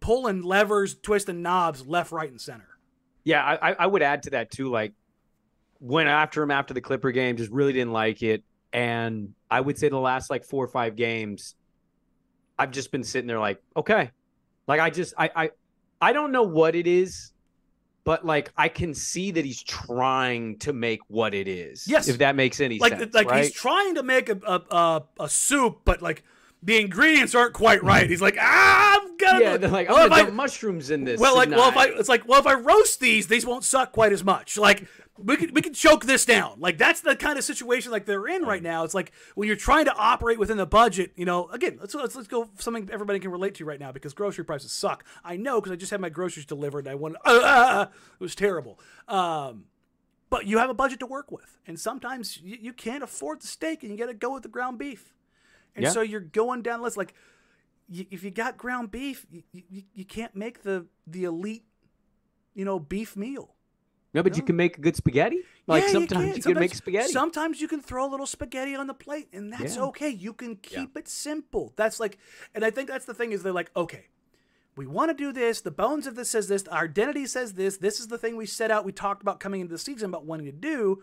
pulling 0.00 0.42
levers, 0.42 0.94
twisting 0.94 1.42
knobs 1.42 1.86
left, 1.86 2.12
right, 2.12 2.30
and 2.30 2.40
center. 2.40 2.68
Yeah, 3.24 3.44
I, 3.44 3.72
I- 3.74 3.86
would 3.86 4.02
add 4.02 4.24
to 4.24 4.30
that 4.30 4.50
too. 4.50 4.68
Like, 4.68 4.92
went 5.80 6.08
after 6.08 6.42
him 6.42 6.50
after 6.50 6.74
the 6.74 6.80
Clipper 6.80 7.12
game, 7.12 7.36
just 7.36 7.50
really 7.52 7.72
didn't 7.72 7.92
like 7.92 8.22
it. 8.22 8.42
And 8.72 9.34
I 9.50 9.60
would 9.60 9.78
say 9.78 9.88
the 9.88 9.98
last 9.98 10.30
like 10.30 10.44
four 10.44 10.64
or 10.64 10.68
five 10.68 10.96
games, 10.96 11.54
I've 12.58 12.70
just 12.70 12.90
been 12.90 13.04
sitting 13.04 13.28
there 13.28 13.38
like, 13.38 13.62
okay, 13.76 14.10
like 14.66 14.80
I 14.80 14.90
just 14.90 15.14
I 15.18 15.30
I 15.36 15.50
I 16.00 16.12
don't 16.12 16.32
know 16.32 16.42
what 16.44 16.74
it 16.74 16.86
is, 16.86 17.31
but 18.04 18.24
like 18.24 18.52
I 18.56 18.68
can 18.68 18.94
see 18.94 19.30
that 19.32 19.44
he's 19.44 19.62
trying 19.62 20.58
to 20.58 20.72
make 20.72 21.00
what 21.08 21.34
it 21.34 21.48
is. 21.48 21.86
Yes. 21.86 22.08
if 22.08 22.18
that 22.18 22.36
makes 22.36 22.60
any 22.60 22.78
like 22.78 22.98
sense. 22.98 23.14
like 23.14 23.30
right? 23.30 23.44
he's 23.44 23.52
trying 23.52 23.94
to 23.94 24.02
make 24.02 24.28
a, 24.28 24.38
a 24.46 24.74
a 24.74 25.02
a 25.20 25.28
soup, 25.28 25.80
but 25.84 26.02
like 26.02 26.22
the 26.62 26.80
ingredients 26.80 27.34
aren't 27.34 27.54
quite 27.54 27.82
right. 27.82 28.08
He's 28.08 28.22
like, 28.22 28.36
ah, 28.40 29.00
I'm 29.00 29.16
gonna. 29.16 29.40
yeah, 29.40 29.56
they're 29.56 29.70
like, 29.70 29.88
well, 29.88 29.98
I'm 29.98 30.04
if 30.04 30.10
gonna 30.10 30.28
I- 30.28 30.30
mushrooms 30.30 30.90
in 30.90 31.04
this. 31.04 31.18
well, 31.20 31.34
like, 31.34 31.50
well, 31.50 31.68
if 31.68 31.76
I, 31.76 31.86
it's 31.86 32.08
like, 32.08 32.26
well, 32.28 32.38
if 32.38 32.46
I 32.46 32.54
roast 32.54 33.00
these, 33.00 33.26
these 33.26 33.44
won't 33.44 33.64
suck 33.64 33.92
quite 33.92 34.12
as 34.12 34.22
much. 34.22 34.56
Like, 34.56 34.86
we 35.18 35.36
can, 35.36 35.52
we 35.52 35.60
can 35.60 35.74
choke 35.74 36.06
this 36.06 36.24
down. 36.24 36.58
Like, 36.58 36.78
that's 36.78 37.02
the 37.02 37.14
kind 37.14 37.36
of 37.38 37.44
situation 37.44 37.92
like 37.92 38.06
they're 38.06 38.26
in 38.26 38.42
right 38.44 38.62
now. 38.62 38.84
It's 38.84 38.94
like 38.94 39.12
when 39.34 39.46
you're 39.46 39.56
trying 39.56 39.84
to 39.84 39.94
operate 39.94 40.38
within 40.38 40.56
the 40.56 40.66
budget. 40.66 41.12
You 41.16 41.26
know, 41.26 41.48
again, 41.48 41.76
let's 41.80 41.94
let's, 41.94 42.16
let's 42.16 42.28
go 42.28 42.48
something 42.58 42.88
everybody 42.90 43.18
can 43.18 43.30
relate 43.30 43.54
to 43.56 43.64
right 43.64 43.78
now 43.78 43.92
because 43.92 44.14
grocery 44.14 44.44
prices 44.44 44.72
suck. 44.72 45.04
I 45.24 45.36
know 45.36 45.60
because 45.60 45.72
I 45.72 45.76
just 45.76 45.90
had 45.90 46.00
my 46.00 46.08
groceries 46.08 46.46
delivered 46.46 46.86
and 46.86 46.88
I 46.88 46.94
went, 46.94 47.16
uh, 47.24 47.86
it 47.90 48.20
was 48.20 48.34
terrible. 48.34 48.80
Um, 49.06 49.64
but 50.30 50.46
you 50.46 50.56
have 50.58 50.70
a 50.70 50.74
budget 50.74 50.98
to 51.00 51.06
work 51.06 51.30
with, 51.30 51.58
and 51.66 51.78
sometimes 51.78 52.40
you, 52.42 52.56
you 52.58 52.72
can't 52.72 53.04
afford 53.04 53.42
the 53.42 53.46
steak, 53.46 53.82
and 53.82 53.92
you 53.92 53.98
got 53.98 54.06
to 54.06 54.14
go 54.14 54.32
with 54.32 54.42
the 54.42 54.48
ground 54.48 54.78
beef. 54.78 55.12
And 55.76 55.82
Yeah. 55.82 55.90
so 55.90 56.00
you're 56.00 56.20
going 56.20 56.62
down 56.62 56.78
the 56.78 56.84
list 56.84 56.96
like 56.96 57.12
you, 57.86 58.06
if 58.10 58.24
you 58.24 58.30
got 58.30 58.56
ground 58.56 58.90
beef, 58.90 59.26
you, 59.30 59.42
you, 59.52 59.82
you 59.92 60.04
can't 60.06 60.34
make 60.34 60.62
the 60.62 60.86
the 61.06 61.24
elite, 61.24 61.64
you 62.54 62.64
know, 62.64 62.78
beef 62.78 63.14
meal. 63.14 63.56
No, 64.14 64.22
but 64.22 64.36
you 64.36 64.42
can 64.42 64.56
make 64.56 64.78
a 64.78 64.80
good 64.80 64.96
spaghetti. 64.96 65.40
Like 65.66 65.84
Yeah, 65.84 65.88
sometimes 65.90 66.36
you, 66.36 66.42
can 66.42 66.58
make 66.58 66.74
spaghetti. 66.74 67.12
Sometimes 67.12 67.60
you 67.60 67.68
can 67.68 67.80
throw 67.80 68.06
a 68.06 68.10
little 68.10 68.26
spaghetti 68.26 68.74
on 68.74 68.86
the 68.86 68.94
plate, 68.94 69.28
and 69.32 69.52
that's 69.52 69.76
Yeah. 69.76 69.84
okay. 69.84 70.08
You 70.08 70.32
can 70.32 70.56
keep 70.56 70.96
it 70.96 71.08
simple. 71.08 71.72
That's 71.76 71.98
like, 71.98 72.18
and 72.54 72.64
I 72.64 72.70
think 72.70 72.88
that's 72.88 73.06
the 73.06 73.14
thing 73.14 73.32
is 73.32 73.42
they're 73.42 73.52
like, 73.52 73.70
okay, 73.74 74.06
we 74.76 74.86
want 74.86 75.10
to 75.10 75.14
do 75.14 75.32
this. 75.32 75.60
The 75.60 75.70
bones 75.70 76.06
of 76.06 76.14
this 76.14 76.30
says 76.30 76.48
this. 76.48 76.66
Our 76.68 76.84
identity 76.84 77.26
says 77.26 77.54
this. 77.54 77.76
This 77.78 78.00
is 78.00 78.08
the 78.08 78.18
thing 78.18 78.36
we 78.36 78.46
set 78.46 78.70
out. 78.70 78.84
We 78.84 78.92
talked 78.92 79.22
about 79.22 79.40
coming 79.40 79.60
into 79.60 79.72
the 79.72 79.78
season 79.78 80.10
about 80.10 80.24
wanting 80.24 80.46
to 80.46 80.52
do. 80.52 81.02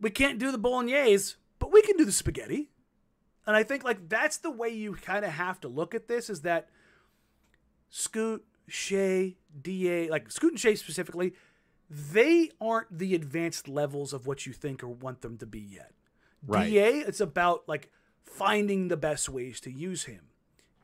We 0.00 0.10
can't 0.10 0.38
do 0.38 0.50
the 0.50 0.58
bolognese, 0.58 1.34
but 1.58 1.72
we 1.72 1.82
can 1.82 1.96
do 1.96 2.04
the 2.04 2.12
spaghetti. 2.12 2.70
And 3.46 3.56
I 3.56 3.62
think 3.62 3.84
like 3.84 4.08
that's 4.08 4.36
the 4.36 4.50
way 4.50 4.68
you 4.68 4.94
kind 4.94 5.24
of 5.24 5.32
have 5.32 5.60
to 5.60 5.68
look 5.68 5.94
at 5.94 6.08
this 6.08 6.30
is 6.30 6.42
that 6.42 6.68
Scoot, 7.88 8.44
Shea, 8.68 9.36
DA, 9.60 10.08
like 10.08 10.30
Scoot 10.30 10.52
and 10.52 10.60
Shea 10.60 10.74
specifically, 10.74 11.34
they 11.92 12.50
aren't 12.58 12.98
the 12.98 13.14
advanced 13.14 13.68
levels 13.68 14.14
of 14.14 14.26
what 14.26 14.46
you 14.46 14.52
think 14.54 14.82
or 14.82 14.88
want 14.88 15.20
them 15.20 15.36
to 15.36 15.46
be 15.46 15.60
yet. 15.60 15.92
Right. 16.46 16.70
DA, 16.70 16.98
it's 17.00 17.20
about 17.20 17.68
like 17.68 17.90
finding 18.24 18.88
the 18.88 18.96
best 18.96 19.28
ways 19.28 19.60
to 19.60 19.70
use 19.70 20.04
him. 20.04 20.22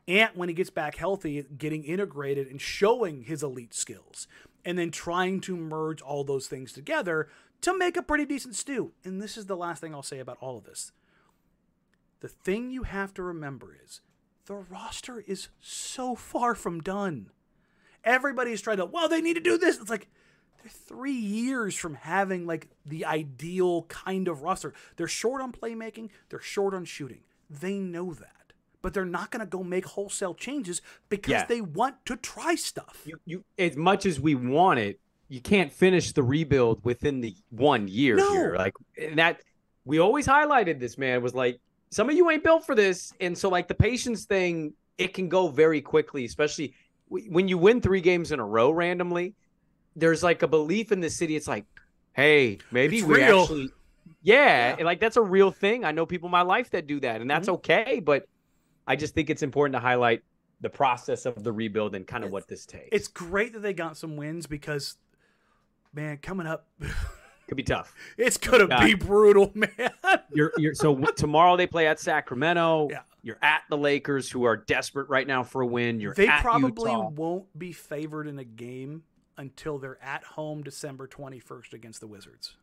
Ant, 0.07 0.37
when 0.37 0.49
he 0.49 0.55
gets 0.55 0.69
back 0.69 0.95
healthy, 0.95 1.43
getting 1.57 1.83
integrated 1.83 2.47
and 2.47 2.61
showing 2.61 3.23
his 3.23 3.41
elite 3.41 3.73
skills, 3.73 4.27
and 4.63 4.77
then 4.77 4.91
trying 4.91 5.41
to 5.41 5.55
merge 5.57 6.01
all 6.01 6.23
those 6.23 6.47
things 6.47 6.73
together 6.73 7.27
to 7.61 7.77
make 7.77 7.97
a 7.97 8.03
pretty 8.03 8.25
decent 8.25 8.55
stew. 8.55 8.91
And 9.03 9.21
this 9.21 9.35
is 9.35 9.47
the 9.47 9.57
last 9.57 9.81
thing 9.81 9.95
I'll 9.95 10.03
say 10.03 10.19
about 10.19 10.37
all 10.41 10.57
of 10.57 10.63
this. 10.63 10.91
The 12.19 12.27
thing 12.27 12.69
you 12.69 12.83
have 12.83 13.13
to 13.15 13.23
remember 13.23 13.75
is 13.83 14.01
the 14.45 14.55
roster 14.55 15.21
is 15.21 15.49
so 15.59 16.15
far 16.15 16.53
from 16.53 16.81
done. 16.81 17.31
Everybody's 18.03 18.61
trying 18.61 18.77
to, 18.77 18.85
well, 18.85 19.09
they 19.09 19.21
need 19.21 19.35
to 19.35 19.41
do 19.41 19.57
this. 19.57 19.79
It's 19.79 19.89
like 19.89 20.07
they're 20.61 20.69
three 20.71 21.11
years 21.13 21.75
from 21.75 21.95
having 21.95 22.45
like 22.45 22.67
the 22.85 23.05
ideal 23.05 23.83
kind 23.83 24.27
of 24.27 24.41
roster. 24.41 24.73
They're 24.97 25.07
short 25.07 25.41
on 25.41 25.51
playmaking, 25.51 26.09
they're 26.29 26.41
short 26.41 26.73
on 26.73 26.85
shooting. 26.85 27.21
They 27.49 27.75
know 27.75 28.13
that. 28.13 28.33
But 28.81 28.93
they're 28.93 29.05
not 29.05 29.29
going 29.31 29.41
to 29.41 29.45
go 29.45 29.61
make 29.63 29.85
wholesale 29.85 30.33
changes 30.33 30.81
because 31.09 31.31
Yeah. 31.31 31.45
they 31.45 31.59
want 31.61 32.05
to 32.05 32.15
try 32.15 32.55
stuff. 32.55 33.01
you, 33.05 33.19
you 33.25 33.43
as 33.57 33.75
much 33.75 34.05
as 34.05 34.19
we 34.21 34.35
want 34.35 34.79
it, 34.79 34.99
you 35.27 35.41
can't 35.41 35.71
finish 35.71 36.13
the 36.13 36.23
rebuild 36.23 36.83
within 36.85 37.19
the 37.21 37.35
one 37.49 37.87
year 37.87 38.15
No. 38.15 38.31
here. 38.31 38.55
Like 38.57 38.73
and 38.97 39.19
that 39.19 39.41
we 39.85 39.99
always 39.99 40.25
highlighted 40.25 40.79
this 40.79 40.97
man 40.97 41.21
was 41.21 41.33
like 41.33 41.59
some 41.91 42.09
of 42.09 42.15
you 42.15 42.29
ain't 42.29 42.43
built 42.43 42.65
for 42.65 42.75
this, 42.75 43.11
and 43.19 43.35
so 43.37 43.49
like 43.49 43.67
the 43.67 43.73
patience 43.75 44.25
thing, 44.25 44.73
it 44.99 45.13
can 45.13 45.27
go 45.27 45.47
very 45.47 45.81
quickly, 45.81 46.23
especially 46.25 46.73
when 47.07 47.47
you 47.47 47.57
win 47.57 47.81
three 47.81 47.99
games 48.01 48.31
in 48.31 48.39
a 48.39 48.45
row 48.45 48.69
randomly. 48.69 49.33
There's 49.95 50.23
like 50.23 50.41
a 50.43 50.47
belief 50.47 50.91
in 50.91 50.99
the 51.01 51.09
city. 51.09 51.35
It's 51.35 51.47
like, 51.47 51.65
hey, 52.13 52.59
maybe 52.71 52.97
It's 52.99 53.07
we 53.07 53.15
real. 53.15 53.41
actually, 53.41 53.69
yeah, 54.23 54.75
Yeah. 54.77 54.85
like 54.85 54.99
that's 54.99 55.17
a 55.17 55.21
real 55.21 55.51
thing. 55.51 55.83
I 55.85 55.91
know 55.91 56.05
people 56.05 56.27
in 56.27 56.31
my 56.31 56.41
life 56.41 56.69
that 56.71 56.87
do 56.87 56.99
that, 57.01 57.21
and 57.21 57.29
that's 57.29 57.47
Mhm. 57.47 57.53
okay. 57.55 57.99
But 58.03 58.27
I 58.87 58.95
just 58.95 59.13
think 59.13 59.29
it's 59.29 59.43
important 59.43 59.73
to 59.73 59.79
highlight 59.79 60.23
the 60.61 60.69
process 60.69 61.25
of 61.25 61.43
the 61.43 61.51
rebuild 61.51 61.95
and 61.95 62.05
kind 62.05 62.23
of 62.23 62.31
what 62.31 62.47
this 62.47 62.65
takes. 62.65 62.89
It's 62.91 63.07
great 63.07 63.53
that 63.53 63.59
they 63.59 63.73
got 63.73 63.95
some 63.97 64.17
wins 64.17 64.45
because, 64.45 64.97
man, 65.93 66.17
coming 66.17 66.47
up, 66.47 66.67
could 67.47 67.55
be 67.57 67.63
tough. 67.63 67.93
it's 68.17 68.37
going 68.37 68.67
to 68.67 68.73
Yeah. 68.75 68.85
be 68.85 68.93
brutal, 68.93 69.51
man. 69.55 69.69
You're 70.31 70.51
you're 70.57 70.75
so 70.75 70.95
tomorrow 71.15 71.55
they 71.57 71.67
play 71.67 71.87
at 71.87 71.99
Sacramento. 71.99 72.89
Yeah. 72.91 73.01
You're 73.21 73.39
at 73.41 73.63
the 73.69 73.77
Lakers, 73.77 74.29
who 74.31 74.43
are 74.45 74.55
desperate 74.55 75.09
right 75.09 75.27
now 75.27 75.43
for 75.43 75.61
a 75.61 75.65
win. 75.67 75.99
You're 75.99 76.13
they 76.13 76.27
probably 76.27 76.91
Utah. 76.91 77.09
won't 77.09 77.57
be 77.59 77.71
favored 77.73 78.27
in 78.27 78.39
a 78.39 78.45
game 78.45 79.03
until 79.39 79.79
they're 79.79 79.97
at 80.03 80.23
home 80.23 80.61
December 80.61 81.07
21st 81.07 81.73
against 81.73 81.99
the 82.01 82.07
Wizards. 82.07 82.55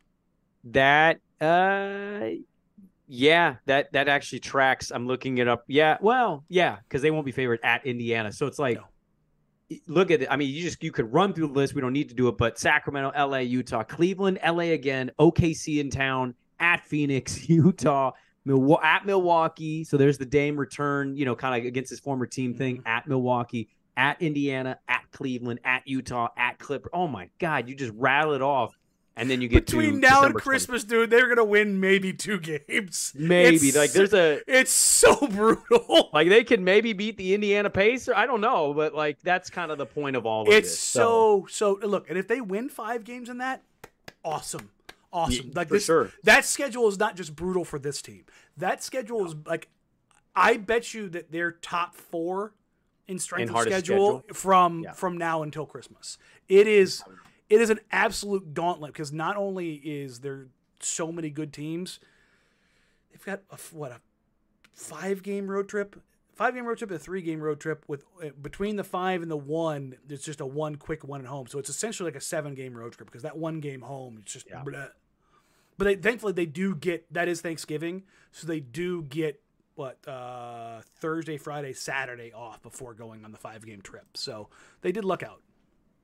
that. 0.63 1.19
Uh, 1.41 2.29
yeah, 3.09 3.55
that 3.67 3.91
that 3.93 4.07
actually 4.09 4.39
tracks. 4.39 4.91
I'm 4.91 5.07
looking 5.07 5.37
it 5.37 5.47
up. 5.47 5.63
Yeah, 5.67 5.97
well, 6.01 6.43
yeah, 6.49 6.77
because 6.87 7.01
they 7.01 7.11
won't 7.11 7.25
be 7.25 7.31
favored 7.31 7.59
at 7.63 7.85
Indiana. 7.85 8.31
So 8.33 8.47
it's 8.47 8.59
like, 8.59 8.77
No. 8.77 9.77
look 9.87 10.11
at 10.11 10.21
it. 10.23 10.27
I 10.29 10.35
mean, 10.35 10.49
you 10.53 10.61
just 10.61 10.83
you 10.83 10.91
could 10.91 11.11
run 11.13 11.33
through 11.33 11.47
the 11.47 11.53
list. 11.53 11.73
We 11.73 11.79
don't 11.81 11.93
need 11.93 12.09
to 12.09 12.15
do 12.15 12.27
it, 12.27 12.37
but 12.37 12.59
Sacramento, 12.59 13.11
LA, 13.17 13.37
Utah, 13.39 13.83
Cleveland, 13.83 14.39
LA 14.45 14.73
again, 14.73 15.11
OKC 15.19 15.79
in 15.79 15.89
town, 15.89 16.33
at 16.59 16.83
Phoenix, 16.85 17.47
Utah, 17.49 18.11
at 18.83 19.05
Milwaukee. 19.05 19.85
So 19.85 19.95
there's 19.95 20.17
the 20.17 20.25
Dame 20.25 20.57
return, 20.57 21.15
you 21.15 21.23
know, 21.23 21.35
kind 21.35 21.61
of 21.61 21.65
against 21.65 21.89
his 21.89 21.99
former 22.01 22.25
team 22.25 22.55
thing 22.55 22.77
Mm-hmm. 22.79 22.87
at 22.87 23.07
Milwaukee, 23.07 23.69
at 23.97 24.21
Indiana, 24.21 24.79
at 24.87 25.11
Cleveland, 25.11 25.59
at 25.65 25.85
Utah, 25.87 26.29
at 26.37 26.59
Clipper. 26.59 26.89
Oh 26.93 27.07
my 27.07 27.29
God, 27.39 27.67
you 27.67 27.75
just 27.75 27.91
rattle 27.95 28.33
it 28.33 28.43
off, 28.43 28.77
and 29.15 29.29
then 29.29 29.41
you 29.41 29.47
get 29.47 29.65
Between 29.65 29.95
to 29.95 29.99
now 29.99 30.23
and 30.23 30.33
December 30.33 30.39
20th. 30.39 30.43
Christmas, 30.43 30.83
dude, 30.83 31.09
they're 31.09 31.27
gonna 31.27 31.43
win 31.43 31.79
maybe 31.79 32.13
two 32.13 32.39
games. 32.67 33.11
Maybe 33.15 33.55
It's 33.55 33.75
like 33.75 33.91
there's 33.91 34.13
a 34.13 34.41
It's 34.47 34.71
so 34.71 35.27
brutal. 35.31 36.09
like 36.13 36.29
they 36.29 36.43
could 36.43 36.61
maybe 36.61 36.93
beat 36.93 37.17
the 37.17 37.33
Indiana 37.33 37.71
Pacers. 37.71 38.13
I 38.15 38.27
don't 38.27 38.39
know, 38.41 38.73
but 38.73 38.93
like 38.93 39.19
that's 39.23 39.49
kind 39.49 39.71
of 39.71 39.79
the 39.79 39.87
point 39.87 40.15
of 40.15 40.27
all 40.27 40.43
of 40.43 40.47
this. 40.47 40.55
It's 40.55 40.69
this. 40.69 40.79
so 40.79 41.47
so. 41.49 41.79
Look, 41.81 42.07
and 42.07 42.17
if 42.17 42.27
they 42.27 42.39
win 42.39 42.69
five 42.69 43.03
games 43.03 43.27
in 43.29 43.39
that, 43.39 43.63
awesome, 44.23 44.69
awesome. 45.11 45.47
Yeah, 45.47 45.53
like 45.55 45.69
for 45.69 45.73
this, 45.73 45.85
sure. 45.85 46.11
that 46.23 46.45
schedule 46.45 46.87
is 46.87 46.99
not 46.99 47.15
just 47.15 47.35
brutal 47.35 47.65
for 47.65 47.79
this 47.79 48.01
team. 48.03 48.25
That 48.57 48.83
schedule 48.83 49.25
is 49.25 49.35
like, 49.47 49.69
I 50.35 50.57
bet 50.57 50.93
you 50.93 51.09
that 51.09 51.31
they're 51.31 51.53
top 51.53 51.95
four 51.95 52.53
in 53.07 53.19
strength 53.19 53.49
In 53.49 53.55
of 53.55 53.61
schedule, 53.61 54.19
schedule? 54.19 54.23
from 54.33 54.83
Yeah. 54.83 54.91
from 54.93 55.17
now 55.17 55.43
until 55.43 55.65
Christmas. 55.65 56.17
It 56.49 56.67
is, 56.67 57.03
it 57.49 57.61
is 57.61 57.69
an 57.69 57.79
absolute 57.91 58.53
gauntlet 58.53 58.93
because 58.93 59.11
not 59.13 59.35
only 59.37 59.75
is 59.75 60.19
there 60.19 60.47
so 60.79 61.11
many 61.11 61.29
good 61.29 61.51
teams, 61.53 61.99
they've 63.11 63.23
got 63.25 63.41
a, 63.49 63.57
what 63.71 63.91
a 63.91 64.01
five 64.73 65.23
game 65.23 65.49
road 65.49 65.67
trip 65.67 65.99
five 66.35 66.53
game 66.53 66.65
road 66.67 66.77
trip 66.77 66.91
and 66.91 66.99
a 66.99 67.03
three 67.03 67.21
game 67.23 67.39
road 67.41 67.59
trip 67.59 67.83
with 67.87 68.03
uh, 68.23 68.29
between 68.39 68.75
the 68.75 68.83
five 68.83 69.23
and 69.23 69.31
the 69.31 69.35
one 69.37 69.95
It's 70.07 70.23
just 70.23 70.39
a 70.39 70.45
one 70.45 70.75
quick 70.75 71.03
one 71.03 71.19
at 71.21 71.25
home 71.27 71.47
so 71.47 71.57
it's 71.57 71.69
essentially 71.69 72.07
like 72.11 72.15
a 72.15 72.21
seven 72.21 72.53
game 72.53 72.77
road 72.77 72.93
trip 72.93 73.07
because 73.07 73.23
that 73.23 73.35
one 73.37 73.59
game 73.59 73.81
home 73.81 74.19
it's 74.21 74.33
just 74.33 74.45
Yeah. 74.47 74.61
but 74.63 75.85
they, 75.85 75.95
thankfully 75.95 76.33
they 76.33 76.45
do 76.45 76.75
get 76.75 77.11
that 77.11 77.27
is 77.27 77.41
thanksgiving 77.41 78.03
so 78.31 78.45
they 78.45 78.59
do 78.59 79.01
get 79.01 79.41
what 79.77 79.97
uh 80.07 80.81
thursday 80.99 81.37
friday 81.37 81.71
saturday 81.73 82.31
off 82.33 82.61
before 82.63 82.93
going 82.93 83.23
on 83.23 83.31
the 83.31 83.37
five 83.37 83.65
game 83.65 83.81
trip 83.81 84.05
so 84.15 84.49
they 84.81 84.91
did 84.91 85.05
luck 85.05 85.23
out 85.23 85.41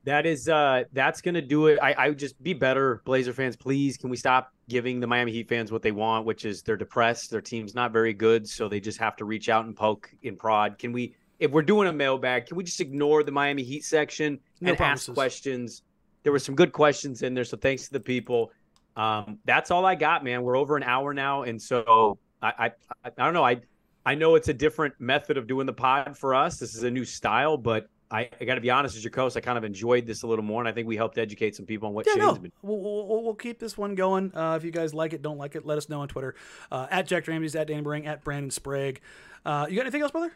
That 0.04 0.26
is 0.26 0.48
uh 0.48 0.84
that's 0.92 1.20
gonna 1.22 1.40
do 1.42 1.68
it. 1.68 1.78
I, 1.80 1.92
I 1.92 2.08
would 2.10 2.18
just 2.18 2.40
be 2.42 2.52
better, 2.52 3.00
Blazer 3.06 3.32
fans. 3.32 3.56
Please, 3.56 3.96
can 3.96 4.10
we 4.10 4.16
stop 4.18 4.52
giving 4.68 5.00
the 5.00 5.06
Miami 5.06 5.32
Heat 5.32 5.48
fans 5.48 5.72
what 5.72 5.80
they 5.82 5.92
want, 5.92 6.26
which 6.26 6.44
is 6.44 6.62
they're 6.62 6.76
depressed, 6.76 7.30
their 7.30 7.40
team's 7.40 7.74
not 7.74 7.90
very 7.90 8.12
good, 8.12 8.46
so 8.46 8.68
they 8.68 8.80
just 8.80 8.98
have 8.98 9.16
to 9.16 9.24
reach 9.24 9.48
out 9.48 9.64
and 9.64 9.74
poke 9.74 10.10
in 10.22 10.36
prod. 10.36 10.78
Can 10.78 10.92
we 10.92 11.14
if 11.38 11.50
we're 11.50 11.62
doing 11.62 11.88
a 11.88 11.92
mailbag, 11.92 12.46
can 12.46 12.56
we 12.56 12.64
just 12.64 12.80
ignore 12.80 13.22
the 13.24 13.32
Miami 13.32 13.62
Heat 13.64 13.84
section 13.84 14.38
No 14.60 14.70
and 14.70 14.76
promises. 14.76 15.08
ask 15.08 15.14
questions? 15.14 15.82
There 16.22 16.32
were 16.32 16.38
some 16.38 16.54
good 16.54 16.72
questions 16.72 17.22
in 17.22 17.32
there, 17.34 17.44
so 17.44 17.56
thanks 17.56 17.86
to 17.86 17.92
the 17.92 18.00
people. 18.00 18.52
Um, 18.96 19.38
that's 19.46 19.70
all 19.70 19.84
I 19.86 19.94
got, 19.94 20.22
man. 20.22 20.42
We're 20.42 20.56
over 20.56 20.76
an 20.76 20.82
hour 20.82 21.14
now, 21.14 21.42
and 21.42 21.60
so 21.60 22.18
I 22.44 22.66
I, 22.66 22.70
I, 23.04 23.24
don't 23.24 23.34
know. 23.34 23.44
I 23.44 23.60
I 24.06 24.14
know 24.14 24.34
it's 24.34 24.48
a 24.48 24.54
different 24.54 24.94
method 25.00 25.36
of 25.36 25.46
doing 25.46 25.66
the 25.66 25.72
pod 25.72 26.16
for 26.16 26.34
us. 26.34 26.58
This 26.58 26.74
is 26.74 26.82
a 26.82 26.90
new 26.90 27.04
style, 27.04 27.56
but 27.56 27.88
I, 28.10 28.28
I 28.40 28.44
got 28.44 28.56
to 28.56 28.60
be 28.60 28.70
honest 28.70 28.96
as 28.96 29.02
your 29.02 29.12
host, 29.14 29.36
I 29.36 29.40
kind 29.40 29.58
of 29.58 29.64
enjoyed 29.64 30.06
this 30.06 30.22
a 30.22 30.26
little 30.26 30.44
more, 30.44 30.60
and 30.60 30.68
I 30.68 30.72
think 30.72 30.86
we 30.86 30.96
helped 30.96 31.18
educate 31.18 31.56
some 31.56 31.66
people 31.66 31.88
on 31.88 31.94
what 31.94 32.06
yeah, 32.06 32.12
Shane's 32.12 32.24
no, 32.26 32.34
been. 32.34 32.52
we'll, 32.62 32.78
we'll, 32.78 33.24
we'll 33.24 33.34
keep 33.34 33.58
this 33.58 33.78
one 33.78 33.94
going. 33.94 34.30
Uh, 34.34 34.54
if 34.56 34.64
you 34.64 34.70
guys 34.70 34.94
like 34.94 35.14
it, 35.14 35.22
don't 35.22 35.38
like 35.38 35.56
it, 35.56 35.64
let 35.64 35.78
us 35.78 35.88
know 35.88 36.00
on 36.00 36.08
Twitter. 36.08 36.34
Uh, 36.70 36.86
at 36.90 37.06
Jacked 37.06 37.26
Ramsays, 37.26 37.58
at 37.58 37.66
Danny 37.66 37.82
Marang, 37.82 38.06
at 38.06 38.22
Brandon 38.22 38.50
Sprague. 38.50 39.00
Uh, 39.44 39.66
you 39.68 39.76
got 39.76 39.82
anything 39.82 40.02
else, 40.02 40.12
brother? 40.12 40.32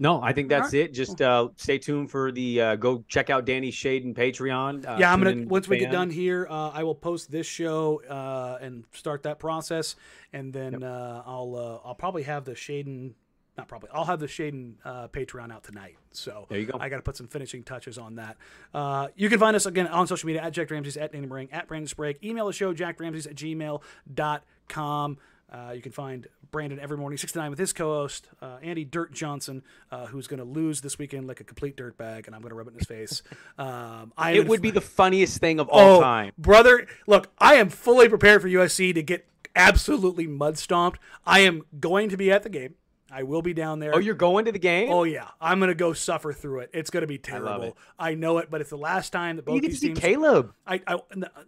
No, 0.00 0.22
I 0.22 0.32
think 0.32 0.48
that's 0.48 0.72
All 0.72 0.80
it. 0.80 0.94
Just 0.94 1.20
uh, 1.20 1.48
stay 1.56 1.76
tuned 1.76 2.10
for 2.10 2.32
the 2.32 2.60
uh, 2.60 2.76
go 2.76 3.04
check 3.06 3.28
out 3.28 3.44
Danny 3.44 3.70
Shaedon 3.70 4.14
Patreon. 4.14 4.88
Uh, 4.88 4.96
yeah, 4.98 5.12
I'm 5.12 5.22
gonna 5.22 5.46
once 5.46 5.68
we 5.68 5.76
get 5.78 5.92
done 5.92 6.08
here, 6.08 6.46
uh, 6.48 6.70
I 6.70 6.84
will 6.84 6.94
post 6.94 7.30
this 7.30 7.46
show 7.46 8.02
uh, 8.08 8.64
and 8.64 8.84
start 8.92 9.24
that 9.24 9.38
process, 9.38 9.96
and 10.32 10.54
then 10.54 10.82
uh, 10.82 11.22
I'll 11.26 11.54
uh, 11.54 11.86
I'll 11.86 11.94
probably 11.94 12.22
have 12.22 12.46
the 12.46 12.52
Shaedon, 12.52 13.12
not 13.58 13.68
probably, 13.68 13.90
I'll 13.92 14.06
have 14.06 14.20
the 14.20 14.26
Shaedon 14.26 14.76
uh, 14.86 15.08
Patreon 15.08 15.52
out 15.52 15.64
tonight. 15.64 15.96
So 16.12 16.46
There 16.48 16.58
you 16.58 16.64
go. 16.64 16.78
I 16.80 16.88
got 16.88 16.96
to 16.96 17.02
put 17.02 17.18
some 17.18 17.28
finishing 17.28 17.62
touches 17.62 17.98
on 17.98 18.14
that. 18.14 18.38
Uh, 18.72 19.08
you 19.16 19.28
can 19.28 19.38
find 19.38 19.54
us 19.54 19.66
again 19.66 19.86
on 19.86 20.06
social 20.06 20.26
media 20.26 20.40
at 20.42 20.54
Jacked 20.54 20.70
Ramsays, 20.70 20.96
at 20.96 21.12
Danny 21.12 21.26
Marang, 21.26 21.50
at 21.52 21.68
Brandon 21.68 21.86
Sprague. 21.86 22.16
Email 22.24 22.46
the 22.46 22.54
show, 22.54 22.72
jackramseys 22.72 23.26
at 23.26 23.34
gmail.com. 23.34 25.18
Uh, 25.50 25.72
you 25.74 25.82
can 25.82 25.92
find 25.92 26.28
Brandon 26.50 26.78
every 26.78 26.96
morning, 26.96 27.16
6 27.18 27.32
to 27.32 27.38
9, 27.38 27.50
with 27.50 27.58
his 27.58 27.72
co 27.72 27.86
host, 28.00 28.28
uh, 28.40 28.58
Andy 28.62 28.84
Dirt 28.84 29.12
Johnson, 29.12 29.62
uh, 29.90 30.06
who's 30.06 30.26
going 30.26 30.38
to 30.38 30.44
lose 30.44 30.80
this 30.80 30.98
weekend 30.98 31.26
like 31.26 31.40
a 31.40 31.44
complete 31.44 31.76
dirtbag, 31.76 32.26
and 32.26 32.34
I'm 32.34 32.40
going 32.40 32.50
to 32.50 32.54
rub 32.54 32.68
it 32.68 32.72
in 32.72 32.78
his 32.78 32.86
face. 32.86 33.22
Um, 33.58 34.12
I 34.16 34.32
It 34.32 34.48
would 34.48 34.62
be 34.62 34.70
the 34.70 34.80
funniest 34.80 35.38
thing 35.38 35.60
of 35.60 35.68
all 35.68 35.98
oh, 35.98 36.00
time. 36.00 36.32
brother. 36.38 36.86
Look, 37.06 37.30
I 37.38 37.56
am 37.56 37.68
fully 37.68 38.08
prepared 38.08 38.40
for 38.40 38.48
USC 38.48 38.94
to 38.94 39.02
get 39.02 39.26
absolutely 39.54 40.26
mud 40.26 40.56
stomped. 40.56 40.98
I 41.26 41.40
am 41.40 41.62
going 41.78 42.08
to 42.08 42.16
be 42.16 42.30
at 42.30 42.42
the 42.42 42.48
game. 42.48 42.74
I 43.12 43.22
will 43.24 43.42
be 43.42 43.52
down 43.54 43.78
there. 43.80 43.94
Oh, 43.94 43.98
you're 43.98 44.14
going 44.14 44.44
to 44.44 44.52
the 44.52 44.58
game? 44.58 44.90
Oh 44.90 45.04
yeah, 45.04 45.28
I'm 45.40 45.60
gonna 45.60 45.74
go 45.74 45.92
suffer 45.92 46.32
through 46.32 46.60
it. 46.60 46.70
It's 46.72 46.90
gonna 46.90 47.06
be 47.06 47.14
love 47.16 47.22
terrible. 47.22 47.62
it. 47.64 47.74
I, 47.98 48.14
know 48.14 48.38
it, 48.38 48.50
but 48.50 48.60
it's 48.60 48.70
the 48.70 48.76
last 48.78 49.10
time 49.10 49.36
that 49.36 49.44
both 49.44 49.56
you 49.56 49.60
get 49.60 49.68
to 49.68 49.70
these 49.72 49.80
see 49.80 49.86
teams. 49.88 49.98
Caleb. 50.00 50.52
I, 50.66 50.80
I 50.86 50.98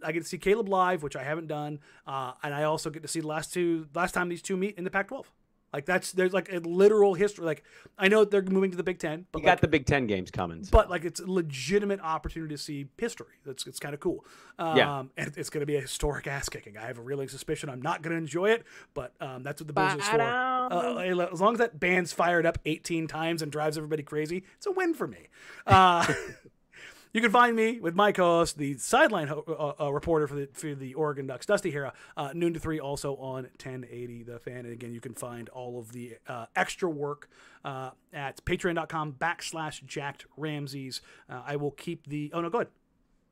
I 0.02 0.12
get 0.12 0.22
to 0.22 0.28
see 0.28 0.38
Caleb 0.38 0.68
live, 0.68 1.02
which 1.02 1.16
I 1.16 1.22
haven't 1.22 1.48
done, 1.48 1.80
uh, 2.06 2.32
and 2.42 2.52
I 2.54 2.64
also 2.64 2.90
get 2.90 3.02
to 3.02 3.08
see 3.08 3.20
the 3.20 3.28
last 3.28 3.52
two 3.52 3.86
last 3.94 4.12
time 4.12 4.28
these 4.28 4.42
two 4.42 4.56
meet 4.56 4.76
in 4.76 4.84
the 4.84 4.90
Pac-12. 4.90 5.24
Like 5.72 5.86
that's 5.86 6.12
there's 6.12 6.34
like 6.34 6.52
a 6.52 6.58
literal 6.58 7.14
history. 7.14 7.46
Like 7.46 7.62
I 7.96 8.08
know 8.08 8.26
they're 8.26 8.42
moving 8.42 8.70
to 8.72 8.76
the 8.76 8.82
Big 8.82 8.98
Ten, 8.98 9.24
but 9.32 9.38
You 9.40 9.46
like, 9.46 9.56
got 9.56 9.60
the 9.62 9.68
Big 9.68 9.86
Ten 9.86 10.06
games 10.06 10.30
coming. 10.30 10.64
so- 10.64 10.68
but 10.70 10.90
like 10.90 11.06
it's 11.06 11.18
a 11.18 11.26
legitimate 11.26 11.98
opportunity 12.02 12.54
to 12.54 12.58
see 12.60 12.88
history. 12.98 13.36
That's 13.46 13.66
it's 13.66 13.78
kind 13.78 13.94
of 13.94 14.00
cool. 14.00 14.22
Um, 14.58 14.76
Yeah. 14.76 15.02
and 15.16 15.32
it's 15.34 15.48
going 15.48 15.60
to 15.62 15.66
be 15.66 15.76
a 15.76 15.80
historic 15.80 16.26
ass 16.26 16.50
kicking. 16.50 16.76
I 16.76 16.82
have 16.88 16.98
a 16.98 17.02
really 17.02 17.26
suspicion 17.26 17.70
I'm 17.70 17.80
not 17.80 18.02
going 18.02 18.10
to 18.10 18.18
enjoy 18.18 18.50
it, 18.50 18.64
but 18.92 19.14
um, 19.22 19.42
that's 19.44 19.62
what 19.62 19.66
the 19.66 19.72
booze 19.72 19.94
is 19.94 20.06
for. 20.06 20.18
Uh, 20.72 20.96
as 21.32 21.40
long 21.40 21.54
as 21.54 21.58
that 21.58 21.78
band's 21.78 22.12
fired 22.12 22.46
up 22.46 22.58
18 22.64 23.06
times 23.06 23.42
and 23.42 23.52
drives 23.52 23.76
everybody 23.76 24.02
crazy, 24.02 24.44
it's 24.56 24.66
a 24.66 24.72
win 24.72 24.94
for 24.94 25.06
me. 25.06 25.28
Uh, 25.66 26.12
You 27.12 27.20
can 27.20 27.30
find 27.30 27.54
me 27.54 27.78
with 27.78 27.94
my 27.94 28.10
co-host, 28.10 28.56
the 28.56 28.78
sideline 28.78 29.28
ho- 29.28 29.74
uh, 29.78 29.84
uh, 29.84 29.92
reporter 29.92 30.26
for 30.26 30.34
the 30.34 30.48
for 30.54 30.74
the 30.74 30.94
Oregon 30.94 31.26
Ducks, 31.26 31.44
Dusty 31.44 31.70
Harrah, 31.70 31.92
uh, 32.16 32.30
noon 32.34 32.54
to 32.54 32.60
three, 32.60 32.80
also 32.80 33.16
on 33.16 33.44
1080 33.44 34.22
The 34.22 34.38
Fan. 34.38 34.60
And 34.60 34.72
again, 34.72 34.94
you 34.94 35.00
can 35.00 35.12
find 35.12 35.50
all 35.50 35.78
of 35.78 35.92
the 35.92 36.16
uh, 36.26 36.46
extra 36.56 36.88
work 36.88 37.28
uh, 37.66 37.90
at 38.14 38.42
patreon.com 38.46 39.16
backslash 39.20 39.84
jacked 39.84 40.24
Ramsays. 40.38 41.02
Uh, 41.28 41.42
I 41.46 41.56
will 41.56 41.72
keep 41.72 42.06
the. 42.06 42.30
Oh 42.32 42.40
no, 42.40 42.48
go 42.48 42.58
ahead. 42.60 42.68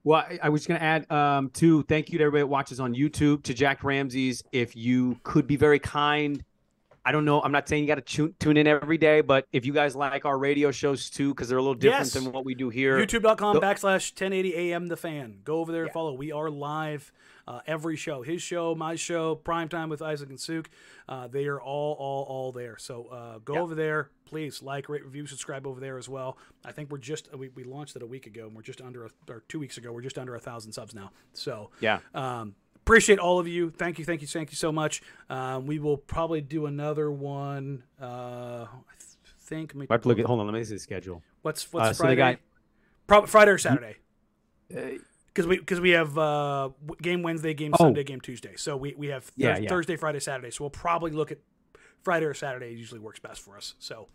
Well, 0.05 0.21
I, 0.21 0.39
I 0.43 0.49
was 0.51 0.67
going 0.67 0.79
to 0.79 0.85
add 0.85 1.11
um, 1.11 1.49
too. 1.49 1.83
Thank 1.85 2.11
you 2.11 2.19
to 2.19 2.25
everybody 2.25 2.43
that 2.43 2.49
watches 2.49 2.81
on 2.81 2.95
YouTube. 2.95 3.45
To 3.45 3.55
Jacked 3.55 3.83
Ramsays, 3.83 4.43
if 4.53 4.77
you 4.77 5.19
could 5.23 5.47
be 5.47 5.57
very 5.57 5.79
kind. 5.79 6.45
I 7.05 7.13
don't 7.13 7.25
know. 7.25 7.41
I'm 7.41 7.53
not 7.53 7.67
saying 7.67 7.83
you 7.83 7.87
got 7.89 7.95
to 7.95 8.01
tune, 8.03 8.35
tune 8.39 8.57
in 8.59 8.67
every 8.67 8.99
day, 8.99 9.23
but 9.23 9.47
if 9.53 9.65
you 9.65 9.73
guys 9.73 9.97
like 9.97 10.27
our 10.27 10.37
radio 10.39 10.71
shows 10.71 11.09
too, 11.09 11.31
because 11.35 11.49
they're 11.49 11.57
a 11.59 11.63
little 11.63 11.75
different 11.75 12.07
Yes. 12.07 12.13
than 12.13 12.31
what 12.31 12.45
we 12.45 12.55
do 12.55 12.69
here. 12.69 12.99
YouTube.com 12.99 13.55
Go- 13.55 13.61
backslash 13.61 14.13
1080 14.13 14.55
AM 14.55 14.87
The 14.89 14.97
Fan. 14.99 15.39
Go 15.43 15.61
over 15.61 15.73
there 15.73 15.83
and 15.83 15.89
Yeah. 15.89 15.95
follow. 15.95 16.13
We 16.13 16.31
are 16.33 16.51
live 16.51 17.11
uh, 17.49 17.61
every 17.67 17.97
show. 17.97 18.23
His 18.23 18.43
show, 18.43 18.75
my 18.77 18.95
show, 18.95 19.35
Primetime 19.35 19.89
with 19.89 20.03
Isaac 20.03 20.29
and 20.29 20.39
Suk. 20.39 20.69
Uh, 21.09 21.27
they 21.27 21.47
are 21.47 21.61
all, 21.61 21.95
all, 21.99 22.25
all 22.25 22.53
there. 22.53 22.77
So 22.79 23.07
uh, 23.07 23.39
go 23.39 23.55
Yeah. 23.55 23.61
over 23.63 23.75
there. 23.75 24.11
Please 24.27 24.63
like, 24.63 24.89
rate, 24.89 25.03
review, 25.05 25.27
subscribe 25.27 25.67
over 25.67 25.81
there 25.81 25.99
as 25.99 26.09
well. 26.09 26.39
I 26.65 26.71
think 26.71 26.91
we're 26.93 26.99
just, 26.99 27.35
we, 27.37 27.49
we 27.49 27.65
launched 27.65 27.97
it 27.97 28.03
a 28.03 28.07
week 28.07 28.27
ago 28.27 28.47
and 28.47 28.55
we're 28.55 28.63
just 28.63 28.81
under, 28.81 29.07
a, 29.07 29.11
or 29.29 29.43
two 29.49 29.59
weeks 29.59 29.79
ago, 29.79 29.91
we're 29.93 30.03
just 30.03 30.19
under 30.19 30.37
a 30.37 30.39
thousand 30.41 30.73
subs 30.73 30.95
now. 30.95 31.11
So 31.33 31.71
Yeah. 31.81 32.01
um, 32.15 32.55
appreciate 32.91 33.19
all 33.21 33.39
of 33.39 33.47
you. 33.47 33.71
Thank 33.71 33.99
you, 33.99 34.05
thank 34.05 34.21
you, 34.21 34.27
thank 34.27 34.51
you 34.51 34.57
so 34.57 34.73
much. 34.73 35.01
Um, 35.29 35.67
we 35.67 35.79
will 35.79 35.97
probably 35.97 36.41
do 36.41 36.67
another 36.67 37.11
one. 37.11 37.85
Uh, 38.01 38.05
I 38.67 38.67
th- 38.99 39.35
think. 39.41 39.73
Let 39.75 39.81
me, 39.81 39.87
I 39.91 39.95
have 39.95 40.03
to 40.03 40.09
look 40.09 40.19
at. 40.19 40.27
Hold 40.27 40.41
on. 40.41 40.47
Let 40.47 40.55
me 40.55 40.65
see 40.65 40.75
the 40.75 40.81
schedule. 40.81 41.23
What's 41.43 41.73
what's 41.73 41.89
Uh, 41.91 41.93
so 41.93 42.03
Friday? 42.05 42.17
got- 42.17 42.39
Prob- 43.07 43.29
Friday 43.29 43.51
or 43.53 43.59
Saturday? 43.59 43.97
Uh, 44.77 44.99
Because 45.29 45.47
we 45.47 45.59
because 45.59 45.81
we 45.81 45.91
have 45.91 46.19
uh, 46.19 46.71
game 47.01 47.23
Wednesday, 47.23 47.55
game 47.55 47.73
Oh. 47.75 47.85
Sunday, 47.85 48.03
game 48.03 48.21
Tuesday. 48.21 48.55
So 48.57 48.77
we, 48.77 48.95
we 48.97 49.07
have 49.09 49.31
Yeah, 49.37 49.55
Thurs- 49.55 49.63
yeah. 49.63 49.69
Thursday, 49.69 49.97
Friday, 49.97 50.19
Saturday. 50.21 50.51
So 50.51 50.65
we'll 50.65 50.71
probably 50.71 51.13
look 51.13 51.31
at 51.31 51.39
Friday 52.03 52.27
or 52.27 52.35
Saturday. 52.35 52.73
Usually 52.75 52.99
works 53.01 53.21
best 53.21 53.41
for 53.41 53.57
us. 53.57 53.75
So 53.79 54.09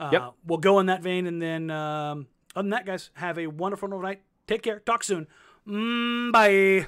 uh, 0.00 0.08
Yep. 0.12 0.32
we'll 0.46 0.58
go 0.58 0.78
in 0.80 0.86
that 0.86 1.02
vein, 1.02 1.26
and 1.26 1.40
then 1.42 1.70
um, 1.70 2.26
other 2.56 2.62
than 2.62 2.70
that, 2.70 2.86
guys, 2.86 3.10
have 3.14 3.38
a 3.38 3.46
wonderful 3.48 3.88
night. 3.88 4.22
Take 4.46 4.62
care. 4.62 4.80
Talk 4.80 5.04
soon. 5.04 5.26
Mm, 5.68 6.32
bye. 6.32 6.86